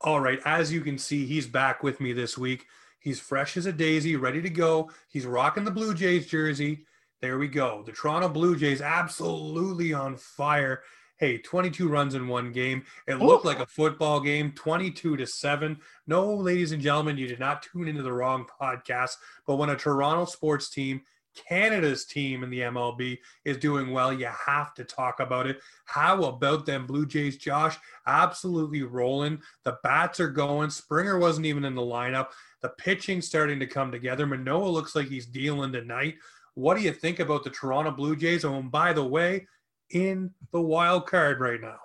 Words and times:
All 0.00 0.20
right, 0.20 0.40
as 0.44 0.72
you 0.72 0.82
can 0.82 0.98
see, 0.98 1.26
he's 1.26 1.46
back 1.46 1.82
with 1.82 2.00
me 2.00 2.12
this 2.12 2.36
week. 2.36 2.66
He's 3.00 3.20
fresh 3.20 3.56
as 3.56 3.66
a 3.66 3.72
daisy, 3.72 4.16
ready 4.16 4.42
to 4.42 4.50
go. 4.50 4.90
He's 5.08 5.26
rocking 5.26 5.64
the 5.64 5.70
Blue 5.70 5.94
Jays 5.94 6.26
jersey. 6.26 6.86
There 7.22 7.38
we 7.38 7.48
go. 7.48 7.82
The 7.84 7.92
Toronto 7.92 8.28
Blue 8.28 8.56
Jays 8.56 8.82
absolutely 8.82 9.94
on 9.94 10.16
fire. 10.16 10.82
Hey, 11.18 11.38
22 11.38 11.88
runs 11.88 12.14
in 12.14 12.28
one 12.28 12.52
game. 12.52 12.84
It 13.06 13.14
looked 13.14 13.46
like 13.46 13.58
a 13.58 13.66
football 13.66 14.20
game, 14.20 14.52
22 14.52 15.16
to 15.16 15.26
7. 15.26 15.78
No, 16.06 16.34
ladies 16.34 16.72
and 16.72 16.82
gentlemen, 16.82 17.16
you 17.16 17.26
did 17.26 17.40
not 17.40 17.62
tune 17.62 17.88
into 17.88 18.02
the 18.02 18.12
wrong 18.12 18.44
podcast. 18.60 19.12
But 19.46 19.56
when 19.56 19.70
a 19.70 19.76
Toronto 19.76 20.26
sports 20.26 20.68
team 20.68 21.00
Canada's 21.36 22.04
team 22.04 22.42
in 22.42 22.50
the 22.50 22.60
MLB 22.60 23.18
is 23.44 23.58
doing 23.58 23.92
well. 23.92 24.12
You 24.12 24.28
have 24.46 24.74
to 24.74 24.84
talk 24.84 25.20
about 25.20 25.46
it. 25.46 25.60
How 25.84 26.24
about 26.24 26.66
them 26.66 26.86
Blue 26.86 27.06
Jays, 27.06 27.36
Josh? 27.36 27.76
Absolutely 28.06 28.82
rolling. 28.82 29.40
The 29.64 29.78
bats 29.82 30.18
are 30.20 30.30
going. 30.30 30.70
Springer 30.70 31.18
wasn't 31.18 31.46
even 31.46 31.64
in 31.64 31.74
the 31.74 31.82
lineup. 31.82 32.28
The 32.62 32.70
pitching 32.70 33.20
starting 33.20 33.60
to 33.60 33.66
come 33.66 33.92
together. 33.92 34.26
Manoah 34.26 34.68
looks 34.68 34.96
like 34.96 35.08
he's 35.08 35.26
dealing 35.26 35.72
tonight. 35.72 36.16
What 36.54 36.76
do 36.76 36.82
you 36.82 36.92
think 36.92 37.20
about 37.20 37.44
the 37.44 37.50
Toronto 37.50 37.90
Blue 37.90 38.16
Jays? 38.16 38.44
Oh, 38.44 38.54
and 38.54 38.70
by 38.70 38.92
the 38.92 39.04
way, 39.04 39.46
in 39.90 40.32
the 40.52 40.60
wild 40.60 41.06
card 41.06 41.40
right 41.40 41.60
now. 41.60 41.78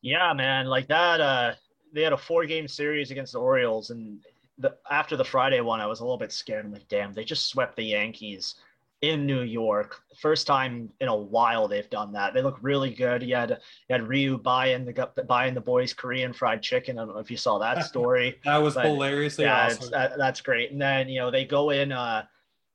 Yeah, 0.00 0.32
man, 0.32 0.66
like 0.66 0.88
that. 0.88 1.20
Uh, 1.20 1.52
they 1.92 2.02
had 2.02 2.12
a 2.12 2.18
four-game 2.18 2.66
series 2.66 3.10
against 3.10 3.34
the 3.34 3.40
Orioles, 3.40 3.90
and 3.90 4.20
the, 4.58 4.74
after 4.90 5.16
the 5.16 5.24
Friday 5.24 5.60
one, 5.60 5.80
I 5.80 5.86
was 5.86 6.00
a 6.00 6.04
little 6.04 6.16
bit 6.16 6.32
scared. 6.32 6.64
I'm 6.64 6.72
like, 6.72 6.88
damn, 6.88 7.12
they 7.12 7.24
just 7.24 7.48
swept 7.48 7.76
the 7.76 7.84
Yankees 7.84 8.54
in 9.02 9.24
New 9.24 9.42
York. 9.42 10.02
First 10.20 10.46
time 10.46 10.90
in 11.00 11.08
a 11.08 11.16
while 11.16 11.66
they've 11.66 11.88
done 11.88 12.12
that. 12.12 12.34
They 12.34 12.42
look 12.42 12.58
really 12.60 12.92
good. 12.92 13.22
You 13.22 13.34
had 13.34 13.50
you 13.50 13.94
had 13.94 14.06
Ryu 14.06 14.38
buying 14.38 14.84
the 14.84 15.24
buying 15.26 15.54
the 15.54 15.60
boys 15.60 15.94
Korean 15.94 16.32
fried 16.32 16.62
chicken. 16.62 16.98
I 16.98 17.04
don't 17.04 17.14
know 17.14 17.20
if 17.20 17.30
you 17.30 17.36
saw 17.36 17.58
that 17.58 17.84
story. 17.86 18.38
that 18.44 18.58
was 18.58 18.74
hilariously 18.74 19.44
yeah, 19.44 19.66
awesome. 19.66 19.90
That, 19.90 20.18
that's 20.18 20.40
great. 20.40 20.72
And 20.72 20.80
then 20.80 21.08
you 21.08 21.20
know 21.20 21.30
they 21.30 21.44
go 21.44 21.70
in, 21.70 21.92
uh, 21.92 22.24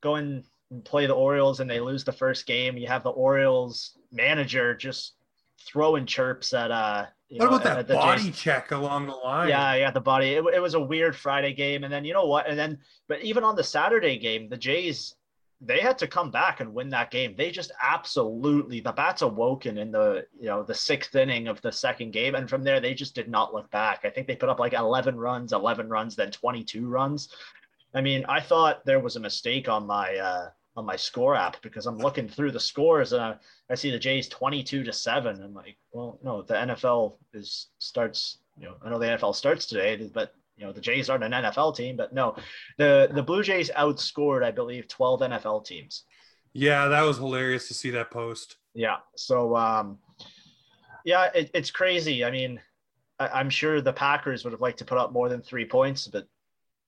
go 0.02 0.16
in 0.16 0.44
and 0.70 0.84
play 0.84 1.06
the 1.06 1.14
Orioles, 1.14 1.60
and 1.60 1.70
they 1.70 1.80
lose 1.80 2.02
the 2.02 2.12
first 2.12 2.46
game. 2.46 2.76
You 2.76 2.88
have 2.88 3.04
the 3.04 3.10
Orioles 3.10 3.96
manager 4.10 4.74
just 4.74 5.12
throwing 5.64 6.06
chirps 6.06 6.52
at 6.52 6.72
uh. 6.72 7.06
what 7.28 7.50
know, 7.50 7.56
about 7.56 7.86
that 7.86 7.88
body 7.88 8.24
Jays. 8.24 8.36
check 8.36 8.72
along 8.72 9.06
the 9.06 9.12
line? 9.12 9.48
Yeah, 9.48 9.74
yeah, 9.74 9.90
the 9.92 10.00
body. 10.00 10.30
It, 10.30 10.44
it 10.54 10.60
was 10.60 10.74
a 10.74 10.80
weird 10.80 11.14
Friday 11.14 11.54
game, 11.54 11.84
and 11.84 11.92
then 11.92 12.04
you 12.04 12.14
know 12.14 12.26
what? 12.26 12.48
And 12.48 12.58
then, 12.58 12.78
but 13.06 13.22
even 13.22 13.44
on 13.44 13.54
the 13.54 13.62
Saturday 13.64 14.18
game, 14.18 14.48
the 14.48 14.56
Jays 14.56 15.14
they 15.60 15.80
had 15.80 15.96
to 15.98 16.06
come 16.06 16.30
back 16.30 16.60
and 16.60 16.74
win 16.74 16.90
that 16.90 17.10
game. 17.10 17.34
They 17.36 17.50
just 17.50 17.72
absolutely 17.82 18.80
the 18.80 18.92
bats 18.92 19.22
awoken 19.22 19.78
in 19.78 19.90
the 19.90 20.26
you 20.38 20.46
know 20.46 20.62
the 20.62 20.74
sixth 20.74 21.14
inning 21.14 21.48
of 21.48 21.60
the 21.62 21.72
second 21.72 22.12
game, 22.12 22.34
and 22.34 22.48
from 22.48 22.62
there 22.62 22.80
they 22.80 22.94
just 22.94 23.14
did 23.14 23.28
not 23.28 23.54
look 23.54 23.70
back. 23.70 24.00
I 24.04 24.10
think 24.10 24.26
they 24.26 24.36
put 24.36 24.48
up 24.48 24.60
like 24.60 24.74
11 24.74 25.16
runs, 25.16 25.52
11 25.52 25.88
runs, 25.88 26.14
then 26.14 26.30
22 26.30 26.86
runs. 26.86 27.30
I 27.94 28.02
mean, 28.02 28.24
I 28.28 28.40
thought 28.40 28.84
there 28.84 29.00
was 29.00 29.16
a 29.16 29.20
mistake 29.20 29.68
on 29.68 29.86
my 29.86 30.14
uh, 30.16 30.50
on 30.76 30.84
my 30.84 30.96
score 30.96 31.34
app 31.34 31.60
because 31.62 31.86
I'm 31.86 31.98
looking 31.98 32.28
through 32.28 32.52
the 32.52 32.60
scores 32.60 33.12
and 33.12 33.22
I, 33.22 33.36
I 33.70 33.74
see 33.74 33.90
the 33.90 33.98
Jays 33.98 34.28
22 34.28 34.84
to 34.84 34.92
seven. 34.92 35.42
I'm 35.42 35.54
like, 35.54 35.78
well, 35.92 36.18
no, 36.22 36.42
the 36.42 36.54
NFL 36.54 37.16
is 37.32 37.68
starts. 37.78 38.38
You 38.58 38.66
know, 38.66 38.74
I 38.84 38.90
know 38.90 38.98
the 38.98 39.06
NFL 39.06 39.34
starts 39.34 39.66
today, 39.66 40.10
but 40.12 40.34
you 40.56 40.64
know 40.64 40.72
the 40.72 40.80
Jays 40.80 41.10
aren't 41.10 41.24
an 41.24 41.32
NFL 41.32 41.76
team, 41.76 41.96
but 41.96 42.12
no, 42.12 42.36
the 42.78 43.10
the 43.12 43.22
Blue 43.22 43.42
Jays 43.42 43.70
outscored, 43.76 44.42
I 44.42 44.50
believe, 44.50 44.88
12 44.88 45.20
NFL 45.20 45.64
teams. 45.64 46.04
Yeah, 46.52 46.88
that 46.88 47.02
was 47.02 47.18
hilarious 47.18 47.68
to 47.68 47.74
see 47.74 47.90
that 47.90 48.10
post. 48.10 48.56
Yeah, 48.74 48.96
so 49.16 49.54
um, 49.56 49.98
yeah, 51.04 51.28
it, 51.34 51.50
it's 51.52 51.70
crazy. 51.70 52.24
I 52.24 52.30
mean, 52.30 52.60
I, 53.18 53.40
am 53.40 53.50
sure 53.50 53.80
the 53.80 53.92
Packers 53.92 54.44
would 54.44 54.52
have 54.52 54.60
liked 54.60 54.78
to 54.78 54.84
put 54.84 54.98
up 54.98 55.12
more 55.12 55.28
than 55.28 55.42
three 55.42 55.66
points, 55.66 56.08
but 56.08 56.26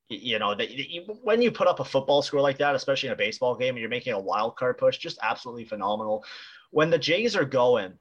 you 0.08 0.38
know, 0.38 0.54
the, 0.54 1.04
when 1.22 1.42
you 1.42 1.50
put 1.50 1.68
up 1.68 1.80
a 1.80 1.84
football 1.84 2.22
score 2.22 2.40
like 2.40 2.58
that, 2.58 2.74
especially 2.74 3.08
in 3.08 3.12
a 3.12 3.16
baseball 3.16 3.54
game, 3.54 3.74
and 3.74 3.78
you're 3.78 3.90
making 3.90 4.14
a 4.14 4.18
wild 4.18 4.56
card 4.56 4.78
push, 4.78 4.96
just 4.96 5.18
absolutely 5.22 5.66
phenomenal. 5.66 6.24
When 6.70 6.88
the 6.88 6.98
Jays 6.98 7.36
are 7.36 7.44
going, 7.44 7.92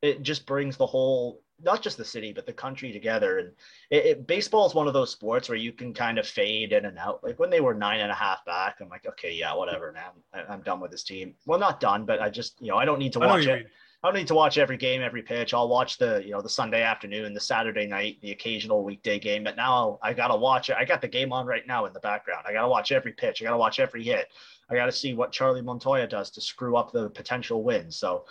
it 0.00 0.22
just 0.22 0.46
brings 0.46 0.78
the 0.78 0.86
whole 0.86 1.42
not 1.62 1.82
just 1.82 1.96
the 1.96 2.04
city 2.04 2.32
but 2.32 2.46
the 2.46 2.52
country 2.52 2.92
together 2.92 3.38
and 3.38 3.52
it, 3.90 4.06
it, 4.06 4.26
baseball 4.26 4.66
is 4.66 4.74
one 4.74 4.86
of 4.86 4.92
those 4.92 5.10
sports 5.10 5.48
where 5.48 5.58
you 5.58 5.72
can 5.72 5.92
kind 5.92 6.18
of 6.18 6.26
fade 6.26 6.72
in 6.72 6.84
and 6.84 6.98
out 6.98 7.22
like 7.22 7.38
when 7.38 7.50
they 7.50 7.60
were 7.60 7.74
nine 7.74 8.00
and 8.00 8.10
a 8.10 8.14
half 8.14 8.44
back 8.44 8.76
i'm 8.80 8.88
like 8.88 9.06
okay 9.06 9.32
yeah 9.32 9.54
whatever 9.54 9.92
man 9.92 10.10
I, 10.32 10.52
am 10.52 10.62
done 10.62 10.80
with 10.80 10.90
this 10.90 11.02
team 11.02 11.34
well 11.46 11.58
not 11.58 11.80
done 11.80 12.04
but 12.04 12.20
i 12.20 12.28
just 12.28 12.60
you 12.60 12.68
know 12.68 12.76
i 12.76 12.84
don't 12.84 12.98
need 12.98 13.12
to 13.14 13.20
watch 13.20 13.46
it 13.46 13.66
I 14.02 14.08
don't 14.08 14.16
need 14.16 14.28
to 14.28 14.34
watch 14.34 14.56
every 14.56 14.78
game, 14.78 15.02
every 15.02 15.22
pitch. 15.22 15.52
I'll 15.52 15.68
watch 15.68 15.98
the, 15.98 16.22
you 16.24 16.30
know, 16.30 16.40
the 16.40 16.48
Sunday 16.48 16.82
afternoon, 16.82 17.34
the 17.34 17.40
Saturday 17.40 17.86
night, 17.86 18.16
the 18.22 18.30
occasional 18.30 18.82
weekday 18.82 19.18
game. 19.18 19.44
But 19.44 19.56
now 19.56 19.98
I 20.02 20.14
gotta 20.14 20.36
watch 20.36 20.70
it. 20.70 20.76
I 20.78 20.86
got 20.86 21.02
the 21.02 21.08
game 21.08 21.34
on 21.34 21.44
right 21.44 21.66
now 21.66 21.84
in 21.84 21.92
the 21.92 22.00
background. 22.00 22.46
I 22.48 22.54
gotta 22.54 22.68
watch 22.68 22.92
every 22.92 23.12
pitch. 23.12 23.42
I 23.42 23.44
gotta 23.44 23.58
watch 23.58 23.78
every 23.78 24.02
hit. 24.02 24.28
I 24.70 24.74
gotta 24.74 24.92
see 24.92 25.12
what 25.12 25.32
Charlie 25.32 25.60
Montoyo 25.60 26.08
does 26.08 26.30
to 26.30 26.40
screw 26.40 26.76
up 26.76 26.92
the 26.92 27.10
potential 27.10 27.62
win. 27.62 27.90
So 27.90 28.24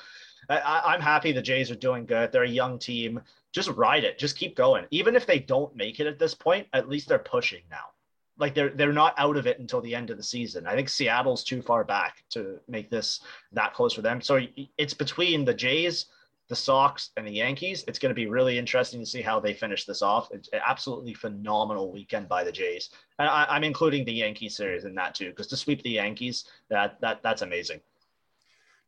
I, 0.48 0.96
am 0.96 1.02
happy 1.02 1.32
the 1.32 1.42
Jays 1.42 1.72
are 1.72 1.76
doing 1.76 2.06
good. 2.06 2.32
They're 2.32 2.44
a 2.44 2.50
young 2.50 2.80
team. 2.80 3.22
Just 3.52 3.70
ride 3.70 4.04
it. 4.04 4.20
Just 4.20 4.38
keep 4.38 4.56
going. 4.56 4.86
Even 4.92 5.16
if 5.16 5.26
they 5.26 5.40
don't 5.40 5.76
make 5.76 6.00
it 6.00 6.08
at 6.08 6.20
this 6.20 6.34
point, 6.34 6.68
at 6.74 6.90
least 6.90 7.08
they're 7.08 7.20
pushing 7.20 7.62
now. 7.70 7.92
Like 8.38 8.56
they're 8.56 8.70
they're 8.70 8.94
not 8.94 9.16
out 9.18 9.36
of 9.36 9.48
it 9.48 9.60
until 9.60 9.82
the 9.82 9.94
end 9.94 10.10
of 10.10 10.18
the 10.18 10.24
season. 10.24 10.66
I 10.66 10.76
think 10.76 10.88
Seattle's 10.88 11.44
too 11.44 11.62
far 11.62 11.84
back 11.84 12.24
to 12.30 12.60
make 12.68 12.90
this 12.90 13.22
that 13.52 13.74
close 13.74 13.94
for 13.94 14.02
them. 14.02 14.22
So 14.22 14.40
it's 14.78 14.94
between 14.94 15.44
the 15.44 15.54
Jays, 15.54 16.06
the 16.48 16.56
Sox, 16.56 17.10
and 17.18 17.28
the 17.28 17.32
Yankees. 17.32 17.84
It's 17.88 18.00
going 18.00 18.12
to 18.12 18.16
be 18.16 18.28
really 18.28 18.58
interesting 18.58 19.02
to 19.02 19.06
see 19.06 19.22
how 19.22 19.42
they 19.42 19.54
finish 19.54 19.84
this 19.84 20.02
off. 20.02 20.30
It's 20.32 20.50
absolutely 20.54 21.14
phenomenal 21.14 21.92
weekend 21.92 22.30
by 22.30 22.46
the 22.46 22.52
Jays, 22.52 22.92
and 23.20 23.28
I, 23.28 23.58
am 23.58 23.66
including 23.66 24.06
the 24.06 24.14
Yankee 24.14 24.48
series 24.48 24.86
in 24.86 24.96
that 24.96 25.16
too, 25.16 25.32
because 25.32 25.48
to 25.48 25.58
sweep 25.58 25.84
the 25.84 25.92
Yankees, 25.92 26.46
that 26.70 27.00
that 27.02 27.22
that's 27.22 27.42
amazing 27.42 27.82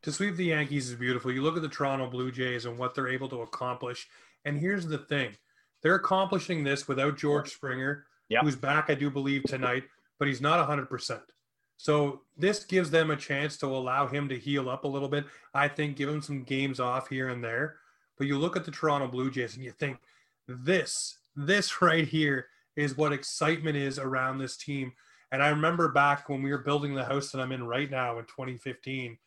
to 0.04 0.12
sweep 0.12 0.36
the 0.36 0.46
Yankees 0.46 0.90
is 0.90 0.96
beautiful. 0.96 1.32
You 1.32 1.42
look 1.42 1.56
at 1.56 1.62
the 1.62 1.70
Toronto 1.70 2.08
Blue 2.08 2.32
Jays 2.32 2.66
and 2.66 2.78
what 2.78 2.96
they're 2.96 3.08
able 3.08 3.30
to 3.30 3.42
accomplish. 3.42 4.08
And 4.46 4.60
here's 4.60 4.88
the 4.88 4.98
thing 4.98 5.36
they're 5.82 5.96
accomplishing 5.96 6.64
this 6.64 6.88
without 6.88 7.18
George 7.18 7.52
Springer, 7.52 8.06
yep. 8.30 8.44
who's 8.44 8.56
back, 8.56 8.90
I 8.90 8.96
do 8.96 9.10
believe, 9.10 9.44
tonight, 9.44 9.84
but 10.20 10.28
he's 10.28 10.42
not 10.42 10.68
100%. 10.68 11.22
So 11.78 12.22
this 12.38 12.64
gives 12.64 12.92
them 12.92 13.10
a 13.10 13.16
chance 13.16 13.58
to 13.58 13.66
allow 13.66 14.08
him 14.08 14.30
to 14.30 14.38
heal 14.38 14.70
up 14.70 14.84
a 14.84 14.88
little 14.88 15.10
bit. 15.10 15.26
I 15.54 15.68
think 15.68 15.98
give 15.98 16.10
him 16.10 16.22
some 16.22 16.44
games 16.44 16.80
off 16.80 17.08
here 17.08 17.30
and 17.30 17.44
there. 17.44 17.78
But 18.18 18.28
you 18.28 18.38
look 18.38 18.56
at 18.56 18.66
the 18.66 18.72
Toronto 18.72 19.08
Blue 19.08 19.32
Jays 19.32 19.56
and 19.56 19.66
you 19.66 19.72
think 19.72 19.98
this, 20.48 21.18
this 21.36 21.82
right 21.82 22.08
here 22.08 22.48
is 22.76 22.98
what 22.98 23.14
excitement 23.14 23.78
is 23.78 23.98
around 23.98 24.38
this 24.38 24.58
team. 24.58 24.94
And 25.32 25.42
I 25.42 25.50
remember 25.50 25.90
back 25.90 26.30
when 26.30 26.44
we 26.44 26.52
were 26.52 26.60
building 26.60 26.94
the 26.94 27.06
house 27.06 27.32
that 27.32 27.42
I'm 27.42 27.52
in 27.52 27.66
right 27.66 27.90
now 27.90 28.20
in 28.20 28.26
2015 28.26 29.18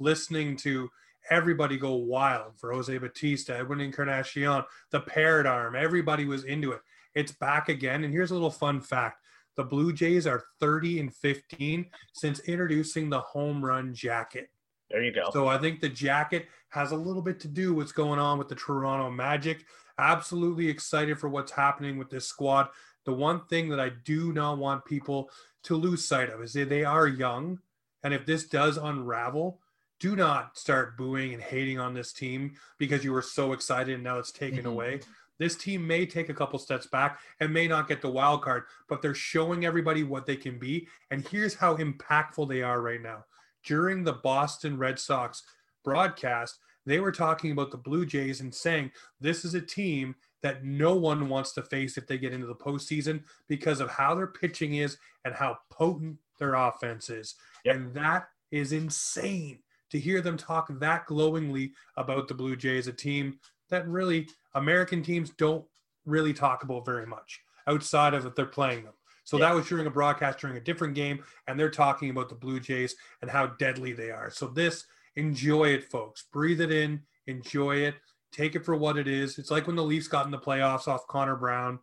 listening 0.00 0.56
to 0.56 0.88
everybody 1.30 1.76
go 1.76 1.94
wild 1.94 2.58
for 2.58 2.72
Jose 2.72 2.96
Bautista, 2.98 3.56
Edwin 3.56 3.80
Encarnacion, 3.80 4.64
the 4.90 5.00
paradigm. 5.00 5.74
Everybody 5.76 6.24
was 6.24 6.44
into 6.44 6.72
it. 6.72 6.80
It's 7.14 7.32
back 7.32 7.68
again. 7.68 8.04
And 8.04 8.12
here's 8.12 8.30
a 8.30 8.34
little 8.34 8.50
fun 8.50 8.80
fact 8.80 9.18
the 9.56 9.64
Blue 9.64 9.92
Jays 9.92 10.26
are 10.26 10.44
30 10.60 11.00
and 11.00 11.14
15 11.14 11.86
since 12.14 12.40
introducing 12.40 13.10
the 13.10 13.20
home 13.20 13.64
run 13.64 13.94
jacket. 13.94 14.48
There 14.90 15.02
you 15.02 15.12
go. 15.12 15.30
So 15.32 15.48
I 15.48 15.58
think 15.58 15.80
the 15.80 15.88
jacket 15.88 16.46
has 16.70 16.92
a 16.92 16.96
little 16.96 17.22
bit 17.22 17.38
to 17.40 17.48
do 17.48 17.74
with 17.74 17.84
what's 17.84 17.92
going 17.92 18.18
on 18.18 18.38
with 18.38 18.48
the 18.48 18.54
Toronto 18.54 19.10
Magic. 19.10 19.64
Absolutely 19.98 20.68
excited 20.68 21.18
for 21.18 21.28
what's 21.28 21.52
happening 21.52 21.98
with 21.98 22.10
this 22.10 22.26
squad. 22.26 22.68
The 23.04 23.12
one 23.12 23.44
thing 23.46 23.68
that 23.68 23.80
I 23.80 23.90
do 24.04 24.32
not 24.32 24.58
want 24.58 24.84
people 24.84 25.30
to 25.64 25.76
lose 25.76 26.06
sight 26.06 26.30
of 26.30 26.42
is 26.42 26.52
that 26.54 26.68
they 26.68 26.84
are 26.84 27.06
young. 27.06 27.58
And 28.02 28.14
if 28.14 28.24
this 28.24 28.46
does 28.46 28.78
unravel, 28.78 29.60
do 30.00 30.16
not 30.16 30.58
start 30.58 30.96
booing 30.96 31.34
and 31.34 31.42
hating 31.42 31.78
on 31.78 31.94
this 31.94 32.12
team 32.12 32.54
because 32.78 33.04
you 33.04 33.12
were 33.12 33.22
so 33.22 33.52
excited 33.52 33.94
and 33.94 34.02
now 34.02 34.18
it's 34.18 34.32
taken 34.32 34.60
mm-hmm. 34.60 34.68
away. 34.68 35.00
This 35.38 35.56
team 35.56 35.86
may 35.86 36.04
take 36.04 36.28
a 36.28 36.34
couple 36.34 36.58
steps 36.58 36.86
back 36.86 37.20
and 37.38 37.52
may 37.52 37.68
not 37.68 37.88
get 37.88 38.02
the 38.02 38.10
wild 38.10 38.42
card, 38.42 38.64
but 38.88 39.00
they're 39.00 39.14
showing 39.14 39.64
everybody 39.64 40.02
what 40.02 40.26
they 40.26 40.36
can 40.36 40.58
be. 40.58 40.88
And 41.10 41.26
here's 41.28 41.54
how 41.54 41.76
impactful 41.76 42.48
they 42.48 42.62
are 42.62 42.82
right 42.82 43.00
now. 43.00 43.24
During 43.64 44.04
the 44.04 44.14
Boston 44.14 44.76
Red 44.76 44.98
Sox 44.98 45.42
broadcast, 45.84 46.58
They 46.86 46.98
were 46.98 47.12
talking 47.12 47.52
about 47.52 47.70
the 47.70 47.76
Blue 47.76 48.06
Jays 48.06 48.40
and 48.40 48.54
saying 48.54 48.90
this 49.20 49.44
is 49.44 49.54
a 49.54 49.60
team 49.60 50.14
that 50.42 50.64
no 50.64 50.94
one 50.94 51.28
wants 51.28 51.52
to 51.52 51.62
face 51.62 51.98
if 51.98 52.06
they 52.06 52.16
get 52.18 52.32
into 52.32 52.46
the 52.46 52.54
postseason 52.54 53.22
because 53.48 53.80
of 53.80 53.90
how 53.90 54.14
their 54.14 54.26
pitching 54.26 54.74
is 54.76 54.96
and 55.24 55.34
how 55.34 55.58
potent 55.70 56.16
their 56.38 56.54
offense 56.54 57.10
is. 57.10 57.34
Yep. 57.64 57.76
And 57.76 57.94
that 57.94 58.28
is 58.50 58.72
insane 58.72 59.58
to 59.90 59.98
hear 59.98 60.20
them 60.20 60.36
talk 60.36 60.68
that 60.78 61.06
glowingly 61.06 61.72
about 61.96 62.28
the 62.28 62.34
Blue 62.34 62.56
Jays, 62.56 62.86
a 62.86 62.92
team 62.92 63.38
that 63.68 63.88
really 63.88 64.28
American 64.54 65.02
teams 65.02 65.30
don't 65.30 65.64
really 66.04 66.32
talk 66.32 66.62
about 66.62 66.84
very 66.84 67.06
much 67.06 67.40
outside 67.66 68.14
of 68.14 68.24
that 68.24 68.34
they're 68.36 68.46
playing 68.46 68.84
them. 68.84 68.94
So 69.24 69.38
yeah. 69.38 69.48
that 69.48 69.54
was 69.54 69.68
during 69.68 69.86
a 69.86 69.90
broadcast 69.90 70.38
during 70.40 70.56
a 70.56 70.60
different 70.60 70.94
game, 70.94 71.22
and 71.46 71.58
they're 71.58 71.70
talking 71.70 72.10
about 72.10 72.28
the 72.28 72.34
Blue 72.34 72.58
Jays 72.58 72.96
and 73.22 73.30
how 73.30 73.46
deadly 73.46 73.92
they 73.92 74.10
are. 74.10 74.30
So 74.30 74.48
this, 74.48 74.86
enjoy 75.16 75.68
it, 75.68 75.84
folks. 75.84 76.24
Breathe 76.32 76.60
it 76.60 76.72
in, 76.72 77.02
enjoy 77.26 77.76
it, 77.76 77.94
take 78.32 78.56
it 78.56 78.64
for 78.64 78.74
what 78.74 78.96
it 78.96 79.06
is. 79.06 79.38
It's 79.38 79.50
like 79.50 79.66
when 79.66 79.76
the 79.76 79.84
Leafs 79.84 80.08
got 80.08 80.24
in 80.24 80.32
the 80.32 80.38
playoffs 80.38 80.88
off 80.88 81.06
Connor 81.06 81.36
Brown. 81.36 81.78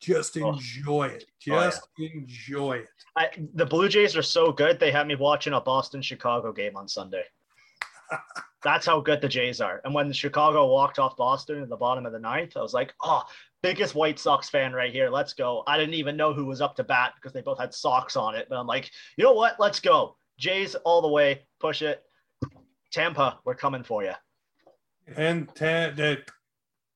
Just 0.00 0.36
oh. 0.38 0.52
enjoy 0.52 1.06
it. 1.08 1.24
Just 1.40 1.82
oh, 1.82 1.88
yeah. 1.98 2.08
enjoy 2.14 2.72
it. 2.78 2.88
I, 3.16 3.28
the 3.54 3.66
Blue 3.66 3.88
Jays 3.88 4.16
are 4.16 4.22
so 4.22 4.52
good. 4.52 4.78
They 4.78 4.92
had 4.92 5.08
me 5.08 5.16
watching 5.16 5.54
a 5.54 5.60
Boston 5.60 6.00
Chicago 6.02 6.52
game 6.52 6.76
on 6.76 6.86
Sunday. 6.86 7.24
That's 8.62 8.86
how 8.86 9.00
good 9.00 9.20
the 9.20 9.28
Jays 9.28 9.60
are. 9.60 9.80
And 9.84 9.94
when 9.94 10.12
Chicago 10.12 10.66
walked 10.66 10.98
off 10.98 11.16
Boston 11.16 11.62
at 11.62 11.68
the 11.68 11.76
bottom 11.76 12.06
of 12.06 12.12
the 12.12 12.18
ninth, 12.18 12.56
I 12.56 12.60
was 12.60 12.74
like, 12.74 12.92
oh, 13.02 13.22
biggest 13.62 13.94
White 13.94 14.18
Sox 14.18 14.48
fan 14.48 14.72
right 14.72 14.92
here. 14.92 15.10
Let's 15.10 15.32
go. 15.32 15.62
I 15.66 15.76
didn't 15.76 15.94
even 15.94 16.16
know 16.16 16.32
who 16.32 16.44
was 16.44 16.60
up 16.60 16.74
to 16.76 16.84
bat 16.84 17.12
because 17.16 17.32
they 17.32 17.40
both 17.40 17.58
had 17.58 17.72
socks 17.72 18.16
on 18.16 18.34
it. 18.34 18.46
But 18.48 18.58
I'm 18.58 18.66
like, 18.66 18.90
you 19.16 19.24
know 19.24 19.32
what? 19.32 19.56
Let's 19.60 19.80
go. 19.80 20.16
Jays 20.38 20.74
all 20.74 21.02
the 21.02 21.08
way. 21.08 21.46
Push 21.60 21.82
it. 21.82 22.02
Tampa, 22.92 23.38
we're 23.44 23.54
coming 23.54 23.84
for 23.84 24.02
you. 24.02 24.12
And 25.16 25.48
ta- 25.48 25.92
the, 25.94 26.22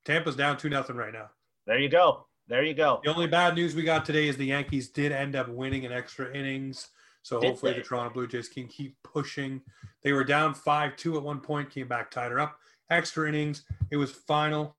Tampa's 0.04 0.36
down 0.36 0.56
2 0.56 0.68
nothing 0.68 0.96
right 0.96 1.12
now. 1.12 1.30
There 1.66 1.78
you 1.78 1.88
go. 1.88 2.26
There 2.48 2.64
you 2.64 2.74
go. 2.74 3.00
The 3.04 3.14
only 3.14 3.28
bad 3.28 3.54
news 3.54 3.74
we 3.74 3.82
got 3.82 4.04
today 4.04 4.28
is 4.28 4.36
the 4.36 4.46
Yankees 4.46 4.88
did 4.88 5.12
end 5.12 5.36
up 5.36 5.48
winning 5.48 5.84
in 5.84 5.92
extra 5.92 6.34
innings. 6.34 6.88
So 7.22 7.40
did 7.40 7.48
hopefully 7.48 7.72
they? 7.72 7.78
the 7.78 7.84
Toronto 7.84 8.12
Blue 8.12 8.26
Jays 8.26 8.48
can 8.48 8.66
keep 8.66 8.96
pushing. 9.02 9.60
They 10.02 10.12
were 10.12 10.24
down 10.24 10.54
5 10.54 10.96
2 10.96 11.16
at 11.16 11.22
one 11.22 11.40
point, 11.40 11.70
came 11.70 11.88
back, 11.88 12.10
tied 12.10 12.32
her 12.32 12.40
up. 12.40 12.58
Extra 12.90 13.28
innings. 13.28 13.64
It 13.90 13.96
was 13.96 14.12
final. 14.12 14.76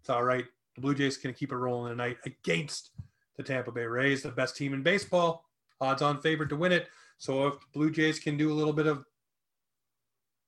It's 0.00 0.10
all 0.10 0.24
right. 0.24 0.44
The 0.74 0.80
Blue 0.80 0.94
Jays 0.94 1.16
can 1.16 1.32
keep 1.32 1.52
it 1.52 1.56
rolling 1.56 1.90
tonight 1.90 2.18
against 2.26 2.90
the 3.36 3.42
Tampa 3.42 3.72
Bay 3.72 3.84
Rays, 3.84 4.22
the 4.22 4.30
best 4.30 4.56
team 4.56 4.74
in 4.74 4.82
baseball. 4.82 5.44
Odds 5.80 6.02
on 6.02 6.20
favorite 6.20 6.48
to 6.48 6.56
win 6.56 6.72
it. 6.72 6.88
So 7.18 7.46
if 7.46 7.54
Blue 7.72 7.90
Jays 7.90 8.18
can 8.18 8.36
do 8.36 8.52
a 8.52 8.54
little 8.54 8.72
bit 8.72 8.86
of 8.86 9.04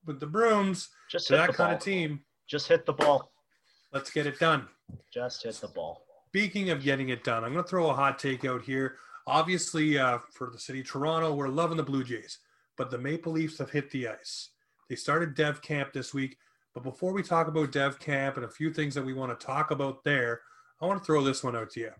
with 0.05 0.21
the 0.21 0.27
brooms 0.27 0.89
just 1.11 1.29
to 1.29 1.37
that 1.37 1.55
kind 1.55 1.75
of 1.75 1.81
team, 1.81 2.21
just 2.47 2.69
hit 2.69 2.87
the 2.87 2.93
ball. 2.93 3.31
Let's 3.93 4.11
get 4.11 4.27
it 4.27 4.39
done. 4.39 4.67
Just 5.13 5.43
hit 5.43 5.55
the 5.57 5.69
ball. 5.69 6.03
Speaking 6.29 6.71
of 6.71 6.83
getting 6.83 7.09
it 7.11 7.25
done, 7.25 7.45
I'm 7.45 7.53
going 7.53 7.65
to 7.65 7.69
throw 7.69 7.91
a 7.91 7.95
hot 7.95 8.19
take 8.19 8.45
out 8.45 8.63
here. 8.63 8.97
Obviously, 9.29 9.99
uh, 9.99 10.19
for 10.33 10.49
the 10.51 10.59
city 10.59 10.81
of 10.81 10.87
Toronto, 10.87 11.35
we're 11.35 11.49
loving 11.49 11.77
the 11.77 11.83
Blue 11.83 12.03
Jays, 12.03 12.39
but 12.79 12.91
the 12.91 12.97
Maple 12.97 13.33
Leafs 13.33 13.59
have 13.59 13.71
hit 13.71 13.91
the 13.91 14.09
ice. 14.09 14.49
They 14.89 14.97
started 14.97 15.35
Dev 15.35 15.61
Camp 15.61 15.93
this 15.93 16.15
week. 16.15 16.39
But 16.73 16.83
before 16.83 17.13
we 17.13 17.23
talk 17.23 17.47
about 17.47 17.71
Dev 17.71 17.99
Camp 17.99 18.37
and 18.37 18.47
a 18.47 18.51
few 18.51 18.73
things 18.73 18.95
that 18.95 19.05
we 19.05 19.13
want 19.13 19.39
to 19.39 19.47
talk 19.47 19.71
about 19.71 20.03
there, 20.03 20.41
I 20.81 20.87
want 20.87 20.99
to 20.99 21.05
throw 21.05 21.23
this 21.23 21.45
one 21.45 21.55
out 21.55 21.69
to 21.73 21.81
you. 21.81 21.91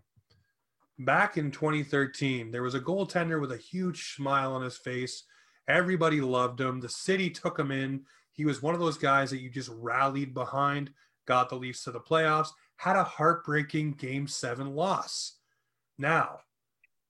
Back 0.97 1.37
in 1.37 1.51
2013, 1.51 2.49
there 2.49 2.63
was 2.63 2.73
a 2.73 2.79
goaltender 2.79 3.39
with 3.39 3.51
a 3.51 3.57
huge 3.57 4.15
smile 4.15 4.53
on 4.53 4.63
his 4.63 4.77
face. 4.77 5.23
Everybody 5.67 6.21
loved 6.21 6.59
him. 6.59 6.79
The 6.79 6.89
city 6.89 7.29
took 7.29 7.59
him 7.59 7.69
in. 7.69 8.05
He 8.31 8.45
was 8.45 8.63
one 8.63 8.73
of 8.73 8.79
those 8.79 8.97
guys 8.97 9.29
that 9.29 9.41
you 9.41 9.51
just 9.51 9.69
rallied 9.71 10.33
behind, 10.33 10.91
got 11.27 11.49
the 11.49 11.57
Leafs 11.57 11.83
to 11.83 11.91
the 11.91 11.99
playoffs, 11.99 12.49
had 12.77 12.95
a 12.95 13.03
heartbreaking 13.03 13.93
game 13.93 14.25
seven 14.25 14.73
loss. 14.73 15.35
Now, 15.99 16.39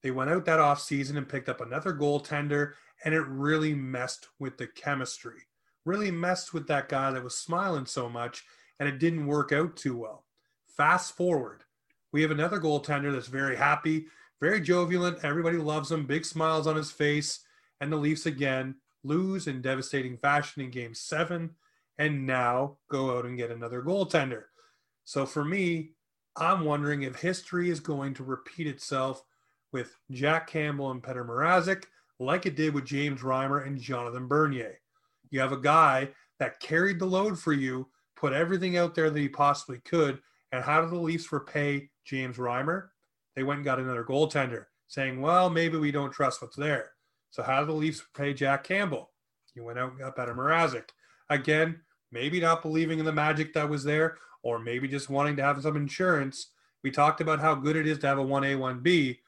they 0.01 0.11
went 0.11 0.29
out 0.29 0.45
that 0.45 0.59
offseason 0.59 1.17
and 1.17 1.27
picked 1.27 1.49
up 1.49 1.61
another 1.61 1.93
goaltender, 1.93 2.73
and 3.03 3.13
it 3.13 3.25
really 3.27 3.73
messed 3.73 4.27
with 4.39 4.57
the 4.57 4.67
chemistry 4.67 5.43
really 5.89 6.11
messed 6.11 6.53
with 6.53 6.67
that 6.67 6.89
guy 6.89 7.11
that 7.11 7.23
was 7.23 7.35
smiling 7.35 7.85
so 7.85 8.09
much, 8.09 8.43
and 8.79 8.87
it 8.87 8.99
didn't 8.99 9.25
work 9.25 9.51
out 9.51 9.75
too 9.75 9.97
well. 9.97 10.25
Fast 10.67 11.15
forward, 11.15 11.63
we 12.11 12.21
have 12.21 12.31
another 12.31 12.59
goaltender 12.59 13.11
that's 13.11 13.27
very 13.27 13.55
happy, 13.55 14.05
very 14.39 14.61
jovial. 14.61 15.05
Everybody 15.23 15.57
loves 15.57 15.91
him, 15.91 16.05
big 16.05 16.25
smiles 16.25 16.67
on 16.67 16.75
his 16.75 16.91
face. 16.91 17.39
And 17.81 17.91
the 17.91 17.97
Leafs 17.97 18.25
again 18.25 18.75
lose 19.03 19.47
in 19.47 19.61
devastating 19.61 20.17
fashion 20.17 20.61
in 20.61 20.69
game 20.69 20.93
seven, 20.93 21.51
and 21.97 22.25
now 22.25 22.77
go 22.89 23.17
out 23.17 23.25
and 23.25 23.37
get 23.37 23.51
another 23.51 23.81
goaltender. 23.81 24.43
So 25.05 25.25
for 25.25 25.43
me, 25.43 25.93
I'm 26.37 26.65
wondering 26.65 27.01
if 27.01 27.15
history 27.15 27.69
is 27.69 27.79
going 27.79 28.13
to 28.15 28.23
repeat 28.23 28.67
itself 28.67 29.23
with 29.71 29.95
Jack 30.11 30.47
Campbell 30.47 30.91
and 30.91 31.01
Petr 31.01 31.25
Mrazek, 31.27 31.85
like 32.19 32.45
it 32.45 32.55
did 32.55 32.73
with 32.73 32.85
James 32.85 33.21
Reimer 33.21 33.65
and 33.65 33.79
Jonathan 33.79 34.27
Bernier. 34.27 34.79
You 35.29 35.39
have 35.39 35.51
a 35.51 35.57
guy 35.57 36.09
that 36.39 36.59
carried 36.59 36.99
the 36.99 37.05
load 37.05 37.37
for 37.37 37.53
you, 37.53 37.87
put 38.15 38.33
everything 38.33 38.77
out 38.77 38.95
there 38.95 39.09
that 39.09 39.19
he 39.19 39.29
possibly 39.29 39.79
could. 39.85 40.19
And 40.51 40.63
how 40.63 40.81
did 40.81 40.89
the 40.89 40.97
Leafs 40.97 41.31
repay 41.31 41.89
James 42.05 42.37
Reimer? 42.37 42.89
They 43.35 43.43
went 43.43 43.59
and 43.59 43.65
got 43.65 43.79
another 43.79 44.03
goaltender, 44.03 44.65
saying, 44.87 45.21
well, 45.21 45.49
maybe 45.49 45.77
we 45.77 45.91
don't 45.91 46.11
trust 46.11 46.41
what's 46.41 46.55
there. 46.55 46.91
So 47.29 47.43
how 47.43 47.59
did 47.59 47.69
the 47.69 47.73
Leafs 47.73 48.03
repay 48.13 48.33
Jack 48.33 48.63
Campbell? 48.63 49.11
You 49.55 49.63
went 49.63 49.79
out 49.79 49.91
and 49.91 49.99
got 49.99 50.15
Petr 50.15 50.35
Mrazek. 50.35 50.89
Again, 51.29 51.81
maybe 52.11 52.39
not 52.39 52.61
believing 52.61 52.99
in 52.99 53.05
the 53.05 53.11
magic 53.11 53.53
that 53.53 53.69
was 53.69 53.83
there, 53.83 54.17
or 54.41 54.57
maybe 54.57 54.87
just 54.87 55.09
wanting 55.09 55.35
to 55.35 55.43
have 55.43 55.61
some 55.61 55.75
insurance. 55.75 56.51
We 56.83 56.91
talked 56.91 57.21
about 57.21 57.39
how 57.39 57.55
good 57.55 57.75
it 57.75 57.87
is 57.87 57.99
to 57.99 58.07
have 58.07 58.19
a 58.19 58.23
1A, 58.23 58.57
1B. 58.57 59.19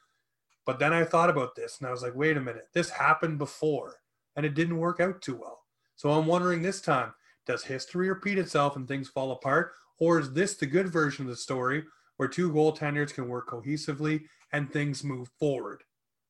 But 0.65 0.79
then 0.79 0.93
I 0.93 1.03
thought 1.03 1.29
about 1.29 1.55
this 1.55 1.79
and 1.79 1.87
I 1.87 1.91
was 1.91 2.03
like, 2.03 2.15
wait 2.15 2.37
a 2.37 2.41
minute, 2.41 2.67
this 2.73 2.89
happened 2.89 3.37
before 3.37 3.95
and 4.35 4.45
it 4.45 4.53
didn't 4.53 4.77
work 4.77 4.99
out 4.99 5.21
too 5.21 5.35
well. 5.35 5.59
So 5.95 6.11
I'm 6.11 6.27
wondering 6.27 6.61
this 6.61 6.81
time, 6.81 7.13
does 7.45 7.63
history 7.63 8.09
repeat 8.09 8.37
itself 8.37 8.75
and 8.75 8.87
things 8.87 9.09
fall 9.09 9.31
apart? 9.31 9.73
Or 9.99 10.19
is 10.19 10.33
this 10.33 10.55
the 10.55 10.65
good 10.65 10.87
version 10.87 11.25
of 11.25 11.29
the 11.29 11.35
story 11.35 11.83
where 12.17 12.29
two 12.29 12.51
goaltenders 12.51 13.13
can 13.13 13.27
work 13.27 13.49
cohesively 13.49 14.23
and 14.53 14.71
things 14.71 15.03
move 15.03 15.29
forward? 15.39 15.83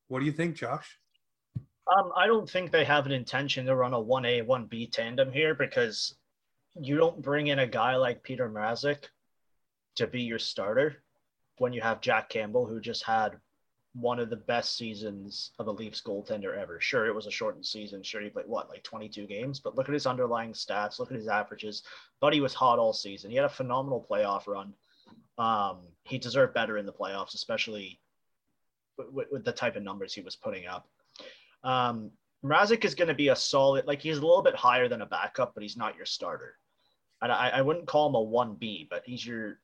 What 0.07 0.19
do 0.19 0.25
you 0.25 0.31
think, 0.31 0.55
Josh? 0.55 0.97
Um, 1.57 2.11
I 2.15 2.27
don't 2.27 2.49
think 2.49 2.71
they 2.71 2.85
have 2.85 3.05
an 3.05 3.11
intention 3.11 3.65
to 3.65 3.75
run 3.75 3.93
a 3.93 4.01
1A, 4.01 4.45
1B 4.45 4.91
tandem 4.91 5.31
here 5.31 5.55
because 5.55 6.15
you 6.75 6.95
don't 6.95 7.21
bring 7.21 7.47
in 7.47 7.59
a 7.59 7.67
guy 7.67 7.95
like 7.95 8.23
Peter 8.23 8.49
Mrazek 8.49 9.05
to 9.95 10.07
be 10.07 10.21
your 10.21 10.39
starter 10.39 11.03
when 11.57 11.73
you 11.73 11.81
have 11.81 12.01
Jack 12.01 12.29
Campbell, 12.29 12.65
who 12.65 12.79
just 12.79 13.03
had 13.03 13.37
one 13.93 14.19
of 14.19 14.29
the 14.29 14.37
best 14.37 14.77
seasons 14.77 15.51
of 15.59 15.67
a 15.67 15.71
Leafs 15.71 16.01
goaltender 16.01 16.57
ever. 16.57 16.79
Sure, 16.79 17.07
it 17.07 17.15
was 17.15 17.27
a 17.27 17.31
shortened 17.31 17.65
season. 17.65 18.01
Sure, 18.01 18.21
he 18.21 18.29
played 18.29 18.47
what, 18.47 18.69
like 18.69 18.83
22 18.83 19.27
games, 19.27 19.59
but 19.59 19.75
look 19.75 19.89
at 19.89 19.93
his 19.93 20.05
underlying 20.05 20.53
stats. 20.53 20.97
Look 20.97 21.11
at 21.11 21.17
his 21.17 21.27
averages. 21.27 21.83
He 22.31 22.41
was 22.41 22.53
hot 22.53 22.79
all 22.79 22.93
season. 22.93 23.31
He 23.31 23.35
had 23.35 23.45
a 23.45 23.49
phenomenal 23.49 24.05
playoff 24.09 24.47
run. 24.47 24.73
Um, 25.37 25.79
he 26.03 26.17
deserved 26.17 26.53
better 26.53 26.77
in 26.77 26.85
the 26.85 26.93
playoffs, 26.93 27.33
especially 27.33 27.99
with, 28.97 29.27
with 29.31 29.43
the 29.43 29.51
type 29.51 29.75
of 29.75 29.83
numbers 29.83 30.13
he 30.13 30.21
was 30.21 30.35
putting 30.35 30.67
up. 30.67 30.87
Um, 31.63 32.11
Mrazek 32.45 32.85
is 32.85 32.95
going 32.95 33.07
to 33.07 33.13
be 33.13 33.27
a 33.27 33.35
solid, 33.35 33.85
like 33.85 34.01
he's 34.01 34.17
a 34.17 34.25
little 34.25 34.41
bit 34.41 34.55
higher 34.55 34.87
than 34.87 35.01
a 35.01 35.05
backup, 35.05 35.53
but 35.53 35.63
he's 35.63 35.77
not 35.77 35.95
your 35.95 36.05
starter. 36.05 36.55
And 37.21 37.31
I, 37.31 37.49
I 37.49 37.61
wouldn't 37.61 37.87
call 37.87 38.09
him 38.09 38.15
a 38.15 38.25
1B, 38.25 38.89
but 38.89 39.03
he's 39.05 39.25
your 39.25 39.59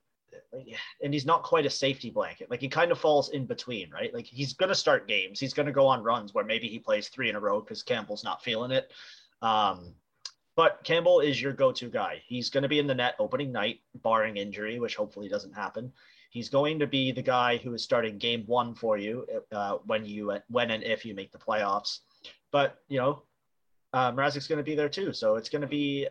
and 1.01 1.13
he's 1.13 1.25
not 1.25 1.44
quite 1.44 1.65
a 1.65 1.70
safety 1.70 2.10
blanket. 2.10 2.50
Like 2.50 2.62
he 2.62 2.67
kind 2.67 2.91
of 2.91 3.00
falls 3.00 3.29
in 3.29 3.46
between, 3.46 3.91
right? 3.91 4.13
Like 4.13 4.25
he's 4.25 4.53
going 4.53 4.70
to 4.70 4.75
start 4.75 5.08
games. 5.08 5.39
He's 5.39 5.53
going 5.53 5.65
to 5.65 5.72
go 5.72 5.88
on 5.88 6.03
runs 6.03 6.34
where 6.34 6.46
maybe 6.46 6.67
he 6.67 6.79
plays 6.79 7.10
three 7.10 7.29
in 7.29 7.36
a 7.36 7.39
row 7.39 7.60
because 7.60 7.84
Campbell's 7.84 8.24
not 8.24 8.44
feeling 8.44 8.72
it. 8.72 8.91
Um, 9.41 9.94
but 10.56 10.84
Campbell 10.84 11.20
is 11.20 11.39
your 11.39 11.53
go-to 11.53 11.88
guy. 11.88 12.22
He's 12.25 12.50
going 12.50 12.63
to 12.63 12.67
be 12.67 12.79
in 12.79 12.88
the 12.88 12.96
net 12.96 13.13
opening 13.20 13.51
night, 13.51 13.82
barring 14.01 14.38
injury, 14.38 14.79
which 14.79 14.96
hopefully 14.96 15.29
doesn't 15.29 15.53
happen. 15.53 15.94
He's 16.32 16.50
going 16.50 16.79
to 16.79 16.88
be 16.88 17.12
the 17.12 17.22
guy 17.22 17.58
who 17.58 17.74
is 17.75 17.84
starting 17.84 18.17
game 18.17 18.44
one 18.48 18.74
for 18.74 18.98
you 18.98 19.25
uh, 19.51 19.77
when 19.86 20.06
you 20.06 20.36
when 20.50 20.72
and 20.72 20.84
if 20.84 21.06
you 21.06 21.13
make 21.13 21.32
the 21.32 21.38
playoffs. 21.38 22.00
But 22.51 22.79
you 22.88 22.98
know, 22.98 23.22
uh, 23.94 24.12
Mrazek's 24.12 24.48
going 24.48 24.58
to 24.58 24.63
be 24.63 24.75
there 24.75 24.89
too, 24.89 25.13
so 25.13 25.36
it's 25.36 25.50
going 25.50 25.62
to 25.62 25.67
be 25.67 26.08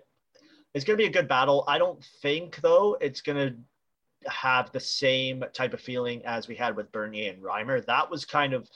it's 0.74 0.84
going 0.84 0.96
to 0.96 1.02
be 1.02 1.08
a 1.08 1.12
good 1.12 1.28
battle. 1.28 1.64
I 1.66 1.78
don't 1.78 2.02
think 2.22 2.60
though 2.60 2.96
it's 3.00 3.22
going 3.22 3.38
to 3.38 3.56
have 4.26 4.72
the 4.72 4.80
same 4.80 5.44
type 5.52 5.74
of 5.74 5.80
feeling 5.80 6.24
as 6.24 6.48
we 6.48 6.54
had 6.54 6.76
with 6.76 6.92
Bernier 6.92 7.32
and 7.32 7.42
Reimer. 7.42 7.84
That 7.86 8.10
was 8.10 8.24
kind 8.24 8.52
of 8.52 8.68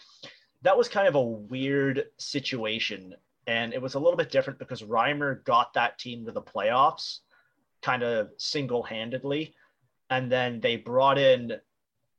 that 0.63 0.77
was 0.77 0.89
kind 0.89 1.09
of 1.09 1.15
a 1.15 1.23
weird 1.23 2.05
situation. 2.19 3.15
And 3.47 3.73
it 3.73 3.81
was 3.81 3.95
a 3.95 3.99
little 3.99 4.17
bit 4.17 4.31
different 4.31 4.59
because 4.59 4.83
Reimer 4.83 5.43
got 5.45 5.75
that 5.75 5.99
team 5.99 6.27
to 6.27 6.33
the 6.33 6.43
playoffs 6.43 7.21
kind 7.83 8.03
of 8.03 8.31
single 8.37 8.83
handedly. 8.83 9.55
And 10.11 10.31
then 10.31 10.61
they 10.61 10.77
brought 10.77 11.19
in 11.19 11.55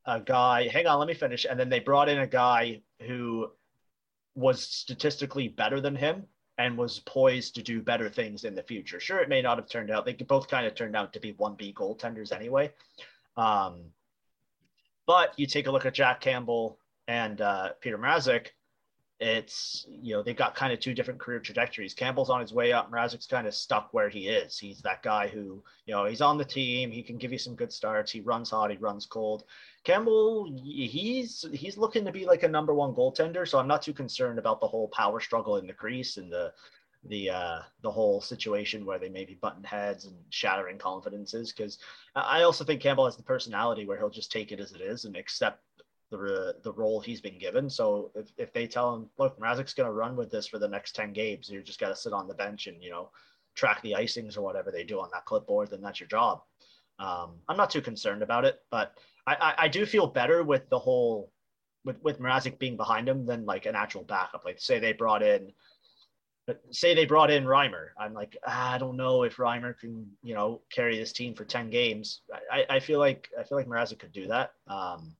a 0.06 0.20
guy, 0.20 0.68
hang 0.68 0.86
on, 0.86 0.98
let 0.98 1.08
me 1.08 1.14
finish. 1.14 1.46
And 1.48 1.58
then 1.58 1.68
they 1.68 1.78
brought 1.78 2.08
in 2.08 2.18
a 2.18 2.26
guy 2.26 2.82
who 3.02 3.48
was 4.34 4.62
statistically 4.62 5.48
better 5.48 5.80
than 5.80 5.94
him 5.94 6.24
and 6.58 6.76
was 6.76 7.00
poised 7.00 7.54
to 7.54 7.62
do 7.62 7.80
better 7.80 8.08
things 8.08 8.44
in 8.44 8.54
the 8.54 8.62
future. 8.62 9.00
Sure, 9.00 9.20
it 9.20 9.28
may 9.28 9.42
not 9.42 9.58
have 9.58 9.68
turned 9.68 9.90
out. 9.90 10.04
They 10.04 10.12
both 10.12 10.48
kind 10.48 10.66
of 10.66 10.74
turned 10.74 10.96
out 10.96 11.12
to 11.14 11.20
be 11.20 11.32
1B 11.34 11.74
goaltenders 11.74 12.32
anyway. 12.32 12.72
Um, 13.36 13.84
but 15.06 15.32
you 15.38 15.46
take 15.46 15.66
a 15.66 15.70
look 15.70 15.86
at 15.86 15.94
Jack 15.94 16.20
Campbell 16.20 16.78
and 17.08 17.40
uh, 17.40 17.70
Peter 17.80 17.98
Mrazek, 17.98 18.48
it's 19.22 19.86
you 19.88 20.14
know 20.14 20.22
they've 20.22 20.36
got 20.36 20.56
kind 20.56 20.72
of 20.72 20.80
two 20.80 20.94
different 20.94 21.20
career 21.20 21.38
trajectories. 21.38 21.94
Campbell's 21.94 22.28
on 22.28 22.40
his 22.40 22.52
way 22.52 22.72
up. 22.72 22.90
Mrazek's 22.90 23.26
kind 23.26 23.46
of 23.46 23.54
stuck 23.54 23.94
where 23.94 24.08
he 24.08 24.28
is. 24.28 24.58
He's 24.58 24.82
that 24.82 25.04
guy 25.04 25.28
who 25.28 25.62
you 25.86 25.94
know 25.94 26.06
he's 26.06 26.20
on 26.20 26.38
the 26.38 26.44
team. 26.44 26.90
He 26.90 27.04
can 27.04 27.18
give 27.18 27.30
you 27.30 27.38
some 27.38 27.54
good 27.54 27.72
starts. 27.72 28.10
He 28.10 28.20
runs 28.20 28.50
hot. 28.50 28.72
He 28.72 28.76
runs 28.78 29.06
cold. 29.06 29.44
Campbell, 29.84 30.52
he's 30.64 31.46
he's 31.52 31.78
looking 31.78 32.04
to 32.04 32.10
be 32.10 32.26
like 32.26 32.42
a 32.42 32.48
number 32.48 32.74
one 32.74 32.94
goaltender. 32.94 33.46
So 33.46 33.60
I'm 33.60 33.68
not 33.68 33.82
too 33.82 33.92
concerned 33.92 34.40
about 34.40 34.60
the 34.60 34.66
whole 34.66 34.88
power 34.88 35.20
struggle 35.20 35.56
in 35.56 35.68
the 35.68 35.72
crease 35.72 36.16
and 36.16 36.30
the 36.30 36.52
the 37.04 37.30
uh, 37.30 37.58
the 37.82 37.90
whole 37.90 38.20
situation 38.20 38.84
where 38.84 38.98
they 38.98 39.08
may 39.08 39.24
be 39.24 39.34
button 39.34 39.64
heads 39.64 40.04
and 40.04 40.16
shattering 40.30 40.78
confidences. 40.78 41.52
Because 41.52 41.78
I 42.16 42.42
also 42.42 42.64
think 42.64 42.80
Campbell 42.80 43.04
has 43.04 43.16
the 43.16 43.22
personality 43.22 43.86
where 43.86 43.98
he'll 43.98 44.10
just 44.10 44.32
take 44.32 44.50
it 44.50 44.60
as 44.60 44.72
it 44.72 44.80
is 44.80 45.04
and 45.04 45.16
accept 45.16 45.62
the 46.16 46.56
the 46.62 46.72
role 46.72 47.00
he's 47.00 47.20
been 47.20 47.38
given. 47.38 47.68
So 47.68 48.10
if, 48.14 48.32
if 48.36 48.52
they 48.52 48.66
tell 48.66 48.94
him, 48.94 49.08
look, 49.18 49.38
Mrazek's 49.38 49.74
going 49.74 49.88
to 49.88 49.92
run 49.92 50.16
with 50.16 50.30
this 50.30 50.46
for 50.46 50.58
the 50.58 50.68
next 50.68 50.94
ten 50.94 51.12
games, 51.12 51.48
you 51.48 51.62
just 51.62 51.80
got 51.80 51.88
to 51.88 51.96
sit 51.96 52.12
on 52.12 52.28
the 52.28 52.34
bench 52.34 52.66
and 52.66 52.82
you 52.82 52.90
know 52.90 53.10
track 53.54 53.82
the 53.82 53.92
icings 53.98 54.36
or 54.36 54.42
whatever 54.42 54.70
they 54.70 54.84
do 54.84 55.00
on 55.00 55.10
that 55.12 55.24
clipboard, 55.24 55.70
then 55.70 55.82
that's 55.82 56.00
your 56.00 56.08
job. 56.08 56.42
Um, 56.98 57.34
I'm 57.48 57.56
not 57.56 57.70
too 57.70 57.82
concerned 57.82 58.22
about 58.22 58.44
it, 58.44 58.60
but 58.70 58.96
I, 59.26 59.34
I, 59.34 59.54
I 59.64 59.68
do 59.68 59.84
feel 59.84 60.06
better 60.06 60.42
with 60.42 60.68
the 60.70 60.78
whole 60.78 61.30
with 61.84 62.02
with 62.02 62.20
Mrazek 62.20 62.58
being 62.58 62.76
behind 62.76 63.08
him 63.08 63.26
than 63.26 63.44
like 63.44 63.66
an 63.66 63.74
actual 63.74 64.04
backup. 64.04 64.44
Like 64.44 64.60
say 64.60 64.78
they 64.78 64.92
brought 64.92 65.22
in 65.22 65.52
say 66.70 66.94
they 66.94 67.04
brought 67.04 67.30
in 67.30 67.44
Reimer. 67.44 67.88
I'm 67.98 68.14
like, 68.14 68.36
ah, 68.46 68.72
I 68.74 68.78
don't 68.78 68.96
know 68.96 69.22
if 69.22 69.36
Reimer 69.36 69.78
can, 69.78 70.06
you 70.22 70.34
know, 70.34 70.62
carry 70.72 70.98
this 70.98 71.12
team 71.12 71.34
for 71.34 71.44
10 71.44 71.70
games. 71.70 72.22
I, 72.50 72.64
I 72.68 72.80
feel 72.80 72.98
like 72.98 73.28
I 73.38 73.44
feel 73.44 73.58
like 73.58 73.68
Mrazek 73.68 74.00
could 74.00 74.12
do 74.12 74.26
that. 74.28 74.52
Um, 74.66 75.14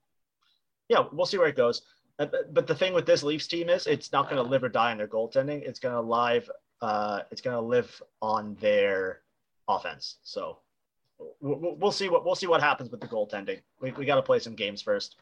yeah, 0.93 1.05
we'll 1.11 1.27
see 1.27 1.39
where 1.39 1.49
it 1.49 1.57
goes. 1.57 1.83
Uh, 2.19 2.27
but 2.53 2.67
the 2.67 2.75
thing 2.75 2.93
with 2.93 3.07
this 3.07 3.23
Leafs 3.23 3.47
team 3.47 3.71
is 3.71 3.87
it's 3.87 4.13
not 4.13 4.29
going 4.29 4.37
to 4.37 4.49
live 4.49 4.63
or 4.63 4.69
die 4.69 4.91
on 4.91 4.99
their 4.99 5.09
goaltending. 5.09 5.63
It's 5.63 5.81
going 5.81 5.95
to 5.95 6.01
live. 6.01 6.49
Uh, 6.83 7.21
it's 7.31 7.41
going 7.41 7.57
to 7.57 7.61
live 7.61 8.03
on 8.21 8.57
their 8.61 9.21
offense. 9.69 10.19
So 10.23 10.59
we'll, 11.41 11.77
we'll 11.79 11.93
see 11.93 12.11
what 12.11 12.25
we'll 12.27 12.35
see 12.35 12.47
what 12.47 12.61
happens 12.61 12.91
with 12.91 13.01
the 13.01 13.07
goaltending. 13.07 13.61
We, 13.81 13.93
we 13.93 14.05
got 14.05 14.17
to 14.17 14.23
play 14.23 14.39
some 14.39 14.55
games 14.55 14.83
first. 14.83 15.17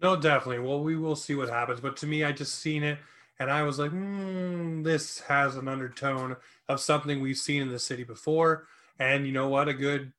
No, 0.00 0.14
definitely. 0.14 0.60
Well, 0.60 0.80
we 0.80 0.94
will 0.94 1.16
see 1.16 1.34
what 1.34 1.48
happens. 1.48 1.80
But 1.80 1.96
to 1.98 2.06
me, 2.06 2.22
I 2.22 2.30
just 2.30 2.54
seen 2.56 2.84
it 2.84 2.98
and 3.38 3.50
I 3.50 3.62
was 3.64 3.78
like, 3.78 3.90
mm, 3.90 4.84
this 4.84 5.20
has 5.20 5.56
an 5.56 5.68
undertone 5.68 6.36
of 6.68 6.80
something 6.80 7.20
we've 7.20 7.36
seen 7.36 7.62
in 7.62 7.70
the 7.70 7.78
city 7.78 8.04
before. 8.04 8.66
And 8.98 9.26
you 9.26 9.32
know 9.32 9.48
what? 9.48 9.68
A 9.68 9.74
good 9.74 10.12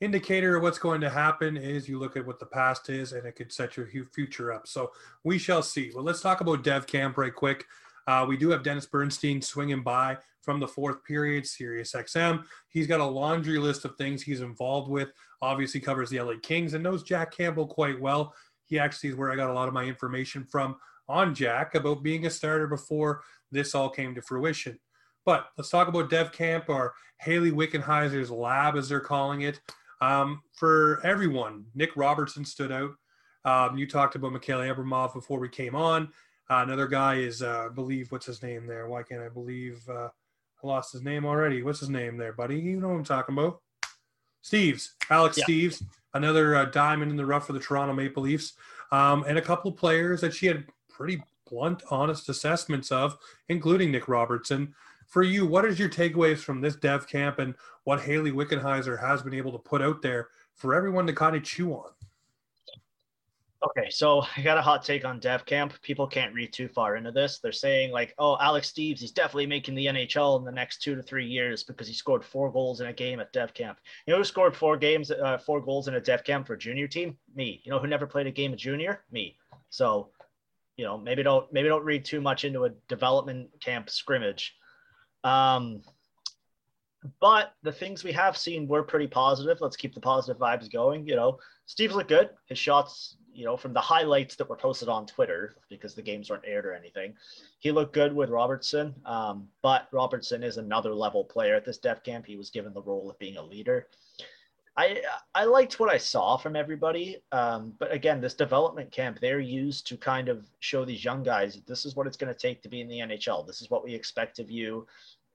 indicator 0.00 0.56
of 0.56 0.62
what's 0.62 0.78
going 0.78 1.00
to 1.00 1.10
happen 1.10 1.56
is 1.56 1.88
you 1.88 1.98
look 1.98 2.16
at 2.16 2.26
what 2.26 2.38
the 2.38 2.46
past 2.46 2.88
is 2.88 3.12
and 3.12 3.26
it 3.26 3.36
could 3.36 3.52
set 3.52 3.76
your 3.76 3.86
future 3.86 4.52
up. 4.52 4.66
So 4.66 4.92
we 5.24 5.38
shall 5.38 5.62
see. 5.62 5.90
Well, 5.94 6.04
let's 6.04 6.20
talk 6.20 6.40
about 6.40 6.62
Dev 6.62 6.86
Camp 6.86 7.16
right 7.16 7.34
quick. 7.34 7.66
Uh, 8.06 8.24
we 8.26 8.36
do 8.36 8.50
have 8.50 8.62
Dennis 8.62 8.86
Bernstein 8.86 9.42
swinging 9.42 9.82
by 9.82 10.16
from 10.40 10.60
the 10.60 10.68
fourth 10.68 11.04
period, 11.04 11.46
Sirius 11.46 11.92
XM. 11.92 12.42
He's 12.68 12.86
got 12.86 13.00
a 13.00 13.04
laundry 13.04 13.58
list 13.58 13.84
of 13.84 13.96
things 13.96 14.22
he's 14.22 14.40
involved 14.40 14.90
with. 14.90 15.10
Obviously, 15.42 15.80
covers 15.80 16.08
the 16.08 16.20
LA 16.20 16.34
Kings 16.42 16.72
and 16.72 16.82
knows 16.82 17.02
Jack 17.02 17.36
Campbell 17.36 17.66
quite 17.66 18.00
well. 18.00 18.34
He 18.64 18.78
actually 18.78 19.10
is 19.10 19.16
where 19.16 19.30
I 19.30 19.36
got 19.36 19.50
a 19.50 19.52
lot 19.52 19.68
of 19.68 19.74
my 19.74 19.84
information 19.84 20.44
from 20.44 20.76
on 21.06 21.34
Jack 21.34 21.74
about 21.74 22.02
being 22.02 22.24
a 22.24 22.30
starter 22.30 22.66
before 22.66 23.22
this 23.50 23.74
all 23.74 23.90
came 23.90 24.14
to 24.14 24.22
fruition. 24.22 24.78
But 25.26 25.48
let's 25.58 25.68
talk 25.68 25.88
about 25.88 26.08
Dev 26.08 26.32
Camp 26.32 26.68
or 26.68 26.94
Hayley 27.18 27.50
Wickenheiser's 27.50 28.30
lab, 28.30 28.76
as 28.76 28.88
they're 28.88 29.00
calling 29.00 29.42
it. 29.42 29.60
Um, 30.00 30.42
for 30.52 31.00
everyone, 31.04 31.66
Nick 31.74 31.96
Robertson 31.96 32.44
stood 32.44 32.72
out. 32.72 32.92
Um, 33.44 33.78
you 33.78 33.86
talked 33.86 34.14
about 34.14 34.32
Mikhail 34.32 34.58
Abramov 34.58 35.14
before 35.14 35.38
we 35.38 35.48
came 35.48 35.74
on. 35.74 36.08
Uh, 36.50 36.62
another 36.66 36.86
guy 36.86 37.16
is, 37.16 37.42
uh, 37.42 37.66
I 37.66 37.74
believe, 37.74 38.10
what's 38.10 38.26
his 38.26 38.42
name 38.42 38.66
there? 38.66 38.88
Why 38.88 39.02
can't 39.02 39.22
I 39.22 39.28
believe 39.28 39.82
uh, 39.88 40.08
I 40.62 40.66
lost 40.66 40.92
his 40.92 41.02
name 41.02 41.24
already? 41.24 41.62
What's 41.62 41.80
his 41.80 41.90
name 41.90 42.16
there, 42.16 42.32
buddy? 42.32 42.58
You 42.58 42.80
know 42.80 42.88
what 42.88 42.94
I'm 42.94 43.04
talking 43.04 43.36
about. 43.36 43.60
Steeves, 44.42 44.90
Alex 45.10 45.38
yeah. 45.38 45.44
Steeves, 45.44 45.82
another 46.14 46.56
uh, 46.56 46.64
diamond 46.66 47.10
in 47.10 47.16
the 47.16 47.26
rough 47.26 47.46
for 47.46 47.52
the 47.52 47.60
Toronto 47.60 47.92
Maple 47.92 48.22
Leafs, 48.22 48.54
um, 48.92 49.24
and 49.28 49.36
a 49.36 49.42
couple 49.42 49.70
of 49.70 49.76
players 49.76 50.20
that 50.20 50.32
she 50.32 50.46
had 50.46 50.64
pretty 50.88 51.22
blunt, 51.48 51.82
honest 51.90 52.28
assessments 52.28 52.90
of, 52.90 53.16
including 53.48 53.90
Nick 53.90 54.08
Robertson 54.08 54.74
for 55.08 55.22
you, 55.22 55.46
what 55.46 55.64
is 55.64 55.78
your 55.78 55.88
takeaways 55.88 56.38
from 56.38 56.60
this 56.60 56.76
dev 56.76 57.08
camp 57.08 57.38
and 57.38 57.54
what 57.84 58.00
Hayley 58.00 58.30
Wickenheiser 58.30 59.00
has 59.00 59.22
been 59.22 59.34
able 59.34 59.52
to 59.52 59.58
put 59.58 59.82
out 59.82 60.02
there 60.02 60.28
for 60.54 60.74
everyone 60.74 61.06
to 61.06 61.12
kind 61.12 61.34
of 61.34 61.42
chew 61.42 61.72
on? 61.72 61.90
Okay, 63.60 63.90
so 63.90 64.22
I 64.36 64.42
got 64.42 64.58
a 64.58 64.62
hot 64.62 64.84
take 64.84 65.04
on 65.04 65.18
dev 65.18 65.44
camp. 65.44 65.72
People 65.82 66.06
can't 66.06 66.32
read 66.32 66.52
too 66.52 66.68
far 66.68 66.94
into 66.94 67.10
this. 67.10 67.40
They're 67.40 67.50
saying 67.50 67.90
like, 67.90 68.14
"Oh, 68.16 68.36
Alex 68.40 68.70
Steeves, 68.70 69.00
he's 69.00 69.10
definitely 69.10 69.46
making 69.46 69.74
the 69.74 69.86
NHL 69.86 70.38
in 70.38 70.44
the 70.44 70.52
next 70.52 70.80
two 70.80 70.94
to 70.94 71.02
three 71.02 71.26
years 71.26 71.64
because 71.64 71.88
he 71.88 71.94
scored 71.94 72.24
four 72.24 72.52
goals 72.52 72.80
in 72.80 72.86
a 72.86 72.92
game 72.92 73.18
at 73.18 73.32
dev 73.32 73.54
camp." 73.54 73.80
You 74.06 74.12
know 74.12 74.18
who 74.18 74.24
scored 74.24 74.54
four 74.54 74.76
games, 74.76 75.10
uh, 75.10 75.38
four 75.38 75.60
goals 75.60 75.88
in 75.88 75.94
a 75.94 76.00
dev 76.00 76.22
camp 76.22 76.46
for 76.46 76.52
a 76.52 76.58
junior 76.58 76.86
team? 76.86 77.18
Me. 77.34 77.60
You 77.64 77.72
know 77.72 77.80
who 77.80 77.88
never 77.88 78.06
played 78.06 78.28
a 78.28 78.30
game 78.30 78.52
of 78.52 78.60
junior? 78.60 79.02
Me. 79.10 79.36
So, 79.70 80.10
you 80.76 80.84
know, 80.84 80.96
maybe 80.96 81.24
don't 81.24 81.52
maybe 81.52 81.68
don't 81.68 81.84
read 81.84 82.04
too 82.04 82.20
much 82.20 82.44
into 82.44 82.64
a 82.64 82.70
development 82.86 83.50
camp 83.60 83.90
scrimmage. 83.90 84.56
Um, 85.24 85.82
but 87.20 87.54
the 87.62 87.72
things 87.72 88.04
we 88.04 88.12
have 88.12 88.36
seen 88.36 88.66
were 88.66 88.82
pretty 88.82 89.06
positive. 89.06 89.60
Let's 89.60 89.76
keep 89.76 89.94
the 89.94 90.00
positive 90.00 90.40
vibes 90.40 90.70
going. 90.70 91.06
You 91.06 91.16
know, 91.16 91.38
Steeves 91.66 91.92
looked 91.92 92.08
good. 92.08 92.30
His 92.46 92.58
shots, 92.58 93.16
you 93.32 93.44
know, 93.44 93.56
from 93.56 93.72
the 93.72 93.80
highlights 93.80 94.36
that 94.36 94.48
were 94.48 94.56
posted 94.56 94.88
on 94.88 95.06
Twitter 95.06 95.56
because 95.68 95.94
the 95.94 96.02
games 96.02 96.28
weren't 96.28 96.44
aired 96.46 96.66
or 96.66 96.74
anything, 96.74 97.14
he 97.60 97.70
looked 97.70 97.94
good 97.94 98.12
with 98.12 98.30
Robertson. 98.30 98.94
Um, 99.06 99.48
but 99.62 99.88
Robertson 99.92 100.42
is 100.42 100.56
another 100.56 100.94
level 100.94 101.24
player 101.24 101.54
at 101.54 101.64
this 101.64 101.78
dev 101.78 102.02
camp. 102.02 102.26
He 102.26 102.36
was 102.36 102.50
given 102.50 102.74
the 102.74 102.82
role 102.82 103.08
of 103.08 103.18
being 103.18 103.36
a 103.36 103.42
leader. 103.42 103.86
I 104.78 105.02
I 105.34 105.44
liked 105.44 105.80
what 105.80 105.90
I 105.90 105.98
saw 105.98 106.36
from 106.36 106.54
everybody, 106.54 107.16
um, 107.32 107.74
but 107.80 107.92
again, 107.92 108.20
this 108.20 108.34
development 108.34 108.92
camp 108.92 109.18
they're 109.20 109.40
used 109.40 109.88
to 109.88 109.96
kind 109.96 110.28
of 110.28 110.46
show 110.60 110.84
these 110.84 111.04
young 111.04 111.24
guys 111.24 111.60
this 111.66 111.84
is 111.84 111.96
what 111.96 112.06
it's 112.06 112.16
going 112.16 112.32
to 112.32 112.38
take 112.38 112.62
to 112.62 112.68
be 112.68 112.80
in 112.80 112.88
the 112.88 113.00
NHL. 113.00 113.44
This 113.44 113.60
is 113.60 113.70
what 113.70 113.84
we 113.84 113.92
expect 113.92 114.38
of 114.38 114.52
you. 114.52 114.86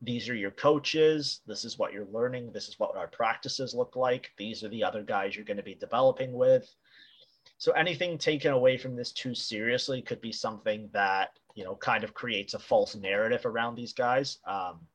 These 0.02 0.30
are 0.30 0.36
your 0.36 0.52
coaches. 0.52 1.42
This 1.46 1.66
is 1.66 1.78
what 1.78 1.92
you're 1.92 2.08
learning. 2.12 2.54
This 2.54 2.70
is 2.70 2.80
what 2.80 2.96
our 2.96 3.08
practices 3.08 3.74
look 3.74 3.98
like. 3.98 4.32
These 4.38 4.64
are 4.64 4.70
the 4.70 4.84
other 4.84 5.04
guys 5.04 5.36
you're 5.36 5.46
going 5.46 5.58
to 5.58 5.64
be 5.64 5.76
developing 5.76 6.32
with. 6.32 6.74
So 7.58 7.74
anything 7.74 8.18
taken 8.18 8.54
away 8.54 8.78
from 8.78 8.96
this 8.96 9.12
too 9.12 9.36
seriously 9.36 10.02
could 10.02 10.22
be 10.22 10.32
something 10.32 10.90
that 10.94 11.32
you 11.54 11.66
know 11.66 11.76
kind 11.76 12.06
of 12.06 12.14
creates 12.14 12.54
a 12.54 12.60
false 12.60 12.96
narrative 12.96 13.46
around 13.46 13.76
these 13.76 13.94
guys. 13.94 14.40
Um, 14.48 14.88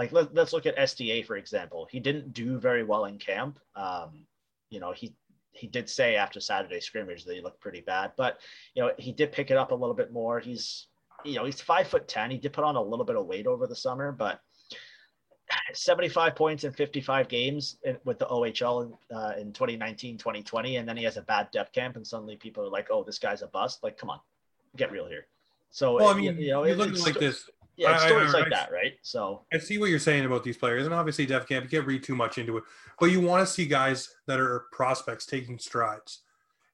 like 0.00 0.12
let, 0.12 0.38
us 0.38 0.54
look 0.54 0.64
at 0.64 0.78
SDA 0.78 1.26
for 1.26 1.36
example. 1.36 1.86
He 1.90 2.00
didn't 2.00 2.32
do 2.32 2.58
very 2.58 2.84
well 2.84 3.04
in 3.04 3.18
camp. 3.18 3.58
Um, 3.76 4.24
you 4.70 4.80
know, 4.80 4.92
he 4.92 5.14
he 5.52 5.66
did 5.66 5.90
say 5.90 6.16
after 6.16 6.40
Saturday 6.40 6.80
scrimmage 6.80 7.26
that 7.26 7.34
he 7.34 7.42
looked 7.42 7.60
pretty 7.60 7.82
bad, 7.82 8.12
but 8.16 8.40
you 8.74 8.82
know 8.82 8.92
he 8.96 9.12
did 9.12 9.30
pick 9.30 9.50
it 9.50 9.58
up 9.58 9.72
a 9.72 9.74
little 9.74 9.94
bit 9.94 10.10
more. 10.10 10.40
He's 10.40 10.86
you 11.22 11.34
know 11.34 11.44
he's 11.44 11.60
five 11.60 11.86
foot 11.86 12.08
ten. 12.08 12.30
He 12.30 12.38
did 12.38 12.54
put 12.54 12.64
on 12.64 12.76
a 12.76 12.82
little 12.82 13.04
bit 13.04 13.16
of 13.16 13.26
weight 13.26 13.46
over 13.46 13.66
the 13.66 13.76
summer, 13.76 14.10
but 14.10 14.40
75 15.74 16.34
points 16.34 16.64
in 16.64 16.72
55 16.72 17.28
games 17.28 17.76
in, 17.84 17.98
with 18.06 18.18
the 18.18 18.26
OHL 18.26 18.96
uh, 19.14 19.32
in 19.38 19.52
2019, 19.52 20.16
2020, 20.16 20.76
and 20.76 20.88
then 20.88 20.96
he 20.96 21.04
has 21.04 21.18
a 21.18 21.22
bad 21.22 21.50
depth 21.50 21.74
camp, 21.74 21.96
and 21.96 22.06
suddenly 22.06 22.36
people 22.36 22.64
are 22.64 22.70
like, 22.70 22.88
"Oh, 22.90 23.04
this 23.04 23.18
guy's 23.18 23.42
a 23.42 23.48
bust." 23.48 23.82
Like, 23.82 23.98
come 23.98 24.08
on, 24.08 24.20
get 24.76 24.90
real 24.90 25.06
here. 25.06 25.26
So, 25.72 25.96
well, 25.96 26.08
I 26.08 26.14
mean, 26.14 26.38
you 26.38 26.52
know, 26.52 26.64
you 26.64 26.74
look 26.74 26.98
like 27.04 27.18
this 27.18 27.50
yeah, 27.80 27.96
stories 27.98 28.34
I, 28.34 28.38
I, 28.38 28.40
like 28.42 28.50
that, 28.50 28.72
right? 28.72 28.92
So 29.02 29.42
I 29.52 29.58
see 29.58 29.78
what 29.78 29.90
you're 29.90 29.98
saying 29.98 30.24
about 30.24 30.44
these 30.44 30.56
players, 30.56 30.84
and 30.84 30.94
obviously, 30.94 31.26
Dev 31.26 31.48
Camp, 31.48 31.64
you 31.64 31.70
can't 31.70 31.86
read 31.86 32.02
too 32.02 32.14
much 32.14 32.38
into 32.38 32.58
it, 32.58 32.64
but 32.98 33.06
you 33.06 33.20
want 33.20 33.46
to 33.46 33.52
see 33.52 33.66
guys 33.66 34.16
that 34.26 34.38
are 34.38 34.66
prospects 34.72 35.26
taking 35.26 35.58
strides, 35.58 36.20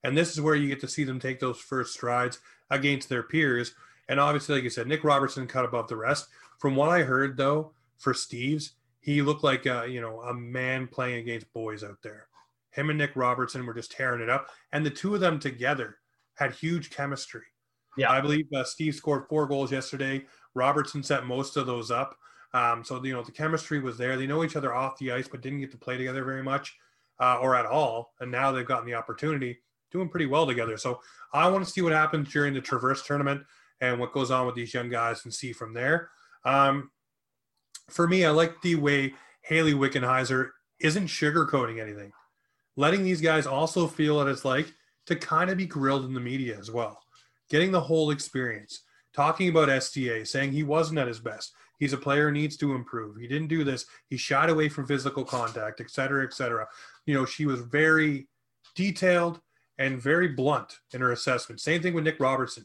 and 0.05 0.17
this 0.17 0.33
is 0.33 0.41
where 0.41 0.55
you 0.55 0.69
get 0.69 0.81
to 0.81 0.89
see 0.89 1.05
them 1.05 1.21
take 1.21 1.41
those 1.41 1.59
first 1.59 1.93
strides 1.93 2.41
against 2.71 3.09
their 3.09 3.23
peers. 3.23 3.75
And 4.09 4.21
obviously, 4.21 4.55
like 4.55 4.65
you 4.65 4.71
said, 4.71 4.87
Nick 4.87 5.05
Robertson 5.05 5.47
cut 5.47 5.65
above 5.65 5.89
the 5.89 5.97
rest. 5.97 6.29
From 6.59 6.77
what 6.77 6.91
I 6.91 7.03
heard, 7.03 7.37
though, 7.37 7.73
for 7.99 8.13
Steeves, 8.13 8.71
he 9.01 9.23
looked 9.23 9.45
like 9.45 9.67
a, 9.67 9.87
you 9.89 10.01
know 10.01 10.21
a 10.23 10.35
man 10.35 10.87
playing 10.87 11.19
against 11.19 11.53
boys 11.53 11.85
out 11.85 12.03
there. 12.03 12.27
Him 12.71 12.91
and 12.91 12.99
Nick 12.99 13.13
Robertson 13.15 13.65
were 13.65 13.75
just 13.75 13.93
tearing 13.93 14.21
it 14.21 14.29
up, 14.29 14.49
and 14.73 14.85
the 14.85 14.91
two 14.91 15.15
of 15.15 15.21
them 15.21 15.39
together 15.39 15.99
had 16.35 16.53
huge 16.53 16.91
chemistry. 16.91 17.45
Yeah, 17.97 18.13
I 18.13 18.21
believe 18.21 18.47
uh, 18.55 18.65
Steve 18.65 18.95
scored 18.95 19.27
four 19.29 19.47
goals 19.47 19.73
yesterday. 19.73 20.27
Robertson 20.57 21.03
set 21.03 21.27
most 21.27 21.57
of 21.57 21.67
those 21.67 21.91
up. 21.91 22.17
Um, 22.55 22.83
so 22.83 23.03
you 23.05 23.13
know 23.13 23.23
the 23.23 23.33
chemistry 23.33 23.79
was 23.79 23.99
there. 23.99 24.17
They 24.17 24.27
know 24.27 24.43
each 24.43 24.57
other 24.57 24.75
off 24.75 24.99
the 24.99 25.13
ice, 25.13 25.29
but 25.29 25.43
didn't 25.43 25.61
get 25.61 25.71
to 25.73 25.77
play 25.77 25.97
together 25.97 26.25
very 26.25 26.43
much 26.43 26.75
uh, 27.21 27.39
or 27.41 27.55
at 27.55 27.67
all. 27.67 28.15
And 28.21 28.33
now 28.33 28.51
they've 28.51 28.67
gotten 28.67 28.87
the 28.87 28.95
opportunity, 28.95 29.59
doing 29.93 30.09
pretty 30.09 30.27
well 30.27 30.47
together. 30.47 30.77
So 30.79 31.01
I 31.33 31.49
want 31.49 31.65
to 31.65 31.71
see 31.71 31.83
what 31.83 31.93
happens 31.93 32.33
during 32.33 32.55
the 32.55 32.61
Traverse 32.61 33.07
tournament. 33.07 33.43
and 33.81 34.01
what 34.01 34.13
goes 34.13 34.31
on 34.31 34.47
with 34.47 34.55
these 34.55 34.73
young 34.73 34.89
guys 34.89 35.25
and 35.25 35.35
see 35.35 35.53
from 35.53 35.75
there. 35.75 36.11
Um, 36.45 36.91
for 37.91 38.09
me, 38.09 38.25
I 38.25 38.31
like 38.31 38.61
the 38.63 38.77
way 38.77 39.15
Hayley 39.43 39.75
Wickenheiser 39.75 40.51
isn't 40.81 41.07
sugarcoating 41.07 41.81
anything, 41.81 42.13
letting 42.77 43.05
these 43.05 43.21
guys 43.21 43.47
also 43.47 43.87
feel 43.87 44.17
what 44.17 44.29
it's 44.29 44.45
like 44.45 44.73
to 45.07 45.17
kind 45.17 45.51
of 45.51 45.57
be 45.57 45.67
grilled 45.67 46.05
in 46.05 46.15
the 46.15 46.21
media 46.21 46.59
as 46.59 46.71
well, 46.71 47.01
getting 47.49 47.71
the 47.71 47.81
whole 47.81 48.11
experience, 48.11 48.83
talking 49.17 49.49
about 49.49 49.69
SDA, 49.69 50.29
saying 50.29 50.53
he 50.53 50.63
wasn't 50.63 50.99
at 50.99 51.09
his 51.09 51.19
best. 51.19 51.55
He's 51.79 51.95
a 51.95 51.99
player 51.99 52.31
needs 52.31 52.57
to 52.59 52.75
improve. 52.75 53.17
He 53.17 53.27
didn't 53.27 53.49
do 53.49 53.65
this. 53.65 53.87
He 54.09 54.17
shied 54.17 54.51
away 54.51 54.69
from 54.69 54.87
physical 54.87 55.25
contact, 55.25 55.81
et 55.81 55.91
cetera, 55.91 56.25
et 56.25 56.35
cetera. 56.35 56.67
You 57.07 57.15
know, 57.15 57.25
she 57.25 57.47
was 57.47 57.61
very 57.61 58.29
detailed 58.75 59.41
and 59.79 60.01
very 60.01 60.29
blunt 60.29 60.79
in 60.93 61.01
her 61.01 61.13
assessment. 61.13 61.61
Same 61.61 61.83
thing 61.83 61.95
with 61.95 62.05
Nick 62.05 62.21
Robertson. 62.21 62.65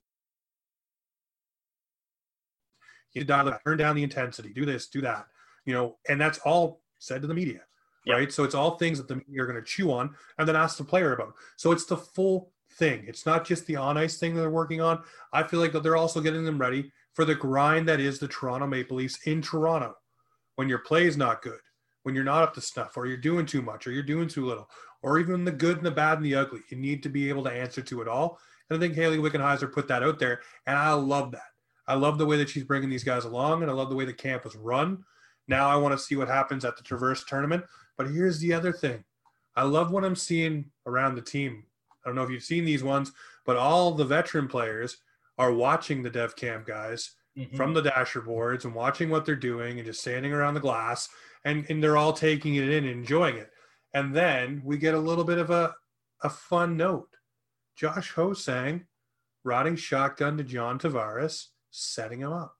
You 3.14 3.24
dial 3.26 3.48
it, 3.50 3.58
turn 3.66 3.78
down 3.78 3.96
the 3.96 4.04
intensity, 4.04 4.54
do 4.54 4.66
this, 4.66 4.88
do 4.88 5.02
that. 5.02 5.26
You 5.66 5.74
know, 5.74 5.98
and 6.08 6.20
that's 6.20 6.40
all 6.40 6.82
said 7.00 7.22
to 7.22 7.28
the 7.28 7.34
media, 7.34 7.62
yep. 8.06 8.18
right? 8.18 8.32
So 8.32 8.44
it's 8.44 8.56
all 8.56 8.78
things 8.78 8.98
that 8.98 9.08
the 9.10 9.16
media 9.16 9.44
are 9.44 9.48
going 9.48 9.60
to 9.60 9.66
chew 9.66 9.92
on 9.92 10.16
and 10.38 10.48
then 10.48 10.56
ask 10.56 10.78
the 10.78 10.84
player 10.86 11.14
about. 11.14 11.34
So 11.58 11.72
it's 11.72 11.86
the 11.86 11.98
full 11.98 12.51
thing. 12.72 13.06
It's 13.08 13.26
not 13.26 13.46
just 13.46 13.66
the 13.66 13.76
on 13.76 13.98
ice 13.98 14.18
thing 14.18 14.34
that 14.34 14.42
they're 14.42 14.50
working 14.50 14.82
on. 14.82 15.04
I 15.34 15.44
feel 15.44 15.60
like 15.60 15.72
they're 15.72 15.98
also 15.98 16.22
getting 16.22 16.44
them 16.46 16.60
ready 16.60 16.92
for 17.14 17.26
the 17.26 17.36
grind 17.36 17.88
that 17.88 18.00
is 18.00 18.20
the 18.20 18.28
Toronto 18.28 18.68
Maple 18.68 18.98
Leafs 18.98 19.20
in 19.26 19.42
Toronto. 19.42 19.96
When 20.56 20.70
your 20.70 20.80
play 20.80 21.06
is 21.06 21.18
not 21.18 21.42
good, 21.42 21.60
when 22.04 22.16
you're 22.16 22.24
not 22.24 22.44
up 22.44 22.54
to 22.56 22.62
snuff, 22.62 22.98
or 22.98 23.06
you're 23.06 23.18
doing 23.18 23.46
too 23.46 23.62
much, 23.62 23.88
or 23.88 23.92
you're 23.92 24.04
doing 24.04 24.28
too 24.28 24.46
little, 24.46 24.70
or 25.02 25.20
even 25.20 25.44
the 25.44 25.52
good 25.52 25.78
and 25.78 25.86
the 25.86 25.92
bad 25.92 26.18
and 26.18 26.26
the 26.26 26.36
ugly, 26.36 26.62
you 26.70 26.78
need 26.78 27.04
to 27.04 27.10
be 27.10 27.30
able 27.30 27.44
to 27.44 27.52
answer 27.52 27.82
to 27.82 28.02
it 28.02 28.08
all. 28.08 28.40
And 28.70 28.78
I 28.78 28.80
think 28.80 28.96
Hayley 28.96 29.18
Wickenheiser 29.18 29.72
put 29.72 29.88
that 29.88 30.04
out 30.04 30.20
there, 30.20 30.42
and 30.66 30.78
I 30.78 30.94
love 30.94 31.32
that. 31.32 31.42
I 31.88 31.96
love 31.96 32.18
the 32.18 32.26
way 32.26 32.38
that 32.38 32.50
she's 32.50 32.64
bringing 32.64 32.90
these 32.90 33.04
guys 33.04 33.26
along, 33.26 33.62
and 33.62 33.72
I 33.72 33.74
love 33.74 33.90
the 33.90 33.96
way 33.96 34.06
the 34.06 34.14
camp 34.14 34.44
was 34.46 34.56
run. 34.56 35.04
Now 35.48 35.68
I 35.68 35.76
want 35.76 35.98
to 35.98 36.04
see 36.04 36.16
what 36.16 36.28
happens 36.28 36.64
at 36.64 36.78
the 36.78 36.84
Traverse 36.84 37.26
tournament. 37.26 37.66
But 37.98 38.10
here's 38.10 38.40
the 38.40 38.54
other 38.54 38.72
thing 38.72 39.04
I 39.56 39.64
love 39.64 39.92
what 39.92 40.06
I'm 40.06 40.16
seeing 40.16 40.72
around 40.86 41.16
the 41.16 41.22
team. 41.22 41.66
I 42.04 42.10
don't 42.10 42.16
know 42.16 42.24
if 42.24 42.30
you've 42.30 42.44
seen 42.44 42.66
these 42.66 42.84
ones, 42.84 43.12
but 43.46 43.58
all 43.58 43.92
the 43.92 44.06
veteran 44.06 44.48
players 44.48 44.98
are 45.38 45.54
watching 45.54 46.04
the 46.04 46.10
dev 46.10 46.36
camp 46.36 46.66
guys 46.66 47.12
mm-hmm. 47.38 47.56
from 47.56 47.74
the 47.74 47.82
dasher 47.82 48.22
boards 48.22 48.66
and 48.66 48.74
watching 48.74 49.10
what 49.10 49.26
they're 49.26 49.36
doing 49.36 49.78
and 49.78 49.86
just 49.86 50.02
standing 50.02 50.34
around 50.34 50.54
the 50.54 50.60
glass 50.60 51.10
and, 51.46 51.66
and 51.70 51.84
they're 51.84 51.98
all 51.98 52.14
taking 52.14 52.56
it 52.56 52.70
in 52.70 52.86
and 52.86 53.00
enjoying 53.00 53.38
it. 53.38 53.52
And 53.94 54.16
then 54.16 54.62
we 54.64 54.78
get 54.78 54.94
a 54.94 55.00
little 55.00 55.24
bit 55.24 55.38
of 55.38 55.50
a, 55.50 55.76
a 56.24 56.30
fun 56.30 56.78
note. 56.78 57.10
Josh 57.76 58.12
Ho-Sang 58.12 58.86
riding 59.44 59.76
shotgun 59.76 60.38
to 60.38 60.44
John 60.44 60.78
Tavares, 60.78 61.48
setting 61.72 62.20
him 62.20 62.32
up. 62.32 62.56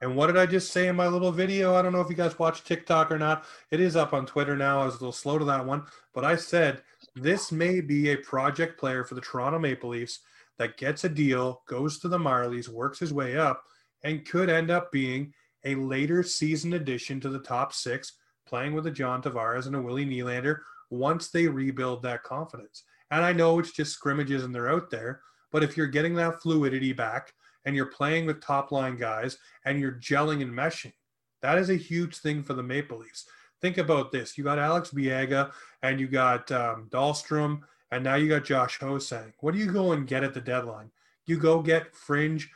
And 0.00 0.16
what 0.16 0.26
did 0.26 0.36
I 0.36 0.46
just 0.46 0.72
say 0.72 0.88
in 0.88 0.96
my 0.96 1.06
little 1.06 1.30
video? 1.30 1.76
I 1.76 1.82
don't 1.82 1.92
know 1.92 2.00
if 2.00 2.10
you 2.10 2.16
guys 2.16 2.38
watch 2.38 2.64
TikTok 2.64 3.12
or 3.12 3.18
not. 3.18 3.44
It 3.70 3.78
is 3.78 3.94
up 3.94 4.12
on 4.12 4.26
Twitter 4.26 4.56
now. 4.56 4.82
I 4.82 4.84
was 4.84 4.94
a 4.94 4.98
little 4.98 5.12
slow 5.12 5.38
to 5.38 5.44
that 5.44 5.64
one, 5.64 5.84
but 6.12 6.24
I 6.24 6.34
said 6.34 6.82
this 7.14 7.52
may 7.52 7.80
be 7.80 8.10
a 8.10 8.16
project 8.16 8.78
player 8.78 9.04
for 9.04 9.14
the 9.14 9.20
Toronto 9.20 9.58
Maple 9.58 9.90
Leafs 9.90 10.20
that 10.58 10.76
gets 10.76 11.04
a 11.04 11.08
deal, 11.08 11.62
goes 11.68 11.98
to 11.98 12.08
the 12.08 12.18
Marlies, 12.18 12.68
works 12.68 12.98
his 12.98 13.12
way 13.12 13.36
up, 13.36 13.62
and 14.04 14.26
could 14.26 14.48
end 14.48 14.70
up 14.70 14.90
being 14.92 15.32
a 15.64 15.74
later 15.74 16.22
season 16.22 16.74
addition 16.74 17.20
to 17.20 17.28
the 17.28 17.38
top 17.38 17.72
six, 17.72 18.14
playing 18.46 18.74
with 18.74 18.86
a 18.86 18.90
John 18.90 19.22
Tavares 19.22 19.66
and 19.66 19.76
a 19.76 19.82
Willie 19.82 20.06
Nylander 20.06 20.60
once 20.90 21.30
they 21.30 21.46
rebuild 21.46 22.02
that 22.02 22.22
confidence. 22.22 22.84
And 23.10 23.24
I 23.24 23.32
know 23.32 23.58
it's 23.58 23.72
just 23.72 23.92
scrimmages 23.92 24.44
and 24.44 24.54
they're 24.54 24.70
out 24.70 24.90
there, 24.90 25.20
but 25.50 25.62
if 25.62 25.76
you're 25.76 25.86
getting 25.86 26.14
that 26.16 26.40
fluidity 26.42 26.92
back 26.92 27.34
and 27.64 27.76
you're 27.76 27.86
playing 27.86 28.26
with 28.26 28.40
top 28.40 28.72
line 28.72 28.96
guys 28.96 29.38
and 29.64 29.78
you're 29.78 29.92
gelling 30.00 30.42
and 30.42 30.52
meshing, 30.52 30.92
that 31.42 31.58
is 31.58 31.70
a 31.70 31.76
huge 31.76 32.16
thing 32.18 32.42
for 32.42 32.54
the 32.54 32.62
Maple 32.62 32.98
Leafs. 32.98 33.26
Think 33.62 33.78
about 33.78 34.12
this: 34.12 34.36
you 34.36 34.44
got 34.44 34.58
Alex 34.58 34.90
Biega 34.90 35.52
and 35.82 35.98
you 35.98 36.08
got 36.08 36.50
um, 36.52 36.88
Dahlstrom 36.90 37.62
and 37.92 38.02
now 38.02 38.16
you 38.16 38.28
got 38.28 38.44
Josh 38.44 38.78
Ho-Sang. 38.80 39.32
What 39.40 39.52
do 39.52 39.60
you 39.60 39.70
go 39.70 39.92
and 39.92 40.06
get 40.06 40.24
at 40.24 40.34
the 40.34 40.40
deadline? 40.40 40.90
You 41.26 41.38
go 41.38 41.60
get 41.60 41.94
fringe 41.94 42.50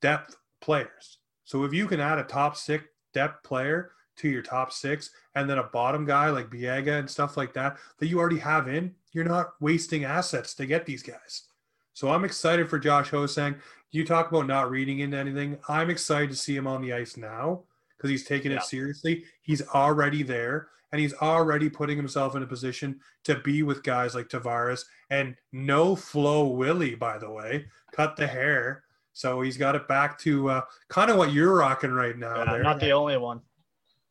depth 0.00 0.36
players. 0.60 1.18
So 1.44 1.64
if 1.64 1.72
you 1.72 1.86
can 1.86 2.00
add 2.00 2.18
a 2.18 2.24
top 2.24 2.56
six 2.56 2.84
depth 3.12 3.44
player 3.44 3.92
to 4.16 4.28
your 4.28 4.42
top 4.42 4.72
six 4.72 5.10
and 5.34 5.48
then 5.48 5.58
a 5.58 5.64
bottom 5.64 6.04
guy 6.04 6.30
like 6.30 6.50
Biega 6.50 6.98
and 6.98 7.08
stuff 7.08 7.36
like 7.36 7.52
that 7.52 7.76
that 7.98 8.08
you 8.08 8.18
already 8.18 8.38
have 8.38 8.66
in, 8.66 8.94
you're 9.12 9.24
not 9.24 9.52
wasting 9.60 10.04
assets 10.04 10.54
to 10.54 10.66
get 10.66 10.86
these 10.86 11.02
guys. 11.02 11.44
So 11.92 12.10
I'm 12.10 12.24
excited 12.24 12.68
for 12.68 12.78
Josh 12.78 13.10
Ho-Sang. 13.10 13.56
You 13.90 14.04
talk 14.04 14.30
about 14.30 14.46
not 14.46 14.70
reading 14.70 15.00
into 15.00 15.16
anything. 15.16 15.58
I'm 15.68 15.90
excited 15.90 16.30
to 16.30 16.36
see 16.36 16.56
him 16.56 16.66
on 16.66 16.82
the 16.82 16.92
ice 16.92 17.16
now 17.16 17.64
because 17.98 18.10
he's 18.10 18.24
taking 18.24 18.52
yeah. 18.52 18.58
it 18.58 18.62
seriously. 18.62 19.24
He's 19.42 19.66
already 19.68 20.22
there 20.22 20.68
and 20.92 21.00
he's 21.00 21.14
already 21.14 21.68
putting 21.68 21.96
himself 21.96 22.34
in 22.36 22.42
a 22.42 22.46
position 22.46 23.00
to 23.24 23.36
be 23.40 23.62
with 23.62 23.82
guys 23.82 24.14
like 24.14 24.28
Tavares 24.28 24.84
and 25.10 25.36
no 25.52 25.96
flow 25.96 26.46
Willie, 26.46 26.94
by 26.94 27.18
the 27.18 27.30
way, 27.30 27.66
cut 27.92 28.16
the 28.16 28.26
hair. 28.26 28.84
So 29.12 29.40
he's 29.40 29.56
got 29.56 29.74
it 29.74 29.88
back 29.88 30.18
to 30.20 30.48
uh, 30.48 30.60
kind 30.88 31.10
of 31.10 31.16
what 31.16 31.32
you're 31.32 31.56
rocking 31.56 31.92
right 31.92 32.16
now. 32.16 32.44
Yeah, 32.44 32.62
not 32.62 32.80
the 32.80 32.92
only 32.92 33.16
one. 33.16 33.40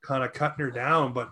Kind 0.04 0.24
of 0.24 0.34
cutting 0.34 0.64
her 0.66 0.72
down, 0.72 1.14
but 1.14 1.32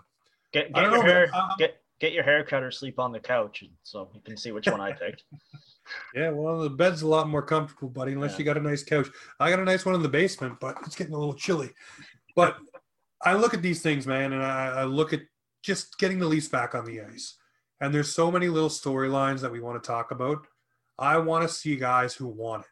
get, 0.52 0.72
get 0.72 0.82
your 0.82 0.90
know, 0.90 1.02
hair 1.02 1.30
get 1.58 1.80
get 2.00 2.12
your 2.12 2.24
hair 2.24 2.42
cut 2.42 2.62
or 2.62 2.70
sleep 2.70 2.98
on 2.98 3.12
the 3.12 3.20
couch, 3.20 3.64
so 3.82 4.08
you 4.14 4.20
can 4.22 4.36
see 4.36 4.50
which 4.50 4.66
one 4.66 4.80
I 4.80 4.92
picked. 4.92 5.24
yeah, 6.14 6.30
well, 6.30 6.60
the 6.60 6.70
bed's 6.70 7.02
a 7.02 7.06
lot 7.06 7.28
more 7.28 7.42
comfortable, 7.42 7.88
buddy. 7.88 8.12
Unless 8.12 8.32
yeah. 8.32 8.38
you 8.38 8.44
got 8.44 8.56
a 8.56 8.60
nice 8.60 8.82
couch. 8.82 9.08
I 9.40 9.50
got 9.50 9.60
a 9.60 9.64
nice 9.64 9.84
one 9.84 9.94
in 9.94 10.02
the 10.02 10.08
basement, 10.08 10.58
but 10.60 10.76
it's 10.84 10.96
getting 10.96 11.14
a 11.14 11.18
little 11.18 11.34
chilly. 11.34 11.70
But 12.36 12.58
I 13.22 13.34
look 13.34 13.54
at 13.54 13.62
these 13.62 13.82
things, 13.82 14.06
man, 14.06 14.32
and 14.32 14.44
I, 14.44 14.68
I 14.68 14.84
look 14.84 15.12
at 15.12 15.22
just 15.62 15.98
getting 15.98 16.20
the 16.20 16.26
Leafs 16.26 16.48
back 16.48 16.74
on 16.74 16.84
the 16.84 17.00
ice. 17.00 17.34
And 17.80 17.92
there's 17.92 18.12
so 18.12 18.30
many 18.30 18.48
little 18.48 18.68
storylines 18.68 19.40
that 19.40 19.50
we 19.50 19.60
want 19.60 19.82
to 19.82 19.86
talk 19.86 20.12
about. 20.12 20.46
I 20.98 21.18
want 21.18 21.42
to 21.42 21.52
see 21.52 21.76
guys 21.76 22.14
who 22.14 22.28
want 22.28 22.62
it. 22.62 22.68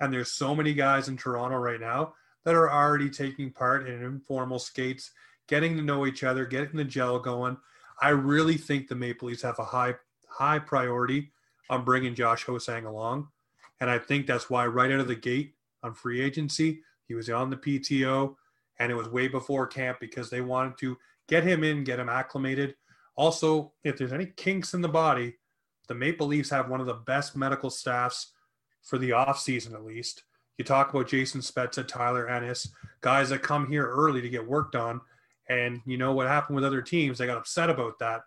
And 0.00 0.12
there's 0.12 0.32
so 0.32 0.54
many 0.54 0.74
guys 0.74 1.08
in 1.08 1.16
Toronto 1.16 1.56
right 1.56 1.80
now 1.80 2.14
that 2.44 2.54
are 2.54 2.70
already 2.70 3.08
taking 3.08 3.50
part 3.50 3.88
in 3.88 4.02
informal 4.02 4.58
skates, 4.58 5.12
getting 5.48 5.76
to 5.76 5.82
know 5.82 6.06
each 6.06 6.24
other, 6.24 6.44
getting 6.44 6.76
the 6.76 6.84
gel 6.84 7.18
going. 7.18 7.56
I 8.02 8.10
really 8.10 8.56
think 8.56 8.88
the 8.88 8.94
Maple 8.94 9.28
Leafs 9.28 9.42
have 9.42 9.58
a 9.58 9.64
high 9.64 9.94
high 10.28 10.58
priority 10.58 11.30
on 11.70 11.84
bringing 11.84 12.14
Josh 12.14 12.44
Ho-Sang 12.44 12.84
along. 12.84 13.28
And 13.80 13.88
I 13.88 13.98
think 13.98 14.26
that's 14.26 14.50
why 14.50 14.66
right 14.66 14.90
out 14.90 15.00
of 15.00 15.08
the 15.08 15.14
gate 15.14 15.54
on 15.82 15.94
free 15.94 16.20
agency, 16.20 16.82
he 17.06 17.14
was 17.14 17.30
on 17.30 17.50
the 17.50 17.56
PTO 17.56 18.34
and 18.78 18.90
it 18.90 18.94
was 18.94 19.08
way 19.08 19.28
before 19.28 19.66
camp 19.66 19.98
because 20.00 20.30
they 20.30 20.40
wanted 20.40 20.76
to 20.78 20.96
get 21.28 21.44
him 21.44 21.64
in, 21.64 21.84
get 21.84 22.00
him 22.00 22.08
acclimated. 22.08 22.74
Also, 23.16 23.72
if 23.84 23.96
there's 23.96 24.12
any 24.12 24.26
kinks 24.26 24.74
in 24.74 24.80
the 24.80 24.88
body, 24.88 25.34
the 25.88 25.94
Maple 25.94 26.26
Leafs 26.26 26.50
have 26.50 26.68
one 26.68 26.80
of 26.80 26.86
the 26.86 26.94
best 26.94 27.36
medical 27.36 27.70
staffs 27.70 28.32
for 28.82 28.98
the 28.98 29.10
offseason, 29.10 29.74
at 29.74 29.84
least. 29.84 30.24
You 30.58 30.64
talk 30.64 30.90
about 30.92 31.08
Jason 31.08 31.40
Spezza, 31.40 31.86
Tyler 31.86 32.28
Ennis, 32.28 32.68
guys 33.00 33.30
that 33.30 33.42
come 33.42 33.68
here 33.68 33.86
early 33.86 34.20
to 34.20 34.28
get 34.28 34.46
worked 34.46 34.76
on. 34.76 35.00
And 35.48 35.80
you 35.84 35.98
know 35.98 36.12
what 36.12 36.26
happened 36.26 36.56
with 36.56 36.64
other 36.64 36.82
teams? 36.82 37.18
They 37.18 37.26
got 37.26 37.38
upset 37.38 37.70
about 37.70 37.98
that. 37.98 38.22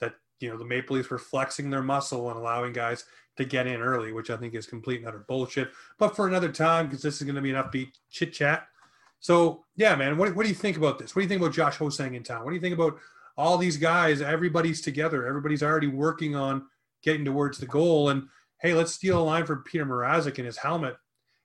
That, 0.00 0.14
you 0.40 0.50
know, 0.50 0.56
the 0.56 0.64
Maple 0.64 0.96
Leafs 0.96 1.10
were 1.10 1.18
flexing 1.18 1.70
their 1.70 1.82
muscle 1.82 2.30
and 2.30 2.38
allowing 2.38 2.72
guys 2.72 3.04
to 3.36 3.44
get 3.44 3.66
in 3.66 3.80
early, 3.80 4.12
which 4.12 4.30
I 4.30 4.36
think 4.36 4.54
is 4.54 4.66
complete 4.66 5.00
and 5.00 5.08
utter 5.08 5.24
bullshit. 5.28 5.70
But 5.98 6.16
for 6.16 6.26
another 6.26 6.50
time, 6.50 6.86
because 6.86 7.02
this 7.02 7.16
is 7.16 7.22
going 7.22 7.36
to 7.36 7.42
be 7.42 7.50
an 7.50 7.62
upbeat 7.62 7.92
chit 8.10 8.32
chat, 8.32 8.66
so 9.22 9.64
yeah, 9.76 9.94
man, 9.94 10.18
what, 10.18 10.34
what 10.34 10.42
do 10.42 10.48
you 10.48 10.54
think 10.54 10.76
about 10.76 10.98
this? 10.98 11.14
What 11.14 11.20
do 11.20 11.24
you 11.24 11.28
think 11.28 11.40
about 11.40 11.54
Josh 11.54 11.76
Ho-Sang 11.76 12.14
in 12.14 12.24
town? 12.24 12.44
What 12.44 12.50
do 12.50 12.56
you 12.56 12.60
think 12.60 12.74
about 12.74 12.98
all 13.38 13.56
these 13.56 13.76
guys? 13.76 14.20
Everybody's 14.20 14.82
together. 14.82 15.26
Everybody's 15.26 15.62
already 15.62 15.86
working 15.86 16.34
on 16.34 16.66
getting 17.04 17.24
towards 17.24 17.58
the 17.58 17.66
goal. 17.66 18.10
And 18.10 18.24
hey, 18.60 18.74
let's 18.74 18.92
steal 18.92 19.20
a 19.20 19.22
line 19.22 19.46
from 19.46 19.62
Peter 19.62 19.86
Mrazek 19.86 20.40
in 20.40 20.44
his 20.44 20.58
helmet. 20.58 20.96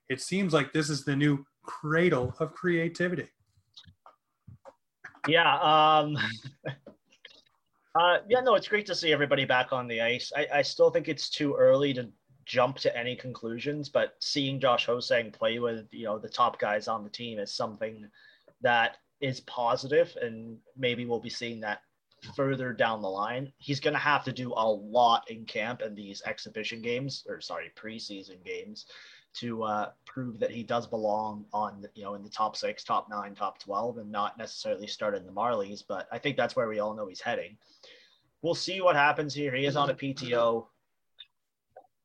It 0.08 0.20
seems 0.20 0.52
like 0.52 0.72
this 0.72 0.90
is 0.90 1.04
the 1.04 1.14
new 1.14 1.46
cradle 1.62 2.34
of 2.40 2.52
creativity. 2.52 3.28
Yeah. 5.28 5.54
Um, 5.60 6.18
uh, 7.94 8.18
yeah, 8.28 8.40
no, 8.40 8.56
it's 8.56 8.66
great 8.66 8.86
to 8.86 8.94
see 8.94 9.12
everybody 9.12 9.44
back 9.44 9.72
on 9.72 9.86
the 9.86 10.00
ice. 10.00 10.32
I, 10.36 10.48
I 10.52 10.62
still 10.62 10.90
think 10.90 11.06
it's 11.06 11.30
too 11.30 11.54
early 11.54 11.94
to 11.94 12.08
jump 12.48 12.78
to 12.78 12.98
any 12.98 13.14
conclusions, 13.14 13.88
but 13.88 14.16
seeing 14.20 14.58
Josh 14.58 14.86
Ho-Sang 14.86 15.30
play 15.30 15.60
with 15.60 15.86
you 15.92 16.06
know 16.06 16.18
the 16.18 16.28
top 16.28 16.58
guys 16.58 16.88
on 16.88 17.04
the 17.04 17.10
team 17.10 17.38
is 17.38 17.54
something 17.54 18.08
that 18.62 18.96
is 19.20 19.40
positive, 19.40 20.16
and 20.20 20.58
maybe 20.76 21.04
we'll 21.04 21.20
be 21.20 21.28
seeing 21.28 21.60
that 21.60 21.82
further 22.34 22.72
down 22.72 23.02
the 23.02 23.08
line. 23.08 23.52
He's 23.58 23.78
going 23.78 23.94
to 23.94 24.00
have 24.00 24.24
to 24.24 24.32
do 24.32 24.52
a 24.56 24.66
lot 24.66 25.30
in 25.30 25.44
camp 25.44 25.82
and 25.82 25.94
these 25.94 26.22
exhibition 26.26 26.82
games, 26.82 27.24
or 27.28 27.40
sorry, 27.40 27.70
preseason 27.76 28.42
games, 28.44 28.86
to 29.34 29.62
uh, 29.62 29.90
prove 30.06 30.40
that 30.40 30.50
he 30.50 30.62
does 30.62 30.86
belong 30.86 31.44
on 31.52 31.84
you 31.94 32.02
know 32.02 32.14
in 32.14 32.24
the 32.24 32.30
top 32.30 32.56
six, 32.56 32.82
top 32.82 33.08
nine, 33.10 33.34
top 33.34 33.58
twelve, 33.58 33.98
and 33.98 34.10
not 34.10 34.38
necessarily 34.38 34.86
start 34.86 35.14
in 35.14 35.26
the 35.26 35.32
Marlies. 35.32 35.84
But 35.86 36.08
I 36.10 36.18
think 36.18 36.38
that's 36.38 36.56
where 36.56 36.68
we 36.68 36.78
all 36.78 36.94
know 36.94 37.08
he's 37.08 37.20
heading. 37.20 37.58
We'll 38.40 38.54
see 38.54 38.80
what 38.80 38.96
happens 38.96 39.34
here. 39.34 39.54
He 39.54 39.66
is 39.66 39.76
on 39.76 39.90
a 39.90 39.94
PTO. 39.94 40.66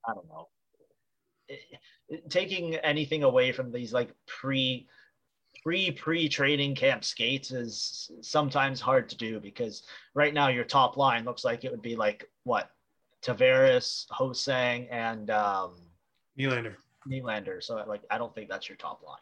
I 0.08 0.14
don't 0.14 0.28
know. 0.28 0.48
Taking 2.30 2.76
anything 2.76 3.24
away 3.24 3.52
from 3.52 3.72
these 3.72 3.94
like 3.94 4.14
pre 4.28 4.88
pre 5.64 5.92
pre 5.92 6.30
training 6.30 6.76
camp 6.76 7.04
skates 7.04 7.52
is 7.52 8.12
sometimes 8.22 8.82
hard 8.82 9.10
to 9.10 9.16
do 9.16 9.40
because 9.40 9.84
right 10.14 10.34
now 10.34 10.48
your 10.48 10.64
top 10.64 10.98
line 10.98 11.26
looks 11.26 11.44
like 11.44 11.64
it 11.64 11.72
would 11.72 11.82
be 11.82 11.96
like 11.96 12.30
what 12.44 12.72
Tavares, 13.24 14.06
Ho-Sang, 14.10 14.88
and 14.90 15.30
um, 15.30 15.76
Nylander. 16.38 16.76
Nylander. 17.08 17.64
So 17.64 17.84
like 17.88 18.02
I 18.10 18.18
don't 18.18 18.34
think 18.36 18.50
that's 18.50 18.68
your 18.68 18.78
top 18.78 19.02
line. 19.06 19.18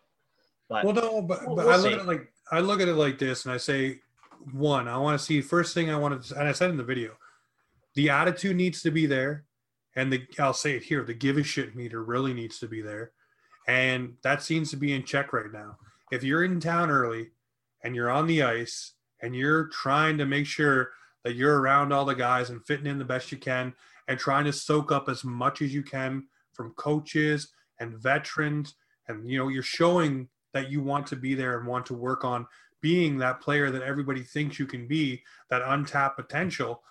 But 0.70 0.86
well, 0.86 0.94
no, 0.94 1.22
but, 1.22 1.41
but 1.46 1.56
we'll 1.56 1.70
I 1.70 1.76
look 1.76 1.86
see. 1.86 1.94
at 1.94 2.00
it 2.00 2.06
like 2.06 2.32
I 2.52 2.60
look 2.60 2.82
at 2.82 2.88
it 2.88 2.96
like 2.96 3.20
this, 3.20 3.46
and 3.46 3.54
I 3.54 3.58
say, 3.58 4.00
one, 4.52 4.88
I 4.88 4.98
want 4.98 5.20
to 5.20 5.24
see 5.24 5.41
first 5.41 5.74
thing 5.74 5.89
I 5.89 5.98
want 5.98 6.24
to, 6.24 6.39
and 6.39 6.48
I 6.48 6.54
said 6.54 6.70
in 6.70 6.78
the 6.78 6.84
video, 6.84 7.12
the 7.96 8.10
attitude 8.10 8.56
needs 8.56 8.82
to 8.84 8.91
be 8.91 9.06
there, 9.06 9.46
and 9.96 10.12
the 10.12 10.26
I'll 10.40 10.54
say 10.54 10.76
it 10.76 10.84
here, 10.84 11.04
the 11.04 11.14
give 11.14 11.38
a 11.38 11.44
shit 11.44 11.76
meter 11.76 12.04
really 12.04 12.34
needs 12.34 12.60
to 12.60 12.68
be 12.68 12.82
there, 12.82 13.12
and 13.68 14.16
that 14.24 14.44
seems 14.44 14.70
to 14.72 14.78
be 14.78 14.94
in 14.94 15.04
check 15.04 15.34
right 15.34 15.52
now. 15.52 15.78
If 16.12 16.24
you're 16.24 16.44
in 16.44 16.60
town 16.60 16.90
early, 16.90 17.32
and 17.84 17.96
you're 17.96 18.10
on 18.10 18.28
the 18.28 18.44
ice, 18.44 18.94
and 19.22 19.36
you're 19.36 19.68
trying 19.68 20.18
to 20.18 20.26
make 20.26 20.46
sure 20.46 20.92
that 21.24 21.36
you're 21.36 21.60
around 21.60 21.92
all 21.92 22.06
the 22.06 22.16
guys 22.16 22.50
and 22.50 22.66
fitting 22.66 22.88
in 22.88 23.00
the 23.00 23.06
best 23.06 23.32
you 23.32 23.38
can, 23.38 23.74
and 24.08 24.20
trying 24.20 24.46
to 24.46 24.54
soak 24.54 24.92
up 24.92 25.10
as 25.10 25.24
much 25.24 25.62
as 25.62 25.74
you 25.74 25.84
can 25.84 26.26
from 26.54 26.72
coaches 26.72 27.50
and 27.80 27.98
veterans, 27.98 28.76
and 29.08 29.30
you 29.30 29.38
know 29.38 29.48
you're 29.48 29.64
showing 29.64 30.28
that 30.54 30.70
you 30.70 30.82
want 30.82 31.08
to 31.08 31.16
be 31.16 31.34
there 31.34 31.58
and 31.58 31.68
want 31.68 31.86
to 31.86 31.94
work 31.94 32.26
on 32.26 32.46
being 32.82 33.18
that 33.18 33.40
player 33.40 33.72
that 33.72 33.84
everybody 33.84 34.22
thinks 34.22 34.60
you 34.60 34.66
can 34.66 34.88
be, 34.88 35.22
that 35.50 35.62
untapped 35.64 36.18
potential, 36.18 36.82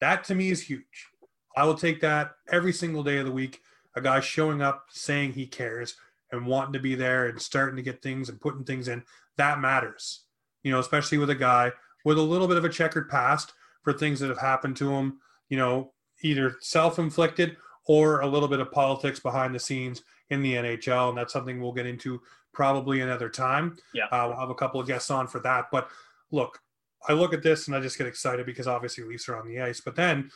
that 0.00 0.24
to 0.24 0.34
me 0.34 0.50
is 0.50 0.62
huge. 0.62 1.08
I 1.56 1.64
will 1.64 1.74
take 1.74 2.00
that 2.00 2.32
every 2.50 2.72
single 2.72 3.02
day 3.02 3.18
of 3.18 3.26
the 3.26 3.32
week. 3.32 3.60
A 3.96 4.00
guy 4.00 4.20
showing 4.20 4.60
up 4.60 4.86
saying 4.90 5.32
he 5.32 5.46
cares 5.46 5.94
and 6.32 6.46
wanting 6.46 6.72
to 6.72 6.80
be 6.80 6.94
there 6.94 7.28
and 7.28 7.40
starting 7.40 7.76
to 7.76 7.82
get 7.82 8.02
things 8.02 8.28
and 8.28 8.40
putting 8.40 8.64
things 8.64 8.88
in, 8.88 9.04
that 9.36 9.60
matters. 9.60 10.24
You 10.62 10.72
know, 10.72 10.80
especially 10.80 11.18
with 11.18 11.30
a 11.30 11.34
guy 11.34 11.72
with 12.04 12.18
a 12.18 12.22
little 12.22 12.48
bit 12.48 12.56
of 12.56 12.64
a 12.64 12.68
checkered 12.68 13.08
past 13.08 13.52
for 13.82 13.92
things 13.92 14.20
that 14.20 14.28
have 14.28 14.38
happened 14.38 14.76
to 14.76 14.92
him, 14.92 15.18
you 15.48 15.56
know, 15.56 15.92
either 16.22 16.56
self 16.60 16.98
inflicted 16.98 17.56
or 17.86 18.20
a 18.20 18.26
little 18.26 18.48
bit 18.48 18.60
of 18.60 18.72
politics 18.72 19.20
behind 19.20 19.54
the 19.54 19.58
scenes 19.58 20.02
in 20.30 20.42
the 20.42 20.54
NHL. 20.54 21.10
And 21.10 21.18
that's 21.18 21.32
something 21.32 21.60
we'll 21.60 21.72
get 21.72 21.86
into 21.86 22.20
probably 22.52 23.00
another 23.00 23.28
time. 23.28 23.76
Yeah. 23.92 24.06
Uh, 24.06 24.28
we'll 24.28 24.40
have 24.40 24.50
a 24.50 24.54
couple 24.54 24.80
of 24.80 24.86
guests 24.86 25.10
on 25.10 25.26
for 25.26 25.40
that. 25.40 25.66
But 25.70 25.88
look, 26.30 26.60
I 27.06 27.12
look 27.12 27.34
at 27.34 27.42
this 27.42 27.66
and 27.66 27.76
I 27.76 27.80
just 27.80 27.98
get 27.98 28.06
excited 28.06 28.46
because 28.46 28.66
obviously 28.66 29.04
Leafs 29.04 29.28
are 29.28 29.36
on 29.36 29.46
the 29.46 29.60
ice. 29.60 29.80
But 29.80 29.96
then 29.96 30.30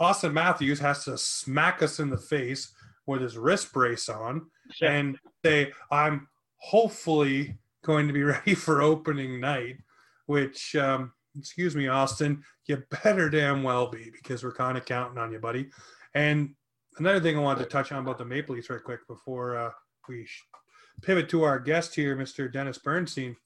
Auston 0.00 0.32
Matthews 0.32 0.78
has 0.80 1.04
to 1.04 1.18
smack 1.18 1.82
us 1.82 1.98
in 1.98 2.10
the 2.10 2.18
face 2.18 2.72
with 3.06 3.20
his 3.20 3.36
wrist 3.36 3.72
brace 3.72 4.08
on 4.08 4.46
sure. 4.72 4.88
and 4.88 5.18
say, 5.44 5.72
I'm 5.90 6.28
hopefully 6.56 7.56
going 7.84 8.06
to 8.06 8.12
be 8.12 8.22
ready 8.24 8.54
for 8.54 8.82
opening 8.82 9.40
night, 9.40 9.78
which, 10.26 10.76
um, 10.76 11.12
excuse 11.36 11.74
me, 11.74 11.84
Auston, 11.84 12.42
you 12.66 12.82
better 13.02 13.28
damn 13.30 13.62
well 13.62 13.88
be 13.88 14.10
because 14.12 14.44
we're 14.44 14.52
kind 14.52 14.78
of 14.78 14.84
counting 14.84 15.18
on 15.18 15.32
you, 15.32 15.38
buddy. 15.38 15.70
And 16.14 16.54
another 16.98 17.20
thing 17.20 17.36
I 17.36 17.40
wanted 17.40 17.64
to 17.64 17.70
touch 17.70 17.90
on 17.92 18.02
about 18.02 18.18
the 18.18 18.24
Maple 18.24 18.54
Leafs 18.54 18.70
right 18.70 18.82
quick 18.82 19.06
before 19.08 19.56
uh, 19.56 19.70
we 20.08 20.26
pivot 21.02 21.28
to 21.30 21.42
our 21.44 21.58
guest 21.58 21.94
here, 21.94 22.16
Mr. 22.16 22.52
Dennis 22.52 22.78
Bernstein, 22.78 23.36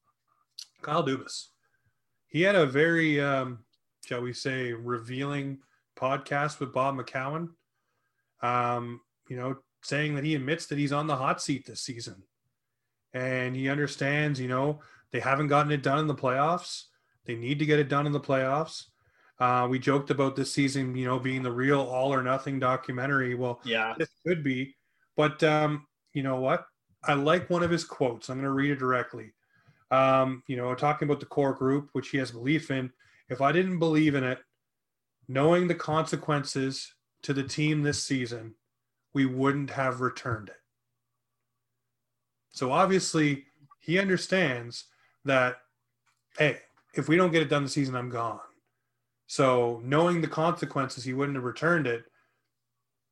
Kyle 0.83 1.05
Dubas. 1.05 1.49
He 2.27 2.43
had 2.43 2.57
a 2.57 2.67
very, 2.67 3.21
um, 3.21 3.61
shall 4.05 4.23
we 4.23 4.33
say, 4.33 4.73
revealing 4.73 5.59
podcast 5.97 6.61
with 6.61 6.73
Bob 6.73 6.97
McCown, 6.97 7.51
Um, 8.43 9.01
you 9.29 9.37
know, 9.37 9.57
saying 9.83 10.15
that 10.15 10.25
he 10.25 10.35
admits 10.35 10.67
that 10.67 10.79
he's 10.79 10.93
on 10.93 11.07
the 11.07 11.17
hot 11.17 11.41
seat 11.41 11.67
this 11.67 11.81
season, 11.83 12.23
and 13.13 13.55
he 13.57 13.69
understands. 13.69 14.41
You 14.41 14.49
know, 14.49 14.81
they 15.13 15.21
haven't 15.21 15.49
gotten 15.49 15.73
it 15.73 15.83
done 15.83 15.99
in 15.99 16.07
the 16.07 16.15
playoffs. 16.15 16.85
They 17.25 17.37
need 17.37 17.59
to 17.61 17.67
get 17.67 17.79
it 17.79 17.89
done 17.89 18.07
in 18.07 18.13
the 18.13 18.21
playoffs. 18.21 18.85
Uh, 19.39 19.67
we 19.69 19.79
joked 19.79 20.11
about 20.11 20.37
this 20.37 20.53
season, 20.53 20.95
you 20.95 21.07
know, 21.07 21.19
being 21.19 21.43
the 21.43 21.51
real 21.51 21.81
all 21.81 22.13
or 22.13 22.23
nothing 22.23 22.59
documentary. 22.61 23.35
Well, 23.35 23.61
yeah, 23.65 23.95
this 23.99 24.11
could 24.27 24.45
be, 24.45 24.77
but 25.17 25.43
um, 25.43 25.87
you 26.13 26.23
know 26.23 26.41
what? 26.41 26.65
I 27.05 27.15
like 27.15 27.51
one 27.51 27.65
of 27.65 27.71
his 27.71 27.85
quotes. 27.85 28.29
I'm 28.29 28.37
going 28.37 28.45
to 28.45 28.53
read 28.53 28.71
it 28.71 28.79
directly. 28.79 29.33
Um, 29.91 30.43
you 30.47 30.57
know, 30.57 30.75
talking 30.75 31.09
about 31.09 31.21
the 31.21 31.27
core 31.27 31.55
group, 31.55 31.91
which 31.93 32.11
he 32.11 32.19
has 32.19 32.31
belief 32.31 32.71
in. 32.71 32.93
If 33.29 33.41
I 33.41 33.51
didn't 33.51 33.79
believe 33.79 34.15
in 34.15 34.25
it, 34.25 34.39
knowing 35.29 35.69
the 35.69 35.75
consequences 35.75 36.95
to 37.23 37.33
the 37.33 37.43
team 37.43 37.83
this 37.83 38.03
season, 38.03 38.55
we 39.15 39.27
wouldn't 39.27 39.71
have 39.71 40.01
returned 40.01 40.49
it. 40.49 40.57
So 42.51 42.73
obviously, 42.73 43.45
he 43.81 43.99
understands 43.99 44.85
that, 45.25 45.57
hey, 46.39 46.59
if 46.95 47.09
we 47.09 47.17
don't 47.17 47.33
get 47.33 47.43
it 47.43 47.49
done 47.49 47.63
this 47.63 47.73
season, 47.73 47.95
I'm 47.95 48.11
gone. 48.11 48.41
So 49.27 49.81
knowing 49.85 50.21
the 50.21 50.29
consequences, 50.29 51.05
he 51.05 51.15
wouldn't 51.15 51.37
have 51.37 51.45
returned 51.45 51.87
it. 51.87 52.05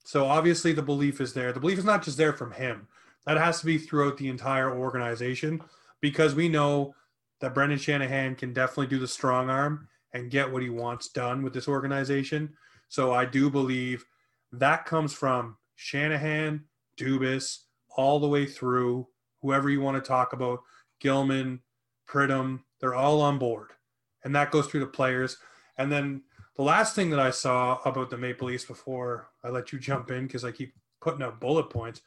So 0.05 0.27
obviously, 0.27 0.73
the 0.73 0.83
belief 0.83 1.21
is 1.21 1.33
there. 1.33 1.53
The 1.53 1.61
belief 1.61 1.79
is 1.79 1.85
not 1.85 2.03
just 2.03 2.17
there 2.17 2.33
from 2.33 2.53
him. 2.53 2.89
That 3.27 3.37
has 3.37 3.61
to 3.61 3.67
be 3.67 3.79
throughout 3.79 4.17
the 4.17 4.29
entire 4.29 4.77
organization 4.77 5.63
because 6.01 6.35
we 6.35 6.49
know 6.49 6.95
that 7.41 7.55
Brendan 7.55 7.79
Shanahan 7.79 8.35
can 8.35 8.53
definitely 8.53 8.89
do 8.89 8.99
the 8.99 9.09
strong 9.09 9.49
arm 9.49 9.89
and 10.13 10.31
get 10.31 10.51
what 10.51 10.63
he 10.63 10.71
wants 10.71 11.09
done 11.09 11.43
with 11.43 11.53
this 11.53 11.69
organization. 11.69 12.53
So 12.89 13.13
I 13.13 13.25
do 13.25 13.51
believe 13.51 14.05
that 14.53 14.85
comes 14.85 15.13
from 15.13 15.57
Shanahan, 15.77 16.65
Dubas, 16.97 17.59
all 17.97 18.21
the 18.21 18.29
way 18.29 18.47
through 18.47 19.07
whoever 19.43 19.71
you 19.71 19.81
want 19.81 20.03
to 20.03 20.09
talk 20.09 20.33
about, 20.33 20.61
Gilman, 21.01 21.61
Pridham, 22.09 22.61
they're 22.81 22.95
all 22.95 23.21
on 23.21 23.39
board. 23.39 23.71
And 24.25 24.35
that 24.35 24.51
goes 24.51 24.67
through 24.67 24.81
the 24.81 24.87
players. 24.87 25.37
And 25.79 25.91
then 25.91 26.23
the 26.57 26.63
last 26.63 26.95
thing 26.95 27.11
that 27.11 27.21
I 27.21 27.31
saw 27.31 27.81
about 27.85 28.11
the 28.11 28.19
Maple 28.19 28.49
Leafs 28.49 28.65
before 28.65 29.31
I 29.43 29.49
let 29.49 29.73
you 29.73 29.79
jump 29.79 30.11
in, 30.11 30.27
because 30.27 30.45
I 30.45 30.53
keep 30.53 30.75
putting 31.01 31.23
up 31.23 31.41
bullet 31.41 31.71
points, 31.71 32.03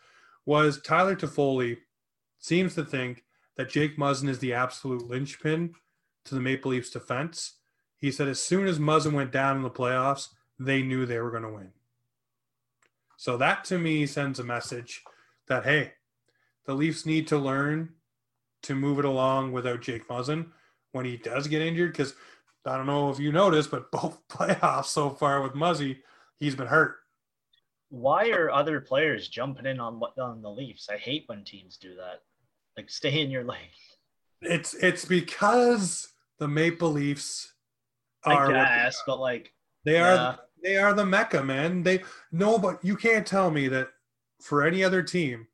was 0.45 0.81
Tyler 0.81 1.15
Toffoli 1.15 1.77
seems 2.39 2.75
to 2.75 2.83
think 2.83 3.23
that 3.55 3.69
Jake 3.69 3.97
Muzzin 3.97 4.29
is 4.29 4.39
the 4.39 4.53
absolute 4.53 5.07
linchpin 5.07 5.73
to 6.25 6.35
the 6.35 6.41
Maple 6.41 6.71
Leafs 6.71 6.89
defense. 6.89 7.53
He 8.03 8.11
said 8.11 8.27
as 8.27 8.41
soon 8.41 8.67
as 8.67 8.79
Muzzin 8.79 9.13
went 9.13 9.31
down 9.31 9.55
in 9.55 9.63
the 9.63 9.69
playoffs, 9.69 10.27
they 10.59 10.81
knew 10.81 11.05
they 11.05 11.19
were 11.19 11.31
going 11.31 11.43
to 11.43 11.49
win. 11.49 11.69
So 13.15 13.37
that 13.37 13.63
to 13.65 13.79
me 13.79 14.05
sends 14.05 14.39
a 14.39 14.43
message 14.43 15.03
that 15.47 15.63
hey, 15.63 15.93
the 16.65 16.73
Leafs 16.73 17.05
need 17.05 17.27
to 17.27 17.37
learn 17.37 17.93
to 18.63 18.75
move 18.75 18.99
it 18.99 19.05
along 19.05 19.53
without 19.53 19.81
Jake 19.81 20.09
Muzzin 20.09 20.47
when 20.91 21.05
he 21.05 21.15
does 21.15 21.47
get 21.47 21.61
injured. 21.61 21.93
Because 21.93 22.13
I 22.65 22.75
don't 22.75 22.87
know 22.87 23.09
if 23.09 23.19
you 23.19 23.31
noticed, 23.31 23.71
but 23.71 23.89
both 23.91 24.19
playoffs 24.27 24.87
so 24.87 25.09
far 25.09 25.41
with 25.41 25.55
Muzzy, 25.55 26.03
he's 26.39 26.55
been 26.55 26.67
hurt 26.67 26.97
why 27.93 28.31
are 28.31 28.49
other 28.49 28.81
players 28.81 29.27
jumping 29.27 29.67
in 29.67 29.79
on 29.79 30.01
on 30.17 30.41
the 30.41 30.49
Leafs? 30.49 30.89
I 30.89 30.97
hate 30.97 31.25
when 31.27 31.43
teams 31.43 31.77
do 31.77 31.93
that. 31.97 32.21
Like 32.75 32.89
stay 32.89 33.21
in 33.21 33.29
your 33.29 33.43
lane. 33.43 33.69
It's 34.41 34.73
it's 34.73 35.05
because 35.05 36.09
the 36.39 36.47
Maple 36.47 36.89
Leafs 36.89 37.52
are 38.25 38.51
I 38.51 38.83
guess, 38.83 39.01
but 39.05 39.19
like 39.19 39.53
they 39.85 39.97
are 39.97 40.15
yeah. 40.15 40.35
they 40.61 40.77
are 40.77 40.93
the 40.93 41.05
mecca, 41.05 41.43
man. 41.43 41.83
They 41.83 42.03
no, 42.31 42.57
but 42.57 42.83
you 42.83 42.95
can't 42.95 43.25
tell 43.25 43.51
me 43.51 43.67
that 43.69 43.89
for 44.41 44.65
any 44.65 44.83
other 44.83 45.01
team, 45.01 45.47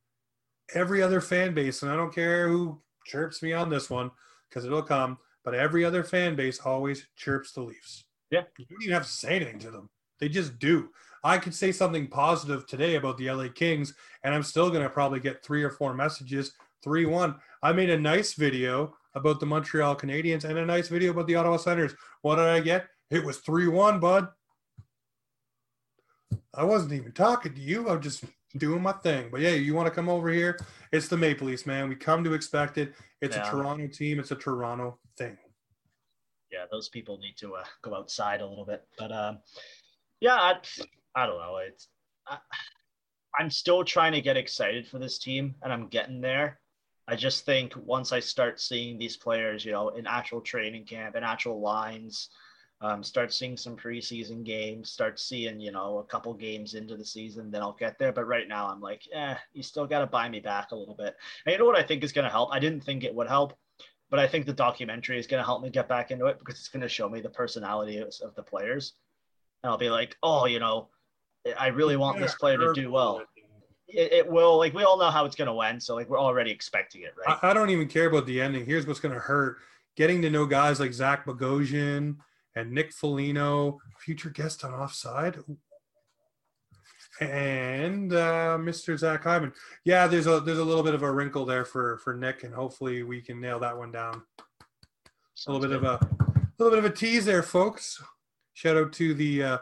every 0.73 1.01
other 1.01 1.21
fan 1.21 1.53
base, 1.53 1.82
and 1.82 1.91
I 1.91 1.95
don't 1.95 2.13
care 2.13 2.47
who 2.47 2.82
chirps 3.05 3.41
me 3.41 3.53
on 3.53 3.69
this 3.69 3.89
one 3.89 4.12
because 4.47 4.65
it'll 4.65 4.82
come, 4.82 5.17
but 5.43 5.53
every 5.53 5.86
other 5.86 6.03
fan 6.03 6.36
base 6.36 6.60
always 6.60 7.08
chirps 7.15 7.53
the 7.53 7.62
Leafs. 7.62 8.05
Yeah. 8.32 8.43
You 8.58 8.65
don't 8.69 8.84
even 8.84 8.93
have 8.93 9.05
to 9.05 9.12
say 9.12 9.36
anything 9.36 9.60
to 9.60 9.71
them. 9.71 9.89
They 10.19 10.29
just 10.29 10.60
do. 10.60 10.89
I 11.23 11.38
could 11.38 11.53
say 11.53 11.71
something 11.71 12.08
positive 12.08 12.65
today 12.65 12.95
about 12.95 13.17
the 13.17 13.29
LA 13.29 13.47
Kings, 13.53 13.93
and 14.23 14.34
I'm 14.34 14.43
still 14.43 14.69
going 14.69 14.84
to 14.84 14.89
probably 14.89 15.19
get 15.19 15.43
three 15.43 15.63
or 15.63 15.69
four 15.69 15.93
messages. 15.93 16.53
3 16.84 17.05
1. 17.05 17.36
I 17.62 17.73
made 17.73 17.89
a 17.89 17.99
nice 17.99 18.34
video 18.34 18.95
about 19.15 19.39
the 19.39 19.45
Montreal 19.45 19.95
Canadiens 19.95 20.43
and 20.43 20.58
a 20.58 20.65
nice 20.65 20.88
video 20.88 21.12
about 21.12 21.28
the 21.28 21.36
Ottawa 21.36 21.58
Senators. 21.58 21.93
What 22.22 22.36
did 22.36 22.45
I 22.45 22.60
get? 22.60 22.88
It 23.10 23.24
was 23.24 23.38
3 23.38 23.67
1, 23.67 24.00
bud. 24.00 24.28
I 26.54 26.63
wasn't 26.63 26.93
even 26.93 27.12
talking 27.12 27.54
to 27.54 27.62
you. 27.62 27.89
I'm 27.89 28.02
just 28.02 28.24
doing 28.58 28.82
my 28.82 28.91
thing. 28.91 29.30
But 29.32 29.41
yeah, 29.41 29.52
you 29.52 29.74
want 29.74 29.88
to 29.88 29.93
come 29.93 30.10
over 30.10 30.30
here? 30.30 30.60
It's 30.91 31.08
the 31.08 31.17
Maple 31.17 31.48
Leafs, 31.48 31.65
man. 31.65 31.89
We 31.89 31.95
come 31.95 32.24
to 32.24 32.34
expect 32.34 32.78
it. 32.78 32.93
It's 33.22 33.36
yeah. 33.36 33.48
a 33.48 33.52
Toronto 33.52 33.88
team. 33.88 34.19
It's 34.19 34.32
a 34.32 34.36
Toronto 34.36 35.00
thing. 35.17 35.38
Yeah, 36.52 36.65
those 36.72 36.89
people 36.89 37.19
need 37.19 37.38
to 37.38 37.56
uh, 37.56 37.63
go 37.84 37.93
outside 37.95 38.41
a 38.41 38.48
little 38.48 38.65
bit. 38.65 38.84
But 38.98 39.12
um, 39.12 39.39
yeah, 40.19 40.36
I, 40.36 40.56
I 41.15 41.28
don't 41.28 41.39
know. 41.39 41.58
It's 41.58 41.88
I, 42.28 42.38
I'm 43.38 43.52
still 43.52 43.84
trying 43.84 44.13
to 44.13 44.22
get 44.22 44.38
excited 44.38 44.88
for 44.88 44.98
this 44.98 45.19
team, 45.19 45.56
and 45.62 45.72
I'm 45.72 45.88
getting 45.88 46.22
there. 46.22 46.60
I 47.10 47.15
just 47.15 47.43
think 47.43 47.74
once 47.76 48.12
I 48.12 48.19
start 48.19 48.62
seeing 48.62 49.00
these 49.00 49.17
players, 49.17 49.65
you 49.65 49.72
know, 49.72 49.89
in 49.89 50.06
actual 50.06 50.41
training 50.41 50.86
camp, 50.86 51.15
in 51.15 51.24
actual 51.24 51.60
lines, 51.60 52.30
um, 52.82 53.02
start 53.02 53.34
seeing 53.34 53.58
some 53.58 53.76
preseason 53.76 54.43
games, 54.43 54.91
start 54.91 55.19
seeing, 55.19 55.60
you 55.60 55.72
know, 55.72 55.98
a 55.98 56.04
couple 56.04 56.34
games 56.36 56.76
into 56.76 56.95
the 56.95 57.04
season, 57.04 57.50
then 57.50 57.63
I'll 57.63 57.76
get 57.80 57.98
there. 57.98 58.12
But 58.12 58.28
right 58.28 58.48
now, 58.48 58.69
I'm 58.69 58.80
like, 58.80 59.02
eh, 59.12 59.34
you 59.54 59.63
still 59.63 59.88
got 59.88 60.00
to 60.00 60.06
buy 60.06 60.30
me 60.30 60.39
back 60.39 60.72
a 60.72 60.76
little 60.76 60.93
bit. 60.93 61.15
And 61.48 61.54
you 61.54 61.58
know 61.58 61.65
what 61.65 61.76
I 61.76 61.84
think 61.84 62.04
is 62.04 62.12
going 62.12 62.26
to 62.26 62.32
help? 62.32 62.50
I 62.54 62.60
didn't 62.60 62.84
think 62.84 63.04
it 63.04 63.15
would 63.15 63.28
help, 63.28 63.58
but 64.12 64.19
I 64.19 64.28
think 64.28 64.45
the 64.45 64.54
documentary 64.54 65.17
is 65.17 65.26
going 65.26 65.41
to 65.41 65.45
help 65.45 65.63
me 65.63 65.72
get 65.72 65.89
back 65.89 66.12
into 66.12 66.28
it 66.28 66.38
because 66.38 66.60
it's 66.60 66.69
going 66.69 66.84
to 66.84 66.89
show 66.89 67.10
me 67.10 67.22
the 67.22 67.30
personalities 67.30 68.22
of 68.22 68.36
the 68.36 68.43
players. 68.43 68.93
And 69.63 69.72
I'll 69.72 69.80
be 69.80 69.89
like, 69.89 70.15
oh, 70.22 70.45
you 70.45 70.60
know, 70.60 70.89
I 71.58 71.67
really 71.67 71.98
want 71.98 72.19
this 72.19 72.36
player 72.36 72.58
to 72.58 72.74
do 72.74 72.91
well. 72.91 73.24
It, 73.89 74.13
it 74.13 74.32
will, 74.32 74.58
like, 74.58 74.73
we 74.73 74.84
all 74.84 74.97
know 74.97 75.10
how 75.10 75.25
it's 75.25 75.36
going 75.36 75.49
to 75.49 75.62
end. 75.62 75.82
So, 75.82 75.95
like, 75.95 76.10
we're 76.10 76.19
already 76.19 76.52
expecting 76.52 77.02
it, 77.02 77.13
right? 77.17 77.38
I, 77.41 77.52
I 77.52 77.54
don't 77.54 77.69
even 77.69 77.88
care 77.88 78.08
about 78.08 78.25
the 78.25 78.39
ending. 78.39 78.65
Here's 78.65 78.86
what's 78.86 78.99
going 78.99 79.13
to 79.13 79.19
hurt 79.19 79.58
getting 79.99 80.21
to 80.21 80.30
know 80.30 80.45
guys 80.45 80.80
like 80.80 80.93
Zach 80.93 81.25
Bogosian 81.25 82.15
and 82.56 82.71
Nick 82.71 82.93
Foligno, 82.93 83.80
future 83.97 84.30
guest 84.30 84.63
on 84.63 84.73
Offside. 84.73 85.38
And 87.19 88.13
uh, 88.13 88.58
Mr. 88.62 88.97
Zach 88.97 89.23
Hyman. 89.23 89.52
Yeah, 89.84 90.08
there's 90.08 90.25
a 90.25 90.39
there's 90.39 90.58
a 90.58 90.63
little 90.63 90.84
bit 90.84 90.93
of 90.93 91.04
a 91.04 91.12
wrinkle 91.12 91.45
there 91.45 91.65
for 91.65 91.97
for 91.97 92.13
Nick, 92.13 92.43
and 92.43 92.54
hopefully 92.54 93.04
we 93.04 93.21
can 93.21 93.41
nail 93.41 93.60
that 93.60 93.78
one 93.78 93.91
down. 93.91 94.21
a 95.45 95.52
little 95.52 95.67
bit 95.67 95.75
of 95.75 95.84
a, 95.84 95.99
a 96.06 96.56
little 96.58 96.71
bit 96.71 96.86
of 96.86 96.89
a 96.89 96.95
tease 96.95 97.25
there, 97.25 97.43
folks. 97.43 98.02
Shout 98.54 98.78
out 98.78 98.93
to 98.93 99.13
the 99.13 99.43
uh, 99.43 99.58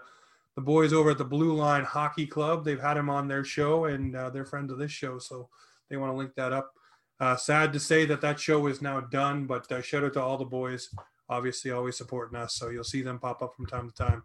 the 0.58 0.62
boys 0.62 0.92
over 0.92 1.12
at 1.12 1.18
the 1.18 1.24
Blue 1.24 1.54
Line 1.54 1.86
Hockey 1.86 2.28
Club. 2.28 2.66
They've 2.66 2.82
had 2.82 2.98
him 2.98 3.10
on 3.10 3.30
their 3.30 3.46
show, 3.46 3.86
and 3.86 4.14
uh, 4.14 4.32
they're 4.32 4.44
friends 4.44 4.72
of 4.74 4.80
this 4.80 4.92
show, 4.92 5.20
so 5.20 5.48
they 5.90 5.96
want 5.96 6.12
to 6.12 6.18
link 6.18 6.34
that 6.36 6.52
up. 6.52 6.74
Uh, 7.20 7.38
sad 7.38 7.72
to 7.72 7.80
say 7.80 8.06
that 8.06 8.22
that 8.22 8.40
show 8.40 8.68
is 8.68 8.82
now 8.82 9.00
done, 9.00 9.46
but 9.46 9.72
uh, 9.72 9.82
shout 9.82 10.04
out 10.04 10.14
to 10.14 10.22
all 10.22 10.38
the 10.38 10.44
boys 10.44 10.90
obviously 11.30 11.72
always 11.72 11.98
supporting 11.98 12.38
us. 12.38 12.56
So 12.56 12.70
you'll 12.70 12.84
see 12.84 13.02
them 13.02 13.20
pop 13.20 13.42
up 13.42 13.56
from 13.56 13.66
time 13.66 13.90
to 13.90 13.96
time. 13.96 14.24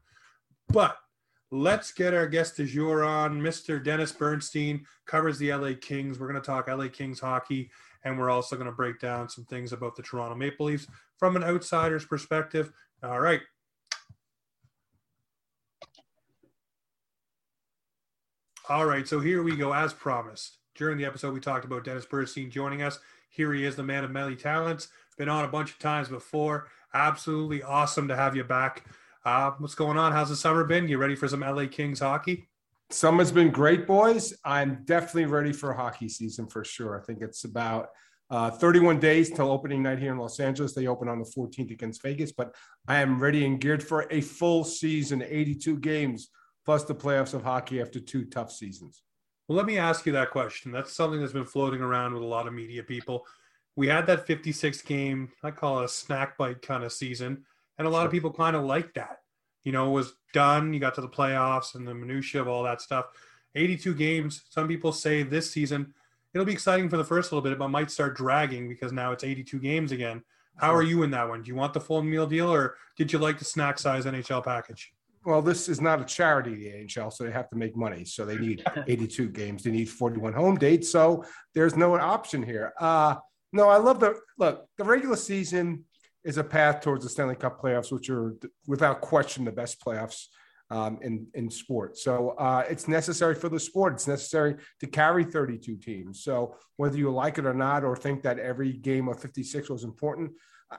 But 0.69 0.97
let's 1.51 1.93
get 1.93 2.15
our 2.15 2.27
guest 2.27 2.57
de 2.57 2.65
jour 2.65 3.05
on. 3.05 3.41
Mr. 3.41 3.83
Dennis 3.83 4.13
Bernstein 4.13 4.87
covers 5.07 5.39
the 5.39 5.53
LA 5.53 5.73
Kings. 5.81 6.19
We're 6.19 6.29
going 6.29 6.41
to 6.41 6.47
talk 6.47 6.69
LA 6.69 6.89
Kings 6.89 7.21
hockey, 7.21 7.71
and 8.05 8.19
we're 8.19 8.31
also 8.31 8.57
going 8.57 8.67
to 8.67 8.73
break 8.73 9.01
down 9.01 9.29
some 9.29 9.45
things 9.45 9.73
about 9.73 9.97
the 9.97 10.03
Toronto 10.03 10.35
Maple 10.35 10.67
Leafs 10.67 10.87
from 11.19 11.37
an 11.37 11.45
outsider's 11.45 12.05
perspective. 12.05 12.73
All 13.03 13.21
right. 13.21 13.41
All 18.69 18.87
right, 18.87 19.09
so 19.09 19.19
here 19.19 19.43
we 19.43 19.57
go. 19.57 19.73
As 19.73 19.93
promised, 19.93 20.59
during 20.77 20.97
the 20.97 21.05
episode, 21.05 21.35
we 21.35 21.41
talked 21.41 21.65
about 21.65 21.83
Dennis 21.83 22.07
Bernstein 22.07 22.49
joining 22.49 22.81
us. 22.81 23.01
Here 23.29 23.53
he 23.53 23.65
is, 23.65 23.75
the 23.75 23.83
man 23.83 24.05
of 24.05 24.13
many 24.13 24.37
talents. 24.37 24.87
Been 25.19 25.29
on 25.29 25.45
a 25.45 25.49
bunch 25.49 25.73
of 25.73 25.81
times 25.81 26.09
before 26.09 26.69
absolutely 26.95 27.65
awesome 27.65 28.07
to 28.07 28.15
have 28.15 28.37
you 28.37 28.45
back. 28.45 28.85
Uh, 29.25 29.51
what's 29.59 29.75
going 29.75 29.99
on? 29.99 30.13
How's 30.13 30.29
the 30.29 30.37
summer 30.37 30.63
been? 30.63 30.87
You 30.87 30.99
ready 30.99 31.17
for 31.17 31.27
some 31.27 31.41
LA 31.41 31.67
Kings 31.67 31.99
hockey? 31.99 32.49
Summer's 32.91 33.33
been 33.33 33.51
great, 33.51 33.85
boys. 33.85 34.33
I'm 34.45 34.85
definitely 34.85 35.27
ready 35.27 35.53
for 35.53 35.73
hockey 35.73 36.09
season 36.09 36.47
for 36.47 36.63
sure. 36.63 36.97
I 36.97 37.03
think 37.03 37.21
it's 37.21 37.43
about 37.43 37.89
uh, 38.31 38.53
31 38.53 39.01
days 39.01 39.33
till 39.33 39.51
opening 39.51 39.83
night 39.83 39.99
here 39.99 40.13
in 40.13 40.19
Los 40.19 40.39
Angeles. 40.39 40.73
They 40.73 40.87
open 40.87 41.09
on 41.09 41.19
the 41.19 41.33
14th 41.37 41.73
against 41.73 42.01
Vegas, 42.01 42.31
but 42.31 42.55
I 42.87 43.01
am 43.01 43.19
ready 43.19 43.45
and 43.45 43.61
geared 43.61 43.83
for 43.83 44.07
a 44.13 44.21
full 44.21 44.63
season, 44.63 45.25
82 45.27 45.79
games 45.81 46.29
plus 46.65 46.85
the 46.85 46.95
playoffs 46.95 47.35
of 47.35 47.43
hockey 47.43 47.81
after 47.81 48.01
two 48.01 48.25
tough 48.25 48.53
seasons. 48.53 49.03
Well, 49.49 49.57
let 49.57 49.67
me 49.67 49.79
ask 49.79 50.07
you 50.07 50.13
that 50.13 50.31
question. 50.31 50.73
That's 50.73 50.93
something 50.93 51.21
that's 51.21 51.33
been 51.33 51.45
floating 51.45 51.81
around 51.81 52.15
with 52.15 52.23
a 52.23 52.27
lot 52.27 52.47
of 52.47 52.55
media 52.55 52.83
people 52.83 53.27
we 53.77 53.89
had 53.89 54.07
that 54.07 54.27
56 54.27 54.83
game, 54.83 55.31
I 55.43 55.51
call 55.51 55.81
it 55.81 55.87
a 55.87 55.89
snack 55.89 56.37
bite 56.37 56.63
kind 56.63 56.85
of 56.85 56.93
season. 56.93 57.45
And 57.79 57.87
a 57.87 57.91
lot 57.91 58.07
of 58.07 58.13
people 58.13 58.33
kind 58.33 58.55
of 58.55 58.65
like 58.65 58.95
that. 58.95 59.19
You 59.65 59.73
know, 59.73 59.89
it 59.89 59.93
was 59.93 60.15
done. 60.33 60.75
You 60.75 60.81
got 60.81 60.95
to 60.97 61.01
the 61.01 61.09
playoffs 61.09 61.75
and 61.75 61.87
the 61.87 61.95
minutia 61.95 62.41
of 62.41 62.49
all 62.49 62.65
that 62.65 62.83
stuff. 62.83 63.07
82 63.55 63.95
games. 63.95 64.43
Some 64.51 64.69
people 64.69 64.93
say 64.93 65.23
this 65.23 65.51
season 65.51 65.95
it'll 66.35 66.47
be 66.47 66.53
exciting 66.53 66.89
for 66.89 66.97
the 66.97 67.05
first 67.05 67.31
little 67.31 67.43
bit, 67.43 67.59
but 67.59 67.69
might 67.69 67.91
start 67.91 68.17
dragging 68.17 68.67
because 68.67 68.91
now 68.91 69.13
it's 69.13 69.23
82 69.23 69.59
games 69.59 69.93
again. 69.93 70.23
How 70.57 70.75
are 70.75 70.83
you 70.83 71.03
in 71.03 71.11
that 71.11 71.29
one? 71.29 71.43
Do 71.43 71.49
you 71.49 71.55
want 71.55 71.75
the 71.75 71.81
full 71.81 72.03
meal 72.03 72.27
deal 72.27 72.51
or 72.51 72.77
did 72.97 73.13
you 73.13 73.19
like 73.19 73.39
the 73.39 73.45
snack 73.45 73.79
size 73.79 74.07
NHL 74.07 74.43
package? 74.43 74.95
Well, 75.25 75.43
this 75.43 75.69
is 75.69 75.81
not 75.81 76.01
a 76.01 76.05
charity, 76.05 76.55
the 76.55 76.85
NHL, 76.85 77.13
so 77.13 77.25
they 77.25 77.31
have 77.31 77.49
to 77.51 77.57
make 77.57 77.77
money. 77.77 78.05
So 78.05 78.25
they 78.25 78.37
need 78.37 78.65
82 78.89 79.29
games. 79.29 79.63
They 79.63 79.71
need 79.71 79.89
41 79.89 80.33
home 80.33 80.57
dates. 80.57 80.91
So 80.91 81.25
there's 81.55 81.77
no 81.77 81.97
option 81.97 82.43
here. 82.43 82.73
Uh, 82.81 83.17
no, 83.53 83.69
I 83.69 83.77
love 83.77 84.01
the 84.01 84.19
look. 84.39 84.67
The 84.79 84.85
regular 84.85 85.17
season 85.17 85.85
is 86.25 86.39
a 86.39 86.45
path 86.45 86.81
towards 86.81 87.05
the 87.05 87.11
Stanley 87.11 87.37
Cup 87.37 87.61
playoffs, 87.61 87.93
which 87.93 88.09
are 88.09 88.35
without 88.67 89.01
question 89.01 89.45
the 89.45 89.53
best 89.53 89.85
playoffs 89.85 90.27
um, 90.71 90.99
in 91.03 91.27
in 91.35 91.51
sport. 91.51 91.99
So 91.99 92.31
uh, 92.31 92.65
it's 92.69 92.89
necessary 92.89 93.35
for 93.35 93.49
the 93.49 93.61
sport. 93.61 93.93
It's 93.95 94.09
necessary 94.09 94.57
to 94.81 94.87
carry 94.87 95.25
32 95.25 95.77
teams. 95.77 96.25
So 96.25 96.57
whether 96.77 96.97
you 96.97 97.11
like 97.11 97.39
it 97.39 97.47
or 97.47 97.55
not, 97.55 97.85
or 97.85 97.95
think 97.95 98.23
that 98.23 98.39
every 98.39 98.73
game 98.73 99.09
of 99.09 99.21
56 99.21 99.69
was 99.69 99.85
important, 99.85 100.33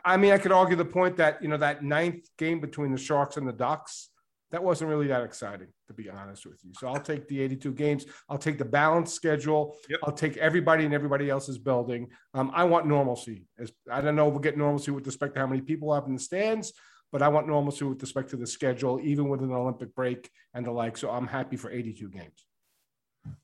I 0.03 0.17
mean, 0.17 0.32
I 0.32 0.39
could 0.39 0.51
argue 0.51 0.75
the 0.75 0.86
point 0.86 1.17
that 1.17 1.41
you 1.41 1.47
know 1.47 1.58
that 1.58 1.84
ninth 1.84 2.27
game 2.38 2.60
between 2.60 2.91
the 2.91 2.97
Sharks 2.97 3.38
and 3.38 3.47
the 3.47 3.53
Ducks 3.53 4.10
that 4.53 4.63
wasn't 4.63 4.87
really 4.87 5.07
that 5.07 5.23
exciting, 5.23 5.67
to 5.87 5.93
be 5.95 6.11
honest 6.11 6.45
with 6.45 6.63
you. 6.63 6.71
So 6.79 6.87
I'll 6.87 6.99
take 6.99 7.27
the 7.27 7.41
82 7.41 7.73
games. 7.73 8.05
I'll 8.29 8.37
take 8.37 8.59
the 8.59 8.65
balanced 8.65 9.15
schedule. 9.15 9.75
Yep. 9.89 9.99
I'll 10.03 10.13
take 10.13 10.37
everybody 10.37 10.85
and 10.85 10.93
everybody 10.93 11.27
else's 11.27 11.57
building. 11.57 12.09
Um, 12.35 12.51
I 12.53 12.63
want 12.63 12.85
normalcy. 12.85 13.47
As 13.57 13.71
I 13.91 13.99
don't 13.99 14.15
know, 14.15 14.27
if 14.27 14.33
we'll 14.33 14.41
get 14.41 14.55
normalcy 14.55 14.91
with 14.91 15.07
respect 15.07 15.33
to 15.33 15.39
how 15.39 15.47
many 15.47 15.61
people 15.61 15.91
have 15.91 16.05
in 16.05 16.13
the 16.13 16.19
stands, 16.19 16.71
but 17.11 17.23
I 17.23 17.29
want 17.29 17.47
normalcy 17.47 17.83
with 17.83 17.99
respect 17.99 18.29
to 18.29 18.37
the 18.37 18.45
schedule, 18.45 18.99
even 19.01 19.27
with 19.27 19.41
an 19.41 19.51
Olympic 19.51 19.95
break 19.95 20.29
and 20.53 20.63
the 20.63 20.71
like. 20.71 20.97
So 20.97 21.09
I'm 21.09 21.25
happy 21.25 21.57
for 21.57 21.71
82 21.71 22.09
games. 22.09 22.45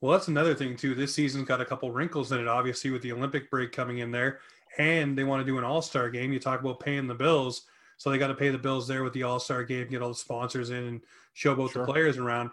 Well, 0.02 0.12
that's 0.12 0.28
another 0.28 0.54
thing 0.54 0.76
too. 0.76 0.94
This 0.94 1.16
season's 1.16 1.48
got 1.48 1.60
a 1.60 1.66
couple 1.66 1.92
wrinkles 1.92 2.32
in 2.32 2.40
it, 2.40 2.48
obviously, 2.48 2.92
with 2.92 3.02
the 3.02 3.14
Olympic 3.14 3.50
break 3.50 3.72
coming 3.72 3.98
in 3.98 4.12
there, 4.12 4.42
and 4.78 5.18
they 5.18 5.24
want 5.24 5.42
to 5.42 5.52
do 5.52 5.58
an 5.58 5.64
All 5.64 5.82
Star 5.82 6.12
game. 6.12 6.32
You 6.32 6.40
talk 6.40 6.60
about 6.60 6.82
paying 6.82 7.08
the 7.08 7.16
bills 7.16 7.64
so 8.00 8.10
they 8.10 8.18
got 8.18 8.28
to 8.28 8.34
pay 8.34 8.50
the 8.50 8.58
bills 8.58 8.88
there 8.88 9.04
with 9.04 9.12
the 9.12 9.24
All 9.24 9.42
Star 9.42 9.64
game, 9.66 9.90
get 9.90 10.02
all 10.02 10.10
the 10.10 10.16
sponsors 10.16 10.70
in, 10.70 10.84
and 10.86 11.02
show 11.34 11.54
both 11.54 11.74
sure. 11.74 11.86
the 11.86 11.92
players 11.92 12.18
around. 12.18 12.50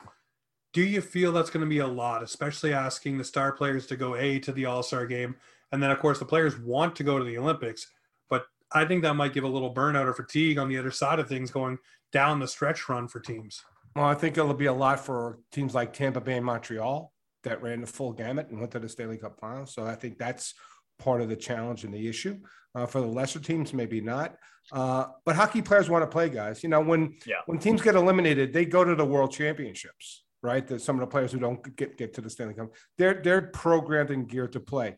Do 0.72 0.82
you 0.82 1.00
feel 1.00 1.30
that's 1.30 1.50
going 1.50 1.64
to 1.64 1.70
be 1.70 1.78
a 1.78 1.86
lot, 1.86 2.24
especially 2.24 2.74
asking 2.74 3.16
the 3.16 3.24
star 3.24 3.52
players 3.52 3.86
to 3.86 3.96
go 3.96 4.16
A 4.16 4.40
to 4.40 4.50
the 4.50 4.66
All 4.66 4.82
Star 4.82 5.06
game? 5.06 5.36
And 5.70 5.80
then, 5.80 5.92
of 5.92 6.00
course, 6.00 6.18
the 6.18 6.24
players 6.24 6.58
want 6.58 6.96
to 6.96 7.04
go 7.04 7.16
to 7.16 7.24
the 7.24 7.38
Olympics. 7.38 7.86
But 8.28 8.46
I 8.72 8.84
think 8.84 9.02
that 9.02 9.14
might 9.14 9.32
give 9.32 9.44
a 9.44 9.48
little 9.48 9.72
burnout 9.72 10.06
or 10.06 10.14
fatigue 10.14 10.58
on 10.58 10.68
the 10.68 10.78
other 10.78 10.90
side 10.90 11.20
of 11.20 11.28
things 11.28 11.52
going 11.52 11.78
down 12.12 12.40
the 12.40 12.48
stretch 12.48 12.88
run 12.88 13.06
for 13.06 13.20
teams. 13.20 13.62
Well, 13.94 14.04
I 14.04 14.14
think 14.14 14.36
it'll 14.36 14.52
be 14.52 14.66
a 14.66 14.72
lot 14.72 14.98
for 14.98 15.38
teams 15.52 15.76
like 15.76 15.92
Tampa 15.92 16.20
Bay 16.20 16.36
and 16.36 16.44
Montreal 16.44 17.12
that 17.44 17.62
ran 17.62 17.82
the 17.82 17.86
full 17.86 18.12
gamut 18.12 18.48
and 18.50 18.58
went 18.58 18.72
to 18.72 18.80
the 18.80 18.88
Stanley 18.88 19.16
Cup 19.16 19.38
final. 19.38 19.64
So 19.64 19.86
I 19.86 19.94
think 19.94 20.18
that's 20.18 20.54
part 20.98 21.20
of 21.20 21.28
the 21.28 21.36
challenge 21.36 21.84
and 21.84 21.94
the 21.94 22.08
issue. 22.08 22.40
Uh, 22.76 22.84
for 22.84 23.00
the 23.00 23.06
lesser 23.06 23.40
teams, 23.40 23.72
maybe 23.72 24.02
not. 24.02 24.36
Uh, 24.70 25.06
but 25.24 25.34
hockey 25.34 25.62
players 25.62 25.88
want 25.88 26.02
to 26.02 26.06
play, 26.06 26.28
guys. 26.28 26.62
You 26.62 26.68
know, 26.68 26.80
when 26.80 27.16
yeah. 27.24 27.36
when 27.46 27.58
teams 27.58 27.80
get 27.80 27.94
eliminated, 27.94 28.52
they 28.52 28.66
go 28.66 28.84
to 28.84 28.94
the 28.94 29.04
World 29.04 29.32
Championships, 29.32 30.24
right? 30.42 30.66
The, 30.66 30.78
some 30.78 30.96
of 30.96 31.00
the 31.00 31.06
players 31.06 31.32
who 31.32 31.38
don't 31.38 31.74
get 31.76 31.96
get 31.96 32.12
to 32.14 32.20
the 32.20 32.28
Stanley 32.28 32.52
Cup, 32.52 32.74
they're 32.98 33.22
they're 33.24 33.40
programmed 33.40 34.10
and 34.10 34.28
geared 34.28 34.52
to 34.52 34.60
play. 34.60 34.96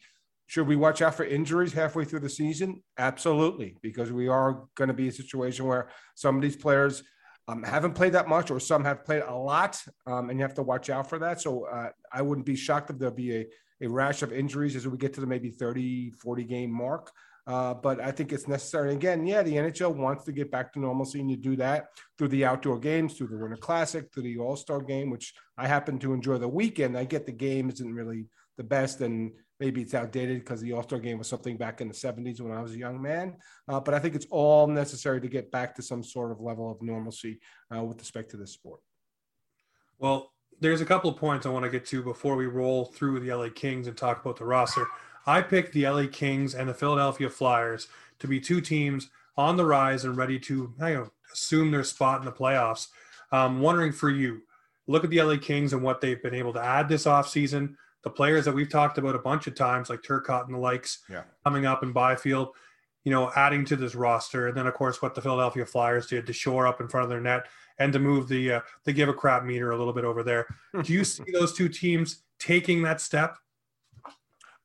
Should 0.49 0.67
we 0.67 0.75
watch 0.75 1.03
out 1.03 1.15
for 1.15 1.25
injuries 1.25 1.73
halfway 1.73 2.05
through 2.05 2.21
the 2.21 2.29
season? 2.29 2.83
Absolutely, 2.99 3.77
because 3.81 4.11
we 4.11 4.27
are 4.27 4.65
going 4.75 4.89
to 4.89 4.95
be 4.95 5.07
a 5.07 5.13
situation 5.13 5.65
where 5.65 5.89
some 6.17 6.35
of 6.35 6.43
these 6.43 6.57
players 6.57 7.05
um, 7.47 7.63
haven't 7.63 7.93
played 7.93 8.15
that 8.15 8.29
much, 8.29 8.51
or 8.51 8.59
some 8.59 8.85
have 8.85 9.05
played 9.05 9.23
a 9.23 9.35
lot, 9.35 9.81
um, 10.07 10.31
and 10.31 10.39
you 10.41 10.43
have 10.43 10.55
to 10.55 10.65
watch 10.65 10.91
out 10.91 11.09
for 11.09 11.21
that. 11.21 11.41
So 11.41 11.67
uh, 11.67 11.91
I 12.13 12.23
wouldn't 12.23 12.47
be 12.47 12.57
shocked 12.57 12.91
if 12.91 12.99
there'll 12.99 13.15
be 13.15 13.37
a, 13.37 13.47
a 13.83 13.87
rash 13.87 14.23
of 14.23 14.33
injuries 14.33 14.75
as 14.75 14.89
we 14.89 14.99
get 14.99 15.13
to 15.15 15.21
the 15.21 15.27
maybe 15.27 15.51
30, 15.51 16.11
40 16.13 16.45
game 16.45 16.73
mark. 16.73 17.13
Uh, 17.49 17.73
but 17.73 17.99
I 17.99 18.11
think 18.11 18.31
it's 18.31 18.47
necessary. 18.47 18.93
Again, 18.93 19.27
yeah, 19.27 19.43
the 19.43 19.55
NHL 19.55 19.95
wants 19.95 20.25
to 20.25 20.33
get 20.33 20.51
back 20.51 20.71
to 20.75 20.81
normalcy, 20.81 21.21
and 21.21 21.31
you 21.31 21.37
do 21.39 21.57
that 21.57 21.87
through 22.19 22.29
the 22.29 22.45
outdoor 22.45 22.79
games, 22.79 23.15
through 23.15 23.29
the 23.29 23.39
Winter 23.39 23.57
Classic, 23.57 24.05
through 24.13 24.25
the 24.25 24.37
All 24.37 24.55
Star 24.55 24.83
game, 24.83 25.09
which 25.09 25.33
I 25.57 25.67
happen 25.67 25.99
to 26.01 26.13
enjoy 26.13 26.37
the 26.37 26.47
weekend. 26.47 26.97
I 26.97 27.05
get 27.05 27.25
the 27.25 27.33
game 27.33 27.71
isn't 27.71 27.95
really 27.95 28.27
the 28.59 28.65
best, 28.65 29.01
and 29.01 29.33
maybe 29.61 29.81
it's 29.81 29.95
outdated 29.95 30.41
because 30.41 30.61
the 30.61 30.75
All 30.75 30.83
Star 30.83 30.99
game 30.99 31.17
was 31.17 31.27
something 31.27 31.57
back 31.57 31.81
in 31.81 31.89
the 31.89 31.95
70s 31.95 32.39
when 32.43 32.53
I 32.53 32.61
was 32.61 32.75
a 32.75 32.79
young 32.79 33.01
man. 33.01 33.37
Uh, 33.67 33.81
but 33.81 33.95
I 33.95 33.99
think 33.99 34.15
it's 34.15 34.27
all 34.29 34.67
necessary 34.67 35.19
to 35.23 35.29
get 35.29 35.51
back 35.51 35.75
to 35.77 35.83
some 35.83 36.05
sort 36.05 36.33
of 36.33 36.43
level 36.43 36.71
of 36.71 36.83
normalcy 36.83 37.41
uh, 37.75 37.83
with 37.83 37.99
respect 37.99 38.31
to 38.33 38.37
this 38.37 38.53
sport. 38.53 38.81
Well, 39.99 40.35
there's 40.61 40.83
a 40.83 40.87
couple 40.87 41.09
of 41.09 41.17
points 41.17 41.47
I 41.47 41.51
want 41.51 41.65
to 41.65 41.71
get 41.71 41.87
to 41.87 42.03
before 42.03 42.37
we 42.37 42.47
roll 42.47 42.87
through 42.87 43.21
the 43.21 43.33
LA 43.33 43.49
Kings 43.55 43.87
and 43.87 43.97
talk 43.97 44.21
about 44.21 44.37
the 44.37 44.45
roster. 44.45 44.87
I 45.29 45.43
picked 45.43 45.75
the 45.75 45.87
LA 45.87 46.07
Kings 46.11 46.55
and 46.55 46.67
the 46.67 46.75
Philadelphia 46.75 47.29
Flyers 47.29 47.89
to 48.19 48.27
be 48.27 48.41
two 48.41 48.63
teams 48.63 49.11
on 49.37 49.59
the 49.59 49.65
rise 49.67 50.07
and 50.07 50.17
ready 50.17 50.39
to 50.41 50.55
you 50.55 50.75
know, 50.79 51.11
assume 51.31 51.71
their 51.71 51.85
spot 51.85 52.21
in 52.21 52.25
the 52.25 52.33
playoffs. 52.33 52.89
Um, 53.31 53.61
wondering 53.61 53.93
for 53.93 54.09
you, 54.09 54.41
look 54.87 55.05
at 55.05 55.11
the 55.11 55.21
LA 55.21 55.37
Kings 55.37 55.75
and 55.75 55.83
what 55.83 56.01
they've 56.01 56.23
been 56.23 56.35
able 56.35 56.55
to 56.55 56.65
add 56.65 56.89
this 56.89 57.05
offseason. 57.05 57.75
The 58.05 58.11
players 58.11 58.47
that 58.47 58.55
we've 58.55 58.71
talked 58.71 58.97
about 58.97 59.15
a 59.15 59.19
bunch 59.19 59.47
of 59.47 59.55
times, 59.55 59.91
like 59.91 60.01
Turcotte 60.01 60.47
and 60.47 60.55
the 60.55 60.59
likes, 60.59 61.01
yeah. 61.11 61.25
coming 61.45 61.67
up 61.67 61.83
in 61.83 61.93
Byfield. 61.93 62.55
you 63.05 63.13
know, 63.13 63.31
adding 63.37 63.67
to 63.67 63.77
this 63.77 63.95
roster, 63.95 64.49
and 64.49 64.57
then 64.57 64.67
of 64.67 64.73
course 64.73 65.03
what 65.03 65.15
the 65.15 65.21
Philadelphia 65.21 65.67
Flyers 65.67 66.07
did 66.07 66.27
to 66.27 66.33
shore 66.33 66.67
up 66.67 66.81
in 66.81 66.89
front 66.89 67.05
of 67.05 67.11
their 67.11 67.21
net 67.21 67.49
and 67.79 67.93
to 67.93 67.99
move 67.99 68.29
the 68.29 68.53
uh, 68.55 68.61
the 68.85 68.95
give 68.95 69.11
a 69.11 69.15
crap 69.15 69.45
meter 69.45 69.73
a 69.73 69.77
little 69.77 69.93
bit 69.93 70.05
over 70.05 70.23
there. 70.23 70.47
Do 70.83 70.93
you 70.93 71.05
see 71.05 71.31
those 71.33 71.53
two 71.53 71.69
teams 71.69 72.23
taking 72.39 72.83
that 72.83 73.03
step? 73.03 73.37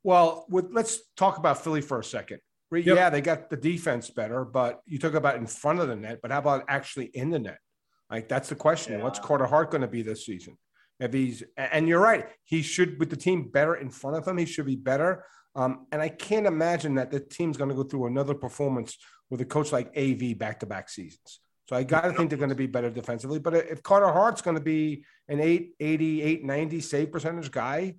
Well, 0.03 0.45
with, 0.49 0.67
let's 0.71 0.99
talk 1.15 1.37
about 1.37 1.63
Philly 1.63 1.81
for 1.81 1.99
a 1.99 2.03
second. 2.03 2.39
Yep. 2.71 2.85
Yeah, 2.85 3.09
they 3.09 3.21
got 3.21 3.49
the 3.49 3.57
defense 3.57 4.09
better, 4.09 4.43
but 4.43 4.81
you 4.85 4.97
talk 4.97 5.13
about 5.13 5.35
in 5.35 5.45
front 5.45 5.79
of 5.79 5.87
the 5.87 5.95
net, 5.95 6.19
but 6.21 6.31
how 6.31 6.39
about 6.39 6.65
actually 6.67 7.05
in 7.05 7.29
the 7.29 7.37
net? 7.37 7.59
Like 8.09 8.27
that's 8.27 8.49
the 8.49 8.55
question. 8.55 8.93
Yeah. 8.93 9.03
What's 9.03 9.19
Carter 9.19 9.45
Hart 9.45 9.69
going 9.69 9.81
to 9.81 9.87
be 9.87 10.01
this 10.01 10.25
season? 10.25 10.57
If 10.99 11.13
he's 11.13 11.43
and 11.57 11.87
you're 11.87 11.99
right, 11.99 12.27
he 12.43 12.61
should 12.61 12.99
with 12.99 13.09
the 13.09 13.15
team 13.15 13.49
better 13.49 13.75
in 13.75 13.89
front 13.89 14.17
of 14.17 14.27
him, 14.27 14.37
he 14.37 14.45
should 14.45 14.65
be 14.65 14.75
better. 14.75 15.25
Um, 15.55 15.85
and 15.91 16.01
I 16.01 16.09
can't 16.09 16.47
imagine 16.47 16.95
that 16.95 17.11
the 17.11 17.19
team's 17.19 17.57
going 17.57 17.69
to 17.69 17.75
go 17.75 17.83
through 17.83 18.07
another 18.07 18.33
performance 18.33 18.97
with 19.29 19.41
a 19.41 19.45
coach 19.45 19.71
like 19.71 19.95
AV 19.97 20.37
back 20.37 20.59
to 20.61 20.65
back 20.65 20.89
seasons. 20.89 21.39
So 21.69 21.75
I 21.75 21.83
got 21.83 22.01
to 22.01 22.13
think 22.13 22.29
they're 22.29 22.37
going 22.37 22.49
to 22.49 22.55
be 22.55 22.67
better 22.67 22.89
defensively. 22.89 23.39
But 23.39 23.55
if 23.55 23.81
Carter 23.83 24.11
Hart's 24.11 24.41
going 24.41 24.57
to 24.57 24.63
be 24.63 25.05
an 25.27 25.39
880, 25.39 26.21
890 26.21 26.81
save 26.81 27.11
percentage 27.11 27.51
guy, 27.51 27.95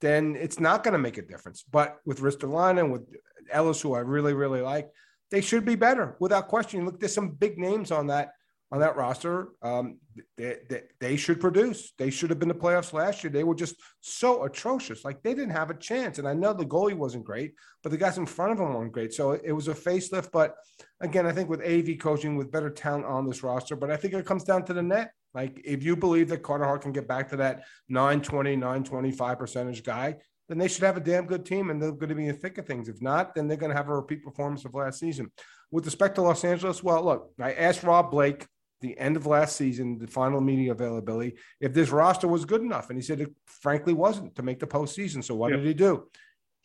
then 0.00 0.36
it's 0.36 0.60
not 0.60 0.84
going 0.84 0.92
to 0.92 0.98
make 0.98 1.18
a 1.18 1.22
difference. 1.22 1.64
But 1.70 1.96
with 2.04 2.20
Ristolainen, 2.20 2.90
with 2.90 3.02
Ellis, 3.50 3.80
who 3.80 3.94
I 3.94 4.00
really, 4.00 4.34
really 4.34 4.60
like, 4.60 4.88
they 5.30 5.40
should 5.40 5.64
be 5.64 5.74
better 5.74 6.16
without 6.20 6.48
question. 6.48 6.84
Look, 6.84 7.00
there's 7.00 7.14
some 7.14 7.30
big 7.30 7.58
names 7.58 7.90
on 7.90 8.06
that 8.08 8.32
on 8.70 8.80
that 8.80 8.96
roster. 8.96 9.48
Um, 9.62 9.98
they, 10.36 10.56
they, 10.68 10.82
they, 11.00 11.16
should 11.16 11.40
produce. 11.40 11.92
They 11.96 12.10
should 12.10 12.28
have 12.28 12.38
been 12.38 12.48
the 12.48 12.54
playoffs 12.54 12.92
last 12.92 13.24
year. 13.24 13.30
They 13.30 13.44
were 13.44 13.54
just 13.54 13.76
so 14.00 14.44
atrocious. 14.44 15.04
Like 15.04 15.22
they 15.22 15.34
didn't 15.34 15.52
have 15.52 15.70
a 15.70 15.74
chance. 15.74 16.18
And 16.18 16.28
I 16.28 16.34
know 16.34 16.52
the 16.52 16.66
goalie 16.66 16.94
wasn't 16.94 17.24
great, 17.24 17.54
but 17.82 17.92
the 17.92 17.96
guys 17.96 18.18
in 18.18 18.26
front 18.26 18.52
of 18.52 18.60
him 18.60 18.74
weren't 18.74 18.92
great. 18.92 19.14
So 19.14 19.32
it, 19.32 19.42
it 19.44 19.52
was 19.52 19.68
a 19.68 19.74
facelift. 19.74 20.30
But 20.32 20.54
again, 21.00 21.26
I 21.26 21.32
think 21.32 21.48
with 21.48 21.62
AV 21.62 21.98
coaching, 21.98 22.36
with 22.36 22.52
better 22.52 22.68
talent 22.68 23.06
on 23.06 23.26
this 23.26 23.42
roster, 23.42 23.74
but 23.74 23.90
I 23.90 23.96
think 23.96 24.12
it 24.12 24.26
comes 24.26 24.44
down 24.44 24.64
to 24.66 24.74
the 24.74 24.82
net. 24.82 25.12
Like 25.34 25.60
if 25.64 25.82
you 25.82 25.96
believe 25.96 26.28
that 26.28 26.42
Carter 26.42 26.64
Hart 26.64 26.82
can 26.82 26.92
get 26.92 27.06
back 27.06 27.28
to 27.30 27.36
that 27.36 27.64
920, 27.88 28.56
925 28.56 29.38
percentage 29.38 29.82
guy, 29.82 30.16
then 30.48 30.58
they 30.58 30.68
should 30.68 30.84
have 30.84 30.96
a 30.96 31.00
damn 31.00 31.26
good 31.26 31.44
team 31.44 31.70
and 31.70 31.80
they're 31.80 31.92
going 31.92 32.08
to 32.08 32.14
be 32.14 32.26
in 32.26 32.32
the 32.32 32.38
thick 32.38 32.58
of 32.58 32.66
things. 32.66 32.88
If 32.88 33.02
not, 33.02 33.34
then 33.34 33.46
they're 33.46 33.56
going 33.56 33.70
to 33.70 33.76
have 33.76 33.88
a 33.88 33.94
repeat 33.94 34.24
performance 34.24 34.64
of 34.64 34.74
last 34.74 34.98
season. 34.98 35.30
With 35.70 35.84
respect 35.84 36.14
to 36.14 36.22
Los 36.22 36.44
Angeles, 36.44 36.82
well, 36.82 37.04
look, 37.04 37.32
I 37.38 37.52
asked 37.52 37.82
Rob 37.82 38.10
Blake 38.10 38.46
the 38.80 38.98
end 38.98 39.16
of 39.16 39.26
last 39.26 39.56
season, 39.56 39.98
the 39.98 40.06
final 40.06 40.40
meeting 40.40 40.70
availability, 40.70 41.36
if 41.60 41.74
this 41.74 41.90
roster 41.90 42.28
was 42.28 42.44
good 42.44 42.62
enough. 42.62 42.88
And 42.88 42.98
he 42.98 43.02
said 43.02 43.20
it 43.20 43.34
frankly 43.44 43.92
wasn't 43.92 44.34
to 44.36 44.42
make 44.42 44.60
the 44.60 44.66
postseason. 44.66 45.22
So 45.22 45.34
what 45.34 45.50
yep. 45.50 45.60
did 45.60 45.66
he 45.66 45.74
do? 45.74 46.08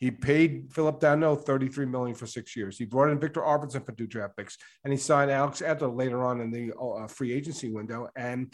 He 0.04 0.10
paid 0.10 0.70
Phillip 0.70 1.00
Danault 1.00 1.46
33 1.46 1.86
million 1.86 2.14
for 2.14 2.26
six 2.26 2.54
years. 2.54 2.76
He 2.76 2.84
brought 2.84 3.08
in 3.08 3.18
Viktor 3.18 3.40
Arvidsson 3.40 3.86
for 3.86 3.92
two 3.92 4.06
draft 4.06 4.36
picks, 4.36 4.58
and 4.84 4.92
he 4.92 4.98
signed 4.98 5.30
Alex 5.30 5.62
Edler 5.62 5.96
later 5.96 6.26
on 6.26 6.42
in 6.42 6.50
the 6.50 6.74
uh, 6.78 7.06
free 7.06 7.32
agency 7.32 7.70
window. 7.70 8.10
And 8.14 8.52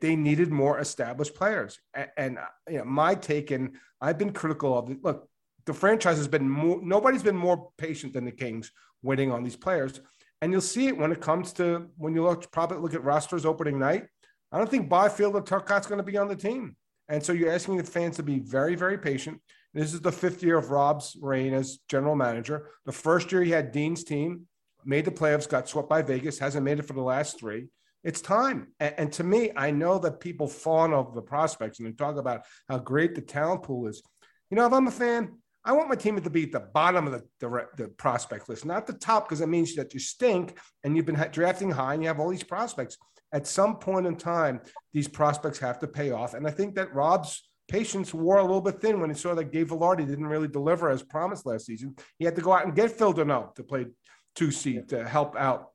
they 0.00 0.14
needed 0.14 0.52
more 0.52 0.78
established 0.78 1.34
players. 1.34 1.80
And, 2.16 2.38
you 2.70 2.78
know, 2.78 2.84
my 2.84 3.16
take, 3.16 3.50
and 3.50 3.74
I've 4.00 4.18
been 4.18 4.32
critical 4.32 4.78
of 4.78 4.88
it. 4.88 5.02
Look, 5.02 5.28
the 5.66 5.74
franchise 5.74 6.16
has 6.16 6.28
been 6.28 6.48
more, 6.48 6.78
nobody's 6.80 7.24
been 7.24 7.36
more 7.36 7.70
patient 7.76 8.12
than 8.12 8.24
the 8.24 8.30
Kings 8.30 8.70
waiting 9.02 9.32
on 9.32 9.42
these 9.42 9.56
players. 9.56 10.00
And 10.42 10.52
you'll 10.52 10.60
see 10.60 10.86
it 10.86 10.96
when 10.96 11.10
it 11.10 11.20
comes 11.20 11.52
to 11.54 11.88
when 11.96 12.14
you 12.14 12.22
look 12.22 12.52
probably 12.52 12.78
look 12.78 12.94
at 12.94 13.02
rosters 13.02 13.44
opening 13.44 13.80
night. 13.80 14.06
I 14.52 14.58
don't 14.58 14.70
think 14.70 14.88
Byfield 14.88 15.34
or 15.34 15.42
Turcotte's 15.42 15.88
going 15.88 15.98
to 15.98 16.04
be 16.04 16.18
on 16.18 16.28
the 16.28 16.36
team. 16.36 16.76
And 17.08 17.20
so 17.20 17.32
you're 17.32 17.50
asking 17.50 17.78
the 17.78 17.82
fans 17.82 18.14
to 18.18 18.22
be 18.22 18.38
very, 18.38 18.76
very 18.76 18.96
patient. 18.96 19.40
This 19.74 19.92
is 19.92 20.00
the 20.00 20.12
fifth 20.12 20.42
year 20.42 20.56
of 20.56 20.70
Rob's 20.70 21.16
reign 21.20 21.52
as 21.52 21.78
general 21.88 22.16
manager. 22.16 22.68
The 22.86 22.92
first 22.92 23.30
year 23.30 23.42
he 23.42 23.50
had 23.50 23.72
Dean's 23.72 24.04
team, 24.04 24.46
made 24.84 25.04
the 25.04 25.10
playoffs, 25.10 25.48
got 25.48 25.68
swept 25.68 25.88
by 25.88 26.02
Vegas, 26.02 26.38
hasn't 26.38 26.64
made 26.64 26.78
it 26.78 26.86
for 26.86 26.94
the 26.94 27.02
last 27.02 27.38
three. 27.38 27.68
It's 28.04 28.20
time. 28.20 28.68
And, 28.80 28.94
and 28.98 29.12
to 29.14 29.24
me, 29.24 29.50
I 29.56 29.70
know 29.70 29.98
that 29.98 30.20
people 30.20 30.48
fawn 30.48 30.92
over 30.92 31.10
the 31.14 31.22
prospects 31.22 31.78
and 31.78 31.88
they 31.88 31.92
talk 31.92 32.16
about 32.16 32.42
how 32.68 32.78
great 32.78 33.14
the 33.14 33.20
talent 33.20 33.64
pool 33.64 33.86
is. 33.88 34.02
You 34.50 34.56
know, 34.56 34.66
if 34.66 34.72
I'm 34.72 34.86
a 34.86 34.92
fan, 34.92 35.34
I 35.64 35.72
want 35.72 35.90
my 35.90 35.96
team 35.96 36.18
to 36.18 36.30
be 36.30 36.44
at 36.44 36.52
the 36.52 36.60
bottom 36.60 37.06
of 37.06 37.12
the, 37.12 37.22
the, 37.40 37.66
the 37.76 37.88
prospect 37.88 38.48
list, 38.48 38.64
not 38.64 38.86
the 38.86 38.94
top, 38.94 39.28
because 39.28 39.42
it 39.42 39.48
means 39.48 39.74
that 39.74 39.92
you 39.92 40.00
stink 40.00 40.56
and 40.82 40.96
you've 40.96 41.04
been 41.04 41.22
drafting 41.32 41.70
high 41.70 41.92
and 41.92 42.02
you 42.02 42.08
have 42.08 42.20
all 42.20 42.30
these 42.30 42.42
prospects. 42.42 42.96
At 43.32 43.46
some 43.46 43.76
point 43.78 44.06
in 44.06 44.16
time, 44.16 44.60
these 44.94 45.08
prospects 45.08 45.58
have 45.58 45.78
to 45.80 45.86
pay 45.86 46.12
off. 46.12 46.32
And 46.32 46.46
I 46.46 46.50
think 46.50 46.76
that 46.76 46.94
Rob's 46.94 47.46
patience 47.68 48.14
wore 48.14 48.38
a 48.38 48.42
little 48.42 48.60
bit 48.60 48.80
thin 48.80 49.00
when 49.00 49.10
he 49.10 49.16
saw 49.16 49.34
that 49.34 49.52
Gabe 49.52 49.68
Vilardi 49.68 50.06
didn't 50.06 50.26
really 50.26 50.48
deliver 50.48 50.88
as 50.88 51.02
promised 51.02 51.46
last 51.46 51.66
season. 51.66 51.94
He 52.18 52.24
had 52.24 52.34
to 52.36 52.42
go 52.42 52.52
out 52.52 52.64
and 52.64 52.74
get 52.74 52.90
Phil 52.90 53.14
Danault 53.14 53.54
to 53.56 53.62
play 53.62 53.86
two 54.34 54.50
seed 54.50 54.88
to 54.88 55.06
help 55.06 55.36
out 55.36 55.68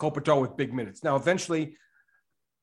Kopitar 0.00 0.40
with 0.40 0.56
big 0.56 0.74
minutes. 0.74 1.04
Now, 1.04 1.16
eventually, 1.16 1.76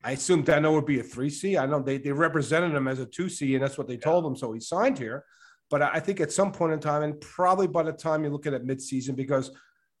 I 0.04 0.12
assume 0.12 0.44
Danault 0.44 0.74
would 0.74 0.86
be 0.86 1.00
a 1.00 1.02
three 1.02 1.30
C. 1.30 1.56
I 1.56 1.66
know 1.66 1.80
they, 1.80 1.98
they 1.98 2.12
represented 2.12 2.74
him 2.74 2.86
as 2.86 3.00
a 3.00 3.06
two 3.06 3.28
C, 3.28 3.54
and 3.54 3.64
that's 3.64 3.78
what 3.78 3.88
they 3.88 3.96
told 3.96 4.24
him. 4.24 4.36
So 4.36 4.52
he 4.52 4.60
signed 4.60 4.98
here. 4.98 5.24
But 5.70 5.82
I 5.82 6.00
think 6.00 6.20
at 6.20 6.32
some 6.32 6.52
point 6.52 6.72
in 6.72 6.80
time, 6.80 7.02
and 7.02 7.20
probably 7.20 7.66
by 7.66 7.82
the 7.82 7.92
time 7.92 8.22
you're 8.22 8.32
looking 8.32 8.54
at 8.54 8.64
midseason, 8.64 9.14
because 9.16 9.50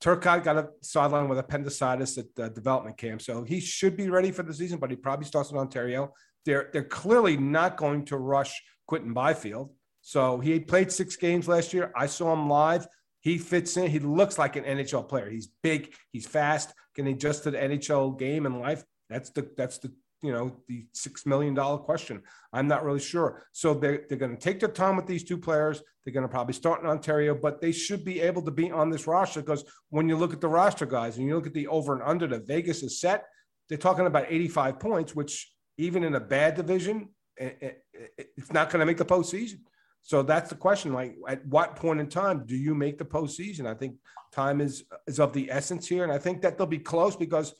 Turcotte 0.00 0.44
got 0.44 0.56
a 0.56 0.68
sideline 0.82 1.28
with 1.28 1.38
appendicitis 1.38 2.16
at 2.16 2.26
the 2.36 2.48
development 2.50 2.96
camp, 2.96 3.20
so 3.20 3.42
he 3.42 3.60
should 3.60 3.96
be 3.96 4.08
ready 4.08 4.30
for 4.30 4.44
the 4.44 4.54
season. 4.54 4.78
But 4.78 4.90
he 4.90 4.96
probably 4.96 5.26
starts 5.26 5.50
in 5.50 5.58
Ontario. 5.58 6.12
They're 6.48 6.70
they're 6.72 6.82
clearly 6.82 7.36
not 7.36 7.76
going 7.76 8.06
to 8.06 8.16
rush 8.16 8.62
Quinton 8.86 9.12
Byfield. 9.12 9.70
So 10.00 10.38
he 10.38 10.58
played 10.58 10.90
six 10.90 11.14
games 11.14 11.46
last 11.46 11.74
year. 11.74 11.92
I 11.94 12.06
saw 12.06 12.32
him 12.32 12.48
live. 12.48 12.86
He 13.20 13.36
fits 13.36 13.76
in. 13.76 13.90
He 13.90 13.98
looks 13.98 14.38
like 14.38 14.56
an 14.56 14.64
NHL 14.64 15.06
player. 15.06 15.28
He's 15.28 15.48
big. 15.62 15.92
He's 16.10 16.26
fast. 16.26 16.72
Can 16.94 17.04
he 17.04 17.12
adjust 17.12 17.42
to 17.42 17.50
the 17.50 17.58
NHL 17.58 18.18
game 18.18 18.46
and 18.46 18.60
life? 18.60 18.82
That's 19.10 19.28
the 19.28 19.50
that's 19.58 19.76
the 19.76 19.92
you 20.22 20.32
know 20.32 20.56
the 20.68 20.86
six 20.94 21.26
million 21.26 21.52
dollar 21.52 21.76
question. 21.76 22.22
I'm 22.50 22.66
not 22.66 22.82
really 22.82 23.00
sure. 23.00 23.44
So 23.52 23.74
they're 23.74 24.06
they're 24.08 24.16
going 24.16 24.34
to 24.34 24.42
take 24.42 24.58
their 24.58 24.70
time 24.70 24.96
with 24.96 25.06
these 25.06 25.24
two 25.24 25.36
players. 25.36 25.82
They're 26.02 26.14
going 26.14 26.26
to 26.26 26.32
probably 26.32 26.54
start 26.54 26.80
in 26.80 26.88
Ontario, 26.88 27.34
but 27.34 27.60
they 27.60 27.72
should 27.72 28.06
be 28.06 28.22
able 28.22 28.40
to 28.40 28.50
be 28.50 28.70
on 28.70 28.88
this 28.88 29.06
roster 29.06 29.42
because 29.42 29.64
when 29.90 30.08
you 30.08 30.16
look 30.16 30.32
at 30.32 30.40
the 30.40 30.48
roster 30.48 30.86
guys 30.86 31.18
and 31.18 31.26
you 31.26 31.34
look 31.34 31.46
at 31.46 31.52
the 31.52 31.66
over 31.66 31.92
and 31.92 32.02
under 32.02 32.26
that 32.28 32.46
Vegas 32.46 32.82
is 32.82 32.98
set, 33.02 33.26
they're 33.68 33.76
talking 33.76 34.06
about 34.06 34.24
85 34.30 34.80
points, 34.80 35.14
which 35.14 35.52
even 35.78 36.04
in 36.04 36.14
a 36.16 36.20
bad 36.20 36.54
division, 36.54 37.08
it's 37.36 38.52
not 38.52 38.70
going 38.70 38.80
to 38.80 38.86
make 38.86 38.98
the 38.98 39.04
postseason. 39.04 39.60
So 40.02 40.22
that's 40.22 40.50
the 40.50 40.56
question. 40.56 40.92
Like, 40.92 41.16
at 41.28 41.46
what 41.46 41.76
point 41.76 42.00
in 42.00 42.08
time 42.08 42.44
do 42.46 42.56
you 42.56 42.74
make 42.74 42.98
the 42.98 43.04
postseason? 43.04 43.66
I 43.66 43.74
think 43.74 43.96
time 44.32 44.60
is 44.60 44.84
is 45.06 45.20
of 45.20 45.32
the 45.32 45.50
essence 45.50 45.86
here, 45.86 46.04
and 46.04 46.12
I 46.12 46.18
think 46.18 46.42
that 46.42 46.58
they'll 46.58 46.66
be 46.66 46.78
close 46.78 47.16
because 47.16 47.54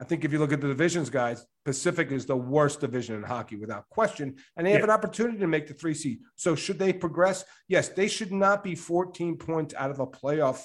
I 0.00 0.04
think 0.04 0.24
if 0.24 0.32
you 0.32 0.38
look 0.38 0.52
at 0.52 0.60
the 0.60 0.68
divisions, 0.68 1.10
guys, 1.10 1.44
Pacific 1.64 2.12
is 2.12 2.24
the 2.24 2.36
worst 2.36 2.80
division 2.80 3.16
in 3.16 3.22
hockey 3.22 3.56
without 3.56 3.88
question, 3.88 4.36
and 4.56 4.66
they 4.66 4.70
have 4.70 4.80
yeah. 4.80 4.84
an 4.84 4.90
opportunity 4.90 5.38
to 5.38 5.46
make 5.46 5.66
the 5.66 5.74
three 5.74 5.94
seed. 5.94 6.20
So 6.36 6.54
should 6.54 6.78
they 6.78 6.92
progress? 6.92 7.44
Yes, 7.66 7.88
they 7.88 8.06
should 8.06 8.32
not 8.32 8.62
be 8.62 8.74
14 8.74 9.36
points 9.36 9.74
out 9.74 9.90
of 9.90 9.98
a 9.98 10.06
playoff 10.06 10.62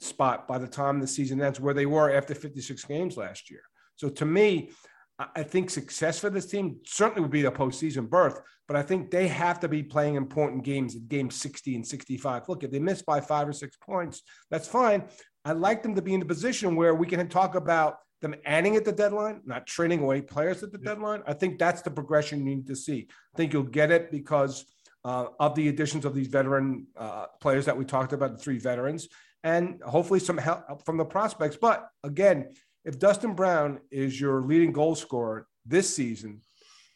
spot 0.00 0.48
by 0.48 0.58
the 0.58 0.66
time 0.66 0.98
the 0.98 1.06
season 1.06 1.40
ends, 1.40 1.60
where 1.60 1.74
they 1.74 1.86
were 1.86 2.12
after 2.12 2.34
56 2.34 2.84
games 2.84 3.16
last 3.16 3.50
year. 3.50 3.62
So 3.94 4.08
to 4.08 4.24
me, 4.24 4.70
I 5.18 5.42
think 5.42 5.70
success 5.70 6.18
for 6.18 6.30
this 6.30 6.46
team 6.46 6.78
certainly 6.84 7.22
would 7.22 7.30
be 7.30 7.44
a 7.44 7.50
postseason 7.50 8.08
berth, 8.08 8.40
but 8.66 8.76
I 8.76 8.82
think 8.82 9.10
they 9.10 9.28
have 9.28 9.60
to 9.60 9.68
be 9.68 9.82
playing 9.82 10.16
important 10.16 10.64
games 10.64 10.96
at 10.96 11.08
game 11.08 11.30
60 11.30 11.76
and 11.76 11.86
65. 11.86 12.48
Look, 12.48 12.64
if 12.64 12.70
they 12.70 12.78
miss 12.78 13.02
by 13.02 13.20
five 13.20 13.48
or 13.48 13.52
six 13.52 13.76
points, 13.76 14.22
that's 14.50 14.66
fine. 14.66 15.04
I'd 15.44 15.58
like 15.58 15.82
them 15.82 15.94
to 15.94 16.02
be 16.02 16.14
in 16.14 16.20
the 16.20 16.26
position 16.26 16.76
where 16.76 16.94
we 16.94 17.06
can 17.06 17.28
talk 17.28 17.54
about 17.54 17.96
them 18.20 18.34
adding 18.44 18.76
at 18.76 18.84
the 18.84 18.92
deadline, 18.92 19.40
not 19.44 19.66
trading 19.66 20.00
away 20.00 20.22
players 20.22 20.62
at 20.62 20.72
the 20.72 20.78
deadline. 20.78 21.22
I 21.26 21.34
think 21.34 21.58
that's 21.58 21.82
the 21.82 21.90
progression 21.90 22.38
you 22.38 22.56
need 22.56 22.66
to 22.68 22.76
see. 22.76 23.08
I 23.34 23.36
think 23.36 23.52
you'll 23.52 23.64
get 23.64 23.90
it 23.90 24.10
because 24.10 24.64
uh, 25.04 25.26
of 25.40 25.54
the 25.54 25.68
additions 25.68 26.04
of 26.04 26.14
these 26.14 26.28
veteran 26.28 26.86
uh, 26.96 27.26
players 27.40 27.66
that 27.66 27.76
we 27.76 27.84
talked 27.84 28.12
about, 28.12 28.32
the 28.32 28.42
three 28.42 28.58
veterans, 28.58 29.08
and 29.44 29.80
hopefully 29.84 30.20
some 30.20 30.38
help 30.38 30.84
from 30.86 30.96
the 30.96 31.04
prospects. 31.04 31.56
But 31.60 31.88
again, 32.04 32.50
if 32.84 32.98
Dustin 32.98 33.34
Brown 33.34 33.80
is 33.90 34.20
your 34.20 34.42
leading 34.42 34.72
goal 34.72 34.94
scorer 34.94 35.46
this 35.66 35.94
season, 35.94 36.40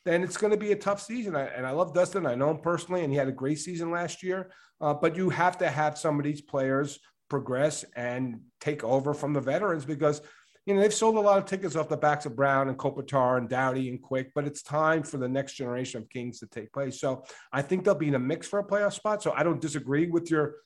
then 0.05 0.23
it's 0.23 0.37
going 0.37 0.53
to 0.53 0.59
be 0.59 0.73
a 0.73 0.77
tough 0.77 1.01
season. 1.01 1.35
I, 1.35 1.47
and 1.47 1.67
I 1.67 1.71
love 1.71 1.93
Dustin. 1.93 2.27
I 2.27 2.35
know 2.35 2.51
him 2.51 2.59
personally, 2.59 3.03
and 3.03 3.13
he 3.13 3.19
had 3.19 3.29
a 3.29 3.33
great 3.33 3.59
season 3.59 3.91
last 3.91 4.23
year. 4.23 4.51
Uh, 4.81 4.95
but 4.95 5.17
you 5.17 5.31
have 5.31 5.59
to 5.59 5.69
have 5.69 5.99
some 5.99 6.19
of 6.19 6.25
these 6.25 6.41
players 6.41 6.99
progress 7.29 7.85
and 7.97 8.41
take 8.61 8.85
over 8.85 9.15
from 9.15 9.33
the 9.33 9.41
veterans 9.41 9.85
because 9.85 10.21
you 10.67 10.75
know, 10.75 10.81
they've 10.81 10.93
sold 10.93 11.17
a 11.17 11.21
lot 11.21 11.39
of 11.39 11.45
tickets 11.45 11.77
off 11.77 11.89
the 11.89 11.97
backs 11.97 12.27
of 12.27 12.35
Brown 12.35 12.69
and 12.69 12.77
Kopitar 12.77 13.39
and 13.39 13.49
Doughty 13.49 13.89
and 13.89 14.03
Quick, 14.03 14.33
but 14.35 14.47
it's 14.47 14.63
time 14.63 15.05
for 15.05 15.17
the 15.17 15.29
next 15.29 15.55
generation 15.55 16.03
of 16.03 16.09
Kings 16.11 16.41
to 16.41 16.47
take 16.47 16.73
place. 16.73 17.01
So 17.01 17.25
I 17.53 17.63
think 17.63 17.85
they'll 17.85 17.95
be 17.95 18.09
in 18.09 18.17
a 18.17 18.21
mix 18.21 18.49
for 18.49 18.59
a 18.59 18.65
playoff 18.65 18.93
spot. 18.93 19.23
So 19.23 19.33
I 19.33 19.45
don't 19.45 19.61
disagree 19.61 20.09
with 20.09 20.31
your 20.31 20.57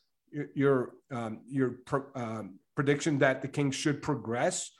your 0.54 0.92
um, 1.10 1.40
your 1.46 1.80
um, 2.14 2.58
prediction 2.74 3.18
that 3.18 3.42
the 3.42 3.48
Kings 3.48 3.74
should 3.74 4.00
progress, 4.00 4.70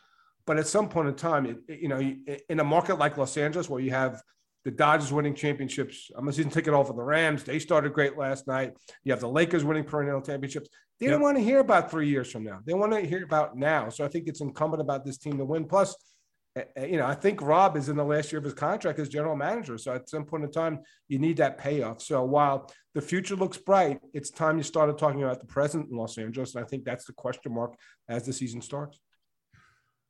but 0.46 0.58
at 0.58 0.66
some 0.66 0.88
point 0.88 1.08
in 1.08 1.14
time, 1.14 1.46
it, 1.46 1.80
you 1.80 1.88
know, 1.88 2.00
in 2.48 2.60
a 2.60 2.64
market 2.64 2.98
like 2.98 3.16
Los 3.16 3.36
Angeles 3.36 3.68
where 3.68 3.80
you 3.80 3.90
have 3.90 4.22
the 4.64 4.70
Dodgers 4.70 5.12
winning 5.12 5.34
championships. 5.34 6.10
I'm 6.14 6.24
going 6.24 6.30
a 6.30 6.32
season 6.34 6.50
ticket 6.50 6.74
all 6.74 6.84
for 6.84 6.92
the 6.92 7.02
Rams. 7.02 7.44
They 7.44 7.58
started 7.58 7.92
great 7.94 8.18
last 8.18 8.46
night. 8.46 8.74
You 9.04 9.12
have 9.12 9.20
the 9.20 9.28
Lakers 9.28 9.64
winning 9.64 9.84
perennial 9.84 10.20
championships. 10.20 10.68
They 10.98 11.06
yep. 11.06 11.14
don't 11.14 11.22
want 11.22 11.38
to 11.38 11.42
hear 11.42 11.60
about 11.60 11.90
three 11.90 12.08
years 12.08 12.30
from 12.30 12.44
now. 12.44 12.60
They 12.64 12.74
want 12.74 12.92
to 12.92 13.00
hear 13.00 13.24
about 13.24 13.56
now. 13.56 13.88
So 13.88 14.04
I 14.04 14.08
think 14.08 14.28
it's 14.28 14.42
incumbent 14.42 14.82
about 14.82 15.04
this 15.04 15.16
team 15.16 15.38
to 15.38 15.46
win. 15.46 15.64
Plus, 15.64 15.96
you 16.76 16.98
know, 16.98 17.06
I 17.06 17.14
think 17.14 17.40
Rob 17.40 17.76
is 17.76 17.88
in 17.88 17.96
the 17.96 18.04
last 18.04 18.32
year 18.32 18.38
of 18.38 18.44
his 18.44 18.52
contract 18.52 18.98
as 18.98 19.08
general 19.08 19.36
manager. 19.36 19.78
So 19.78 19.94
at 19.94 20.10
some 20.10 20.24
point 20.24 20.44
in 20.44 20.50
time, 20.50 20.80
you 21.08 21.18
need 21.18 21.38
that 21.38 21.56
payoff. 21.56 22.02
So 22.02 22.22
while 22.24 22.70
the 22.92 23.00
future 23.00 23.36
looks 23.36 23.56
bright, 23.56 24.00
it's 24.12 24.30
time 24.30 24.58
you 24.58 24.62
started 24.62 24.98
talking 24.98 25.22
about 25.22 25.40
the 25.40 25.46
present 25.46 25.88
in 25.90 25.96
Los 25.96 26.18
Angeles. 26.18 26.54
And 26.54 26.62
I 26.62 26.66
think 26.66 26.84
that's 26.84 27.06
the 27.06 27.14
question 27.14 27.54
mark 27.54 27.76
as 28.08 28.26
the 28.26 28.32
season 28.32 28.60
starts. 28.60 28.98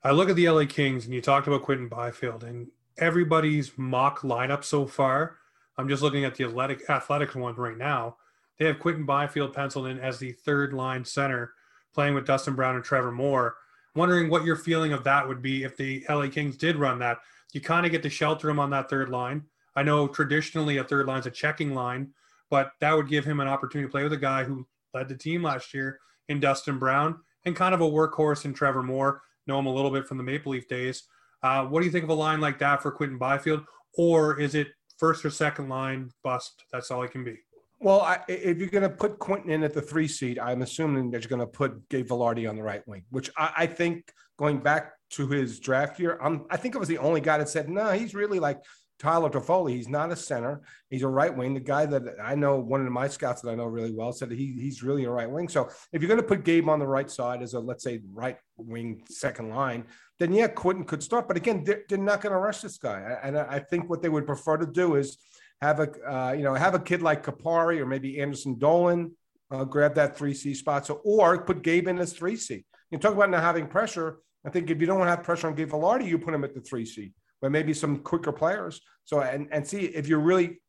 I 0.02 0.12
look 0.12 0.30
at 0.30 0.36
the 0.36 0.48
LA 0.48 0.64
Kings 0.64 1.04
and 1.04 1.12
you 1.12 1.20
talked 1.20 1.46
about 1.46 1.62
Quinton 1.62 1.88
Byfield 1.88 2.42
and 2.42 2.68
everybody's 2.96 3.76
mock 3.76 4.20
lineup 4.20 4.64
so 4.64 4.86
far. 4.86 5.36
I'm 5.76 5.88
just 5.88 6.02
looking 6.02 6.24
at 6.24 6.34
the 6.34 6.44
athletic 6.44 6.88
athletics 6.88 7.34
one 7.34 7.54
right 7.56 7.76
now. 7.76 8.16
They 8.58 8.64
have 8.64 8.78
Quinton 8.78 9.04
Byfield 9.04 9.52
penciled 9.52 9.88
in 9.88 9.98
as 9.98 10.18
the 10.18 10.32
third 10.32 10.72
line 10.72 11.04
center, 11.04 11.52
playing 11.92 12.14
with 12.14 12.26
Dustin 12.26 12.54
Brown 12.54 12.76
and 12.76 12.84
Trevor 12.84 13.12
Moore. 13.12 13.56
Wondering 13.94 14.30
what 14.30 14.44
your 14.44 14.56
feeling 14.56 14.92
of 14.92 15.04
that 15.04 15.26
would 15.26 15.42
be 15.42 15.64
if 15.64 15.76
the 15.76 16.04
LA 16.08 16.28
Kings 16.28 16.56
did 16.56 16.76
run 16.76 16.98
that. 17.00 17.18
You 17.52 17.60
kind 17.60 17.84
of 17.84 17.92
get 17.92 18.02
to 18.04 18.10
shelter 18.10 18.48
him 18.48 18.58
on 18.58 18.70
that 18.70 18.88
third 18.88 19.10
line. 19.10 19.44
I 19.76 19.82
know 19.82 20.08
traditionally 20.08 20.78
a 20.78 20.84
third 20.84 21.06
line 21.06 21.20
is 21.20 21.26
a 21.26 21.30
checking 21.30 21.74
line, 21.74 22.12
but 22.48 22.72
that 22.80 22.94
would 22.94 23.08
give 23.08 23.24
him 23.24 23.40
an 23.40 23.48
opportunity 23.48 23.86
to 23.86 23.90
play 23.90 24.02
with 24.04 24.12
a 24.12 24.18
guy 24.18 24.44
who 24.44 24.66
led 24.94 25.08
the 25.08 25.16
team 25.16 25.42
last 25.42 25.74
year 25.74 26.00
in 26.28 26.40
Dustin 26.40 26.78
Brown 26.78 27.18
and 27.44 27.56
kind 27.56 27.74
of 27.74 27.80
a 27.80 27.90
workhorse 27.90 28.44
in 28.44 28.54
Trevor 28.54 28.82
Moore. 28.82 29.22
Know 29.46 29.58
him 29.58 29.66
a 29.66 29.72
little 29.72 29.90
bit 29.90 30.06
from 30.06 30.18
the 30.18 30.24
Maple 30.24 30.52
Leaf 30.52 30.68
days. 30.68 31.04
Uh, 31.42 31.64
what 31.64 31.80
do 31.80 31.86
you 31.86 31.92
think 31.92 32.04
of 32.04 32.10
a 32.10 32.14
line 32.14 32.40
like 32.40 32.58
that 32.58 32.82
for 32.82 32.90
Quinton 32.90 33.18
Byfield? 33.18 33.64
Or 33.96 34.38
is 34.38 34.54
it 34.54 34.68
first 34.98 35.24
or 35.24 35.30
second 35.30 35.68
line 35.68 36.10
bust? 36.22 36.64
That's 36.72 36.90
all 36.90 37.02
it 37.02 37.10
can 37.10 37.24
be. 37.24 37.38
Well, 37.80 38.02
I, 38.02 38.18
if 38.28 38.58
you're 38.58 38.68
going 38.68 38.82
to 38.82 38.90
put 38.90 39.18
Quinton 39.18 39.50
in 39.50 39.62
at 39.62 39.72
the 39.72 39.80
three 39.80 40.06
seat, 40.06 40.38
I'm 40.38 40.60
assuming 40.60 41.10
that 41.10 41.22
you're 41.22 41.30
going 41.30 41.40
to 41.40 41.46
put 41.46 41.88
Gabe 41.88 42.06
Vilardi 42.06 42.48
on 42.48 42.56
the 42.56 42.62
right 42.62 42.86
wing, 42.86 43.04
which 43.08 43.30
I, 43.38 43.52
I 43.56 43.66
think 43.66 44.12
going 44.38 44.58
back 44.58 44.92
to 45.12 45.26
his 45.28 45.58
draft 45.58 45.98
year, 45.98 46.18
I'm, 46.22 46.44
I 46.50 46.58
think 46.58 46.76
I 46.76 46.78
was 46.78 46.88
the 46.88 46.98
only 46.98 47.22
guy 47.22 47.38
that 47.38 47.48
said, 47.48 47.70
no, 47.70 47.90
he's 47.92 48.14
really 48.14 48.38
like 48.38 48.58
Tyler 49.00 49.30
Toffoli. 49.30 49.72
He's 49.72 49.88
not 49.88 50.12
a 50.12 50.16
center. 50.16 50.60
He's 50.90 51.02
a 51.02 51.08
right 51.08 51.34
wing. 51.34 51.54
The 51.54 51.60
guy 51.60 51.86
that 51.86 52.02
I 52.22 52.34
know, 52.34 52.60
one 52.60 52.86
of 52.86 52.92
my 52.92 53.08
scouts 53.08 53.40
that 53.40 53.50
I 53.50 53.54
know 53.54 53.64
really 53.64 53.92
well, 53.92 54.12
said 54.12 54.30
he, 54.30 54.52
he's 54.52 54.82
really 54.82 55.04
a 55.04 55.10
right 55.10 55.28
wing. 55.28 55.48
So 55.48 55.70
if 55.92 56.02
you're 56.02 56.08
going 56.08 56.20
to 56.20 56.26
put 56.26 56.44
Gabe 56.44 56.68
on 56.68 56.78
the 56.78 56.86
right 56.86 57.10
side 57.10 57.42
as 57.42 57.54
a, 57.54 57.60
let's 57.60 57.82
say, 57.82 58.02
right 58.12 58.36
wing 58.58 59.02
second 59.08 59.48
line, 59.48 59.84
then 60.18 60.32
yeah, 60.32 60.48
Quinton 60.48 60.84
could 60.84 61.02
start. 61.02 61.26
But 61.26 61.38
again, 61.38 61.64
they're, 61.64 61.82
they're 61.88 61.98
not 61.98 62.20
going 62.20 62.32
to 62.32 62.38
rush 62.38 62.60
this 62.60 62.76
guy. 62.76 63.18
And 63.22 63.38
I 63.38 63.58
think 63.58 63.88
what 63.88 64.02
they 64.02 64.10
would 64.10 64.26
prefer 64.26 64.58
to 64.58 64.66
do 64.66 64.96
is 64.96 65.16
have 65.62 65.80
a, 65.80 65.88
uh, 66.06 66.32
you 66.32 66.44
know, 66.44 66.54
have 66.54 66.74
a 66.74 66.78
kid 66.78 67.00
like 67.00 67.24
Kupari 67.24 67.80
or 67.80 67.86
maybe 67.86 68.20
Anderson 68.20 68.58
Dolan 68.58 69.12
uh, 69.50 69.64
grab 69.64 69.94
that 69.94 70.16
3C 70.16 70.54
spot. 70.54 70.86
So, 70.86 71.00
or 71.04 71.42
put 71.42 71.62
Gabe 71.62 71.88
in 71.88 71.98
as 71.98 72.14
3C. 72.14 72.64
You 72.90 72.98
talk 72.98 73.14
about 73.14 73.30
not 73.30 73.42
having 73.42 73.66
pressure. 73.66 74.18
I 74.44 74.50
think 74.50 74.70
if 74.70 74.80
you 74.80 74.86
don't 74.86 74.98
want 74.98 75.08
to 75.08 75.16
have 75.16 75.24
pressure 75.24 75.46
on 75.46 75.54
Gabe 75.54 75.70
Vilardi, 75.70 76.06
you 76.06 76.18
put 76.18 76.34
him 76.34 76.44
at 76.44 76.54
the 76.54 76.60
3C 76.60 77.12
but 77.40 77.50
maybe 77.50 77.74
some 77.74 77.98
quicker 77.98 78.32
players. 78.32 78.80
So 79.04 79.20
and 79.20 79.48
and 79.50 79.66
see 79.66 79.80
if 79.80 80.06
you're 80.06 80.20
really 80.20 80.60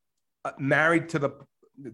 uh, 0.45 0.51
married 0.57 1.09
to 1.09 1.19
the 1.19 1.32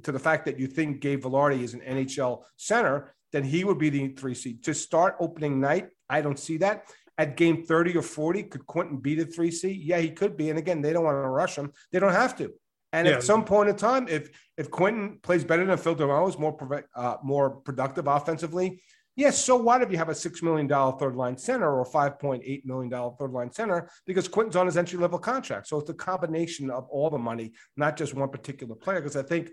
to 0.04 0.12
the 0.12 0.20
fact 0.20 0.46
that 0.46 0.60
you 0.60 0.68
think 0.68 1.02
Gabe 1.02 1.24
Vilardi 1.24 1.62
is 1.62 1.74
an 1.74 1.82
NHL 1.82 2.44
center, 2.56 3.14
then 3.32 3.44
he 3.44 3.64
would 3.64 3.78
be 3.78 3.90
the 3.90 4.10
three 4.10 4.34
seed. 4.34 4.64
To 4.64 4.74
start 4.74 5.16
opening 5.20 5.60
night, 5.60 5.90
I 6.10 6.22
don't 6.22 6.40
see 6.40 6.58
that. 6.58 6.86
At 7.20 7.36
game 7.36 7.64
30 7.66 7.98
or 7.98 8.04
40, 8.04 8.44
could 8.44 8.68
Quinton 8.68 8.98
be 8.98 9.16
the 9.16 9.26
three 9.26 9.50
seed? 9.50 9.82
Yeah, 9.82 9.98
he 9.98 10.12
could 10.12 10.38
be. 10.38 10.50
And 10.52 10.60
again, 10.60 10.82
they 10.82 10.94
don't 10.94 11.04
want 11.04 11.16
to 11.16 11.30
rush 11.30 11.56
him. 11.56 11.72
They 11.92 12.00
don't 12.00 12.14
have 12.14 12.38
to. 12.38 12.54
And 12.94 13.08
yeah. 13.08 13.16
at 13.16 13.24
some 13.24 13.44
point 13.44 13.70
in 13.70 13.76
time, 13.76 14.08
if 14.08 14.30
if 14.58 14.72
Quinton 14.72 15.20
plays 15.22 15.44
better 15.44 15.66
than 15.66 15.78
Phil 15.78 15.96
Danault, 15.96 16.30
is 16.30 16.38
more 16.38 16.86
uh, 16.96 17.18
more 17.24 17.50
productive 17.50 18.08
offensively, 18.08 18.82
Yes, 19.18 19.44
so 19.44 19.56
what 19.56 19.82
if 19.82 19.92
you 19.92 19.98
have 19.98 20.10
a 20.10 20.14
$6 20.14 20.44
million 20.44 20.68
third 20.70 21.16
line 21.16 21.36
center 21.38 21.76
or 21.76 21.84
$5.8 21.84 22.66
million 22.66 23.12
third 23.18 23.32
line 23.32 23.52
center 23.52 23.90
because 24.06 24.28
Quinton's 24.28 24.56
on 24.56 24.68
his 24.68 24.78
entry 24.78 25.00
level 25.00 25.18
contract? 25.18 25.66
So 25.66 25.80
it's 25.80 25.90
a 25.90 25.96
combination 25.96 26.70
of 26.70 26.88
all 26.90 27.10
the 27.10 27.18
money, 27.18 27.54
not 27.76 27.98
just 27.98 28.14
one 28.14 28.30
particular 28.30 28.76
player. 28.76 29.02
Because 29.02 29.16
I 29.16 29.24
think 29.24 29.50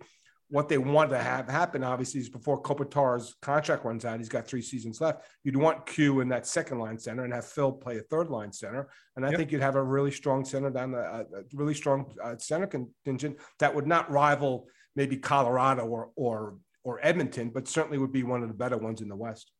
what 0.50 0.68
they 0.68 0.76
want 0.76 1.08
to 1.10 1.18
have 1.18 1.48
happen, 1.48 1.82
obviously, 1.82 2.20
is 2.20 2.28
before 2.28 2.62
Kopitar's 2.62 3.36
contract 3.40 3.86
runs 3.86 4.04
out, 4.04 4.18
he's 4.18 4.28
got 4.28 4.46
three 4.46 4.60
seasons 4.60 5.00
left. 5.00 5.24
You'd 5.44 5.56
want 5.56 5.86
Q 5.86 6.20
in 6.20 6.28
that 6.28 6.46
second 6.46 6.78
line 6.78 6.98
center 6.98 7.24
and 7.24 7.32
have 7.32 7.46
Phil 7.46 7.72
play 7.72 7.96
a 7.96 8.02
third 8.02 8.28
line 8.28 8.52
center. 8.52 8.90
And 9.16 9.24
I 9.24 9.30
yep. 9.30 9.38
think 9.38 9.50
you'd 9.50 9.62
have 9.62 9.76
a 9.76 9.82
really 9.82 10.10
strong 10.10 10.44
center 10.44 10.68
down 10.68 10.92
the, 10.92 10.98
uh, 10.98 11.24
a 11.36 11.42
really 11.54 11.74
strong 11.74 12.12
uh, 12.22 12.36
center 12.36 12.66
contingent 12.66 13.38
that 13.60 13.74
would 13.74 13.86
not 13.86 14.10
rival 14.10 14.68
maybe 14.94 15.16
Colorado 15.16 15.86
or, 15.86 16.10
or 16.16 16.56
or 16.84 17.00
Edmonton, 17.02 17.48
but 17.48 17.66
certainly 17.66 17.98
would 17.98 18.12
be 18.12 18.22
one 18.22 18.42
of 18.42 18.48
the 18.48 18.54
better 18.54 18.76
ones 18.76 19.00
in 19.00 19.08
the 19.08 19.16
West. 19.16 19.50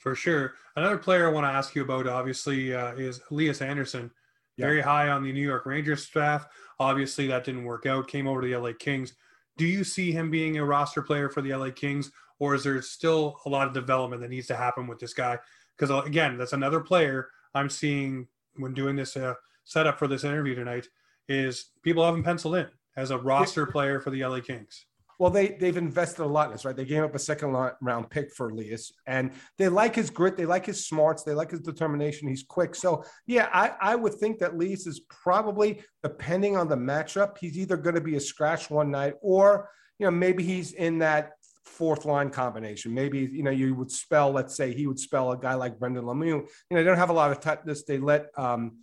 For 0.00 0.14
sure. 0.14 0.54
Another 0.76 0.96
player 0.96 1.28
I 1.28 1.30
want 1.30 1.44
to 1.44 1.50
ask 1.50 1.74
you 1.74 1.82
about, 1.82 2.06
obviously, 2.06 2.74
uh, 2.74 2.94
is 2.94 3.20
Lias 3.30 3.60
Andersson. 3.60 4.10
Yeah. 4.56 4.64
Very 4.64 4.80
high 4.80 5.08
on 5.08 5.22
the 5.22 5.30
New 5.30 5.46
York 5.46 5.66
Rangers 5.66 6.06
staff. 6.06 6.48
Obviously, 6.78 7.26
that 7.26 7.44
didn't 7.44 7.64
work 7.64 7.84
out. 7.84 8.08
Came 8.08 8.26
over 8.26 8.40
to 8.40 8.46
the 8.48 8.56
LA 8.56 8.72
Kings. 8.78 9.12
Do 9.58 9.66
you 9.66 9.84
see 9.84 10.10
him 10.10 10.30
being 10.30 10.56
a 10.56 10.64
roster 10.64 11.02
player 11.02 11.28
for 11.28 11.42
the 11.42 11.54
LA 11.54 11.68
Kings, 11.68 12.10
or 12.38 12.54
is 12.54 12.64
there 12.64 12.80
still 12.80 13.40
a 13.44 13.50
lot 13.50 13.68
of 13.68 13.74
development 13.74 14.22
that 14.22 14.30
needs 14.30 14.46
to 14.46 14.56
happen 14.56 14.86
with 14.86 14.98
this 14.98 15.12
guy? 15.12 15.38
Because 15.76 15.90
uh, 15.90 16.00
again, 16.02 16.38
that's 16.38 16.54
another 16.54 16.80
player 16.80 17.28
I'm 17.54 17.68
seeing 17.68 18.26
when 18.56 18.72
doing 18.72 18.96
this 18.96 19.18
uh, 19.18 19.34
setup 19.64 19.98
for 19.98 20.08
this 20.08 20.24
interview 20.24 20.54
tonight. 20.54 20.88
Is 21.28 21.72
people 21.82 22.06
haven't 22.06 22.22
penciled 22.22 22.56
in 22.56 22.68
as 22.96 23.10
a 23.10 23.18
roster 23.18 23.66
player 23.66 24.00
for 24.00 24.08
the 24.08 24.24
LA 24.24 24.40
Kings. 24.40 24.86
Well, 25.20 25.30
they 25.30 25.48
they've 25.48 25.76
invested 25.76 26.22
a 26.22 26.26
lot 26.26 26.46
in 26.46 26.52
this, 26.52 26.64
right? 26.64 26.74
They 26.74 26.86
gave 26.86 27.02
up 27.02 27.14
a 27.14 27.18
second 27.18 27.50
round 27.82 28.08
pick 28.08 28.32
for 28.32 28.54
Lias, 28.54 28.90
and 29.06 29.32
they 29.58 29.68
like 29.68 29.94
his 29.94 30.08
grit, 30.08 30.34
they 30.34 30.46
like 30.46 30.64
his 30.64 30.86
smarts, 30.86 31.24
they 31.24 31.34
like 31.34 31.50
his 31.50 31.60
determination. 31.60 32.26
He's 32.26 32.42
quick, 32.42 32.74
so 32.74 33.04
yeah, 33.26 33.50
I 33.52 33.74
I 33.82 33.96
would 33.96 34.14
think 34.14 34.38
that 34.38 34.56
Lias 34.56 34.86
is 34.86 35.00
probably 35.10 35.82
depending 36.02 36.56
on 36.56 36.68
the 36.68 36.76
matchup, 36.76 37.36
he's 37.36 37.58
either 37.58 37.76
going 37.76 37.96
to 37.96 38.00
be 38.00 38.16
a 38.16 38.20
scratch 38.20 38.70
one 38.70 38.90
night, 38.90 39.12
or 39.20 39.68
you 39.98 40.06
know 40.06 40.10
maybe 40.10 40.42
he's 40.42 40.72
in 40.72 41.00
that 41.00 41.32
fourth 41.66 42.06
line 42.06 42.30
combination. 42.30 42.94
Maybe 42.94 43.18
you 43.18 43.42
know 43.42 43.50
you 43.50 43.74
would 43.74 43.90
spell, 43.90 44.32
let's 44.32 44.56
say 44.56 44.72
he 44.72 44.86
would 44.86 44.98
spell 44.98 45.32
a 45.32 45.36
guy 45.36 45.52
like 45.52 45.78
Brendan 45.78 46.04
Lemieux. 46.04 46.24
You 46.28 46.46
know 46.70 46.76
they 46.78 46.84
don't 46.84 46.96
have 46.96 47.10
a 47.10 47.12
lot 47.12 47.30
of 47.30 47.40
toughness. 47.40 47.84
They 47.84 47.98
let 47.98 48.30
um, 48.38 48.78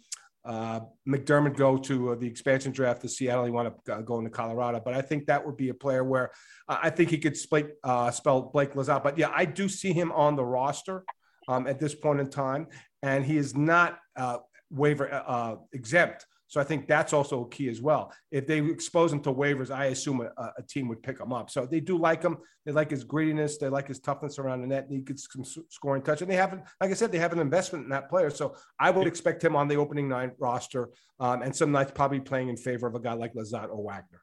uh, 0.48 0.80
MacDermid 1.08 1.58
go 1.58 1.78
to 1.78 2.12
uh, 2.12 2.16
the 2.16 2.26
expansion 2.26 2.72
draft 2.72 3.02
to 3.02 3.10
Seattle. 3.10 3.44
He 3.46 3.52
want 3.52 3.86
to 3.86 3.94
uh, 3.94 4.02
go 4.02 4.18
into 4.18 4.30
Colorado, 4.30 4.82
but 4.84 4.94
I 4.94 5.02
think 5.02 5.26
that 5.26 5.46
would 5.46 5.58
be 5.58 5.70
a 5.70 5.74
player 5.74 6.04
where 6.04 6.32
I 6.70 6.90
think 6.90 7.10
he 7.10 7.18
could 7.18 7.38
uh, 7.84 8.12
spell 8.12 8.44
Blake 8.44 8.74
Lizotte. 8.74 9.04
But 9.04 9.18
yeah, 9.18 9.32
I 9.36 9.44
do 9.44 9.68
see 9.68 9.92
him 9.92 10.12
on 10.14 10.38
the 10.38 10.46
roster 10.46 11.04
um, 11.50 11.68
at 11.68 11.80
this 11.80 11.94
point 11.94 12.22
in 12.22 12.30
time, 12.30 12.68
and 13.04 13.26
he 13.26 13.38
is 13.38 13.56
not 13.56 14.00
uh, 14.16 14.38
waiver 14.72 15.14
uh, 15.14 15.56
exempt 15.74 16.26
so 16.48 16.62
I 16.62 16.64
think 16.64 16.88
that's 16.88 17.12
also 17.12 17.44
a 17.44 17.50
key 17.50 17.68
as 17.68 17.82
well. 17.82 18.14
If 18.32 18.48
they 18.48 18.60
expose 18.60 19.12
him 19.12 19.20
to 19.22 19.34
waivers, 19.34 19.70
I 19.70 19.88
assume 19.88 20.22
a, 20.22 20.54
a, 20.58 20.64
team 20.64 20.88
would 20.88 21.04
pick 21.04 21.20
him 21.20 21.34
up. 21.34 21.50
So 21.50 21.66
they 21.66 21.82
do 21.82 21.98
like 21.98 22.24
him. 22.24 22.38
They 22.66 22.72
like 22.72 22.90
his 22.90 23.04
grittiness. 23.04 23.60
They 23.60 23.68
like 23.68 23.88
his 23.88 24.00
toughness 24.00 24.40
around 24.40 24.62
the 24.62 24.68
net. 24.68 24.88
He 24.90 25.00
gets 25.00 25.28
some 25.32 25.44
scoring 25.70 26.02
touch, 26.02 26.22
and 26.22 26.32
they 26.32 26.36
haven't, 26.36 26.64
like 26.80 26.90
I 26.90 26.94
said, 26.94 27.12
they 27.12 27.20
have 27.20 27.34
an 27.34 27.40
investment 27.40 27.84
in 27.84 27.90
that 27.90 28.10
player. 28.10 28.30
So 28.30 28.56
I 28.80 28.92
would 28.92 29.08
expect 29.08 29.44
him 29.44 29.56
on 29.58 29.68
the 29.68 29.76
opening 29.76 30.08
nine 30.08 30.32
roster, 30.40 30.90
um, 31.20 31.42
and 31.42 31.54
some 31.54 31.72
nights 31.72 31.92
probably 31.94 32.22
playing 32.22 32.48
in 32.48 32.56
favor 32.56 32.88
of 32.88 32.96
a 32.96 33.00
guy 33.00 33.14
like 33.14 33.34
Lizotte 33.34 33.70
or 33.70 33.84
Wagner. 33.84 34.22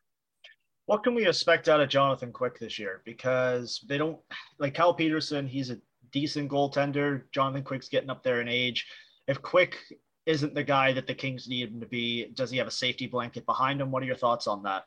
What 0.86 1.02
can 1.04 1.14
we 1.14 1.26
expect 1.26 1.68
out 1.68 1.80
of 1.80 1.88
Jonathan 1.88 2.32
Quick 2.32 2.58
this 2.58 2.78
year? 2.78 3.02
Because 3.04 3.84
they 3.86 3.98
don't 3.98 4.18
like 4.58 4.74
Cal 4.74 4.94
Petersen, 4.94 5.46
He's 5.46 5.70
a 5.70 5.78
decent 6.10 6.50
goaltender. 6.50 7.22
Jonathan 7.32 7.64
Quick's 7.64 7.88
getting 7.88 8.10
up 8.10 8.22
there 8.22 8.40
in 8.40 8.48
age. 8.48 8.86
If 9.26 9.42
Quick 9.42 9.78
isn't 10.26 10.54
the 10.54 10.64
guy 10.64 10.92
that 10.92 11.06
the 11.06 11.14
Kings 11.14 11.48
need 11.48 11.70
him 11.70 11.80
to 11.80 11.86
be. 11.86 12.26
Does 12.34 12.50
he 12.50 12.58
have 12.58 12.66
a 12.66 12.72
safety 12.72 13.06
blanket 13.06 13.44
behind 13.46 13.80
him? 13.80 13.90
What 13.90 14.02
are 14.02 14.06
your 14.06 14.16
thoughts 14.16 14.46
on 14.46 14.62
that? 14.62 14.84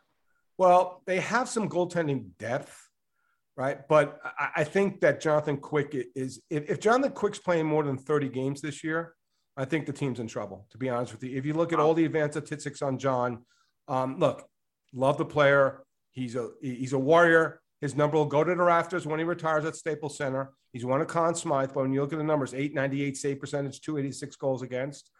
Well, 0.57 1.03
they 1.05 1.19
have 1.19 1.47
some 1.47 1.69
goaltending 1.69 2.29
depth, 2.39 2.89
right? 3.55 3.87
But 3.87 4.19
I, 4.23 4.49
I 4.57 4.63
think 4.63 5.01
that 5.01 5.21
Jonathan 5.21 5.57
Quick 5.57 5.95
is, 6.15 6.41
if, 6.49 6.69
if, 6.69 6.79
Jonathan 6.79 7.11
Quick's 7.11 7.37
playing 7.37 7.67
more 7.67 7.83
than 7.83 7.97
30 7.97 8.29
games 8.29 8.61
this 8.61 8.83
year, 8.83 9.13
I 9.55 9.65
think 9.65 9.85
the 9.85 9.93
team's 9.93 10.19
in 10.19 10.27
trouble, 10.27 10.67
to 10.71 10.77
be 10.77 10.89
honest 10.89 11.11
with 11.11 11.23
you. 11.23 11.37
If 11.37 11.45
you 11.45 11.53
look 11.53 11.73
at 11.73 11.79
all 11.79 11.93
the 11.93 12.05
advanced 12.05 12.33
statistics 12.33 12.81
on 12.81 12.97
John, 12.97 13.45
um, 13.87 14.17
look, 14.17 14.47
love 14.93 15.17
the 15.17 15.25
player. 15.25 15.83
He's 16.11 16.35
a 16.35 16.49
he's 16.61 16.93
a 16.93 16.99
warrior. 16.99 17.61
His 17.81 17.95
number 17.95 18.17
will 18.17 18.25
go 18.25 18.43
to 18.43 18.55
the 18.55 18.63
rafters 18.63 19.05
when 19.05 19.19
he 19.19 19.25
retires 19.25 19.65
at 19.65 19.75
Staples 19.75 20.17
Center. 20.17 20.51
He's 20.73 20.85
won 20.85 21.01
a 21.01 21.05
Conn 21.05 21.35
Smythe, 21.35 21.71
but 21.73 21.81
when 21.81 21.93
you 21.93 22.01
look 22.01 22.11
at 22.11 22.17
the 22.17 22.25
numbers, 22.25 22.53
898 22.55 23.17
save 23.17 23.39
percentage, 23.39 23.81
286 23.81 24.35
goals 24.35 24.63
against 24.63 25.11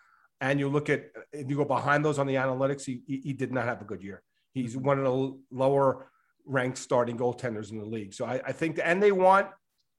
and 0.41 0.59
you 0.59 0.69
look 0.69 0.89
at 0.89 1.05
if 1.31 1.49
you 1.49 1.55
go 1.55 1.65
behind 1.65 2.05
those 2.05 2.19
on 2.19 2.27
the 2.27 2.35
analytics, 2.35 2.85
he, 2.85 3.01
he 3.07 3.33
did 3.33 3.51
not 3.51 3.65
have 3.65 3.81
a 3.81 3.85
good 3.85 4.03
year. 4.03 4.21
He's 4.53 4.75
mm-hmm. 4.75 4.85
one 4.85 4.99
of 4.99 5.05
the 5.05 5.39
lower 5.51 6.11
ranked 6.45 6.77
starting 6.77 7.17
goaltenders 7.17 7.71
in 7.71 7.79
the 7.79 7.85
league. 7.85 8.13
So 8.13 8.25
I, 8.25 8.41
I 8.45 8.51
think, 8.51 8.79
and 8.83 9.01
they 9.01 9.11
want 9.11 9.47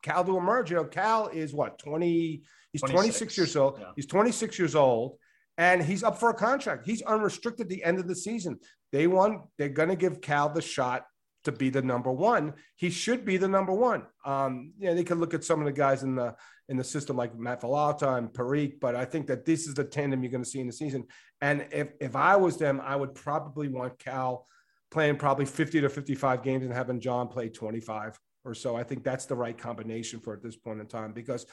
Cal 0.02 0.24
to 0.24 0.36
emerge. 0.36 0.70
You 0.70 0.76
know, 0.76 0.84
Cal 0.84 1.28
is 1.28 1.52
what 1.52 1.78
20. 1.78 2.42
He's 2.72 2.82
26, 2.82 2.92
26 2.92 3.38
years 3.38 3.56
old. 3.56 3.78
Yeah. 3.80 3.86
He's 3.96 4.06
26 4.06 4.58
years 4.58 4.74
old, 4.74 5.16
and 5.56 5.82
he's 5.82 6.02
up 6.02 6.18
for 6.18 6.30
a 6.30 6.34
contract. 6.34 6.86
He's 6.86 7.02
unrestricted 7.02 7.68
the 7.68 7.82
end 7.82 7.98
of 7.98 8.06
the 8.06 8.14
season. 8.14 8.58
they 8.92 9.06
want 9.06 9.42
they're 9.56 9.68
going 9.68 9.88
to 9.88 9.96
give 9.96 10.20
Cal 10.20 10.48
the 10.50 10.62
shot 10.62 11.04
to 11.48 11.58
be 11.58 11.70
the 11.70 11.82
number 11.82 12.12
one. 12.12 12.54
He 12.76 12.90
should 12.90 13.24
be 13.24 13.36
the 13.36 13.48
number 13.48 13.72
one. 13.72 14.04
Um, 14.24 14.72
yeah, 14.78 14.94
they 14.94 15.04
could 15.04 15.18
look 15.18 15.34
at 15.34 15.44
some 15.44 15.60
of 15.60 15.66
the 15.66 15.72
guys 15.72 16.02
in 16.02 16.14
the 16.14 16.34
in 16.68 16.76
the 16.76 16.84
system 16.84 17.16
like 17.16 17.36
Matt 17.36 17.62
Villalta 17.62 18.18
and 18.18 18.32
Parik, 18.32 18.78
but 18.78 18.94
I 18.94 19.06
think 19.06 19.26
that 19.28 19.46
this 19.46 19.66
is 19.66 19.74
the 19.74 19.84
tandem 19.84 20.22
you're 20.22 20.30
going 20.30 20.44
to 20.44 20.48
see 20.48 20.60
in 20.60 20.66
the 20.66 20.72
season. 20.72 21.04
And 21.40 21.66
if 21.72 21.88
if 22.00 22.14
I 22.14 22.36
was 22.36 22.56
them, 22.56 22.80
I 22.84 22.94
would 22.94 23.14
probably 23.14 23.68
want 23.68 23.98
Cal 23.98 24.46
playing 24.90 25.16
probably 25.16 25.44
50 25.44 25.80
to 25.82 25.88
55 25.88 26.42
games 26.42 26.64
and 26.64 26.72
having 26.72 27.00
John 27.00 27.28
play 27.28 27.48
25 27.48 28.18
or 28.44 28.54
so. 28.54 28.76
I 28.76 28.82
think 28.82 29.04
that's 29.04 29.26
the 29.26 29.36
right 29.36 29.56
combination 29.56 30.20
for 30.20 30.32
at 30.32 30.42
this 30.42 30.56
point 30.56 30.80
in 30.80 30.86
time 30.86 31.12
because 31.12 31.46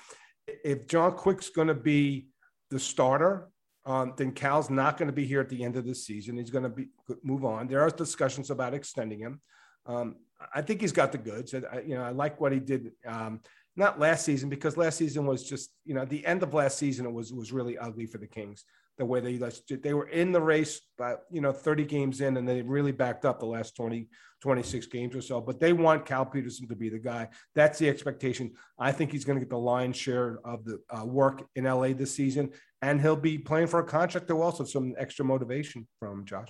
if 0.63 0.87
John 0.87 1.13
Quick's 1.13 1.49
going 1.49 1.67
to 1.67 1.73
be 1.73 2.27
the 2.69 2.79
starter, 2.79 3.49
um, 3.85 4.13
then 4.17 4.31
Cal's 4.31 4.69
not 4.69 4.97
going 4.97 5.07
to 5.07 5.13
be 5.13 5.25
here 5.25 5.41
at 5.41 5.49
the 5.49 5.63
end 5.63 5.75
of 5.75 5.85
the 5.85 5.93
season. 5.93 6.37
He's 6.37 6.49
going 6.49 6.63
to 6.63 6.69
be 6.69 6.87
move 7.23 7.45
on. 7.45 7.67
There 7.67 7.81
are 7.81 7.89
discussions 7.89 8.49
about 8.49 8.73
extending 8.73 9.19
him. 9.19 9.41
Um, 9.85 10.15
I 10.53 10.61
think 10.61 10.81
he's 10.81 10.91
got 10.91 11.11
the 11.11 11.17
goods. 11.17 11.53
I, 11.53 11.79
you 11.79 11.95
know, 11.95 12.03
I 12.03 12.11
like 12.11 12.39
what 12.39 12.51
he 12.51 12.59
did. 12.59 12.91
Um, 13.05 13.41
not 13.75 13.99
last 13.99 14.25
season 14.25 14.49
because 14.49 14.77
last 14.77 14.97
season 14.97 15.25
was 15.25 15.43
just 15.43 15.71
you 15.83 15.93
know 15.93 16.05
the 16.05 16.25
end 16.25 16.43
of 16.43 16.53
last 16.53 16.77
season 16.77 17.05
it 17.05 17.11
was 17.11 17.33
was 17.33 17.51
really 17.51 17.77
ugly 17.77 18.05
for 18.05 18.17
the 18.17 18.27
Kings 18.27 18.63
the 18.97 19.05
way 19.05 19.19
they 19.19 19.37
they 19.75 19.93
were 19.93 20.07
in 20.07 20.31
the 20.31 20.41
race 20.41 20.81
but 20.97 21.23
you 21.29 21.41
know 21.41 21.51
30 21.51 21.83
games 21.83 22.21
in 22.21 22.37
and 22.37 22.47
they 22.47 22.61
really 22.61 22.93
backed 22.93 23.25
up 23.25 23.39
the 23.39 23.45
last 23.45 23.75
20 23.75 24.07
26 24.41 24.85
games 24.87 25.15
or 25.15 25.21
so 25.21 25.41
but 25.41 25.59
they 25.59 25.73
want 25.73 26.05
Cal 26.05 26.25
Petersen 26.25 26.67
to 26.67 26.75
be 26.75 26.89
the 26.89 26.99
guy 26.99 27.27
that's 27.53 27.77
the 27.79 27.89
expectation 27.89 28.53
I 28.79 28.91
think 28.91 29.11
he's 29.11 29.25
going 29.25 29.37
to 29.37 29.43
get 29.43 29.49
the 29.49 29.57
lion's 29.57 29.97
share 29.97 30.39
of 30.45 30.63
the 30.63 30.79
uh, 30.89 31.05
work 31.05 31.43
in 31.55 31.65
LA 31.65 31.89
this 31.89 32.15
season 32.15 32.51
and 32.81 33.01
he'll 33.01 33.15
be 33.15 33.37
playing 33.37 33.67
for 33.67 33.79
a 33.79 33.85
contract 33.85 34.27
to 34.29 34.41
also 34.41 34.63
some 34.63 34.93
extra 34.97 35.25
motivation 35.25 35.87
from 35.99 36.25
Josh 36.25 36.49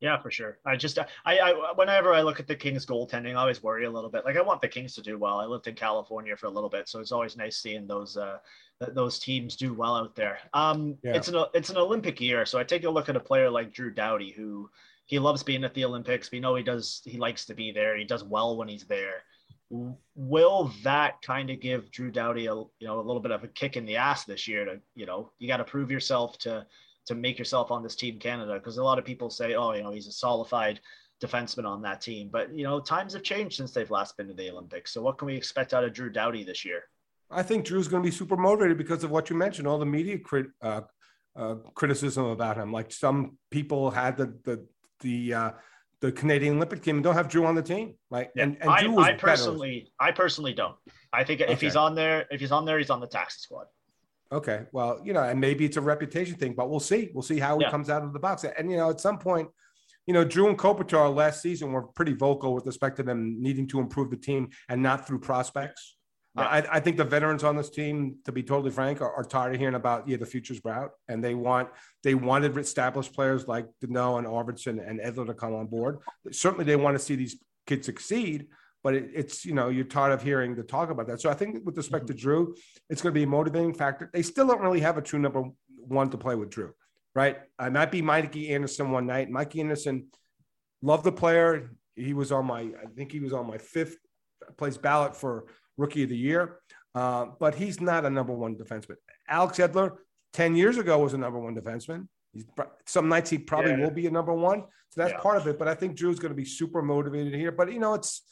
yeah, 0.00 0.20
for 0.20 0.30
sure. 0.30 0.58
I 0.64 0.76
just, 0.76 0.98
I, 0.98 1.38
I, 1.38 1.72
whenever 1.74 2.14
I 2.14 2.22
look 2.22 2.40
at 2.40 2.46
the 2.46 2.56
Kings 2.56 2.86
goaltending, 2.86 3.32
I 3.32 3.40
always 3.40 3.62
worry 3.62 3.84
a 3.84 3.90
little 3.90 4.08
bit. 4.08 4.24
Like 4.24 4.36
I 4.36 4.40
want 4.40 4.62
the 4.62 4.68
Kings 4.68 4.94
to 4.94 5.02
do 5.02 5.18
well. 5.18 5.38
I 5.38 5.44
lived 5.44 5.66
in 5.66 5.74
California 5.74 6.36
for 6.36 6.46
a 6.46 6.50
little 6.50 6.70
bit, 6.70 6.88
so 6.88 7.00
it's 7.00 7.12
always 7.12 7.36
nice 7.36 7.58
seeing 7.58 7.86
those, 7.86 8.16
uh, 8.16 8.38
those 8.94 9.18
teams 9.18 9.56
do 9.56 9.74
well 9.74 9.94
out 9.94 10.16
there. 10.16 10.38
Um, 10.54 10.96
yeah. 11.02 11.14
it's 11.14 11.28
an, 11.28 11.44
it's 11.52 11.68
an 11.68 11.76
Olympic 11.76 12.18
year, 12.20 12.46
so 12.46 12.58
I 12.58 12.64
take 12.64 12.84
a 12.84 12.90
look 12.90 13.10
at 13.10 13.16
a 13.16 13.20
player 13.20 13.50
like 13.50 13.74
Drew 13.74 13.90
Doughty, 13.90 14.30
who 14.30 14.70
he 15.04 15.18
loves 15.18 15.42
being 15.42 15.64
at 15.64 15.74
the 15.74 15.84
Olympics. 15.84 16.30
We 16.30 16.40
know 16.40 16.54
he 16.54 16.62
does, 16.62 17.02
he 17.04 17.18
likes 17.18 17.44
to 17.46 17.54
be 17.54 17.70
there. 17.70 17.96
He 17.96 18.04
does 18.04 18.24
well 18.24 18.56
when 18.56 18.68
he's 18.68 18.84
there. 18.84 19.24
Will 20.16 20.72
that 20.82 21.20
kind 21.20 21.50
of 21.50 21.60
give 21.60 21.90
Drew 21.90 22.10
Doughty 22.10 22.46
a, 22.46 22.54
you 22.54 22.70
know, 22.80 22.98
a 22.98 23.02
little 23.02 23.20
bit 23.20 23.32
of 23.32 23.44
a 23.44 23.48
kick 23.48 23.76
in 23.76 23.84
the 23.84 23.96
ass 23.96 24.24
this 24.24 24.48
year 24.48 24.64
to, 24.64 24.80
you 24.94 25.06
know, 25.06 25.30
you 25.38 25.46
got 25.46 25.58
to 25.58 25.64
prove 25.64 25.90
yourself 25.90 26.38
to 26.38 26.66
to 27.06 27.14
make 27.14 27.38
yourself 27.38 27.70
on 27.70 27.82
this 27.82 27.96
team 27.96 28.18
Canada 28.18 28.54
because 28.54 28.78
a 28.78 28.84
lot 28.84 28.98
of 28.98 29.04
people 29.04 29.30
say, 29.30 29.54
oh, 29.54 29.72
you 29.72 29.82
know, 29.82 29.90
he's 29.90 30.06
a 30.06 30.12
solidified 30.12 30.80
defenseman 31.22 31.66
on 31.66 31.82
that 31.82 32.00
team. 32.00 32.28
But 32.32 32.54
you 32.54 32.64
know, 32.64 32.80
times 32.80 33.12
have 33.12 33.22
changed 33.22 33.56
since 33.56 33.72
they've 33.72 33.90
last 33.90 34.16
been 34.16 34.28
to 34.28 34.34
the 34.34 34.50
Olympics. 34.50 34.92
So 34.92 35.02
what 35.02 35.18
can 35.18 35.26
we 35.26 35.36
expect 35.36 35.74
out 35.74 35.84
of 35.84 35.92
Drew 35.92 36.10
Doughty 36.10 36.44
this 36.44 36.64
year? 36.64 36.84
I 37.30 37.42
think 37.42 37.64
Drew's 37.64 37.88
going 37.88 38.02
to 38.02 38.06
be 38.06 38.14
super 38.14 38.36
motivated 38.36 38.76
because 38.76 39.04
of 39.04 39.10
what 39.10 39.30
you 39.30 39.36
mentioned, 39.36 39.68
all 39.68 39.78
the 39.78 39.86
media 39.86 40.18
crit, 40.18 40.46
uh, 40.62 40.82
uh, 41.36 41.56
criticism 41.74 42.24
about 42.24 42.56
him. 42.56 42.72
Like 42.72 42.90
some 42.92 43.38
people 43.50 43.90
had 43.90 44.16
the 44.16 44.34
the 44.44 44.66
the 45.00 45.34
uh, 45.34 45.50
the 46.00 46.10
Canadian 46.10 46.56
Olympic 46.56 46.82
team 46.82 46.96
and 46.96 47.04
don't 47.04 47.14
have 47.14 47.28
Drew 47.28 47.46
on 47.46 47.54
the 47.54 47.62
team. 47.62 47.94
Like, 48.10 48.30
yeah. 48.34 48.44
and, 48.44 48.56
and 48.60 48.70
I, 48.70 48.86
I 48.96 49.12
personally, 49.12 49.90
better. 49.98 50.10
I 50.10 50.12
personally 50.12 50.54
don't. 50.54 50.76
I 51.12 51.24
think 51.24 51.40
if 51.40 51.50
okay. 51.50 51.66
he's 51.66 51.76
on 51.76 51.94
there, 51.94 52.26
if 52.30 52.40
he's 52.40 52.52
on 52.52 52.64
there, 52.64 52.78
he's 52.78 52.90
on 52.90 53.00
the 53.00 53.06
taxi 53.06 53.40
squad. 53.40 53.66
Okay. 54.32 54.62
Well, 54.72 55.00
you 55.04 55.12
know, 55.12 55.22
and 55.22 55.40
maybe 55.40 55.64
it's 55.64 55.76
a 55.76 55.80
reputation 55.80 56.36
thing, 56.36 56.54
but 56.54 56.70
we'll 56.70 56.80
see. 56.80 57.10
We'll 57.12 57.22
see 57.22 57.38
how 57.38 57.58
he 57.58 57.64
yeah. 57.64 57.70
comes 57.70 57.90
out 57.90 58.04
of 58.04 58.12
the 58.12 58.18
box. 58.18 58.44
And, 58.44 58.70
you 58.70 58.76
know, 58.76 58.90
at 58.90 59.00
some 59.00 59.18
point, 59.18 59.48
you 60.06 60.14
know, 60.14 60.24
Drew 60.24 60.48
and 60.48 60.58
Kopitar 60.58 61.14
last 61.14 61.42
season 61.42 61.72
were 61.72 61.82
pretty 61.82 62.12
vocal 62.12 62.54
with 62.54 62.66
respect 62.66 62.96
to 62.96 63.02
them 63.02 63.36
needing 63.40 63.66
to 63.68 63.80
improve 63.80 64.10
the 64.10 64.16
team 64.16 64.50
and 64.68 64.82
not 64.82 65.06
through 65.06 65.20
prospects. 65.20 65.96
Yeah. 66.36 66.42
I, 66.46 66.76
I, 66.76 66.80
think 66.80 66.96
the 66.96 67.04
veterans 67.04 67.42
on 67.42 67.56
this 67.56 67.70
team, 67.70 68.18
to 68.24 68.30
be 68.30 68.42
totally 68.44 68.70
frank, 68.70 69.00
are, 69.00 69.12
are, 69.12 69.24
tired 69.24 69.52
of 69.52 69.60
hearing 69.60 69.74
about 69.74 70.06
yeah 70.06 70.16
the 70.16 70.26
future's 70.26 70.60
bright, 70.60 70.90
and 71.08 71.24
they 71.24 71.34
want 71.34 71.70
they 72.04 72.14
wanted 72.14 72.56
established 72.56 73.12
players 73.14 73.48
like 73.48 73.66
Danault 73.84 74.18
and 74.18 74.28
Arvidsson 74.28 74.78
and 74.88 75.00
Edler 75.00 75.26
to 75.26 75.34
come 75.34 75.56
on 75.56 75.66
board. 75.66 75.98
Certainly, 76.30 76.66
they 76.66 76.76
want 76.76 76.96
to 76.96 77.04
see 77.04 77.16
these 77.16 77.42
kids 77.66 77.84
succeed, 77.84 78.46
but 78.82 78.94
it, 78.94 79.10
it's 79.14 79.44
you 79.44 79.54
know 79.54 79.68
you're 79.68 79.84
tired 79.84 80.12
of 80.12 80.22
hearing 80.22 80.54
the 80.54 80.62
talk 80.62 80.90
about 80.90 81.06
that. 81.08 81.20
So 81.20 81.30
I 81.30 81.34
think 81.34 81.64
with 81.64 81.76
respect 81.76 82.06
mm-hmm. 82.06 82.14
to 82.14 82.20
Drew, 82.20 82.54
it's 82.88 83.02
going 83.02 83.14
to 83.14 83.18
be 83.18 83.24
a 83.24 83.26
motivating 83.26 83.74
factor. 83.74 84.10
They 84.12 84.22
still 84.22 84.46
don't 84.46 84.60
really 84.60 84.80
have 84.80 84.98
a 84.98 85.02
true 85.02 85.18
number 85.18 85.44
one 85.76 86.10
to 86.10 86.18
play 86.18 86.34
with 86.34 86.50
Drew, 86.50 86.72
right? 87.14 87.38
I 87.58 87.68
might 87.70 87.90
be 87.90 88.02
Mikey 88.02 88.50
Anderson 88.50 88.90
one 88.90 89.06
night. 89.06 89.30
Mikey 89.30 89.60
Anderson, 89.60 90.06
love 90.82 91.02
the 91.02 91.12
player. 91.12 91.70
He 91.96 92.14
was 92.14 92.32
on 92.32 92.46
my, 92.46 92.60
I 92.60 92.86
think 92.96 93.12
he 93.12 93.20
was 93.20 93.32
on 93.32 93.46
my 93.46 93.58
fifth 93.58 93.96
place 94.56 94.76
ballot 94.76 95.16
for 95.16 95.46
rookie 95.76 96.04
of 96.04 96.08
the 96.08 96.16
year, 96.16 96.60
uh, 96.94 97.26
but 97.38 97.54
he's 97.54 97.80
not 97.80 98.04
a 98.04 98.10
number 98.10 98.32
one 98.32 98.54
defenseman. 98.56 98.96
Alex 99.28 99.58
Edler, 99.58 99.96
ten 100.32 100.56
years 100.56 100.78
ago, 100.78 100.98
was 100.98 101.14
a 101.14 101.18
number 101.18 101.38
one 101.38 101.54
defenseman. 101.54 102.08
He's, 102.32 102.44
some 102.86 103.08
nights 103.08 103.30
he 103.30 103.38
probably 103.38 103.72
yeah. 103.72 103.80
will 103.80 103.90
be 103.90 104.06
a 104.06 104.10
number 104.10 104.32
one. 104.32 104.62
So 104.90 105.02
that's 105.02 105.12
yeah. 105.12 105.20
part 105.20 105.36
of 105.36 105.46
it. 105.46 105.58
But 105.58 105.68
I 105.68 105.74
think 105.74 105.96
Drew's 105.96 106.18
going 106.18 106.32
to 106.32 106.36
be 106.36 106.44
super 106.44 106.82
motivated 106.82 107.34
here. 107.34 107.52
But 107.52 107.72
you 107.72 107.80
know, 107.80 107.94
it's 107.94 108.22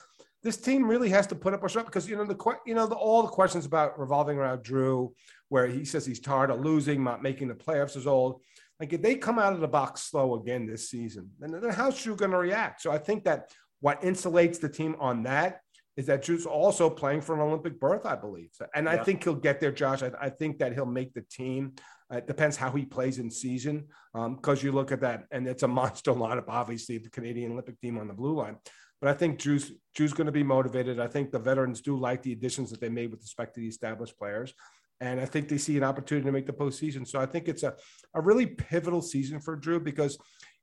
this 0.42 0.56
team 0.56 0.88
really 0.88 1.08
has 1.08 1.26
to 1.28 1.34
put 1.34 1.54
up 1.54 1.64
a 1.64 1.68
show 1.68 1.82
because 1.82 2.08
you 2.08 2.16
know 2.16 2.24
the 2.24 2.56
you 2.66 2.74
know 2.74 2.86
the, 2.86 2.94
all 2.94 3.22
the 3.22 3.28
questions 3.28 3.66
about 3.66 3.98
revolving 3.98 4.38
around 4.38 4.62
Drew, 4.62 5.14
where 5.48 5.66
he 5.66 5.84
says 5.84 6.06
he's 6.06 6.20
tired 6.20 6.50
of 6.50 6.60
losing, 6.60 7.02
not 7.02 7.22
making 7.22 7.48
the 7.48 7.54
playoffs 7.54 7.96
is 7.96 8.06
old. 8.06 8.40
Like 8.78 8.92
if 8.92 9.02
they 9.02 9.16
come 9.16 9.38
out 9.38 9.52
of 9.52 9.60
the 9.60 9.68
box 9.68 10.02
slow 10.02 10.36
again 10.36 10.66
this 10.66 10.88
season, 10.88 11.30
then, 11.40 11.50
then 11.50 11.70
how's 11.70 12.00
Drew 12.00 12.14
going 12.14 12.30
to 12.30 12.38
react? 12.38 12.80
So 12.80 12.92
I 12.92 12.98
think 12.98 13.24
that 13.24 13.50
what 13.80 14.02
insulates 14.02 14.60
the 14.60 14.68
team 14.68 14.94
on 15.00 15.24
that 15.24 15.60
is 15.96 16.06
that 16.06 16.22
Drew's 16.22 16.46
also 16.46 16.88
playing 16.88 17.20
for 17.20 17.34
an 17.34 17.40
Olympic 17.40 17.80
berth, 17.80 18.06
I 18.06 18.14
believe. 18.14 18.50
So, 18.52 18.66
and 18.72 18.86
yeah. 18.86 18.92
I 18.92 19.02
think 19.02 19.24
he'll 19.24 19.34
get 19.34 19.58
there, 19.58 19.72
Josh. 19.72 20.04
I, 20.04 20.12
I 20.20 20.30
think 20.30 20.58
that 20.60 20.72
he'll 20.72 20.86
make 20.86 21.12
the 21.12 21.22
team. 21.22 21.72
Uh, 22.12 22.18
it 22.18 22.28
depends 22.28 22.56
how 22.56 22.70
he 22.70 22.84
plays 22.84 23.18
in 23.18 23.28
season 23.32 23.88
because 24.14 24.60
um, 24.60 24.64
you 24.64 24.70
look 24.70 24.92
at 24.92 25.00
that, 25.00 25.24
and 25.32 25.48
it's 25.48 25.64
a 25.64 25.68
monster 25.80 26.12
lineup, 26.12 26.44
obviously, 26.46 26.98
the 26.98 27.10
Canadian 27.10 27.50
Olympic 27.50 27.80
team 27.80 27.98
on 27.98 28.06
the 28.06 28.14
blue 28.14 28.36
line. 28.36 28.56
But 29.00 29.10
I 29.10 29.14
think 29.14 29.38
Drew's 29.38 29.72
Drew's 29.94 30.12
going 30.12 30.26
to 30.26 30.32
be 30.32 30.42
motivated. 30.42 31.00
I 31.00 31.06
think 31.06 31.30
the 31.30 31.38
veterans 31.38 31.80
do 31.80 31.96
like 31.96 32.22
the 32.22 32.32
additions 32.32 32.70
that 32.70 32.80
they 32.80 32.88
made 32.88 33.10
with 33.10 33.20
respect 33.20 33.54
to 33.54 33.60
the 33.60 33.68
established 33.68 34.18
players. 34.18 34.52
And 35.00 35.20
I 35.20 35.26
think 35.26 35.48
they 35.48 35.58
see 35.58 35.76
an 35.76 35.84
opportunity 35.84 36.26
to 36.26 36.32
make 36.32 36.46
the 36.46 36.52
postseason. 36.52 37.06
So 37.06 37.20
I 37.20 37.26
think 37.26 37.46
it's 37.46 37.62
a, 37.62 37.74
a 38.14 38.20
really 38.20 38.46
pivotal 38.46 39.00
season 39.00 39.40
for 39.40 39.54
Drew 39.54 39.78
because 39.80 40.18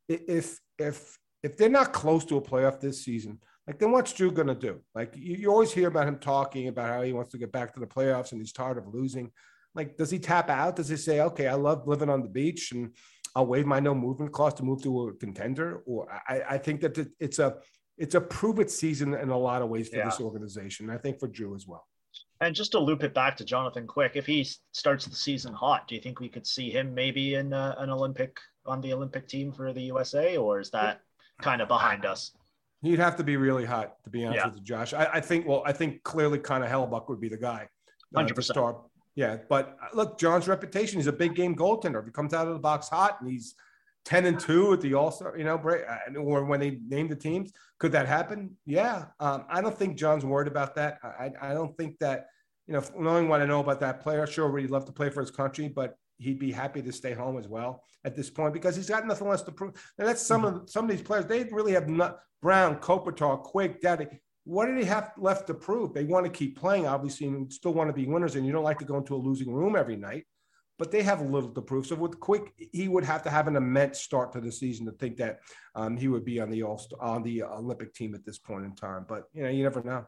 if 0.09 0.59
if 0.77 1.17
if 1.43 1.57
they're 1.57 1.69
not 1.69 1.93
close 1.93 2.25
to 2.25 2.37
a 2.37 2.41
playoff 2.41 2.79
this 2.79 3.05
season, 3.05 3.39
like 3.67 3.79
then 3.79 3.91
what's 3.91 4.13
Drew 4.13 4.31
going 4.31 4.47
to 4.47 4.55
do? 4.55 4.81
Like 4.93 5.15
you, 5.15 5.35
you 5.35 5.51
always 5.51 5.71
hear 5.71 5.87
about 5.87 6.07
him 6.07 6.19
talking 6.19 6.67
about 6.67 6.89
how 6.89 7.01
he 7.01 7.13
wants 7.13 7.31
to 7.31 7.37
get 7.37 7.51
back 7.51 7.73
to 7.73 7.79
the 7.79 7.87
playoffs 7.87 8.31
and 8.31 8.41
he's 8.41 8.51
tired 8.51 8.77
of 8.77 8.93
losing. 8.93 9.31
Like, 9.73 9.97
does 9.97 10.09
he 10.09 10.19
tap 10.19 10.49
out? 10.49 10.77
Does 10.77 10.87
he 10.87 10.95
say, 10.97 11.19
okay, 11.19 11.47
I 11.47 11.53
love 11.53 11.87
living 11.87 12.09
on 12.09 12.21
the 12.21 12.29
beach 12.29 12.71
and 12.71 12.95
I'll 13.35 13.45
waive 13.45 13.65
my 13.65 13.81
no 13.81 13.93
movement 13.93 14.31
clause 14.31 14.53
to 14.55 14.63
move 14.63 14.81
to 14.83 15.09
a 15.09 15.13
contender? 15.13 15.83
Or 15.85 16.07
I, 16.27 16.41
I 16.51 16.57
think 16.57 16.81
that 16.81 17.07
it's 17.19 17.39
a 17.39 17.57
it's 17.97 18.15
a 18.15 18.21
prove 18.21 18.59
it 18.59 18.69
season 18.69 19.13
in 19.13 19.29
a 19.29 19.37
lot 19.37 19.61
of 19.61 19.69
ways 19.69 19.89
for 19.89 19.97
yeah. 19.97 20.05
this 20.05 20.19
organization. 20.19 20.89
I 20.89 20.97
think 20.97 21.19
for 21.19 21.27
Drew 21.27 21.55
as 21.55 21.67
well. 21.67 21.85
And 22.41 22.53
just 22.53 22.71
to 22.73 22.79
loop 22.79 23.03
it 23.03 23.13
back 23.13 23.37
to 23.37 23.45
Jonathan 23.45 23.87
Quick, 23.87 24.13
if 24.15 24.25
he 24.25 24.45
starts 24.73 25.05
the 25.05 25.15
season 25.15 25.53
hot, 25.53 25.87
do 25.87 25.95
you 25.95 26.01
think 26.01 26.19
we 26.19 26.27
could 26.27 26.45
see 26.45 26.69
him 26.69 26.93
maybe 26.93 27.35
in 27.35 27.53
uh, 27.53 27.75
an 27.77 27.89
Olympic 27.89 28.37
on 28.65 28.81
the 28.81 28.91
Olympic 28.93 29.27
team 29.27 29.53
for 29.53 29.71
the 29.71 29.81
USA, 29.81 30.35
or 30.35 30.59
is 30.59 30.69
that 30.71 31.01
kind 31.41 31.61
of 31.61 31.67
behind 31.67 32.05
us? 32.05 32.31
He'd 32.81 32.99
have 32.99 33.15
to 33.17 33.23
be 33.23 33.37
really 33.37 33.65
hot 33.65 34.03
to 34.03 34.09
be 34.09 34.25
honest 34.25 34.37
yeah. 34.37 34.47
with 34.47 34.55
you, 34.57 34.63
Josh. 34.63 34.93
I, 34.93 35.05
I, 35.13 35.21
think. 35.21 35.47
Well, 35.47 35.63
I 35.65 35.71
think 35.71 36.03
clearly, 36.03 36.39
Connor 36.39 36.67
Hellebuyck 36.67 37.07
would 37.09 37.21
be 37.21 37.29
the 37.29 37.37
guy. 37.37 37.67
Uh, 38.13 38.19
Hundred 38.19 38.33
uh, 38.33 38.35
percent. 38.35 38.75
Yeah, 39.15 39.37
but 39.49 39.77
uh, 39.81 39.95
look, 39.95 40.19
John's 40.19 40.47
reputation. 40.47 40.99
He's 40.99 41.07
a 41.07 41.13
big 41.13 41.35
game 41.35 41.55
goaltender. 41.55 41.99
If 41.99 42.05
he 42.05 42.11
comes 42.11 42.33
out 42.33 42.47
of 42.47 42.53
the 42.53 42.59
box 42.59 42.89
hot 42.89 43.17
and 43.21 43.31
he's 43.31 43.55
10 44.05 44.25
and 44.27 44.39
2 44.39 44.73
at 44.73 44.81
the 44.81 44.93
All 44.93 45.11
Star, 45.11 45.35
you 45.37 45.43
know, 45.43 45.57
break, 45.57 45.83
uh, 45.87 46.19
or 46.19 46.45
when 46.45 46.59
they 46.59 46.79
name 46.87 47.07
the 47.07 47.15
teams. 47.15 47.51
Could 47.79 47.91
that 47.91 48.07
happen? 48.07 48.55
Yeah. 48.65 49.05
Um, 49.19 49.45
I 49.49 49.61
don't 49.61 49.77
think 49.77 49.97
John's 49.97 50.23
worried 50.23 50.47
about 50.47 50.75
that. 50.75 50.99
I, 51.03 51.31
I 51.41 51.53
don't 51.53 51.75
think 51.75 51.97
that, 51.99 52.27
you 52.67 52.73
know, 52.73 52.83
knowing 52.97 53.27
what 53.27 53.41
I 53.41 53.45
know 53.45 53.59
about 53.59 53.79
that 53.81 54.01
player, 54.01 54.25
sure, 54.27 54.55
he'd 54.57 54.69
love 54.69 54.85
to 54.85 54.91
play 54.91 55.09
for 55.09 55.21
his 55.21 55.31
country, 55.31 55.67
but 55.67 55.97
he'd 56.17 56.39
be 56.39 56.51
happy 56.51 56.81
to 56.81 56.91
stay 56.91 57.13
home 57.13 57.37
as 57.37 57.47
well 57.47 57.83
at 58.05 58.15
this 58.15 58.29
point 58.29 58.53
because 58.53 58.75
he's 58.75 58.87
got 58.87 59.05
nothing 59.05 59.27
less 59.27 59.41
to 59.41 59.51
prove. 59.51 59.73
And 59.97 60.07
that's 60.07 60.21
some 60.21 60.43
mm-hmm. 60.43 60.57
of 60.57 60.69
some 60.69 60.85
of 60.85 60.91
these 60.91 61.05
players. 61.05 61.25
They 61.25 61.43
really 61.45 61.73
have 61.73 61.89
not 61.89 62.19
Brown, 62.41 62.77
Kopitar, 62.77 63.41
Quick, 63.41 63.81
Doughty. 63.81 64.07
What 64.43 64.67
do 64.67 64.75
they 64.75 64.85
have 64.85 65.11
left 65.17 65.47
to 65.47 65.55
prove? 65.55 65.93
They 65.93 66.03
want 66.03 66.25
to 66.25 66.31
keep 66.31 66.59
playing, 66.59 66.85
obviously, 66.85 67.27
and 67.27 67.51
still 67.51 67.73
want 67.73 67.89
to 67.89 67.93
be 67.93 68.05
winners. 68.05 68.35
And 68.35 68.45
you 68.45 68.51
don't 68.51 68.63
like 68.63 68.77
to 68.79 68.85
go 68.85 68.97
into 68.97 69.15
a 69.15 69.17
losing 69.17 69.51
room 69.51 69.75
every 69.75 69.95
night 69.95 70.25
but 70.77 70.91
they 70.91 71.01
have 71.03 71.21
a 71.21 71.23
little 71.23 71.49
to 71.49 71.61
prove. 71.61 71.87
So 71.87 71.95
with 71.95 72.19
Quick, 72.19 72.53
he 72.71 72.87
would 72.87 73.03
have 73.05 73.23
to 73.23 73.29
have 73.29 73.47
an 73.47 73.55
immense 73.55 73.99
start 73.99 74.33
to 74.33 74.41
the 74.41 74.51
season 74.51 74.85
to 74.85 74.91
think 74.93 75.17
that 75.17 75.39
um, 75.73 75.97
he 75.97 76.07
would 76.07 76.25
be 76.25 76.39
on 76.39 76.49
the 76.49 76.63
all 76.63 76.81
on 76.99 77.23
the 77.23 77.43
Olympic 77.43 77.93
team 77.93 78.13
at 78.15 78.25
this 78.25 78.37
point 78.37 78.65
in 78.65 78.75
time. 78.75 79.05
But 79.07 79.29
you 79.33 79.43
know, 79.43 79.49
you 79.49 79.63
never 79.63 79.81
know. 79.83 80.05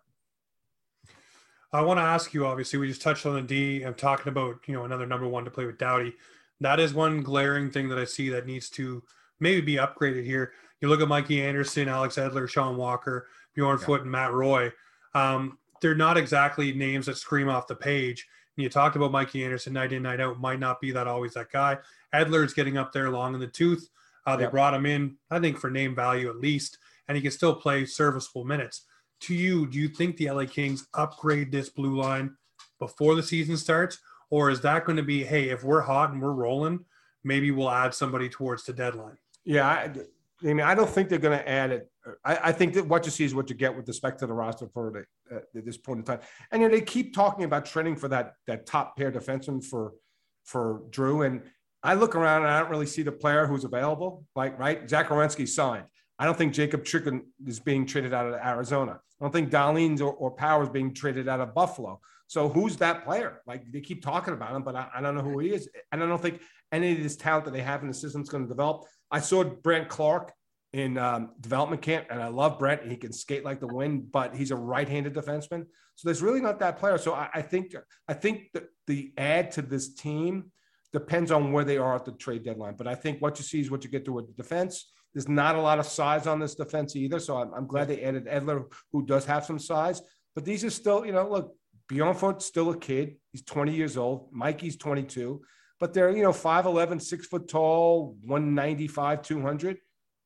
I 1.71 1.81
want 1.81 1.99
to 1.99 2.03
ask 2.03 2.33
you. 2.33 2.45
Obviously, 2.45 2.79
we 2.79 2.87
just 2.87 3.01
touched 3.01 3.25
on 3.25 3.35
the 3.35 3.41
D. 3.41 3.83
I'm 3.83 3.93
talking 3.93 4.29
about 4.29 4.59
you 4.67 4.73
know 4.73 4.85
another 4.85 5.05
number 5.05 5.27
one 5.27 5.45
to 5.45 5.51
play 5.51 5.65
with 5.65 5.77
Doughty. 5.77 6.13
That 6.59 6.79
is 6.79 6.93
one 6.93 7.21
glaring 7.21 7.71
thing 7.71 7.89
that 7.89 7.99
I 7.99 8.05
see 8.05 8.29
that 8.29 8.47
needs 8.47 8.69
to 8.71 9.03
maybe 9.39 9.61
be 9.61 9.75
upgraded 9.75 10.25
here. 10.25 10.53
You 10.81 10.89
look 10.89 11.01
at 11.01 11.07
Mikey 11.07 11.41
Anderson, 11.41 11.87
Alex 11.87 12.15
Edler, 12.15 12.49
Sean 12.49 12.77
Walker, 12.77 13.27
Bjorn 13.55 13.79
yeah. 13.79 13.85
Foot, 13.85 14.01
and 14.01 14.11
Matt 14.11 14.33
Roy. 14.33 14.71
Um, 15.13 15.57
they're 15.81 15.95
not 15.95 16.17
exactly 16.17 16.73
names 16.73 17.05
that 17.05 17.17
scream 17.17 17.49
off 17.49 17.67
the 17.67 17.75
page. 17.75 18.27
You 18.57 18.69
talked 18.69 18.95
about 18.95 19.11
Mikey 19.11 19.43
Anderson 19.43 19.73
night 19.73 19.93
in, 19.93 20.03
night 20.03 20.19
out, 20.19 20.39
might 20.39 20.59
not 20.59 20.81
be 20.81 20.91
that 20.91 21.07
always 21.07 21.33
that 21.35 21.51
guy. 21.51 21.77
Edler's 22.13 22.53
getting 22.53 22.77
up 22.77 22.91
there 22.91 23.09
long 23.09 23.33
in 23.33 23.39
the 23.39 23.47
tooth. 23.47 23.87
Uh, 24.25 24.35
they 24.35 24.43
yep. 24.43 24.51
brought 24.51 24.73
him 24.73 24.85
in, 24.85 25.15
I 25.31 25.39
think, 25.39 25.57
for 25.57 25.69
name 25.69 25.95
value 25.95 26.29
at 26.29 26.37
least, 26.37 26.79
and 27.07 27.15
he 27.15 27.21
can 27.21 27.31
still 27.31 27.55
play 27.55 27.85
serviceable 27.85 28.43
minutes. 28.43 28.81
To 29.21 29.35
you, 29.35 29.67
do 29.67 29.77
you 29.77 29.87
think 29.87 30.17
the 30.17 30.29
LA 30.29 30.45
Kings 30.45 30.87
upgrade 30.93 31.51
this 31.51 31.69
blue 31.69 31.95
line 31.95 32.35
before 32.79 33.15
the 33.15 33.23
season 33.23 33.57
starts? 33.57 33.99
Or 34.29 34.49
is 34.49 34.61
that 34.61 34.85
going 34.85 34.97
to 34.97 35.03
be, 35.03 35.23
hey, 35.23 35.49
if 35.49 35.63
we're 35.63 35.81
hot 35.81 36.11
and 36.11 36.21
we're 36.21 36.33
rolling, 36.33 36.83
maybe 37.23 37.51
we'll 37.51 37.69
add 37.69 37.93
somebody 37.93 38.27
towards 38.27 38.63
the 38.65 38.73
deadline? 38.73 39.17
Yeah, 39.45 39.67
I, 39.67 39.91
I 40.43 40.53
mean, 40.53 40.61
I 40.61 40.75
don't 40.75 40.89
think 40.89 41.09
they're 41.09 41.19
going 41.19 41.37
to 41.37 41.49
add 41.49 41.71
it. 41.71 41.89
I, 42.23 42.39
I, 42.43 42.51
think 42.51 42.73
that 42.73 42.87
what 42.87 43.05
you 43.05 43.11
see 43.11 43.25
is 43.25 43.35
what 43.35 43.49
you 43.49 43.55
get 43.55 43.75
with 43.75 43.87
respect 43.87 44.19
to 44.19 44.27
the 44.27 44.33
roster 44.33 44.67
for 44.73 45.05
the, 45.29 45.35
uh, 45.35 45.41
this 45.53 45.77
point 45.77 45.99
in 45.99 46.05
time. 46.05 46.19
And 46.51 46.61
you 46.61 46.67
know, 46.67 46.75
they 46.75 46.81
keep 46.81 47.13
talking 47.13 47.45
about 47.45 47.65
trending 47.65 47.95
for 47.95 48.07
that 48.09 48.33
that 48.47 48.65
top 48.65 48.97
pair 48.97 49.11
defenseman 49.11 49.63
for 49.63 49.93
for 50.45 50.83
Drew. 50.89 51.23
And 51.23 51.43
I 51.83 51.93
look 51.93 52.15
around 52.15 52.43
and 52.43 52.51
I 52.51 52.59
don't 52.59 52.69
really 52.69 52.85
see 52.85 53.03
the 53.03 53.11
player 53.11 53.45
who's 53.45 53.63
available. 53.63 54.25
Like 54.35 54.57
right, 54.59 54.89
Zach 54.89 55.09
signed. 55.09 55.85
I 56.19 56.25
don't 56.25 56.37
think 56.37 56.53
Jakob 56.53 56.83
Chychrun 56.83 57.23
is 57.45 57.59
being 57.59 57.85
traded 57.85 58.13
out 58.13 58.27
of 58.27 58.33
Arizona. 58.33 58.93
I 58.93 59.23
don't 59.23 59.31
think 59.31 59.51
Dahlin 59.51 59.99
or, 60.01 60.13
or 60.13 60.31
Powers 60.31 60.69
being 60.69 60.93
traded 60.93 61.27
out 61.27 61.39
of 61.39 61.53
Buffalo. 61.53 61.99
So 62.27 62.49
who's 62.49 62.75
that 62.77 63.05
player? 63.05 63.41
Like 63.47 63.71
they 63.71 63.81
keep 63.81 64.01
talking 64.01 64.33
about 64.33 64.55
him, 64.55 64.63
but 64.63 64.75
I, 64.75 64.87
I 64.95 65.01
don't 65.01 65.15
know 65.15 65.21
who 65.21 65.39
he 65.39 65.53
is. 65.53 65.69
And 65.91 66.03
I 66.03 66.07
don't 66.07 66.21
think 66.21 66.41
any 66.71 66.91
of 66.91 67.03
this 67.03 67.15
talent 67.15 67.45
that 67.45 67.51
they 67.51 67.61
have 67.61 67.81
in 67.81 67.87
the 67.87 67.93
system 67.93 68.21
is 68.21 68.29
going 68.29 68.43
to 68.43 68.49
develop. 68.49 68.83
I 69.09 69.19
saw 69.19 69.43
Brandt 69.43 69.87
Clarke 69.87 70.33
in 70.73 70.97
um, 70.97 71.31
development 71.39 71.81
camp, 71.81 72.07
and 72.09 72.21
I 72.21 72.27
love 72.27 72.59
Brent. 72.59 72.85
He 72.85 72.97
can 72.97 73.13
skate 73.13 73.45
like 73.45 73.59
the 73.59 73.67
wind, 73.67 74.11
but 74.11 74.35
he's 74.35 74.51
a 74.51 74.55
right-handed 74.55 75.13
defenseman. 75.13 75.65
So 75.95 76.07
there's 76.07 76.21
really 76.21 76.41
not 76.41 76.59
that 76.59 76.77
player. 76.77 76.97
So 76.97 77.13
I, 77.13 77.29
I 77.33 77.41
think 77.41 77.73
I 78.07 78.13
think 78.13 78.51
that 78.53 78.65
the 78.85 79.13
add 79.17 79.51
to 79.51 79.61
this 79.61 79.93
team 79.93 80.51
depends 80.93 81.31
on 81.31 81.51
where 81.51 81.63
they 81.63 81.77
are 81.77 81.95
at 81.95 82.05
the 82.05 82.11
trade 82.13 82.43
deadline. 82.43 82.75
But 82.77 82.87
I 82.87 82.95
think 82.95 83.21
what 83.21 83.37
you 83.39 83.43
see 83.43 83.59
is 83.59 83.71
what 83.71 83.83
you 83.83 83.89
get 83.89 84.05
to 84.05 84.13
with 84.13 84.27
the 84.27 84.33
defense. 84.33 84.91
There's 85.13 85.27
not 85.27 85.55
a 85.55 85.61
lot 85.61 85.79
of 85.79 85.85
size 85.85 86.27
on 86.27 86.39
this 86.39 86.55
defense 86.55 86.95
either. 86.95 87.19
So 87.19 87.37
I'm, 87.37 87.53
I'm 87.53 87.67
glad 87.67 87.87
they 87.87 88.03
added 88.03 88.27
Edler, 88.27 88.71
who 88.91 89.05
does 89.05 89.25
have 89.25 89.45
some 89.45 89.59
size. 89.59 90.01
But 90.35 90.45
these 90.45 90.63
are 90.63 90.69
still, 90.69 91.05
you 91.05 91.11
know, 91.11 91.27
look, 91.27 91.55
Bjornfot's 91.89 92.45
still 92.45 92.69
a 92.69 92.77
kid. 92.77 93.15
He's 93.31 93.43
20 93.43 93.73
years 93.73 93.97
old. 93.97 94.29
Mikey's 94.31 94.77
22. 94.77 95.41
But 95.79 95.93
they're, 95.93 96.15
you 96.15 96.23
know, 96.23 96.31
5'11, 96.31 97.01
six 97.01 97.27
foot 97.27 97.47
tall, 97.47 98.15
195, 98.23 99.21
200. 99.21 99.77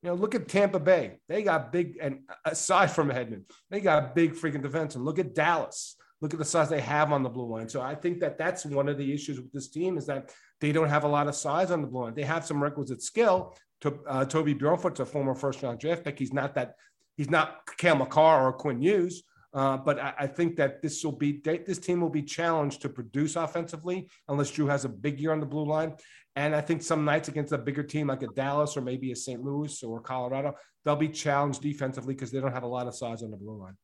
You 0.03 0.09
know, 0.09 0.15
look 0.15 0.33
at 0.33 0.47
Tampa 0.47 0.79
Bay. 0.79 1.19
They 1.27 1.43
got 1.43 1.71
big, 1.71 1.97
and 2.01 2.21
aside 2.45 2.91
from 2.91 3.09
Hedman, 3.09 3.43
they 3.69 3.81
got 3.81 4.15
big 4.15 4.33
freaking 4.33 4.63
defense. 4.63 4.95
And 4.95 5.05
look 5.05 5.19
at 5.19 5.35
Dallas. 5.35 5.95
Look 6.21 6.33
at 6.33 6.39
the 6.39 6.45
size 6.45 6.69
they 6.69 6.81
have 6.81 7.11
on 7.11 7.23
the 7.23 7.29
blue 7.29 7.47
line. 7.47 7.69
So 7.69 7.81
I 7.81 7.95
think 7.95 8.19
that 8.19 8.37
that's 8.37 8.65
one 8.65 8.89
of 8.89 8.97
the 8.97 9.13
issues 9.13 9.39
with 9.39 9.51
this 9.51 9.69
team 9.69 9.97
is 9.97 10.05
that 10.07 10.31
they 10.59 10.71
don't 10.71 10.89
have 10.89 11.03
a 11.03 11.07
lot 11.07 11.27
of 11.27 11.35
size 11.35 11.71
on 11.71 11.81
the 11.81 11.87
blue 11.87 12.03
line. 12.03 12.13
They 12.13 12.23
have 12.23 12.45
some 12.45 12.61
requisite 12.61 13.01
skill. 13.01 13.55
To 13.81 13.97
uh, 14.07 14.25
Toby 14.25 14.53
Bjornfot's 14.53 14.99
a 14.99 15.05
former 15.07 15.33
first 15.33 15.63
round 15.63 15.79
draft 15.79 16.03
pick. 16.03 16.19
He's 16.19 16.33
not 16.33 16.53
that. 16.53 16.75
He's 17.17 17.31
not 17.31 17.61
Cale 17.77 17.95
Makar 17.95 18.47
or 18.47 18.53
Quinn 18.53 18.79
Hughes. 18.79 19.23
Uh, 19.53 19.77
but 19.77 19.99
I, 19.99 20.13
I, 20.19 20.27
think 20.27 20.55
that 20.55 20.81
this 20.81 21.03
will 21.03 21.11
be 21.11 21.41
this 21.43 21.77
team 21.77 21.99
will 21.99 22.09
be 22.09 22.21
challenged 22.21 22.81
to 22.83 22.89
produce 22.89 23.35
offensively 23.35 24.07
unless 24.29 24.49
Drew 24.49 24.67
has 24.67 24.85
a 24.85 24.89
big 24.89 25.19
year 25.19 25.33
on 25.33 25.41
the 25.41 25.45
blue 25.45 25.65
line. 25.65 25.93
And 26.37 26.55
I 26.55 26.61
think 26.61 26.81
some 26.81 27.03
nights 27.03 27.27
against 27.27 27.51
a 27.51 27.57
bigger 27.57 27.83
team 27.83 28.07
like 28.07 28.23
a 28.23 28.27
Dallas 28.27 28.77
or 28.77 28.81
maybe 28.81 29.11
a 29.11 29.15
St. 29.15 29.43
Louis 29.43 29.83
or 29.83 29.99
Colorado, 29.99 30.53
they'll 30.85 30.95
be 30.95 31.09
challenged 31.09 31.61
defensively 31.61 32.13
because 32.13 32.31
they 32.31 32.39
don't 32.39 32.53
have 32.53 32.63
a 32.63 32.67
lot 32.67 32.87
of 32.87 32.95
size 32.95 33.23
on 33.23 33.31
the 33.31 33.37
blue 33.37 33.57
line. 33.57 33.75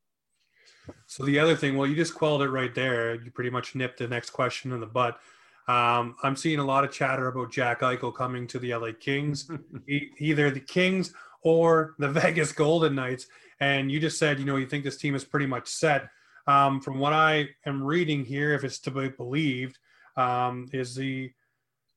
So 1.05 1.26
the 1.26 1.39
other 1.39 1.55
thing, 1.55 1.76
well, 1.76 1.88
you 1.88 1.95
just 1.95 2.15
quelled 2.15 2.41
it 2.41 2.49
right 2.49 2.74
there. 2.74 3.15
You 3.15 3.32
pretty 3.32 3.49
much 3.49 3.76
nipped 3.76 3.99
the 3.99 4.07
next 4.07 4.30
question 4.30 4.72
in 4.72 4.80
the 4.80 4.86
butt. 4.86 5.20
Um, 5.68 6.15
I'm 6.24 6.38
seeing 6.38 6.59
a 6.59 6.63
lot 6.63 6.86
of 6.86 6.91
chatter 6.91 7.28
about 7.28 7.51
Jack 7.51 7.82
Eichel 7.82 8.15
coming 8.15 8.47
to 8.47 8.59
the 8.59 8.74
LA 8.74 8.91
Kings, 8.97 9.49
either 10.18 10.49
the 10.49 10.61
Kings 10.61 11.13
or 11.41 11.95
the 11.99 12.09
Vegas 12.11 12.53
Golden 12.53 12.95
Knights. 12.95 13.28
And 13.60 13.91
you 13.91 13.99
just 13.99 14.20
said, 14.20 14.39
you 14.39 14.45
know, 14.45 14.58
you 14.58 14.68
think 14.68 14.84
this 14.84 14.97
team 14.97 15.16
is 15.16 15.24
pretty 15.24 15.45
much 15.45 15.68
set. 15.68 16.10
Um, 16.45 16.80
from 16.80 16.99
what 16.99 17.14
I 17.14 17.49
am 17.66 17.84
reading 17.84 18.24
here, 18.24 18.53
if 18.53 18.64
it's 18.64 18.80
to 18.80 18.91
be 18.91 19.10
believed, 19.10 19.78
um, 20.16 20.68
is 20.72 20.95
the 20.95 21.32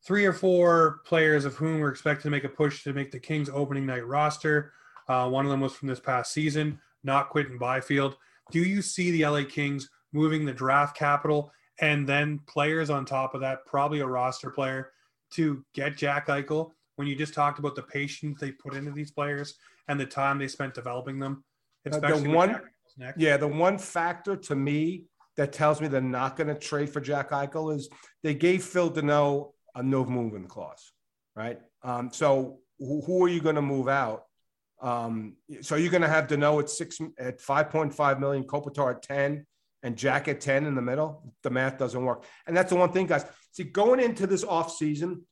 three 0.05 0.25
or 0.25 0.33
four 0.33 1.01
players 1.05 1.45
of 1.45 1.55
whom 1.55 1.81
were 1.81 1.91
expected 1.91 2.25
to 2.25 2.31
make 2.31 2.45
a 2.45 2.49
push 2.49 2.83
to 2.85 2.93
make 2.93 3.11
the 3.11 3.19
Kings 3.19 3.51
opening 3.53 3.87
night 3.87 4.07
roster. 4.07 4.73
Uh, 5.09 5.29
one 5.29 5.45
of 5.45 5.51
them 5.51 5.61
was 5.61 5.75
from 5.75 5.89
this 5.89 6.01
past 6.01 6.33
season, 6.33 6.79
not 7.05 7.31
Quinton 7.31 7.59
Byfield. 7.59 8.17
Do 8.51 8.61
you 8.61 8.83
see 8.83 9.11
the 9.11 9.27
LA 9.27 9.45
Kings 9.49 9.91
moving 10.13 10.45
the 10.45 10.53
draft 10.53 10.97
capital 10.97 11.53
and 11.81 12.09
then 12.09 12.41
players 12.47 12.91
on 12.91 13.05
top 13.05 13.35
of 13.35 13.41
that, 13.43 13.65
probably 13.67 14.01
a 14.01 14.07
roster 14.07 14.51
player, 14.51 14.93
to 15.33 15.65
get 15.75 15.97
Jack 15.97 16.29
Eichel? 16.29 16.73
When 16.97 17.07
you 17.07 17.15
just 17.15 17.35
talked 17.35 17.59
about 17.59 17.77
the 17.77 17.83
patience 17.83 18.41
they 18.41 18.53
put 18.53 18.75
into 18.75 18.91
these 18.91 19.11
players 19.11 19.55
and 19.89 19.99
the 19.99 20.07
time 20.07 20.39
they 20.39 20.49
spent 20.49 20.75
developing 20.75 21.19
them, 21.19 21.45
especially 21.85 22.21
uh, 22.21 22.23
the 22.23 22.31
one, 22.31 22.61
yeah, 23.17 23.37
the 23.37 23.49
one 23.49 23.79
factor 23.79 24.37
to 24.37 24.55
me 24.55 25.05
that 25.37 25.53
tells 25.53 25.81
me 25.81 25.89
they're 25.89 26.01
not 26.01 26.37
going 26.37 26.49
to 26.49 26.55
trade 26.55 26.91
for 26.91 27.01
Jack 27.01 27.31
Eichel 27.31 27.75
is 27.75 27.89
they 28.23 28.35
gave 28.35 28.65
Phil 28.65 28.91
Danault 28.91 29.53
a 29.75 29.83
no 29.83 30.05
movement 30.05 30.49
clause, 30.49 30.93
right? 31.35 31.59
Um, 31.83 32.11
so 32.13 32.59
who, 32.79 33.01
who, 33.03 33.25
are 33.25 33.29
you 33.29 33.41
going 33.41 33.55
to 33.55 33.63
move 33.63 33.89
out? 33.89 34.25
Um, 34.83 35.37
so 35.61 35.77
you're 35.77 35.91
going 35.91 36.03
to 36.03 36.09
have 36.09 36.27
Danault 36.27 36.61
at 36.61 36.71
six 36.71 36.99
at 37.19 37.41
5.5 37.41 38.21
million, 38.21 38.45
Kopitar 38.45 38.97
at 38.97 39.03
10, 39.03 39.47
and 39.83 39.97
Jack 39.97 40.29
at 40.29 40.41
10 40.41 40.67
in 40.67 40.75
the 40.75 40.83
middle. 40.83 41.33
The 41.43 41.51
math 41.51 41.79
doesn't 41.79 42.05
work. 42.05 42.25
And 42.47 42.57
that's 42.57 42.71
the 42.71 42.77
one 42.77 42.93
thing, 42.93 43.07
guys. 43.07 43.25
See, 43.53 43.65
going 43.65 44.01
into 44.01 44.27
this 44.27 44.45
offseason, 44.45 45.23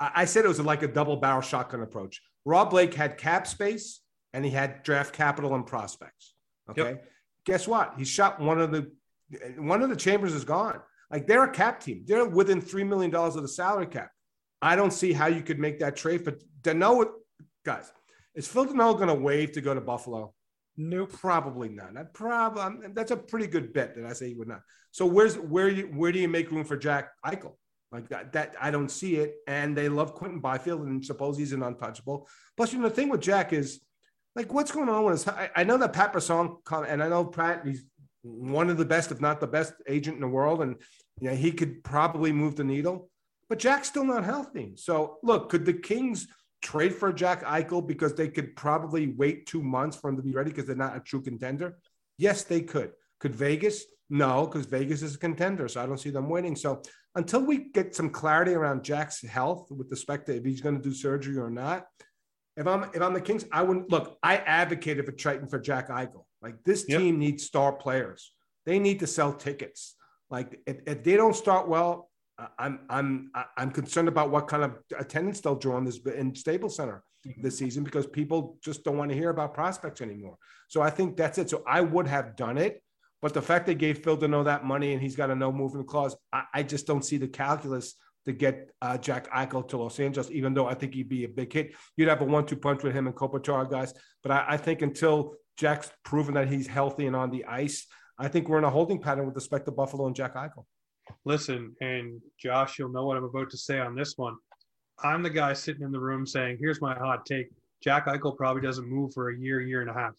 I, 0.00 0.10
I 0.16 0.24
said 0.24 0.44
it 0.44 0.48
was 0.48 0.60
like 0.60 0.82
a 0.82 0.88
double 0.88 1.16
barrel 1.16 1.42
shotgun 1.42 1.82
approach. 1.82 2.20
Rob 2.44 2.70
Blake 2.70 2.94
had 2.94 3.18
cap 3.18 3.46
space 3.46 4.00
and 4.38 4.44
he 4.44 4.52
had 4.52 4.84
draft 4.84 5.12
capital 5.12 5.56
and 5.56 5.66
prospects. 5.66 6.34
Okay. 6.70 6.90
Yep. 6.90 7.04
Guess 7.44 7.66
what? 7.66 7.94
He 7.98 8.04
shot 8.04 8.40
one 8.40 8.60
of 8.60 8.70
the 8.70 8.92
one 9.56 9.82
of 9.82 9.90
the 9.90 9.96
chambers 9.96 10.32
is 10.32 10.44
gone. 10.44 10.78
Like 11.10 11.26
they're 11.26 11.42
a 11.42 11.50
cap 11.50 11.80
team. 11.80 12.04
They're 12.06 12.24
within 12.24 12.60
three 12.60 12.84
million 12.84 13.10
dollars 13.10 13.34
of 13.34 13.42
the 13.42 13.48
salary 13.48 13.88
cap. 13.88 14.12
I 14.62 14.76
don't 14.76 14.92
see 14.92 15.12
how 15.12 15.26
you 15.26 15.42
could 15.42 15.58
make 15.58 15.80
that 15.80 15.96
trade. 15.96 16.24
But 16.24 16.40
Danault, 16.62 17.10
guys, 17.64 17.90
is 18.36 18.46
Phil 18.46 18.66
Danault 18.66 18.94
going 18.94 19.08
to 19.08 19.14
waive 19.14 19.50
to 19.52 19.60
go 19.60 19.74
to 19.74 19.80
Buffalo? 19.80 20.34
No, 20.76 21.04
probably 21.04 21.68
not. 21.68 21.94
That 21.94 22.14
probably 22.14 22.62
um, 22.62 22.92
that's 22.94 23.10
a 23.10 23.16
pretty 23.16 23.48
good 23.48 23.72
bet 23.72 23.96
that 23.96 24.06
I 24.06 24.12
say 24.12 24.28
he 24.28 24.34
would 24.34 24.46
not. 24.46 24.60
So 24.92 25.04
where's 25.04 25.34
where 25.36 25.68
you 25.68 25.86
where 25.86 26.12
do 26.12 26.20
you 26.20 26.28
make 26.28 26.52
room 26.52 26.64
for 26.64 26.76
Jack 26.76 27.08
Eichel? 27.26 27.54
Like 27.90 28.08
that, 28.10 28.32
that 28.34 28.54
I 28.60 28.70
don't 28.70 28.90
see 28.90 29.16
it. 29.16 29.34
And 29.48 29.76
they 29.76 29.88
love 29.88 30.14
Quentin 30.14 30.38
Byfield 30.38 30.82
and 30.82 31.04
suppose 31.04 31.36
he's 31.36 31.52
an 31.52 31.64
untouchable. 31.64 32.28
Plus, 32.56 32.72
you 32.72 32.78
know, 32.78 32.88
the 32.88 32.94
thing 32.94 33.08
with 33.08 33.20
Jack 33.20 33.52
is 33.52 33.80
like 34.38 34.54
what's 34.54 34.70
going 34.70 34.88
on 34.88 35.04
with 35.04 35.14
us? 35.14 35.28
I, 35.28 35.50
I 35.56 35.64
know 35.64 35.76
that 35.78 35.92
Pat 35.92 36.12
Brisson 36.12 36.56
and 36.70 37.02
I 37.02 37.08
know 37.08 37.24
Pratt 37.24 37.66
he's 37.66 37.84
one 38.22 38.70
of 38.70 38.76
the 38.76 38.84
best, 38.84 39.10
if 39.10 39.20
not 39.20 39.40
the 39.40 39.48
best 39.48 39.72
agent 39.88 40.14
in 40.14 40.20
the 40.20 40.28
world. 40.28 40.62
And 40.62 40.76
you 41.20 41.28
know, 41.28 41.34
he 41.34 41.50
could 41.50 41.82
probably 41.82 42.30
move 42.30 42.54
the 42.54 42.62
needle, 42.62 43.10
but 43.48 43.58
Jack's 43.58 43.88
still 43.88 44.04
not 44.04 44.24
healthy. 44.24 44.74
So 44.76 45.18
look, 45.24 45.48
could 45.48 45.66
the 45.66 45.72
Kings 45.72 46.28
trade 46.62 46.94
for 46.94 47.12
Jack 47.12 47.42
Eichel 47.44 47.84
because 47.84 48.14
they 48.14 48.28
could 48.28 48.54
probably 48.54 49.08
wait 49.08 49.46
two 49.46 49.60
months 49.60 49.96
for 49.96 50.08
him 50.08 50.16
to 50.16 50.22
be 50.22 50.32
ready 50.32 50.50
because 50.50 50.66
they're 50.66 50.76
not 50.76 50.96
a 50.96 51.00
true 51.00 51.20
contender? 51.20 51.76
Yes, 52.16 52.44
they 52.44 52.60
could. 52.60 52.92
Could 53.18 53.34
Vegas? 53.34 53.84
No, 54.08 54.46
because 54.46 54.66
Vegas 54.66 55.02
is 55.02 55.16
a 55.16 55.18
contender. 55.18 55.66
So 55.66 55.82
I 55.82 55.86
don't 55.86 55.98
see 55.98 56.10
them 56.10 56.30
winning. 56.30 56.54
So 56.54 56.80
until 57.16 57.40
we 57.44 57.70
get 57.72 57.96
some 57.96 58.10
clarity 58.10 58.52
around 58.52 58.84
Jack's 58.84 59.20
health 59.26 59.66
with 59.70 59.90
respect 59.90 60.26
to 60.26 60.36
if 60.36 60.44
he's 60.44 60.60
going 60.60 60.76
to 60.76 60.82
do 60.82 60.94
surgery 60.94 61.36
or 61.36 61.50
not, 61.50 61.86
if 62.58 62.66
I'm 62.66 62.82
if 62.92 63.00
I'm 63.00 63.14
the 63.14 63.20
Kings, 63.20 63.44
I 63.52 63.62
wouldn't 63.62 63.90
look. 63.90 64.18
I 64.22 64.38
advocated 64.38 65.06
for 65.06 65.12
Triton 65.12 65.48
for 65.48 65.60
Jack 65.60 65.88
Eichel. 65.88 66.24
Like 66.42 66.62
this 66.64 66.84
yep. 66.88 67.00
team 67.00 67.18
needs 67.18 67.44
star 67.44 67.72
players. 67.72 68.32
They 68.66 68.78
need 68.78 68.98
to 69.00 69.06
sell 69.06 69.32
tickets. 69.32 69.94
Like 70.28 70.60
if, 70.66 70.78
if 70.86 71.04
they 71.04 71.16
don't 71.16 71.36
start 71.36 71.68
well, 71.68 72.10
I'm 72.58 72.80
I'm 72.90 73.30
I'm 73.56 73.70
concerned 73.70 74.08
about 74.08 74.30
what 74.30 74.48
kind 74.48 74.64
of 74.64 74.76
attendance 74.98 75.40
they'll 75.40 75.54
draw 75.54 75.78
in 75.78 75.84
this 75.84 75.98
in 76.06 76.34
Staples 76.34 76.76
Center 76.76 77.02
mm-hmm. 77.26 77.42
this 77.42 77.56
season 77.56 77.84
because 77.84 78.06
people 78.06 78.58
just 78.60 78.82
don't 78.82 78.96
want 78.96 79.10
to 79.10 79.16
hear 79.16 79.30
about 79.30 79.54
prospects 79.54 80.00
anymore. 80.00 80.36
So 80.66 80.82
I 80.82 80.90
think 80.90 81.16
that's 81.16 81.38
it. 81.38 81.48
So 81.48 81.62
I 81.66 81.80
would 81.80 82.08
have 82.08 82.36
done 82.36 82.58
it, 82.58 82.82
but 83.22 83.34
the 83.34 83.42
fact 83.42 83.66
they 83.66 83.74
gave 83.76 84.04
Phil 84.04 84.18
Danault 84.18 84.44
that 84.44 84.64
money 84.64 84.92
and 84.92 85.00
he's 85.00 85.16
got 85.16 85.30
a 85.30 85.34
no 85.34 85.52
movement 85.52 85.86
clause, 85.86 86.16
I, 86.32 86.42
I 86.54 86.62
just 86.64 86.86
don't 86.86 87.04
see 87.04 87.18
the 87.18 87.28
calculus 87.28 87.94
to 88.28 88.32
get 88.32 88.70
uh, 88.80 88.96
Jack 88.96 89.28
Eichel 89.32 89.66
to 89.68 89.76
Los 89.76 89.98
Angeles, 89.98 90.30
even 90.30 90.54
though 90.54 90.66
I 90.66 90.74
think 90.74 90.94
he'd 90.94 91.08
be 91.08 91.24
a 91.24 91.28
big 91.28 91.52
hit. 91.52 91.74
You'd 91.96 92.08
have 92.08 92.20
a 92.20 92.24
one-two 92.24 92.56
punch 92.56 92.84
with 92.84 92.94
him 92.94 93.06
and 93.08 93.16
Kopitar, 93.16 93.68
guys. 93.68 93.92
But 94.22 94.32
I, 94.32 94.44
I 94.50 94.56
think 94.56 94.82
until 94.82 95.34
Jack's 95.58 95.90
proven 96.04 96.34
that 96.34 96.48
he's 96.48 96.66
healthy 96.66 97.06
and 97.06 97.16
on 97.16 97.30
the 97.30 97.44
ice. 97.44 97.86
I 98.16 98.28
think 98.28 98.48
we're 98.48 98.58
in 98.58 98.64
a 98.64 98.70
holding 98.70 99.00
pattern 99.00 99.26
with 99.26 99.34
respect 99.34 99.66
to 99.66 99.72
Buffalo 99.72 100.06
and 100.06 100.14
Jack 100.14 100.34
Eichel. 100.34 100.64
Listen, 101.24 101.74
and 101.80 102.20
Josh, 102.38 102.78
you'll 102.78 102.92
know 102.92 103.06
what 103.06 103.16
I'm 103.16 103.24
about 103.24 103.50
to 103.50 103.58
say 103.58 103.80
on 103.80 103.94
this 103.94 104.14
one. 104.16 104.36
I'm 105.02 105.22
the 105.22 105.30
guy 105.30 105.52
sitting 105.52 105.82
in 105.82 105.92
the 105.92 106.00
room 106.00 106.26
saying, 106.26 106.58
"Here's 106.60 106.80
my 106.80 106.96
hot 106.96 107.26
take: 107.26 107.48
Jack 107.82 108.06
Eichel 108.06 108.36
probably 108.36 108.62
doesn't 108.62 108.88
move 108.88 109.12
for 109.12 109.30
a 109.30 109.36
year, 109.36 109.60
year 109.60 109.80
and 109.80 109.90
a 109.90 109.94
half 109.94 110.14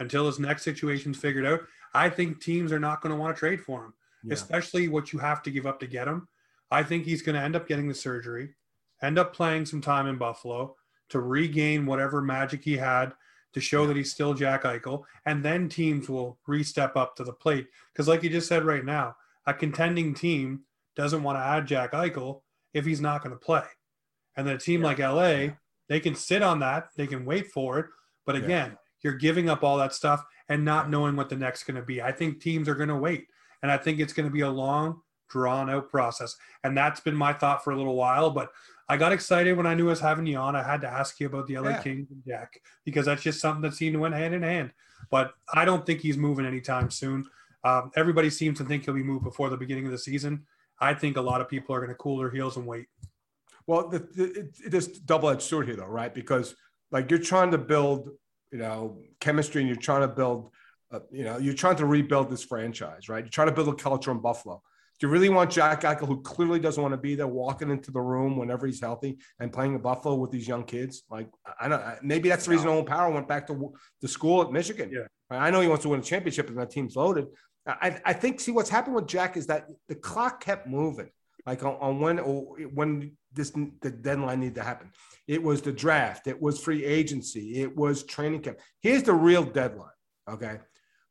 until 0.00 0.26
his 0.26 0.38
next 0.38 0.62
situation's 0.62 1.18
figured 1.18 1.46
out. 1.46 1.60
I 1.94 2.08
think 2.08 2.40
teams 2.40 2.72
are 2.72 2.78
not 2.78 3.00
going 3.00 3.14
to 3.14 3.20
want 3.20 3.34
to 3.34 3.38
trade 3.38 3.60
for 3.60 3.84
him, 3.84 3.94
yeah. 4.24 4.34
especially 4.34 4.88
what 4.88 5.12
you 5.12 5.18
have 5.18 5.42
to 5.42 5.50
give 5.50 5.66
up 5.66 5.80
to 5.80 5.86
get 5.86 6.08
him. 6.08 6.28
I 6.70 6.82
think 6.82 7.04
he's 7.04 7.22
going 7.22 7.34
to 7.34 7.42
end 7.42 7.56
up 7.56 7.66
getting 7.66 7.88
the 7.88 7.94
surgery, 7.94 8.50
end 9.02 9.18
up 9.18 9.34
playing 9.34 9.66
some 9.66 9.80
time 9.80 10.06
in 10.06 10.18
Buffalo 10.18 10.76
to 11.10 11.20
regain 11.20 11.86
whatever 11.86 12.20
magic 12.20 12.62
he 12.62 12.76
had 12.76 13.12
to 13.54 13.60
show 13.60 13.86
that 13.86 13.96
he's 13.96 14.12
still 14.12 14.34
Jack 14.34 14.64
Eichel, 14.64 15.04
and 15.24 15.42
then 15.44 15.68
teams 15.68 16.08
will 16.08 16.38
re-step 16.46 16.96
up 16.96 17.16
to 17.16 17.24
the 17.24 17.32
plate. 17.32 17.66
Because, 17.92 18.06
like 18.06 18.22
you 18.22 18.30
just 18.30 18.48
said 18.48 18.64
right 18.64 18.84
now, 18.84 19.16
a 19.46 19.54
contending 19.54 20.14
team 20.14 20.60
doesn't 20.96 21.22
want 21.22 21.38
to 21.38 21.42
add 21.42 21.66
Jack 21.66 21.92
Eichel 21.92 22.42
if 22.74 22.84
he's 22.84 23.00
not 23.00 23.22
going 23.22 23.34
to 23.34 23.40
play. 23.40 23.64
And 24.36 24.46
then 24.46 24.56
a 24.56 24.58
team 24.58 24.82
yeah. 24.82 24.86
like 24.86 24.98
LA, 24.98 25.28
yeah. 25.28 25.50
they 25.88 26.00
can 26.00 26.14
sit 26.14 26.42
on 26.42 26.60
that, 26.60 26.88
they 26.96 27.06
can 27.06 27.24
wait 27.24 27.50
for 27.50 27.78
it. 27.78 27.86
But 28.26 28.36
again, 28.36 28.72
yeah. 28.72 28.76
you're 29.02 29.14
giving 29.14 29.48
up 29.48 29.64
all 29.64 29.78
that 29.78 29.94
stuff 29.94 30.22
and 30.48 30.64
not 30.64 30.90
knowing 30.90 31.16
what 31.16 31.30
the 31.30 31.36
next 31.36 31.64
going 31.64 31.76
to 31.76 31.82
be. 31.82 32.02
I 32.02 32.12
think 32.12 32.40
teams 32.40 32.68
are 32.68 32.74
going 32.74 32.90
to 32.90 32.96
wait. 32.96 33.26
And 33.62 33.72
I 33.72 33.78
think 33.78 33.98
it's 33.98 34.12
going 34.12 34.28
to 34.28 34.32
be 34.32 34.42
a 34.42 34.50
long, 34.50 35.00
drawn 35.28 35.70
out 35.70 35.90
process. 35.90 36.36
And 36.64 36.76
that's 36.76 37.00
been 37.00 37.14
my 37.14 37.32
thought 37.32 37.64
for 37.64 37.72
a 37.72 37.76
little 37.76 37.96
while. 37.96 38.30
But 38.30 38.50
I 38.88 38.96
got 38.96 39.12
excited 39.12 39.56
when 39.56 39.66
I 39.66 39.74
knew 39.74 39.86
I 39.88 39.90
was 39.90 40.00
having 40.00 40.26
you 40.26 40.38
on. 40.38 40.56
I 40.56 40.62
had 40.62 40.80
to 40.80 40.88
ask 40.88 41.20
you 41.20 41.26
about 41.26 41.46
the 41.46 41.58
LA 41.58 41.70
yeah. 41.70 41.82
Kings 41.82 42.10
and 42.10 42.22
Jack 42.26 42.60
because 42.84 43.06
that's 43.06 43.22
just 43.22 43.40
something 43.40 43.62
that 43.62 43.74
seemed 43.74 43.94
to 43.94 44.00
went 44.00 44.14
hand 44.14 44.34
in 44.34 44.42
hand. 44.42 44.72
But 45.10 45.34
I 45.52 45.64
don't 45.64 45.84
think 45.84 46.00
he's 46.00 46.16
moving 46.16 46.46
anytime 46.46 46.90
soon. 46.90 47.26
Um, 47.64 47.90
everybody 47.96 48.30
seems 48.30 48.58
to 48.58 48.64
think 48.64 48.84
he'll 48.84 48.94
be 48.94 49.02
moved 49.02 49.24
before 49.24 49.50
the 49.50 49.56
beginning 49.56 49.86
of 49.86 49.92
the 49.92 49.98
season. 49.98 50.46
I 50.80 50.94
think 50.94 51.16
a 51.16 51.20
lot 51.20 51.40
of 51.40 51.48
people 51.48 51.74
are 51.74 51.80
going 51.80 51.90
to 51.90 51.96
cool 51.96 52.18
their 52.18 52.30
heels 52.30 52.56
and 52.56 52.66
wait. 52.66 52.86
Well, 53.66 53.88
the, 53.88 53.98
the, 53.98 54.24
it, 54.24 54.54
it 54.66 54.74
is 54.74 54.86
double-edged 54.86 55.42
sword 55.42 55.66
here, 55.66 55.76
though, 55.76 55.86
right? 55.86 56.14
Because 56.14 56.54
like 56.90 57.10
you're 57.10 57.20
trying 57.20 57.50
to 57.50 57.58
build, 57.58 58.10
you 58.50 58.58
know, 58.58 58.98
chemistry, 59.20 59.60
and 59.60 59.68
you're 59.68 59.76
trying 59.76 60.02
to 60.02 60.08
build, 60.08 60.50
uh, 60.90 61.00
you 61.10 61.24
know, 61.24 61.36
you're 61.36 61.54
trying 61.54 61.76
to 61.76 61.86
rebuild 61.86 62.30
this 62.30 62.44
franchise, 62.44 63.08
right? 63.08 63.24
You're 63.24 63.30
trying 63.30 63.48
to 63.48 63.54
build 63.54 63.68
a 63.68 63.74
culture 63.74 64.10
in 64.10 64.20
Buffalo. 64.20 64.62
Do 64.98 65.06
you 65.06 65.12
really 65.12 65.28
want 65.28 65.50
Jack 65.50 65.82
Eichel, 65.82 66.08
who 66.08 66.22
clearly 66.22 66.58
doesn't 66.58 66.82
want 66.82 66.92
to 66.92 66.98
be 66.98 67.14
there, 67.14 67.28
walking 67.28 67.70
into 67.70 67.92
the 67.92 68.00
room 68.00 68.36
whenever 68.36 68.66
he's 68.66 68.80
healthy 68.80 69.18
and 69.38 69.52
playing 69.52 69.74
in 69.74 69.80
Buffalo 69.80 70.16
with 70.16 70.32
these 70.32 70.48
young 70.48 70.64
kids? 70.64 71.04
Like, 71.08 71.28
I 71.60 71.68
don't. 71.68 71.82
Maybe 72.02 72.28
that's 72.28 72.46
the 72.46 72.50
reason 72.50 72.68
Owen 72.68 72.84
Power 72.84 73.12
went 73.12 73.28
back 73.28 73.46
to 73.46 73.72
the 74.00 74.08
school 74.08 74.42
at 74.42 74.50
Michigan. 74.50 74.90
Yeah. 74.92 75.06
I 75.30 75.50
know 75.50 75.60
he 75.60 75.68
wants 75.68 75.82
to 75.82 75.90
win 75.90 76.00
a 76.00 76.02
championship 76.02 76.48
and 76.48 76.58
that 76.58 76.70
team's 76.70 76.96
loaded. 76.96 77.26
I, 77.66 78.00
I 78.04 78.12
think 78.14 78.40
see 78.40 78.50
what's 78.50 78.70
happened 78.70 78.96
with 78.96 79.06
Jack 79.06 79.36
is 79.36 79.46
that 79.48 79.66
the 79.88 79.94
clock 79.94 80.42
kept 80.42 80.66
moving. 80.66 81.10
Like 81.46 81.62
on, 81.62 81.76
on 81.80 82.00
when 82.00 82.20
oh, 82.20 82.56
when 82.74 83.12
this 83.32 83.50
the 83.80 83.90
deadline 83.90 84.40
needed 84.40 84.56
to 84.56 84.62
happen, 84.62 84.90
it 85.26 85.42
was 85.42 85.62
the 85.62 85.72
draft, 85.72 86.26
it 86.26 86.40
was 86.40 86.60
free 86.60 86.84
agency, 86.84 87.62
it 87.62 87.74
was 87.74 88.02
training 88.02 88.40
camp. 88.40 88.58
Here's 88.82 89.02
the 89.02 89.14
real 89.14 89.44
deadline. 89.44 89.88
Okay, 90.28 90.58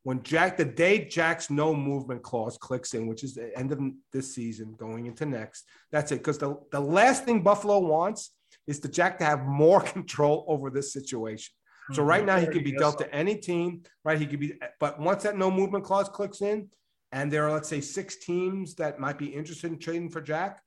when 0.02 0.22
Jack, 0.22 0.56
the 0.56 0.64
day 0.64 1.04
Jack's 1.04 1.50
no 1.50 1.74
movement 1.74 2.22
clause 2.22 2.56
clicks 2.56 2.94
in, 2.94 3.06
which 3.06 3.24
is 3.24 3.34
the 3.34 3.56
end 3.58 3.72
of 3.72 3.80
this 4.12 4.34
season, 4.34 4.74
going 4.78 5.06
into 5.06 5.26
next, 5.26 5.64
that's 5.90 6.12
it. 6.12 6.18
Because 6.18 6.38
the, 6.38 6.56
the 6.72 6.80
last 6.80 7.24
thing 7.24 7.42
Buffalo 7.42 7.78
wants 7.78 8.32
is 8.66 8.80
to 8.80 8.88
Jack 8.88 9.18
to 9.18 9.24
have 9.24 9.44
more 9.44 9.80
control 9.94 10.44
over 10.48 10.70
this 10.70 10.92
situation. 10.92 11.52
So 11.92 12.02
right 12.02 12.18
mm-hmm. 12.18 12.26
now 12.26 12.38
he 12.38 12.46
can 12.46 12.62
be 12.62 12.72
dealt 12.72 12.98
to 12.98 13.14
any 13.14 13.34
team, 13.36 13.82
right? 14.04 14.18
He 14.18 14.26
could 14.26 14.40
be, 14.40 14.54
but 14.78 15.00
once 15.00 15.22
that 15.22 15.38
no 15.38 15.50
movement 15.50 15.84
clause 15.84 16.08
clicks 16.08 16.42
in, 16.42 16.68
and 17.12 17.32
there 17.32 17.46
are 17.46 17.52
let's 17.52 17.68
say 17.68 17.80
six 17.80 18.16
teams 18.16 18.74
that 18.74 19.00
might 19.00 19.16
be 19.16 19.26
interested 19.26 19.72
in 19.72 19.78
trading 19.78 20.10
for 20.10 20.20
Jack, 20.20 20.60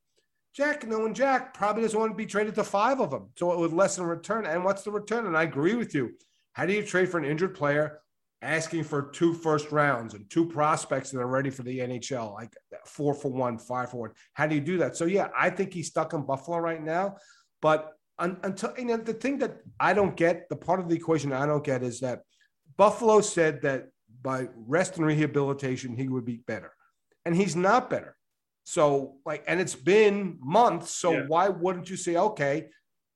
Jack, 0.54 0.86
knowing 0.86 1.14
Jack, 1.14 1.54
probably 1.54 1.84
doesn't 1.84 1.98
want 1.98 2.12
to 2.12 2.16
be 2.16 2.26
traded 2.26 2.56
to 2.56 2.64
five 2.64 3.00
of 3.00 3.10
them. 3.12 3.30
So 3.38 3.54
it 3.54 3.60
would 3.60 3.72
lessen 3.72 4.04
return. 4.04 4.46
And 4.46 4.66
what's 4.66 4.84
the 4.84 4.92
return? 4.92 5.26
And 5.26 5.38
I 5.38 5.44
agree 5.44 5.76
with 5.76 5.96
you. 5.96 6.12
How 6.54 6.66
do 6.66 6.74
you 6.74 6.84
trade 6.84 7.08
for 7.08 7.18
an 7.18 7.24
injured 7.24 7.56
player 7.56 8.01
asking 8.42 8.84
for 8.84 9.12
two 9.12 9.34
first 9.34 9.72
rounds 9.72 10.14
and 10.14 10.30
two 10.30 10.48
prospects 10.48 11.12
that 11.12 11.20
are 11.20 11.28
ready 11.28 11.50
for 11.50 11.64
the 11.64 11.80
NHL, 11.80 12.34
like 12.34 12.54
four 12.86 13.14
for 13.14 13.30
one, 13.32 13.58
five 13.58 13.92
for 13.92 13.98
one? 13.98 14.12
How 14.34 14.48
do 14.48 14.56
you 14.56 14.62
do 14.62 14.78
that? 14.80 14.96
So 14.96 15.06
yeah, 15.06 15.30
I 15.38 15.50
think 15.50 15.74
he's 15.74 15.88
stuck 15.88 16.14
in 16.14 16.24
Buffalo 16.24 16.58
right 16.58 16.84
now. 16.84 17.18
But 17.62 17.94
until 18.20 18.74
you 18.78 18.86
know 18.86 18.98
the 18.98 19.14
thing 19.14 19.40
that 19.40 19.58
I 19.80 19.94
don't 19.94 20.16
get, 20.16 20.50
the 20.50 20.56
part 20.56 20.80
of 20.80 20.90
the 20.90 20.96
equation 20.96 21.34
I 21.34 21.46
don't 21.46 21.64
get 21.64 21.84
is 21.84 22.00
that 22.02 22.22
Buffalo 22.78 23.22
said 23.22 23.62
that 23.64 23.88
by 24.22 24.48
rest 24.56 24.98
and 24.98 25.06
rehabilitation 25.06 25.96
he 25.96 26.08
would 26.08 26.26
be 26.26 26.38
better, 26.48 26.74
and 27.26 27.36
he's 27.36 27.56
not 27.56 27.90
better. 27.90 28.16
So 28.64 29.16
like, 29.26 29.44
and 29.48 29.60
it's 29.60 29.76
been 29.76 30.38
months. 30.40 30.92
So 30.92 31.12
yeah. 31.12 31.24
why 31.28 31.50
wouldn't 31.50 31.90
you 31.90 31.98
say, 31.98 32.16
okay, 32.16 32.70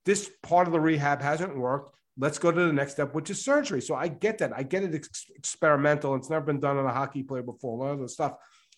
this 0.05 0.29
part 0.43 0.67
of 0.67 0.73
the 0.73 0.79
rehab 0.79 1.21
hasn't 1.21 1.57
worked. 1.57 1.91
Let's 2.17 2.39
go 2.39 2.51
to 2.51 2.65
the 2.65 2.73
next 2.73 2.93
step, 2.93 3.13
which 3.13 3.29
is 3.29 3.43
surgery. 3.43 3.81
So 3.81 3.95
I 3.95 4.07
get 4.07 4.37
that. 4.37 4.53
I 4.55 4.63
get 4.63 4.83
it. 4.83 4.95
Ex- 4.95 5.25
experimental. 5.35 6.15
It's 6.15 6.29
never 6.29 6.45
been 6.45 6.59
done 6.59 6.77
on 6.77 6.85
a 6.85 6.93
hockey 6.93 7.23
player 7.23 7.43
before. 7.43 7.77
A 7.77 7.83
lot 7.83 7.93
of 7.93 7.99
the 7.99 8.09
stuff, 8.09 8.33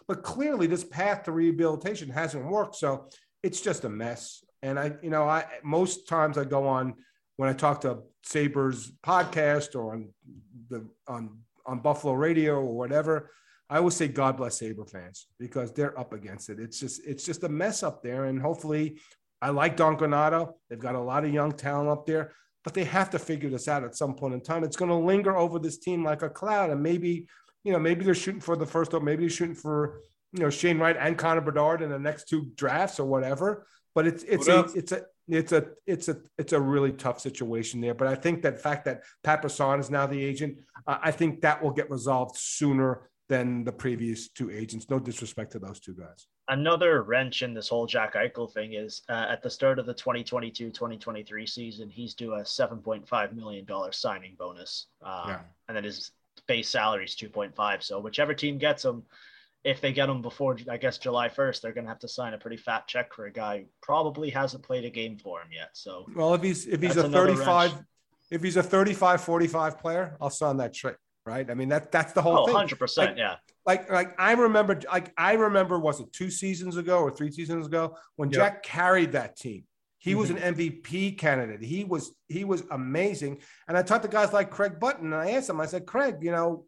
but 0.08 0.24
clearly 0.24 0.68
this 0.68 0.84
path 0.84 1.24
to 1.24 1.32
rehabilitation 1.32 2.10
hasn't 2.10 2.46
worked. 2.46 2.76
So 2.76 3.08
it's 3.44 3.62
just 3.62 3.84
a 3.86 3.90
mess. 3.90 4.44
And 4.64 4.80
I, 4.80 4.94
you 5.04 5.10
know, 5.10 5.24
I 5.24 5.46
most 5.64 6.08
times 6.08 6.38
I 6.38 6.46
go 6.46 6.68
on 6.68 6.96
when 7.36 7.50
I 7.50 7.54
talk 7.54 7.82
to 7.82 8.00
Sabres 8.24 8.92
podcast 9.06 9.76
or 9.76 9.94
on 9.94 10.10
the 10.70 10.88
on 11.08 11.40
on 11.66 11.80
Buffalo 11.80 12.14
radio 12.14 12.56
or 12.56 12.76
whatever. 12.76 13.32
I 13.70 13.78
always 13.78 13.96
say 13.96 14.08
God 14.08 14.38
bless 14.38 14.58
Sabre 14.58 14.86
fans 14.86 15.28
because 15.40 15.74
they're 15.74 15.98
up 16.00 16.14
against 16.14 16.50
it. 16.50 16.60
It's 16.60 16.80
just 16.80 17.02
it's 17.06 17.26
just 17.26 17.44
a 17.44 17.50
mess 17.50 17.84
up 17.84 18.02
there. 18.02 18.26
And 18.26 18.42
hopefully, 18.42 19.00
I 19.42 19.50
like 19.50 19.76
Don 19.76 19.98
Granato. 19.98 20.54
They've 20.70 20.80
got 20.80 20.96
a 20.96 21.00
lot 21.00 21.26
of 21.26 21.34
young 21.34 21.52
talent 21.52 21.90
up 21.90 22.06
there, 22.06 22.34
but 22.68 22.74
they 22.74 22.84
have 22.84 23.09
to 23.09 23.18
figure 23.18 23.49
this 23.49 23.70
out 23.70 23.86
at 23.86 23.95
some 23.95 24.13
point 24.13 24.34
in 24.34 24.41
time. 24.41 24.65
It's 24.65 24.76
going 24.76 24.91
to 24.91 24.97
linger 24.97 25.38
over 25.38 25.57
this 25.57 25.78
team 25.78 26.03
like 26.03 26.22
a 26.22 26.30
cloud, 26.30 26.70
and 26.70 26.84
maybe 26.84 27.26
you 27.63 27.72
know 27.72 27.80
maybe 27.80 28.03
they're 28.03 28.13
shooting 28.13 28.41
for 28.41 28.57
the 28.57 28.65
first, 28.65 28.93
or 28.93 28.99
maybe 28.99 29.22
they're 29.22 29.30
shooting 29.30 29.55
for 29.55 30.01
you 30.34 30.41
know 30.41 30.49
Shane 30.49 30.78
Wright 30.78 30.97
and 30.99 31.18
Connor 31.18 31.39
Bedard 31.39 31.82
in 31.82 31.89
the 31.91 31.97
next 31.97 32.28
two 32.28 32.51
drafts 32.55 32.99
or 32.99 33.05
whatever. 33.05 33.65
But 33.95 34.05
it's 34.05 34.24
it's 34.24 34.49
a, 34.49 34.65
it's 34.76 34.91
a 34.91 35.05
it's 35.30 35.53
a 35.53 35.65
it's 35.86 36.09
a 36.09 36.18
it's 36.38 36.51
a 36.51 36.59
really 36.59 36.91
tough 36.91 37.22
situation 37.22 37.80
there. 37.80 37.93
But 37.93 38.09
I 38.09 38.15
think 38.15 38.41
that 38.41 38.59
fact 38.59 38.84
that 38.84 39.03
Pat 39.24 39.45
is 39.45 39.89
now 39.89 40.05
the 40.05 40.22
agent, 40.22 40.57
uh, 40.86 40.97
I 41.01 41.11
think 41.11 41.39
that 41.43 41.63
will 41.63 41.72
get 41.72 41.89
resolved 41.89 42.36
sooner 42.36 43.09
than 43.30 43.63
the 43.63 43.72
previous 43.72 44.28
two 44.28 44.51
agents. 44.51 44.89
No 44.89 44.99
disrespect 44.99 45.53
to 45.53 45.59
those 45.59 45.80
two 45.80 45.93
guys. 45.93 46.28
Another 46.50 47.04
wrench 47.04 47.41
in 47.41 47.54
this 47.54 47.68
whole 47.68 47.86
Jack 47.86 48.14
Eichel 48.14 48.52
thing 48.52 48.74
is 48.74 49.02
uh, 49.10 49.26
at 49.30 49.43
the 49.43 49.50
start 49.50 49.80
of 49.80 49.86
the 49.86 49.93
2022-2023 49.93 51.50
season, 51.50 51.89
he's 51.89 52.14
due 52.14 52.36
a 52.36 52.41
7.5 52.41 53.34
million 53.34 53.66
dollar 53.66 53.91
signing 53.91 54.36
bonus, 54.39 54.88
um, 55.02 55.24
yeah. 55.28 55.39
and 55.68 55.76
then 55.76 55.84
his 55.84 56.12
base 56.48 56.70
salary 56.70 57.06
is 57.06 57.16
2.5. 57.16 57.84
So 57.84 58.00
whichever 58.00 58.34
team 58.34 58.58
gets 58.58 58.86
him 58.86 59.04
if 59.68 59.82
they 59.82 59.91
get 59.91 60.08
him 60.08 60.22
before, 60.22 60.58
I 60.70 60.78
guess 60.78 60.98
July 60.98 61.28
1st, 61.28 61.62
they're 61.62 61.74
going 61.74 61.84
to 61.84 61.89
have 61.89 62.00
to 62.00 62.08
sign 62.08 62.34
a 62.34 62.38
pretty 62.38 62.56
fat 62.56 62.88
check 62.88 63.14
for 63.14 63.26
a 63.26 63.32
guy 63.32 63.60
who 63.60 63.66
probably 63.82 64.30
hasn't 64.30 64.64
played 64.64 64.86
a 64.86 64.89
game 64.89 65.18
for 65.18 65.41
him 65.41 65.50
yet. 65.52 65.72
So, 65.74 66.06
well, 66.16 66.34
if 66.34 66.41
he's 66.41 66.66
if 66.66 66.82
he's 66.82 66.95
a 66.95 67.10
35, 67.10 67.74
wrench. 67.74 67.86
if 68.32 68.41
he's 68.41 68.56
a 68.56 68.64
35, 68.64 69.22
45 69.22 69.80
player, 69.80 70.18
I'll 70.22 70.30
sign 70.30 70.58
that 70.58 70.74
trick. 70.74 70.95
Right. 71.26 71.50
I 71.52 71.54
mean, 71.54 71.68
that 71.70 71.91
that's 71.91 72.14
the 72.14 72.22
whole 72.22 72.39
oh, 72.39 72.45
thing. 72.45 72.56
100%. 72.56 72.98
Like, 72.98 73.18
yeah. 73.18 73.36
Like, 73.68 73.91
like 73.91 74.15
I 74.18 74.32
remember, 74.32 74.80
like 74.89 75.13
I 75.18 75.34
remember, 75.34 75.78
was 75.78 75.99
it 75.99 76.11
two 76.13 76.32
seasons 76.32 76.78
ago 76.78 76.99
or 76.99 77.11
three 77.11 77.30
seasons 77.30 77.68
ago 77.68 77.97
when 78.15 78.30
yep. 78.30 78.39
Jack 78.39 78.63
carried 78.63 79.11
that 79.11 79.36
team? 79.36 79.65
He 79.99 80.11
mm-hmm. 80.11 80.20
was 80.22 80.30
an 80.30 80.38
MVP 80.38 81.18
candidate. 81.18 81.61
He 81.61 81.84
was 81.84 82.15
he 82.30 82.45
was 82.45 82.63
amazing. 82.72 83.41
And 83.68 83.78
I 83.78 83.84
talked 83.84 84.03
to 84.03 84.09
guys 84.09 84.32
like 84.32 84.49
Craig 84.49 84.80
Button, 84.80 85.11
and 85.11 85.15
I 85.15 85.32
asked 85.32 85.49
him. 85.49 85.59
I 85.59 85.65
said, 85.65 85.86
Craig, 85.86 86.15
you 86.22 86.32
know, 86.32 86.65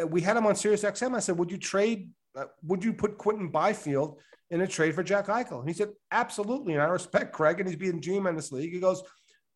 uh, 0.00 0.06
we 0.06 0.20
had 0.20 0.36
him 0.36 0.46
on 0.46 0.56
Sirius 0.56 0.82
XM. 0.82 1.14
I 1.14 1.20
said, 1.20 1.38
would 1.38 1.50
you 1.50 1.58
trade, 1.58 2.10
uh, 2.36 2.46
would 2.64 2.82
you 2.82 2.92
put 2.92 3.16
Quinton 3.16 3.48
Byfield 3.48 4.18
in 4.50 4.62
a 4.62 4.66
trade 4.66 4.96
for 4.96 5.04
Jack 5.04 5.26
Eichel? 5.26 5.60
And 5.60 5.68
he 5.68 5.74
said, 5.74 5.90
absolutely. 6.10 6.74
And 6.74 6.82
I 6.82 6.86
respect 6.86 7.32
Craig, 7.32 7.60
and 7.60 7.68
he's 7.68 7.78
being 7.78 8.00
GM 8.00 8.28
in 8.28 8.34
this 8.34 8.50
league. 8.50 8.72
He 8.72 8.80
goes, 8.80 9.02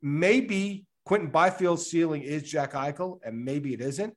maybe 0.02 0.86
Quinton 1.04 1.32
Byfield's 1.32 1.90
ceiling 1.90 2.22
is 2.22 2.44
Jack 2.44 2.74
Eichel, 2.74 3.18
and 3.24 3.44
maybe 3.44 3.74
it 3.74 3.80
isn't. 3.80 4.14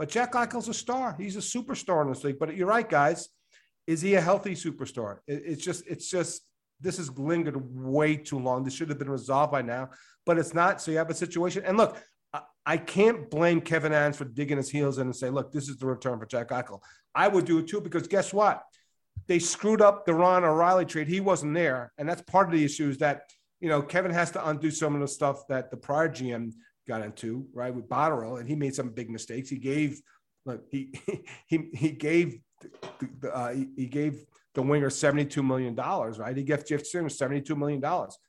But 0.00 0.08
Jack 0.08 0.32
Eichel's 0.32 0.66
a 0.66 0.72
star. 0.72 1.14
He's 1.18 1.36
a 1.36 1.40
superstar 1.40 2.00
in 2.00 2.08
this 2.08 2.24
league. 2.24 2.38
But 2.38 2.56
you're 2.56 2.66
right, 2.66 2.88
guys. 2.88 3.28
Is 3.86 4.00
he 4.00 4.14
a 4.14 4.20
healthy 4.20 4.54
superstar? 4.54 5.18
it's 5.26 5.62
just, 5.62 5.86
it's 5.86 6.08
just, 6.08 6.40
this 6.80 6.96
has 6.96 7.10
lingered 7.18 7.54
way 7.76 8.16
too 8.16 8.38
long. 8.38 8.64
This 8.64 8.72
should 8.72 8.88
have 8.88 8.98
been 8.98 9.10
resolved 9.10 9.52
by 9.52 9.60
now, 9.60 9.90
but 10.24 10.38
it's 10.38 10.54
not. 10.54 10.80
So 10.80 10.90
you 10.90 10.96
have 10.96 11.10
a 11.10 11.14
situation. 11.14 11.64
And 11.66 11.76
look, 11.76 11.98
I 12.64 12.78
can't 12.78 13.28
blame 13.28 13.60
Kevin 13.60 13.92
Adams 13.92 14.16
for 14.16 14.24
digging 14.24 14.56
his 14.56 14.70
heels 14.70 14.96
in 14.96 15.06
and 15.06 15.14
say, 15.14 15.28
look, 15.28 15.52
this 15.52 15.68
is 15.68 15.76
the 15.76 15.86
return 15.86 16.18
for 16.18 16.24
Jack 16.24 16.48
Eichel. 16.48 16.80
I 17.14 17.28
would 17.28 17.44
do 17.44 17.58
it 17.58 17.68
too, 17.68 17.82
because 17.82 18.08
guess 18.08 18.32
what? 18.32 18.62
They 19.28 19.38
screwed 19.38 19.82
up 19.82 20.06
the 20.06 20.14
Ryan 20.14 20.44
O'Reilly 20.44 20.86
trade. 20.86 21.08
He 21.08 21.20
wasn't 21.20 21.52
there. 21.52 21.92
And 21.98 22.08
that's 22.08 22.22
part 22.22 22.46
of 22.46 22.54
the 22.54 22.64
issue 22.64 22.88
is 22.88 22.96
that, 22.98 23.24
you 23.60 23.68
know, 23.68 23.82
Kevin 23.82 24.12
has 24.12 24.30
to 24.30 24.48
undo 24.48 24.70
some 24.70 24.94
of 24.94 25.02
the 25.02 25.08
stuff 25.08 25.46
that 25.48 25.70
the 25.70 25.76
prior 25.76 26.08
GM 26.08 26.52
got 26.88 27.02
into, 27.02 27.46
right, 27.52 27.74
with 27.74 27.88
Botterill, 27.88 28.40
and 28.40 28.48
he 28.48 28.54
made 28.54 28.74
some 28.74 28.90
big 28.90 29.10
mistakes. 29.10 29.48
He 29.48 29.58
gave, 29.58 30.00
look, 30.44 30.64
he 30.70 30.92
he 31.46 31.70
he 31.74 31.90
gave 31.90 32.40
the, 33.20 33.34
uh, 33.34 33.54
he, 33.76 33.86
gave 33.86 34.24
the 34.54 34.62
winger 34.62 34.90
$72 34.90 35.44
million, 35.44 35.74
right? 35.74 36.36
He 36.36 36.42
gave 36.42 36.66
Jeff 36.66 36.84
Simmons 36.84 37.18
$72 37.18 37.56
million. 37.56 37.82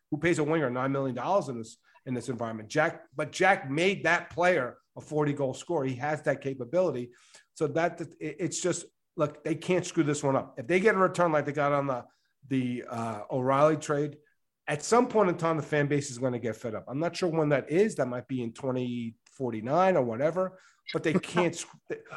Who 0.09 0.17
pays 0.17 0.39
a 0.39 0.43
winger 0.43 0.71
$9 0.71 0.91
million 0.91 1.17
in 1.49 1.57
this 1.57 1.77
in 2.05 2.13
this 2.13 2.29
environment. 2.29 2.69
Jack, 2.69 3.03
but 3.15 3.31
Jack 3.31 3.69
made 3.69 4.03
that 4.05 4.29
player 4.29 4.77
a 4.97 5.01
40 5.01 5.33
goal 5.33 5.53
scorer. 5.53 5.85
He 5.85 5.95
has 5.95 6.21
that 6.23 6.41
capability. 6.41 7.11
So 7.53 7.67
that 7.67 8.01
it's 8.19 8.61
just 8.61 8.85
look, 9.17 9.43
they 9.43 9.55
can't 9.55 9.85
screw 9.85 10.03
this 10.03 10.23
one 10.23 10.35
up. 10.35 10.55
If 10.57 10.67
they 10.67 10.79
get 10.79 10.95
a 10.95 10.97
return 10.97 11.31
like 11.31 11.45
they 11.45 11.51
got 11.51 11.71
on 11.71 11.87
the 11.87 12.03
the 12.47 12.83
uh, 12.89 13.21
O'Reilly 13.29 13.77
trade, 13.77 14.17
at 14.71 14.81
some 14.81 15.05
point 15.05 15.27
in 15.27 15.35
time, 15.35 15.57
the 15.57 15.63
fan 15.63 15.87
base 15.87 16.09
is 16.09 16.17
going 16.17 16.31
to 16.31 16.39
get 16.39 16.55
fed 16.55 16.75
up. 16.75 16.85
I'm 16.87 16.97
not 16.97 17.13
sure 17.13 17.27
when 17.27 17.49
that 17.49 17.69
is. 17.69 17.95
That 17.95 18.07
might 18.07 18.25
be 18.29 18.41
in 18.41 18.53
2049 18.53 19.97
or 19.97 20.01
whatever. 20.01 20.57
But 20.93 21.03
they 21.03 21.13
can't 21.13 21.65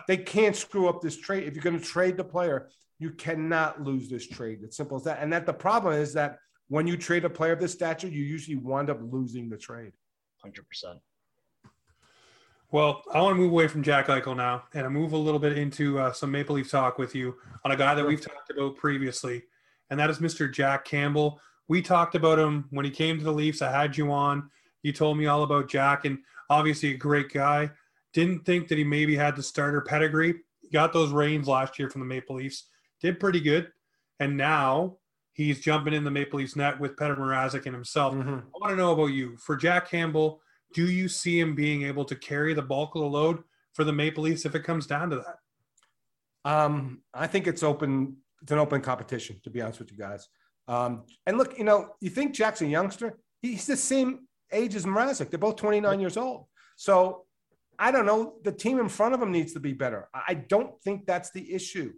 they 0.06 0.16
can't 0.16 0.54
screw 0.54 0.88
up 0.88 1.02
this 1.02 1.18
trade. 1.18 1.48
If 1.48 1.54
you're 1.54 1.64
going 1.64 1.78
to 1.78 1.84
trade 1.84 2.16
the 2.16 2.22
player, 2.22 2.68
you 3.00 3.10
cannot 3.10 3.82
lose 3.82 4.08
this 4.08 4.28
trade. 4.28 4.60
It's 4.62 4.76
simple 4.76 4.96
as 4.96 5.02
that. 5.02 5.18
And 5.20 5.32
that 5.32 5.46
the 5.46 5.52
problem 5.52 5.94
is 5.94 6.12
that 6.12 6.38
when 6.68 6.86
you 6.86 6.96
trade 6.96 7.24
a 7.24 7.30
player 7.30 7.52
of 7.52 7.60
this 7.60 7.72
stature, 7.72 8.06
you 8.06 8.22
usually 8.22 8.56
wind 8.56 8.88
up 8.88 9.00
losing 9.02 9.48
the 9.48 9.58
trade. 9.58 9.92
Hundred 10.40 10.68
percent. 10.68 11.00
Well, 12.70 13.02
I 13.12 13.20
want 13.20 13.34
to 13.34 13.40
move 13.40 13.50
away 13.50 13.66
from 13.66 13.82
Jack 13.82 14.06
Eichel 14.06 14.36
now 14.36 14.64
and 14.74 14.86
I 14.86 14.88
move 14.88 15.12
a 15.12 15.16
little 15.16 15.40
bit 15.40 15.58
into 15.58 15.98
uh, 15.98 16.12
some 16.12 16.30
Maple 16.30 16.54
Leaf 16.54 16.70
talk 16.70 16.98
with 16.98 17.16
you 17.16 17.34
on 17.64 17.72
a 17.72 17.76
guy 17.76 17.94
that 17.96 18.06
we've 18.06 18.20
talked 18.20 18.50
about 18.50 18.76
previously, 18.76 19.42
and 19.90 19.98
that 19.98 20.08
is 20.08 20.18
Mr. 20.20 20.52
Jack 20.52 20.84
Campbell. 20.84 21.40
We 21.68 21.82
talked 21.82 22.14
about 22.14 22.38
him 22.38 22.66
when 22.70 22.84
he 22.84 22.90
came 22.90 23.18
to 23.18 23.24
the 23.24 23.32
Leafs. 23.32 23.62
I 23.62 23.70
had 23.70 23.96
you 23.96 24.12
on. 24.12 24.50
You 24.82 24.92
told 24.92 25.16
me 25.16 25.26
all 25.26 25.42
about 25.42 25.68
Jack, 25.68 26.04
and 26.04 26.18
obviously 26.50 26.90
a 26.90 26.96
great 26.96 27.32
guy. 27.32 27.70
Didn't 28.12 28.44
think 28.44 28.68
that 28.68 28.78
he 28.78 28.84
maybe 28.84 29.16
had 29.16 29.34
the 29.34 29.42
starter 29.42 29.80
pedigree. 29.80 30.34
He 30.60 30.68
got 30.68 30.92
those 30.92 31.10
reins 31.10 31.48
last 31.48 31.78
year 31.78 31.88
from 31.88 32.00
the 32.00 32.06
Maple 32.06 32.36
Leafs. 32.36 32.64
Did 33.00 33.18
pretty 33.18 33.40
good, 33.40 33.72
and 34.20 34.36
now 34.36 34.98
he's 35.32 35.60
jumping 35.60 35.94
in 35.94 36.04
the 36.04 36.10
Maple 36.10 36.38
Leafs 36.38 36.54
net 36.54 36.78
with 36.78 36.96
Petr 36.96 37.18
Mrazek 37.18 37.66
and 37.66 37.74
himself. 37.74 38.14
Mm-hmm. 38.14 38.34
I 38.34 38.58
want 38.60 38.70
to 38.70 38.76
know 38.76 38.92
about 38.92 39.06
you 39.06 39.36
for 39.38 39.56
Jack 39.56 39.90
Campbell 39.90 40.40
do 40.74 40.90
you 40.90 41.08
see 41.08 41.40
him 41.40 41.54
being 41.54 41.84
able 41.84 42.04
to 42.04 42.16
carry 42.16 42.52
the 42.52 42.62
bulk 42.62 42.94
of 42.96 43.00
the 43.00 43.06
load 43.06 43.42
for 43.72 43.84
the 43.84 43.92
Maple 43.92 44.24
Leafs 44.24 44.44
if 44.44 44.54
it 44.54 44.64
comes 44.64 44.86
down 44.86 45.08
to 45.10 45.16
that? 45.16 46.50
Um, 46.50 47.02
I 47.14 47.26
think 47.26 47.46
it's 47.46 47.62
open. 47.62 48.18
It's 48.42 48.52
an 48.52 48.58
open 48.58 48.82
competition, 48.82 49.40
to 49.44 49.50
be 49.50 49.62
honest 49.62 49.78
with 49.78 49.90
you 49.90 49.96
guys. 49.96 50.28
Um, 50.66 51.02
and 51.26 51.36
look, 51.36 51.58
you 51.58 51.64
know, 51.64 51.90
you 52.00 52.10
think 52.10 52.34
Jackson 52.34 52.70
youngster? 52.70 53.18
He's 53.42 53.66
the 53.66 53.76
same 53.76 54.26
age 54.52 54.74
as 54.74 54.86
Mrazek. 54.86 55.30
They're 55.30 55.38
both 55.38 55.56
29 55.56 56.00
years 56.00 56.16
old. 56.16 56.46
So 56.76 57.24
I 57.78 57.90
don't 57.90 58.06
know. 58.06 58.34
The 58.44 58.52
team 58.52 58.78
in 58.78 58.88
front 58.88 59.14
of 59.14 59.22
him 59.22 59.32
needs 59.32 59.52
to 59.54 59.60
be 59.60 59.72
better. 59.72 60.08
I 60.14 60.34
don't 60.34 60.80
think 60.82 61.06
that's 61.06 61.30
the 61.32 61.52
issue, 61.52 61.92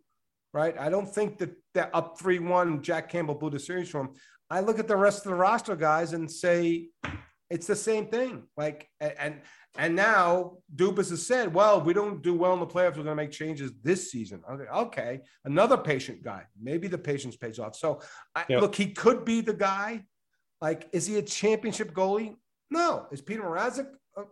right? 0.53 0.77
I 0.79 0.89
don't 0.89 1.07
think 1.07 1.39
that 1.39 1.55
that 1.75 1.91
up 1.93 2.19
3 2.19 2.41
1 2.41 2.83
Jack 2.83 3.11
Campbell 3.11 3.35
blew 3.35 3.51
the 3.51 3.59
series 3.59 3.91
for 3.91 4.03
him. 4.03 4.11
I 4.51 4.61
look 4.61 4.79
at 4.79 4.89
the 4.89 4.97
rest 4.97 5.27
of 5.27 5.31
the 5.31 5.37
roster 5.37 5.77
guys 5.77 6.13
and 6.13 6.31
say, 6.31 6.89
it's 7.51 7.67
the 7.67 7.77
same 7.77 8.07
thing. 8.07 8.45
Like 8.57 8.89
and 9.01 9.41
and 9.79 9.95
now 9.95 10.59
Dubas 10.75 11.11
has 11.11 11.27
said, 11.27 11.53
well, 11.53 11.81
we 11.81 11.93
don't 11.93 12.23
do 12.23 12.35
well 12.35 12.55
in 12.55 12.61
the 12.61 12.67
playoffs. 12.67 12.97
We're 12.97 13.05
going 13.05 13.07
to 13.07 13.15
make 13.15 13.31
changes 13.31 13.73
this 13.83 14.11
season. 14.11 14.43
Okay, 14.51 14.71
okay. 14.73 15.21
another 15.45 15.77
patient 15.77 16.23
guy. 16.23 16.45
Maybe 16.61 16.89
the 16.89 16.99
patience 16.99 17.37
pays 17.37 17.59
off. 17.59 17.77
So 17.77 18.01
I, 18.35 18.45
yep. 18.49 18.63
look, 18.63 18.75
he 18.75 18.93
could 18.93 19.25
be 19.25 19.43
the 19.43 19.53
guy. 19.53 20.05
Like, 20.61 20.89
is 20.93 21.07
he 21.07 21.19
a 21.19 21.23
championship 21.23 21.93
goalie? 21.93 22.37
No. 22.71 23.07
Is 23.13 23.21
Peter 23.21 23.43
Mrazek 23.43 23.89
a 24.17 24.23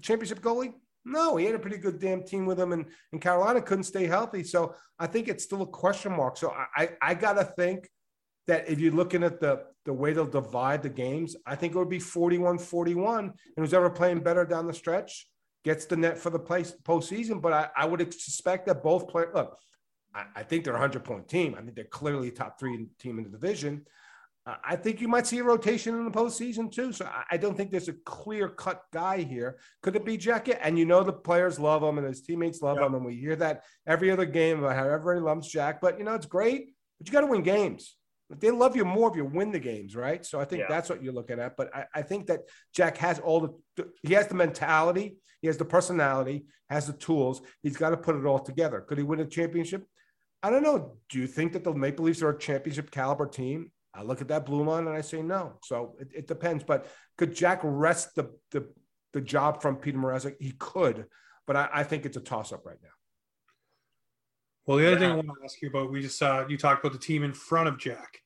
championship 0.00 0.40
goalie? 0.40 0.74
No, 1.06 1.36
he 1.36 1.46
had 1.46 1.54
a 1.54 1.58
pretty 1.58 1.78
good 1.78 1.98
damn 1.98 2.22
team 2.22 2.44
with 2.44 2.60
him, 2.60 2.72
and, 2.72 2.84
and 3.12 3.22
Carolina 3.22 3.62
couldn't 3.62 3.84
stay 3.84 4.06
healthy. 4.06 4.44
So 4.44 4.74
I 4.98 5.06
think 5.06 5.28
it's 5.28 5.44
still 5.44 5.62
a 5.62 5.66
question 5.66 6.12
mark. 6.12 6.36
So 6.36 6.50
I, 6.50 6.66
I, 6.76 6.88
I 7.00 7.14
got 7.14 7.34
to 7.34 7.44
think 7.44 7.88
that 8.46 8.68
if 8.68 8.80
you're 8.80 8.92
looking 8.92 9.22
at 9.22 9.40
the 9.40 9.64
the 9.86 9.92
way 9.92 10.12
they'll 10.12 10.26
divide 10.26 10.82
the 10.82 10.90
games, 10.90 11.36
I 11.46 11.56
think 11.56 11.74
it 11.74 11.78
would 11.78 11.88
be 11.88 11.98
41-41. 11.98 13.18
And 13.18 13.32
who's 13.56 13.72
ever 13.72 13.88
playing 13.88 14.20
better 14.20 14.44
down 14.44 14.66
the 14.66 14.74
stretch 14.74 15.26
gets 15.64 15.86
the 15.86 15.96
net 15.96 16.18
for 16.18 16.30
the 16.30 16.38
place 16.38 16.74
postseason. 16.84 17.40
But 17.40 17.52
I, 17.52 17.68
I 17.76 17.86
would 17.86 18.00
expect 18.00 18.66
that 18.66 18.82
both 18.82 19.08
players 19.08 19.34
look, 19.34 19.58
I, 20.14 20.24
I 20.36 20.42
think 20.42 20.64
they're 20.64 20.74
a 20.74 20.78
hundred 20.78 21.04
point 21.04 21.28
team. 21.28 21.54
I 21.56 21.62
think 21.62 21.74
they're 21.74 21.84
clearly 21.84 22.30
top 22.30 22.58
three 22.58 22.86
team 22.98 23.18
in 23.18 23.24
the 23.24 23.30
division. 23.30 23.86
Uh, 24.46 24.56
I 24.64 24.76
think 24.76 25.00
you 25.00 25.08
might 25.08 25.26
see 25.26 25.38
a 25.38 25.44
rotation 25.44 25.94
in 25.94 26.04
the 26.04 26.10
postseason 26.10 26.72
too. 26.72 26.92
So 26.92 27.06
I, 27.06 27.24
I 27.32 27.36
don't 27.36 27.56
think 27.56 27.70
there's 27.70 27.88
a 27.88 27.94
clear 28.04 28.48
cut 28.48 28.82
guy 28.92 29.22
here. 29.22 29.58
Could 29.82 29.96
it 29.96 30.04
be 30.04 30.16
Jacket? 30.16 30.58
And 30.62 30.78
you 30.78 30.84
know 30.84 31.02
the 31.02 31.12
players 31.12 31.58
love 31.58 31.82
him 31.82 31.98
and 31.98 32.06
his 32.06 32.22
teammates 32.22 32.62
love 32.62 32.78
him, 32.78 32.94
and 32.94 33.04
we 33.04 33.16
hear 33.16 33.36
that 33.36 33.64
every 33.86 34.10
other 34.10 34.26
game 34.26 34.58
about 34.58 34.76
how 34.76 34.84
everybody 34.84 35.20
loves 35.20 35.48
Jack. 35.48 35.80
But 35.80 35.98
you 35.98 36.04
know 36.04 36.14
it's 36.14 36.26
great, 36.26 36.74
but 36.98 37.06
you 37.06 37.12
got 37.12 37.22
to 37.22 37.26
win 37.26 37.42
games 37.42 37.96
they 38.38 38.50
love 38.50 38.76
you 38.76 38.84
more 38.84 39.10
if 39.10 39.16
you 39.16 39.24
win 39.24 39.50
the 39.50 39.58
games, 39.58 39.96
right? 39.96 40.24
So 40.24 40.40
I 40.40 40.44
think 40.44 40.60
yeah. 40.60 40.66
that's 40.68 40.88
what 40.88 41.02
you're 41.02 41.12
looking 41.12 41.40
at. 41.40 41.56
But 41.56 41.74
I, 41.74 41.86
I, 41.96 42.02
think 42.02 42.26
that 42.28 42.40
Jack 42.72 42.96
has 42.98 43.18
all 43.18 43.60
the 43.76 43.88
he 44.02 44.14
has 44.14 44.28
the 44.28 44.34
mentality, 44.34 45.16
he 45.40 45.48
has 45.48 45.56
the 45.56 45.64
personality, 45.64 46.44
has 46.68 46.86
the 46.86 46.92
tools. 46.92 47.42
He's 47.62 47.76
got 47.76 47.90
to 47.90 47.96
put 47.96 48.14
it 48.14 48.24
all 48.24 48.38
together. 48.38 48.80
Could 48.82 48.98
he 48.98 49.04
win 49.04 49.20
a 49.20 49.26
championship? 49.26 49.84
I 50.42 50.50
don't 50.50 50.62
know. 50.62 50.96
Do 51.08 51.18
you 51.18 51.26
think 51.26 51.52
that 51.54 51.64
the 51.64 51.74
Maple 51.74 52.04
Leafs 52.04 52.22
are 52.22 52.30
a 52.30 52.38
championship 52.38 52.90
caliber 52.90 53.26
team? 53.26 53.72
I 53.92 54.02
look 54.02 54.20
at 54.20 54.28
that 54.28 54.46
blue 54.46 54.64
line 54.64 54.86
and 54.86 54.96
I 54.96 55.00
say 55.00 55.22
no. 55.22 55.58
So 55.64 55.96
it, 55.98 56.08
it 56.14 56.26
depends. 56.28 56.62
But 56.62 56.86
could 57.18 57.34
Jack 57.34 57.60
wrest 57.64 58.14
the 58.14 58.30
the, 58.52 58.68
the 59.12 59.20
job 59.20 59.60
from 59.60 59.76
Peter 59.76 59.98
Mrazek? 59.98 60.36
He 60.38 60.52
could, 60.58 61.06
but 61.46 61.56
I, 61.56 61.68
I 61.72 61.82
think 61.82 62.06
it's 62.06 62.16
a 62.16 62.20
toss 62.20 62.52
up 62.52 62.64
right 62.64 62.78
now. 62.80 62.90
Well, 64.66 64.78
the 64.78 64.86
other 64.86 64.94
yeah. 64.94 65.00
thing 65.00 65.10
I 65.10 65.14
want 65.16 65.38
to 65.38 65.44
ask 65.44 65.60
you 65.62 65.68
about, 65.68 65.90
we 65.90 66.00
just 66.00 66.22
uh, 66.22 66.44
you 66.48 66.56
talked 66.56 66.84
about 66.84 66.92
the 66.92 67.04
team 67.04 67.22
in 67.22 67.32
front 67.32 67.68
of 67.68 67.78
Jack, 67.78 68.20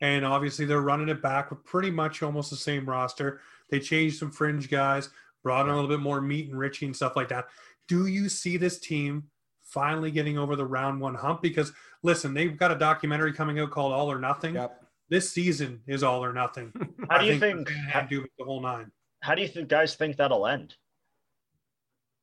and 0.00 0.24
obviously 0.24 0.66
they're 0.66 0.80
running 0.80 1.08
it 1.08 1.22
back 1.22 1.50
with 1.50 1.64
pretty 1.64 1.90
much 1.90 2.22
almost 2.22 2.50
the 2.50 2.56
same 2.56 2.88
roster. 2.88 3.40
They 3.70 3.80
changed 3.80 4.18
some 4.18 4.30
fringe 4.30 4.70
guys, 4.70 5.10
brought 5.42 5.66
in 5.66 5.72
a 5.72 5.74
little 5.74 5.90
bit 5.90 6.00
more 6.00 6.20
meat 6.20 6.48
and 6.48 6.58
Ritchie 6.58 6.86
and 6.86 6.96
stuff 6.96 7.16
like 7.16 7.28
that. 7.28 7.46
Do 7.88 8.06
you 8.06 8.28
see 8.28 8.56
this 8.56 8.78
team 8.78 9.24
finally 9.64 10.10
getting 10.10 10.38
over 10.38 10.56
the 10.56 10.66
round 10.66 11.00
one 11.00 11.14
hump? 11.14 11.42
Because 11.42 11.72
listen, 12.02 12.34
they've 12.34 12.56
got 12.56 12.70
a 12.72 12.78
documentary 12.78 13.32
coming 13.32 13.58
out 13.58 13.70
called 13.70 13.92
All 13.92 14.10
or 14.10 14.18
Nothing. 14.18 14.54
Yep. 14.54 14.80
This 15.08 15.32
season 15.32 15.80
is 15.88 16.04
all 16.04 16.24
or 16.24 16.32
nothing. 16.32 16.72
How 17.10 17.18
do 17.18 17.26
you 17.26 17.38
think? 17.40 17.66
think 17.66 17.80
how, 17.88 18.02
do 18.02 18.24
the 18.38 18.44
whole 18.44 18.62
nine. 18.62 18.92
How 19.18 19.34
do 19.34 19.42
you 19.42 19.48
think 19.48 19.68
guys 19.68 19.96
think 19.96 20.16
that'll 20.16 20.46
end? 20.46 20.76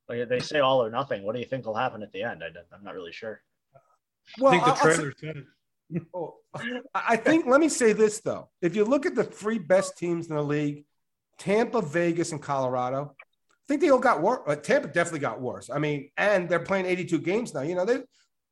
Like 0.08 0.26
they 0.30 0.40
say 0.40 0.60
all 0.60 0.82
or 0.82 0.90
nothing. 0.90 1.22
What 1.22 1.34
do 1.34 1.40
you 1.40 1.44
think 1.44 1.66
will 1.66 1.74
happen 1.74 2.02
at 2.02 2.12
the 2.12 2.22
end? 2.22 2.42
I, 2.42 2.46
I'm 2.74 2.82
not 2.82 2.94
really 2.94 3.12
sure. 3.12 3.42
Well, 4.38 4.52
I 4.52 4.58
think 4.58 4.64
the 4.64 4.82
trailer 4.82 5.14
said 5.18 5.36
it. 5.36 5.44
oh, 6.14 6.34
I 6.94 7.16
think. 7.16 7.46
Let 7.46 7.60
me 7.60 7.68
say 7.68 7.92
this 7.92 8.20
though: 8.20 8.48
if 8.60 8.76
you 8.76 8.84
look 8.84 9.06
at 9.06 9.14
the 9.14 9.24
three 9.24 9.58
best 9.58 9.96
teams 9.96 10.28
in 10.28 10.36
the 10.36 10.42
league, 10.42 10.84
Tampa, 11.38 11.80
Vegas, 11.80 12.32
and 12.32 12.42
Colorado, 12.42 13.14
I 13.20 13.64
think 13.68 13.80
they 13.80 13.90
all 13.90 13.98
got 13.98 14.22
worse. 14.22 14.40
Uh, 14.46 14.56
Tampa 14.56 14.88
definitely 14.88 15.20
got 15.20 15.40
worse. 15.40 15.70
I 15.70 15.78
mean, 15.78 16.10
and 16.16 16.48
they're 16.48 16.60
playing 16.60 16.86
82 16.86 17.18
games 17.20 17.54
now. 17.54 17.62
You 17.62 17.74
know, 17.74 17.84
they. 17.84 18.00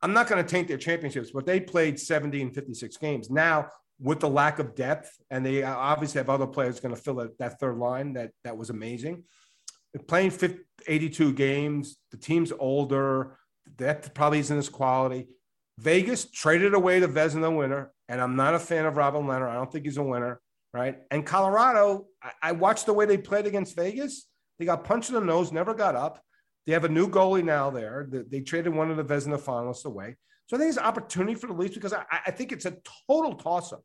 I'm 0.02 0.12
not 0.12 0.28
going 0.28 0.44
to 0.44 0.48
taint 0.48 0.68
their 0.68 0.76
championships, 0.76 1.30
but 1.30 1.46
they 1.46 1.58
played 1.58 1.98
70 1.98 2.42
and 2.42 2.54
56 2.54 2.98
games. 2.98 3.30
Now, 3.30 3.70
with 3.98 4.20
the 4.20 4.28
lack 4.28 4.58
of 4.58 4.74
depth, 4.74 5.10
and 5.30 5.44
they 5.44 5.62
obviously 5.62 6.18
have 6.18 6.28
other 6.28 6.46
players 6.46 6.80
going 6.80 6.94
to 6.94 7.00
fill 7.00 7.14
that, 7.16 7.38
that 7.38 7.58
third 7.58 7.78
line. 7.78 8.12
That 8.12 8.30
that 8.44 8.56
was 8.56 8.70
amazing. 8.70 9.24
Playing 10.06 10.30
50, 10.30 10.60
82 10.86 11.32
games. 11.32 11.96
The 12.10 12.18
team's 12.18 12.52
older. 12.52 13.38
That 13.78 14.14
probably 14.14 14.40
isn't 14.40 14.58
as 14.58 14.68
quality. 14.68 15.28
Vegas 15.78 16.30
traded 16.30 16.74
away 16.74 17.00
the 17.00 17.08
Vezina 17.08 17.54
winner, 17.54 17.92
and 18.08 18.20
I'm 18.20 18.36
not 18.36 18.54
a 18.54 18.58
fan 18.58 18.86
of 18.86 18.96
Robin 18.96 19.24
Lehner. 19.24 19.48
I 19.48 19.54
don't 19.54 19.70
think 19.70 19.84
he's 19.84 19.98
a 19.98 20.02
winner, 20.02 20.40
right? 20.72 20.98
And 21.10 21.26
Colorado, 21.26 22.06
I, 22.22 22.32
I 22.42 22.52
watched 22.52 22.86
the 22.86 22.94
way 22.94 23.04
they 23.04 23.18
played 23.18 23.46
against 23.46 23.76
Vegas. 23.76 24.26
They 24.58 24.64
got 24.64 24.84
punched 24.84 25.10
in 25.10 25.14
the 25.16 25.20
nose, 25.20 25.52
never 25.52 25.74
got 25.74 25.94
up. 25.94 26.22
They 26.66 26.72
have 26.72 26.84
a 26.84 26.88
new 26.88 27.08
goalie 27.08 27.44
now 27.44 27.70
there. 27.70 28.08
They, 28.10 28.22
they 28.22 28.40
traded 28.40 28.74
one 28.74 28.90
of 28.90 28.96
the 28.96 29.04
Vezina 29.04 29.38
finalists 29.38 29.84
away. 29.84 30.16
So 30.46 30.56
I 30.56 30.58
think 30.58 30.70
it's 30.70 30.78
an 30.78 30.84
opportunity 30.84 31.34
for 31.34 31.48
the 31.48 31.52
Leafs 31.52 31.74
because 31.74 31.92
I, 31.92 32.04
I 32.10 32.30
think 32.30 32.52
it's 32.52 32.66
a 32.66 32.76
total 33.08 33.34
toss 33.34 33.72
up. 33.72 33.84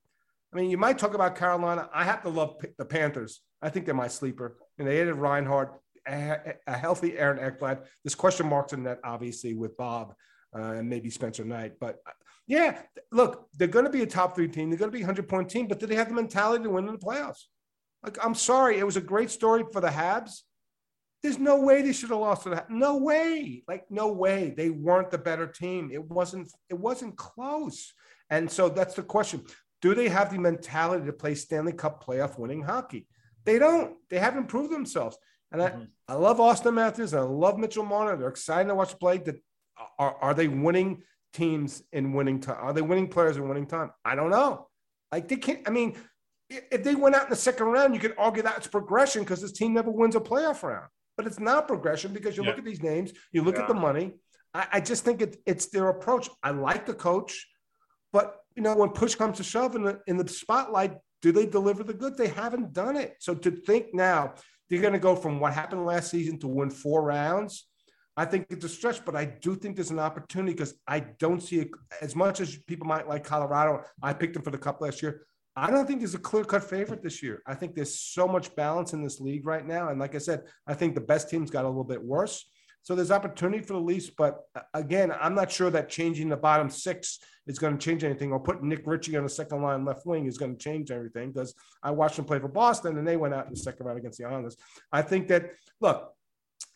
I 0.54 0.58
mean, 0.58 0.70
you 0.70 0.78
might 0.78 0.98
talk 0.98 1.14
about 1.14 1.36
Carolina. 1.36 1.90
I 1.94 2.04
have 2.04 2.24
to 2.24 2.30
love 2.30 2.56
the 2.78 2.86
Panthers. 2.86 3.42
I 3.62 3.70
think 3.70 3.86
they're 3.86 3.96
my 3.96 4.08
sleeper. 4.08 4.58
And 4.78 4.88
they 4.88 5.02
added 5.02 5.16
Reinhart, 5.16 5.80
a, 6.08 6.56
a 6.68 6.78
healthy 6.78 7.18
Aaron 7.18 7.38
Ekblad. 7.38 7.86
There's 8.04 8.16
question 8.16 8.48
marks 8.48 8.74
in 8.74 8.84
that, 8.84 9.00
obviously, 9.04 9.54
with 9.54 9.78
Bob 9.78 10.14
uh, 10.56 10.74
and 10.74 10.90
maybe 10.90 11.10
Spencer 11.10 11.46
Knight. 11.46 11.74
But 11.80 12.00
uh, 12.06 12.12
yeah, 12.48 12.82
look, 13.12 13.48
they're 13.58 13.68
going 13.68 13.86
to 13.86 13.92
be 13.92 14.02
a 14.02 14.08
top 14.08 14.36
three 14.36 14.48
team. 14.48 14.70
They're 14.70 14.80
going 14.80 14.92
to 14.92 14.98
be 14.98 15.04
a 15.04 15.08
100 15.08 15.28
point 15.28 15.50
team, 15.50 15.68
but 15.68 15.80
do 15.80 15.86
they 15.86 15.96
have 15.96 16.10
the 16.10 16.16
mentality 16.16 16.64
to 16.64 16.70
win 16.70 16.88
in 16.88 16.94
the 16.94 17.00
playoffs? 17.00 17.44
Like, 18.04 18.18
I'm 18.24 18.36
sorry, 18.36 18.80
it 18.80 18.86
was 18.86 18.98
a 18.98 19.02
great 19.02 19.30
story 19.30 19.64
for 19.72 19.80
the 19.80 19.90
Habs. 19.90 20.42
There's 21.22 21.38
no 21.38 21.62
way 21.62 21.84
they 21.84 21.94
should 21.94 22.10
have 22.10 22.20
lost 22.20 22.44
to 22.44 22.50
that. 22.50 22.72
No 22.72 22.98
way. 22.98 23.64
Like, 23.68 23.86
no 23.92 24.12
way. 24.12 24.54
They 24.58 24.72
weren't 24.72 25.12
the 25.12 25.20
better 25.20 25.46
team. 25.46 25.92
It 25.94 26.04
wasn't, 26.04 26.52
it 26.70 26.80
wasn't 26.80 27.16
close. 27.16 27.94
And 28.32 28.50
so 28.50 28.70
that's 28.70 28.96
the 28.96 29.04
question. 29.04 29.44
Do 29.82 29.94
they 29.94 30.10
have 30.10 30.32
the 30.32 30.40
mentality 30.40 31.06
to 31.06 31.14
play 31.14 31.36
Stanley 31.36 31.74
Cup 31.74 32.04
playoff 32.04 32.40
winning 32.40 32.64
hockey? 32.64 33.08
They 33.46 33.60
don't. 33.60 33.96
They 34.10 34.20
haven't 34.20 34.48
proved 34.48 34.72
themselves. 34.72 35.18
And 35.52 35.62
mm-hmm. 35.62 35.84
I, 36.08 36.14
I 36.14 36.16
love 36.16 36.38
Auston 36.38 36.74
Matthews 36.74 37.14
I 37.14 37.22
love 37.22 37.58
Mitchell 37.58 37.86
Marner. 37.86 38.16
They're 38.16 38.30
excited 38.30 38.70
to 38.70 38.76
watch 38.76 38.98
play. 39.00 39.18
The 39.18 39.40
are, 40.00 40.16
are 40.22 40.34
they 40.34 40.48
winning 40.48 41.04
teams 41.34 41.84
in 41.92 42.14
winning 42.14 42.40
time? 42.40 42.58
Are 42.60 42.74
they 42.74 42.82
winning 42.82 43.08
players 43.08 43.38
in 43.38 43.48
winning 43.48 43.68
time? 43.68 43.92
I 44.04 44.16
don't 44.16 44.30
know. 44.30 44.68
Like 45.12 45.28
they 45.28 45.36
can't. 45.36 45.68
I 45.68 45.72
mean, 45.72 45.96
if 46.50 46.84
they 46.84 46.96
went 46.96 47.16
out 47.16 47.26
in 47.26 47.30
the 47.30 47.36
second 47.36 47.68
round, 47.68 47.94
you 47.94 48.00
could 48.00 48.16
argue 48.18 48.44
that's 48.44 48.68
progression 48.68 49.24
because 49.24 49.42
this 49.42 49.52
team 49.52 49.74
never 49.74 49.92
wins 49.92 50.16
a 50.16 50.20
playoff 50.20 50.64
round. 50.64 50.88
But 51.18 51.28
it's 51.28 51.40
not 51.40 51.68
progression 51.68 52.14
because 52.14 52.38
you 52.38 52.44
yeah. 52.44 52.50
look 52.50 52.60
at 52.60 52.66
these 52.66 52.82
names, 52.82 53.12
you 53.32 53.44
look 53.44 53.56
yeah. 53.56 53.64
at 53.64 53.68
the 53.68 53.74
money. 53.74 54.14
I, 54.54 54.68
I 54.74 54.80
just 54.80 55.04
think 55.04 55.22
it, 55.22 55.38
it's 55.46 55.68
their 55.68 55.90
approach. 55.90 56.30
I 56.44 56.52
like 56.52 56.86
the 56.86 56.94
coach, 56.94 57.48
but 58.12 58.38
you 58.56 58.64
know 58.64 58.76
when 58.76 58.90
push 58.90 59.16
comes 59.16 59.38
to 59.38 59.44
shove 59.44 59.76
in 59.76 59.84
the 59.84 60.00
in 60.08 60.18
the 60.18 60.28
spotlight, 60.28 60.98
do 61.22 61.32
they 61.32 61.46
deliver 61.46 61.84
the 61.84 61.94
goods? 61.94 62.18
They 62.18 62.28
haven't 62.28 62.74
done 62.74 62.98
it. 62.98 63.16
So 63.20 63.36
to 63.36 63.52
think 63.52 63.94
now 63.94 64.34
they're 64.70 64.82
going 64.82 64.94
to 64.94 65.00
go 65.00 65.16
from 65.16 65.40
what 65.40 65.54
happened 65.54 65.86
last 65.86 66.12
season 66.12 66.40
to 66.40 66.48
win 66.48 66.70
four 66.70 67.04
rounds, 67.04 67.68
I 68.22 68.26
think 68.26 68.46
it's 68.52 68.64
a 68.64 68.70
stretch. 68.70 69.04
But 69.04 69.16
I 69.16 69.26
do 69.26 69.56
think 69.56 69.76
there's 69.76 69.90
an 69.90 69.98
opportunity 69.98 70.54
because 70.54 70.76
I 70.88 71.00
don't 71.00 71.42
see 71.42 71.58
it 71.58 71.70
as 72.02 72.16
much 72.16 72.40
as 72.40 72.56
people 72.68 72.86
might 72.86 73.08
like 73.08 73.24
Colorado. 73.24 73.84
I 74.04 74.14
picked 74.14 74.36
them 74.36 74.44
for 74.44 74.52
the 74.52 74.60
Cup 74.60 74.80
last 74.80 75.02
year. 75.02 75.26
I 75.56 75.72
don't 75.72 75.88
think 75.88 76.02
there's 76.02 76.14
a 76.14 76.20
clear 76.20 76.44
cut 76.44 76.64
favorite 76.64 77.02
this 77.02 77.24
year. 77.24 77.42
I 77.48 77.56
think 77.56 77.74
there's 77.74 78.00
so 78.00 78.28
much 78.28 78.56
balance 78.56 78.94
in 78.94 79.04
this 79.04 79.20
league 79.20 79.48
right 79.48 79.66
now. 79.66 79.90
And 79.90 80.00
like 80.00 80.14
I 80.14 80.20
said, 80.20 80.44
I 80.68 80.76
think 80.76 80.94
the 80.94 81.02
best 81.02 81.32
teams 81.32 81.50
got 81.50 81.66
a 81.66 81.68
little 81.68 81.84
bit 81.84 82.02
worse. 82.02 82.46
So 82.84 82.94
there's 82.94 83.12
opportunity 83.12 83.64
for 83.64 83.74
the 83.74 83.80
Leafs. 83.80 84.12
But 84.16 84.42
uh, 84.56 84.62
again, 84.76 85.12
I'm 85.20 85.34
not 85.34 85.52
sure 85.52 85.72
that 85.72 85.90
changing 85.90 86.30
the 86.30 86.38
bottom 86.38 86.70
six 86.70 87.18
is 87.48 87.58
going 87.58 87.76
to 87.76 87.84
change 87.84 88.04
anything 88.04 88.32
or 88.32 88.40
putting 88.40 88.70
Nick 88.70 88.84
Ritchie 88.86 89.18
on 89.18 89.24
the 89.24 89.30
second 89.30 89.64
line 89.64 89.84
left 89.84 90.06
wing 90.06 90.28
is 90.28 90.38
going 90.38 90.56
to 90.56 90.64
change 90.64 90.92
everything 90.92 91.32
because 91.32 91.56
I 91.82 91.90
watched 91.90 92.18
them 92.18 92.26
play 92.26 92.38
for 92.38 92.50
Boston 92.50 93.00
and 93.00 93.08
they 93.08 93.18
went 93.18 93.34
out 93.34 93.48
in 93.48 93.52
the 93.52 93.60
second 93.60 93.88
round 93.88 93.98
against 93.98 94.20
the 94.20 94.26
Islanders. 94.26 94.58
I 94.92 95.02
think 95.02 95.28
that, 95.30 95.50
look, 95.80 96.14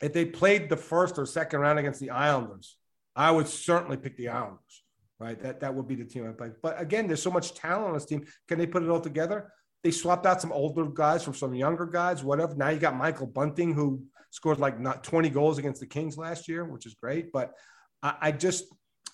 if 0.02 0.14
they 0.14 0.26
played 0.26 0.70
the 0.70 0.78
first 0.78 1.18
or 1.18 1.26
second 1.26 1.60
round 1.60 1.80
against 1.80 2.00
the 2.00 2.12
Islanders, 2.12 2.78
I 3.16 3.32
would 3.32 3.48
certainly 3.48 3.98
pick 3.98 4.18
the 4.18 4.30
Islanders 4.30 4.84
right? 5.20 5.42
That 5.42 5.60
that 5.62 5.74
would 5.74 5.88
be 5.88 5.96
the 5.96 6.06
team 6.06 6.28
I 6.28 6.34
play. 6.34 6.52
But 6.62 6.80
again, 6.80 7.08
there's 7.08 7.22
so 7.22 7.32
much 7.32 7.54
talent 7.54 7.88
on 7.88 7.94
this 7.94 8.06
team. 8.06 8.26
Can 8.48 8.58
they 8.58 8.68
put 8.68 8.84
it 8.84 8.90
all 8.90 9.00
together? 9.00 9.52
They 9.84 9.92
swapped 9.92 10.26
out 10.26 10.42
some 10.42 10.52
older 10.52 10.86
guys 10.86 11.24
from 11.24 11.36
some 11.36 11.54
younger 11.54 11.86
guys, 11.86 12.24
whatever. 12.24 12.56
Now 12.56 12.70
you 12.70 12.80
got 12.80 12.96
Michael 12.96 13.28
Bunting, 13.28 13.74
who 13.74 14.04
scored 14.32 14.60
like 14.60 14.80
not 14.80 15.04
20 15.04 15.30
goals 15.30 15.58
against 15.58 15.80
the 15.80 15.88
Kings 15.88 16.18
last 16.18 16.48
year, 16.48 16.66
which 16.66 16.86
is 16.86 16.96
great. 16.96 17.32
But 17.32 17.54
I, 18.02 18.16
I 18.22 18.32
just 18.32 18.66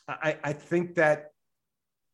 I, 0.07 0.37
I 0.43 0.53
think 0.53 0.95
that 0.95 1.27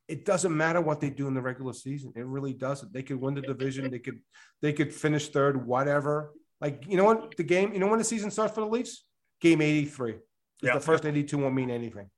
it 0.07 0.25
doesn't 0.25 0.55
matter 0.55 0.81
what 0.81 1.01
they 1.01 1.09
do 1.09 1.27
in 1.27 1.33
the 1.33 1.41
regular 1.41 1.73
season. 1.73 2.13
It 2.15 2.25
really 2.25 2.53
doesn't. 2.53 2.93
They 2.93 3.03
could 3.03 3.19
win 3.19 3.35
the 3.35 3.41
division. 3.41 3.91
They 3.91 3.99
could 3.99 4.19
they 4.61 4.73
could 4.73 4.93
finish 4.93 5.29
third, 5.29 5.65
whatever. 5.65 6.31
Like 6.59 6.85
you 6.87 6.97
know 6.97 7.03
what 7.03 7.35
the 7.37 7.43
game. 7.43 7.73
You 7.73 7.79
know 7.79 7.87
when 7.87 7.99
the 7.99 8.05
season 8.05 8.31
starts 8.31 8.53
for 8.53 8.61
the 8.61 8.67
Leafs? 8.67 9.03
Game 9.41 9.61
83. 9.61 10.15
Yep. 10.63 10.73
The 10.73 10.79
first 10.79 11.05
82 11.05 11.37
won't 11.37 11.53
mean 11.53 11.69
anything. 11.69 12.09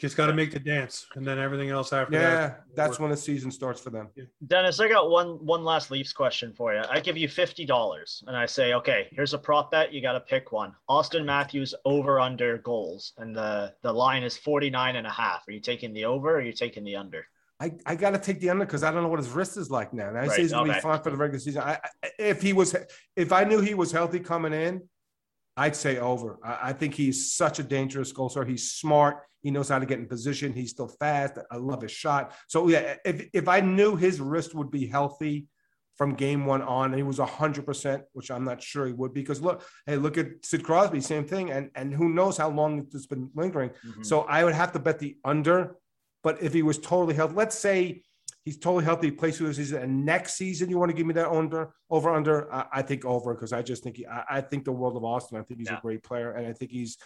Just 0.00 0.16
got 0.16 0.28
to 0.28 0.32
make 0.32 0.50
the 0.50 0.58
dance, 0.58 1.06
and 1.14 1.26
then 1.26 1.38
everything 1.38 1.68
else 1.68 1.92
after 1.92 2.14
yeah, 2.14 2.30
that. 2.30 2.64
that's 2.74 2.98
when 2.98 3.10
the 3.10 3.16
season 3.18 3.50
starts 3.50 3.82
for 3.82 3.90
them. 3.90 4.08
Dennis, 4.46 4.80
I 4.80 4.88
got 4.88 5.10
one 5.10 5.44
one 5.44 5.62
last 5.62 5.90
Leafs 5.90 6.10
question 6.10 6.54
for 6.54 6.72
you. 6.72 6.80
I 6.88 7.00
give 7.00 7.18
you 7.18 7.28
fifty 7.28 7.66
dollars, 7.66 8.24
and 8.26 8.34
I 8.34 8.46
say, 8.46 8.72
okay, 8.72 9.08
here's 9.12 9.34
a 9.34 9.38
prop 9.38 9.70
bet. 9.70 9.92
You 9.92 10.00
got 10.00 10.14
to 10.14 10.20
pick 10.20 10.52
one. 10.52 10.72
Auston 10.88 11.26
Matthews 11.26 11.74
over 11.84 12.18
under 12.18 12.56
goals, 12.56 13.12
and 13.18 13.36
the 13.36 13.74
the 13.82 13.92
line 13.92 14.22
is 14.22 14.38
49 14.38 14.96
and 14.96 15.06
a 15.06 15.10
half. 15.10 15.46
Are 15.46 15.52
you 15.52 15.60
taking 15.60 15.92
the 15.92 16.06
over? 16.06 16.30
or 16.30 16.36
Are 16.36 16.40
you 16.40 16.54
taking 16.54 16.82
the 16.82 16.96
under? 16.96 17.26
I, 17.60 17.72
I 17.84 17.94
got 17.94 18.10
to 18.12 18.18
take 18.18 18.40
the 18.40 18.48
under 18.48 18.64
because 18.64 18.82
I 18.82 18.90
don't 18.90 19.02
know 19.02 19.08
what 19.08 19.18
his 19.18 19.28
wrist 19.28 19.58
is 19.58 19.70
like 19.70 19.92
now. 19.92 20.08
I 20.08 20.12
right. 20.12 20.30
say 20.30 20.42
he's 20.42 20.52
going 20.52 20.68
to 20.68 20.74
be 20.74 20.80
fine 20.80 21.02
for 21.02 21.10
the 21.10 21.16
regular 21.16 21.38
season. 21.38 21.62
I, 21.62 21.78
if 22.18 22.40
he 22.40 22.54
was, 22.54 22.74
if 23.16 23.32
I 23.32 23.44
knew 23.44 23.60
he 23.60 23.74
was 23.74 23.92
healthy 23.92 24.18
coming 24.18 24.54
in, 24.54 24.88
I'd 25.58 25.76
say 25.76 25.98
over. 25.98 26.38
I, 26.42 26.58
I 26.62 26.72
think 26.72 26.94
he's 26.94 27.32
such 27.32 27.58
a 27.58 27.62
dangerous 27.62 28.12
goal 28.12 28.30
scorer. 28.30 28.46
He's 28.46 28.72
smart. 28.72 29.24
He 29.42 29.50
knows 29.50 29.68
how 29.68 29.78
to 29.78 29.84
get 29.84 29.98
in 29.98 30.06
position. 30.06 30.54
He's 30.54 30.70
still 30.70 30.88
fast. 30.88 31.38
I 31.50 31.56
love 31.56 31.82
his 31.82 31.92
shot. 31.92 32.34
So 32.48 32.68
yeah, 32.68 32.94
if 33.04 33.28
if 33.34 33.46
I 33.46 33.60
knew 33.60 33.96
his 33.96 34.20
wrist 34.20 34.54
would 34.54 34.70
be 34.70 34.86
healthy 34.86 35.46
from 35.96 36.14
game 36.14 36.46
one 36.46 36.62
on, 36.62 36.86
and 36.86 36.94
he 36.94 37.02
was 37.02 37.18
hundred 37.18 37.66
percent, 37.66 38.04
which 38.12 38.30
I'm 38.30 38.44
not 38.44 38.62
sure 38.62 38.86
he 38.86 38.92
would, 38.94 39.12
because 39.12 39.42
look, 39.42 39.66
hey, 39.86 39.96
look 39.96 40.16
at 40.16 40.44
Sid 40.44 40.62
Crosby, 40.62 41.00
same 41.00 41.26
thing, 41.26 41.50
and 41.50 41.70
and 41.74 41.92
who 41.92 42.08
knows 42.08 42.38
how 42.38 42.48
long 42.48 42.86
it's 42.94 43.06
been 43.06 43.30
lingering. 43.34 43.70
Mm-hmm. 43.70 44.02
So 44.02 44.22
I 44.22 44.44
would 44.44 44.54
have 44.54 44.72
to 44.72 44.78
bet 44.78 44.98
the 44.98 45.18
under. 45.24 45.76
But 46.22 46.42
if 46.42 46.52
he 46.52 46.62
was 46.62 46.78
totally 46.78 47.14
healthy, 47.14 47.34
let's 47.34 47.58
say 47.58 48.02
he's 48.44 48.58
totally 48.58 48.84
healthy, 48.84 49.08
he 49.08 49.12
plays 49.12 49.38
through 49.38 49.48
the 49.48 49.54
season, 49.54 49.82
and 49.82 50.04
next 50.04 50.34
season 50.34 50.70
you 50.70 50.78
want 50.78 50.90
to 50.90 50.96
give 50.96 51.06
me 51.06 51.14
that 51.14 51.30
under 51.30 51.72
over 51.88 52.14
under, 52.14 52.52
I, 52.52 52.66
I 52.74 52.82
think 52.82 53.04
over 53.04 53.34
because 53.34 53.52
I 53.52 53.62
just 53.62 53.82
think 53.82 53.96
he, 53.96 54.06
I, 54.06 54.24
I, 54.30 54.40
think 54.40 54.64
the 54.64 54.72
world 54.72 54.96
of 54.96 55.02
Auston. 55.02 55.38
I 55.38 55.42
think 55.42 55.60
he's 55.60 55.70
yeah. 55.70 55.78
a 55.78 55.80
great 55.80 56.02
player, 56.02 56.32
and 56.32 56.46
I 56.46 56.52
think 56.52 56.70
he's 56.70 56.98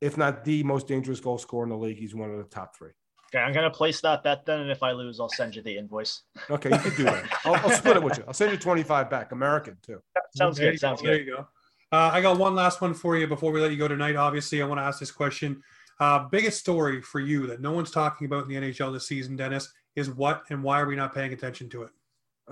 if 0.00 0.16
not 0.16 0.44
the 0.44 0.62
most 0.62 0.88
dangerous 0.88 1.20
goal 1.20 1.38
scorer 1.38 1.64
in 1.64 1.70
the 1.70 1.76
league, 1.76 1.98
he's 1.98 2.14
one 2.14 2.30
of 2.30 2.38
the 2.38 2.44
top 2.44 2.76
three. 2.76 2.90
Okay, 3.32 3.42
I'm 3.42 3.52
gonna 3.52 3.70
place 3.70 4.00
that 4.00 4.24
bet 4.24 4.44
then, 4.44 4.60
and 4.60 4.70
if 4.70 4.82
I 4.82 4.92
lose, 4.92 5.20
I'll 5.20 5.28
send 5.28 5.54
you 5.54 5.62
the 5.62 5.76
invoice. 5.76 6.22
Okay, 6.50 6.70
you 6.70 6.78
can 6.78 6.96
do 6.96 7.04
that. 7.04 7.40
I'll, 7.44 7.54
I'll 7.56 7.70
split 7.70 7.96
it 7.96 8.02
with 8.02 8.18
you. 8.18 8.24
I'll 8.26 8.34
send 8.34 8.50
you 8.50 8.58
25 8.58 9.08
back, 9.08 9.32
American 9.32 9.76
too. 9.82 10.00
sounds 10.34 10.56
there 10.56 10.72
good. 10.72 10.80
Sounds 10.80 11.00
go. 11.00 11.06
good. 11.06 11.12
There 11.12 11.20
you 11.20 11.36
go. 11.36 11.48
Uh, 11.92 12.10
I 12.12 12.20
got 12.20 12.38
one 12.38 12.54
last 12.54 12.80
one 12.80 12.94
for 12.94 13.16
you 13.16 13.26
before 13.26 13.52
we 13.52 13.60
let 13.60 13.72
you 13.72 13.76
go 13.76 13.88
tonight. 13.88 14.16
Obviously, 14.16 14.62
I 14.62 14.66
want 14.66 14.78
to 14.78 14.84
ask 14.84 15.00
this 15.00 15.10
question. 15.10 15.62
Uh, 16.00 16.28
biggest 16.30 16.58
story 16.58 17.02
for 17.02 17.20
you 17.20 17.46
that 17.46 17.60
no 17.60 17.72
one's 17.72 17.90
talking 17.90 18.26
about 18.26 18.44
in 18.44 18.48
the 18.48 18.56
NHL 18.56 18.92
this 18.92 19.06
season, 19.06 19.36
Dennis, 19.36 19.70
is 19.94 20.10
what 20.10 20.42
and 20.50 20.62
why 20.62 20.80
are 20.80 20.86
we 20.86 20.96
not 20.96 21.14
paying 21.14 21.32
attention 21.32 21.68
to 21.70 21.82
it? 21.82 21.90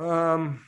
Um, 0.00 0.64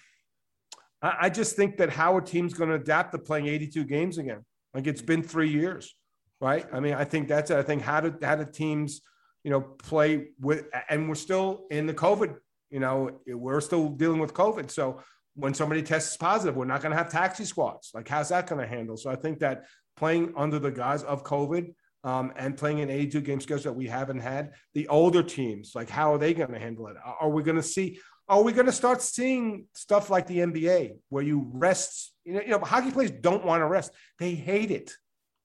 I, 1.02 1.16
I 1.22 1.30
just 1.30 1.54
think 1.54 1.76
that 1.76 1.90
how 1.90 2.16
a 2.16 2.22
team's 2.22 2.54
going 2.54 2.70
to 2.70 2.76
adapt 2.76 3.12
to 3.12 3.18
playing 3.18 3.46
82 3.46 3.84
games 3.84 4.18
again. 4.18 4.44
Like 4.72 4.86
it's 4.86 5.02
been 5.02 5.22
three 5.22 5.50
years 5.50 5.94
right? 6.40 6.66
I 6.72 6.80
mean, 6.80 6.94
I 6.94 7.04
think 7.04 7.28
that's 7.28 7.50
it. 7.50 7.56
I 7.56 7.62
think 7.62 7.82
how 7.82 8.00
did 8.00 8.22
how 8.22 8.36
did 8.36 8.52
teams, 8.52 9.02
you 9.44 9.50
know, 9.50 9.60
play 9.60 10.28
with, 10.40 10.66
and 10.88 11.08
we're 11.08 11.14
still 11.14 11.66
in 11.70 11.86
the 11.86 11.94
COVID. 11.94 12.34
You 12.70 12.80
know, 12.80 13.10
we're 13.26 13.60
still 13.60 13.88
dealing 13.88 14.20
with 14.20 14.32
COVID. 14.32 14.70
So 14.70 15.02
when 15.34 15.54
somebody 15.54 15.82
tests 15.82 16.16
positive, 16.16 16.56
we're 16.56 16.64
not 16.64 16.82
going 16.82 16.92
to 16.92 16.96
have 16.96 17.10
taxi 17.10 17.44
squads. 17.44 17.90
Like, 17.94 18.08
how's 18.08 18.28
that 18.28 18.46
going 18.46 18.60
to 18.60 18.66
handle? 18.66 18.96
So 18.96 19.10
I 19.10 19.16
think 19.16 19.40
that 19.40 19.64
playing 19.96 20.32
under 20.36 20.58
the 20.58 20.70
guise 20.70 21.02
of 21.02 21.24
COVID 21.24 21.74
um, 22.04 22.32
and 22.36 22.56
playing 22.56 22.80
an 22.80 22.90
82 22.90 23.20
game 23.20 23.40
schedule 23.40 23.72
that 23.72 23.78
we 23.78 23.86
haven't 23.86 24.20
had, 24.20 24.52
the 24.74 24.88
older 24.88 25.22
teams, 25.22 25.72
like, 25.74 25.90
how 25.90 26.14
are 26.14 26.18
they 26.18 26.34
going 26.34 26.52
to 26.52 26.58
handle 26.58 26.86
it? 26.88 26.96
Are 27.04 27.28
we 27.28 27.42
going 27.42 27.56
to 27.56 27.62
see? 27.62 27.98
Are 28.28 28.42
we 28.42 28.52
going 28.52 28.66
to 28.66 28.72
start 28.72 29.02
seeing 29.02 29.66
stuff 29.74 30.08
like 30.08 30.26
the 30.26 30.38
NBA 30.38 30.92
where 31.08 31.22
you 31.22 31.50
rest? 31.52 32.12
You 32.24 32.34
know, 32.34 32.40
you 32.40 32.48
know, 32.48 32.60
hockey 32.60 32.90
players 32.90 33.10
don't 33.10 33.44
want 33.44 33.60
to 33.60 33.66
rest; 33.66 33.92
they 34.18 34.34
hate 34.34 34.70
it 34.70 34.92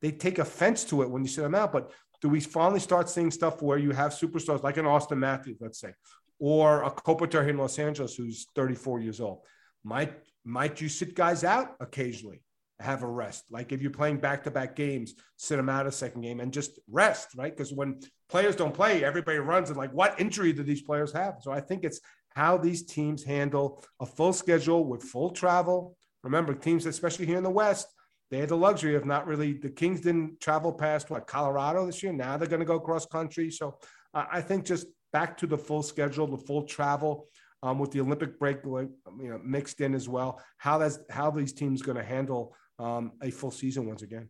they 0.06 0.12
take 0.12 0.38
offense 0.38 0.84
to 0.86 1.02
it 1.02 1.10
when 1.10 1.24
you 1.24 1.28
sit 1.28 1.42
them 1.42 1.56
out. 1.56 1.74
But 1.74 1.92
do 2.22 2.30
we 2.30 2.40
finally 2.40 2.80
start 2.80 3.10
seeing 3.10 3.32
stuff 3.32 3.64
where 3.64 3.80
you 3.80 3.90
have 3.90 4.12
superstars 4.12 4.62
like 4.62 4.78
an 4.78 4.86
Auston 4.86 5.18
Matthews, 5.18 5.58
let's 5.60 5.80
say, 5.80 5.94
or 6.38 6.84
a 6.84 6.92
Kopitar 6.92 7.42
here 7.42 7.50
in 7.50 7.58
Los 7.58 7.80
Angeles 7.80 8.16
who's 8.16 8.48
34 8.56 9.00
years 9.00 9.20
old? 9.20 9.40
Might 9.84 10.14
might 10.44 10.80
you 10.80 10.90
sit 10.90 11.16
guys 11.16 11.44
out 11.44 11.76
occasionally, 11.80 12.42
have 12.80 13.04
a 13.04 13.08
rest? 13.08 13.46
Like 13.50 13.72
if 13.72 13.82
you're 13.82 13.92
playing 13.92 14.18
back-to-back 14.18 14.76
games, 14.76 15.14
sit 15.38 15.58
them 15.58 15.70
out 15.70 15.88
a 15.88 15.92
second 15.92 16.22
game 16.22 16.40
and 16.40 16.52
just 16.52 16.80
rest, 16.90 17.30
right? 17.36 17.56
Because 17.56 17.74
when 17.74 18.00
players 18.30 18.56
don't 18.56 18.74
play, 18.74 19.04
everybody 19.04 19.38
runs 19.38 19.70
and 19.70 19.78
like, 19.78 19.94
what 19.94 20.20
injury 20.20 20.54
do 20.54 20.64
these 20.64 20.82
players 20.82 21.12
have? 21.14 21.38
So 21.42 21.52
I 21.52 21.62
think 21.62 21.84
it's 21.84 22.02
how 22.36 22.58
these 22.58 22.86
teams 22.86 23.24
handle 23.24 23.84
a 24.00 24.06
full 24.06 24.34
schedule 24.34 24.86
with 24.86 25.04
full 25.04 25.30
travel. 25.30 25.96
Remember, 26.24 26.54
teams, 26.54 26.86
especially 26.86 27.26
here 27.26 27.38
in 27.38 27.44
the 27.44 27.50
West, 27.50 27.88
they 28.32 28.40
had 28.40 28.50
the 28.50 28.58
luxury 28.58 28.96
of 28.96 29.06
not 29.06 29.28
really 29.28 29.54
the 29.54 29.70
Kings 29.70 30.02
didn't 30.02 30.42
travel 30.42 30.74
past 30.74 31.10
what 31.10 31.28
Colorado 31.28 31.86
this 31.86 32.02
year. 32.02 32.12
Now 32.12 32.38
they're 32.38 32.48
going 32.48 32.60
to 32.60 32.66
go 32.66 32.80
cross 32.80 33.06
country. 33.06 33.52
So 33.52 33.78
uh, 34.14 34.26
I 34.32 34.42
think 34.42 34.66
just 34.66 34.88
back 35.14 35.38
to 35.38 35.48
the 35.48 35.58
full 35.58 35.84
schedule, 35.84 36.28
the 36.28 36.38
full 36.38 36.64
travel 36.64 37.28
um, 37.64 37.80
with 37.80 37.92
the 37.92 38.02
Olympic 38.02 38.40
break 38.40 38.58
you 38.66 38.90
know, 39.18 39.40
mixed 39.44 39.80
in 39.82 39.94
as 39.94 40.10
well. 40.10 40.42
How 40.58 40.78
that's 40.78 41.00
how 41.10 41.32
these 41.32 41.54
teams 41.54 41.82
going 41.82 41.98
to 41.98 42.04
handle 42.04 42.56
um, 42.80 43.14
a 43.22 43.32
full 43.32 43.52
season 43.52 43.86
once 43.86 44.02
again. 44.02 44.30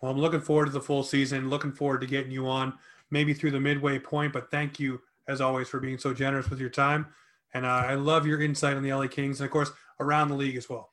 Well, 0.00 0.10
I'm 0.10 0.18
looking 0.18 0.40
forward 0.40 0.66
to 0.66 0.72
the 0.72 0.80
full 0.80 1.02
season. 1.02 1.50
Looking 1.50 1.72
forward 1.72 2.00
to 2.00 2.06
getting 2.06 2.30
you 2.30 2.46
on 2.48 2.74
maybe 3.10 3.34
through 3.34 3.50
the 3.50 3.60
midway 3.60 3.98
point. 3.98 4.32
But 4.32 4.50
thank 4.50 4.80
you 4.80 5.00
as 5.28 5.40
always 5.40 5.68
for 5.68 5.80
being 5.80 5.98
so 5.98 6.14
generous 6.14 6.48
with 6.48 6.60
your 6.60 6.70
time. 6.70 7.06
And 7.52 7.66
uh, 7.66 7.84
I 7.86 7.94
love 7.94 8.26
your 8.26 8.40
insight 8.40 8.76
on 8.76 8.82
the 8.82 8.92
LA 8.92 9.08
Kings 9.08 9.40
and 9.40 9.46
of 9.46 9.50
course 9.50 9.70
around 9.98 10.28
the 10.28 10.34
league 10.34 10.56
as 10.56 10.68
well. 10.68 10.92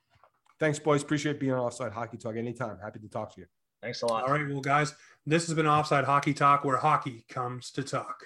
Thanks, 0.60 0.80
boys. 0.80 1.04
Appreciate 1.04 1.40
being 1.40 1.54
on 1.54 1.60
Offside 1.60 1.92
Hockey 1.92 2.18
Talk 2.18 2.36
anytime. 2.36 2.78
Happy 2.82 3.00
to 3.00 3.08
talk 3.08 3.34
to 3.36 3.42
you. 3.42 3.48
Thanks 3.82 4.02
a 4.02 4.08
lot. 4.08 4.24
All 4.24 4.34
right. 4.34 4.48
Well, 4.48 4.60
guys, 4.60 4.96
this 5.26 5.46
has 5.46 5.56
been 5.56 5.68
Offside 5.68 6.04
Hockey 6.04 6.34
Talk 6.34 6.66
where 6.66 6.78
hockey 6.78 7.26
comes 7.30 7.70
to 7.72 7.84
talk. 7.84 8.26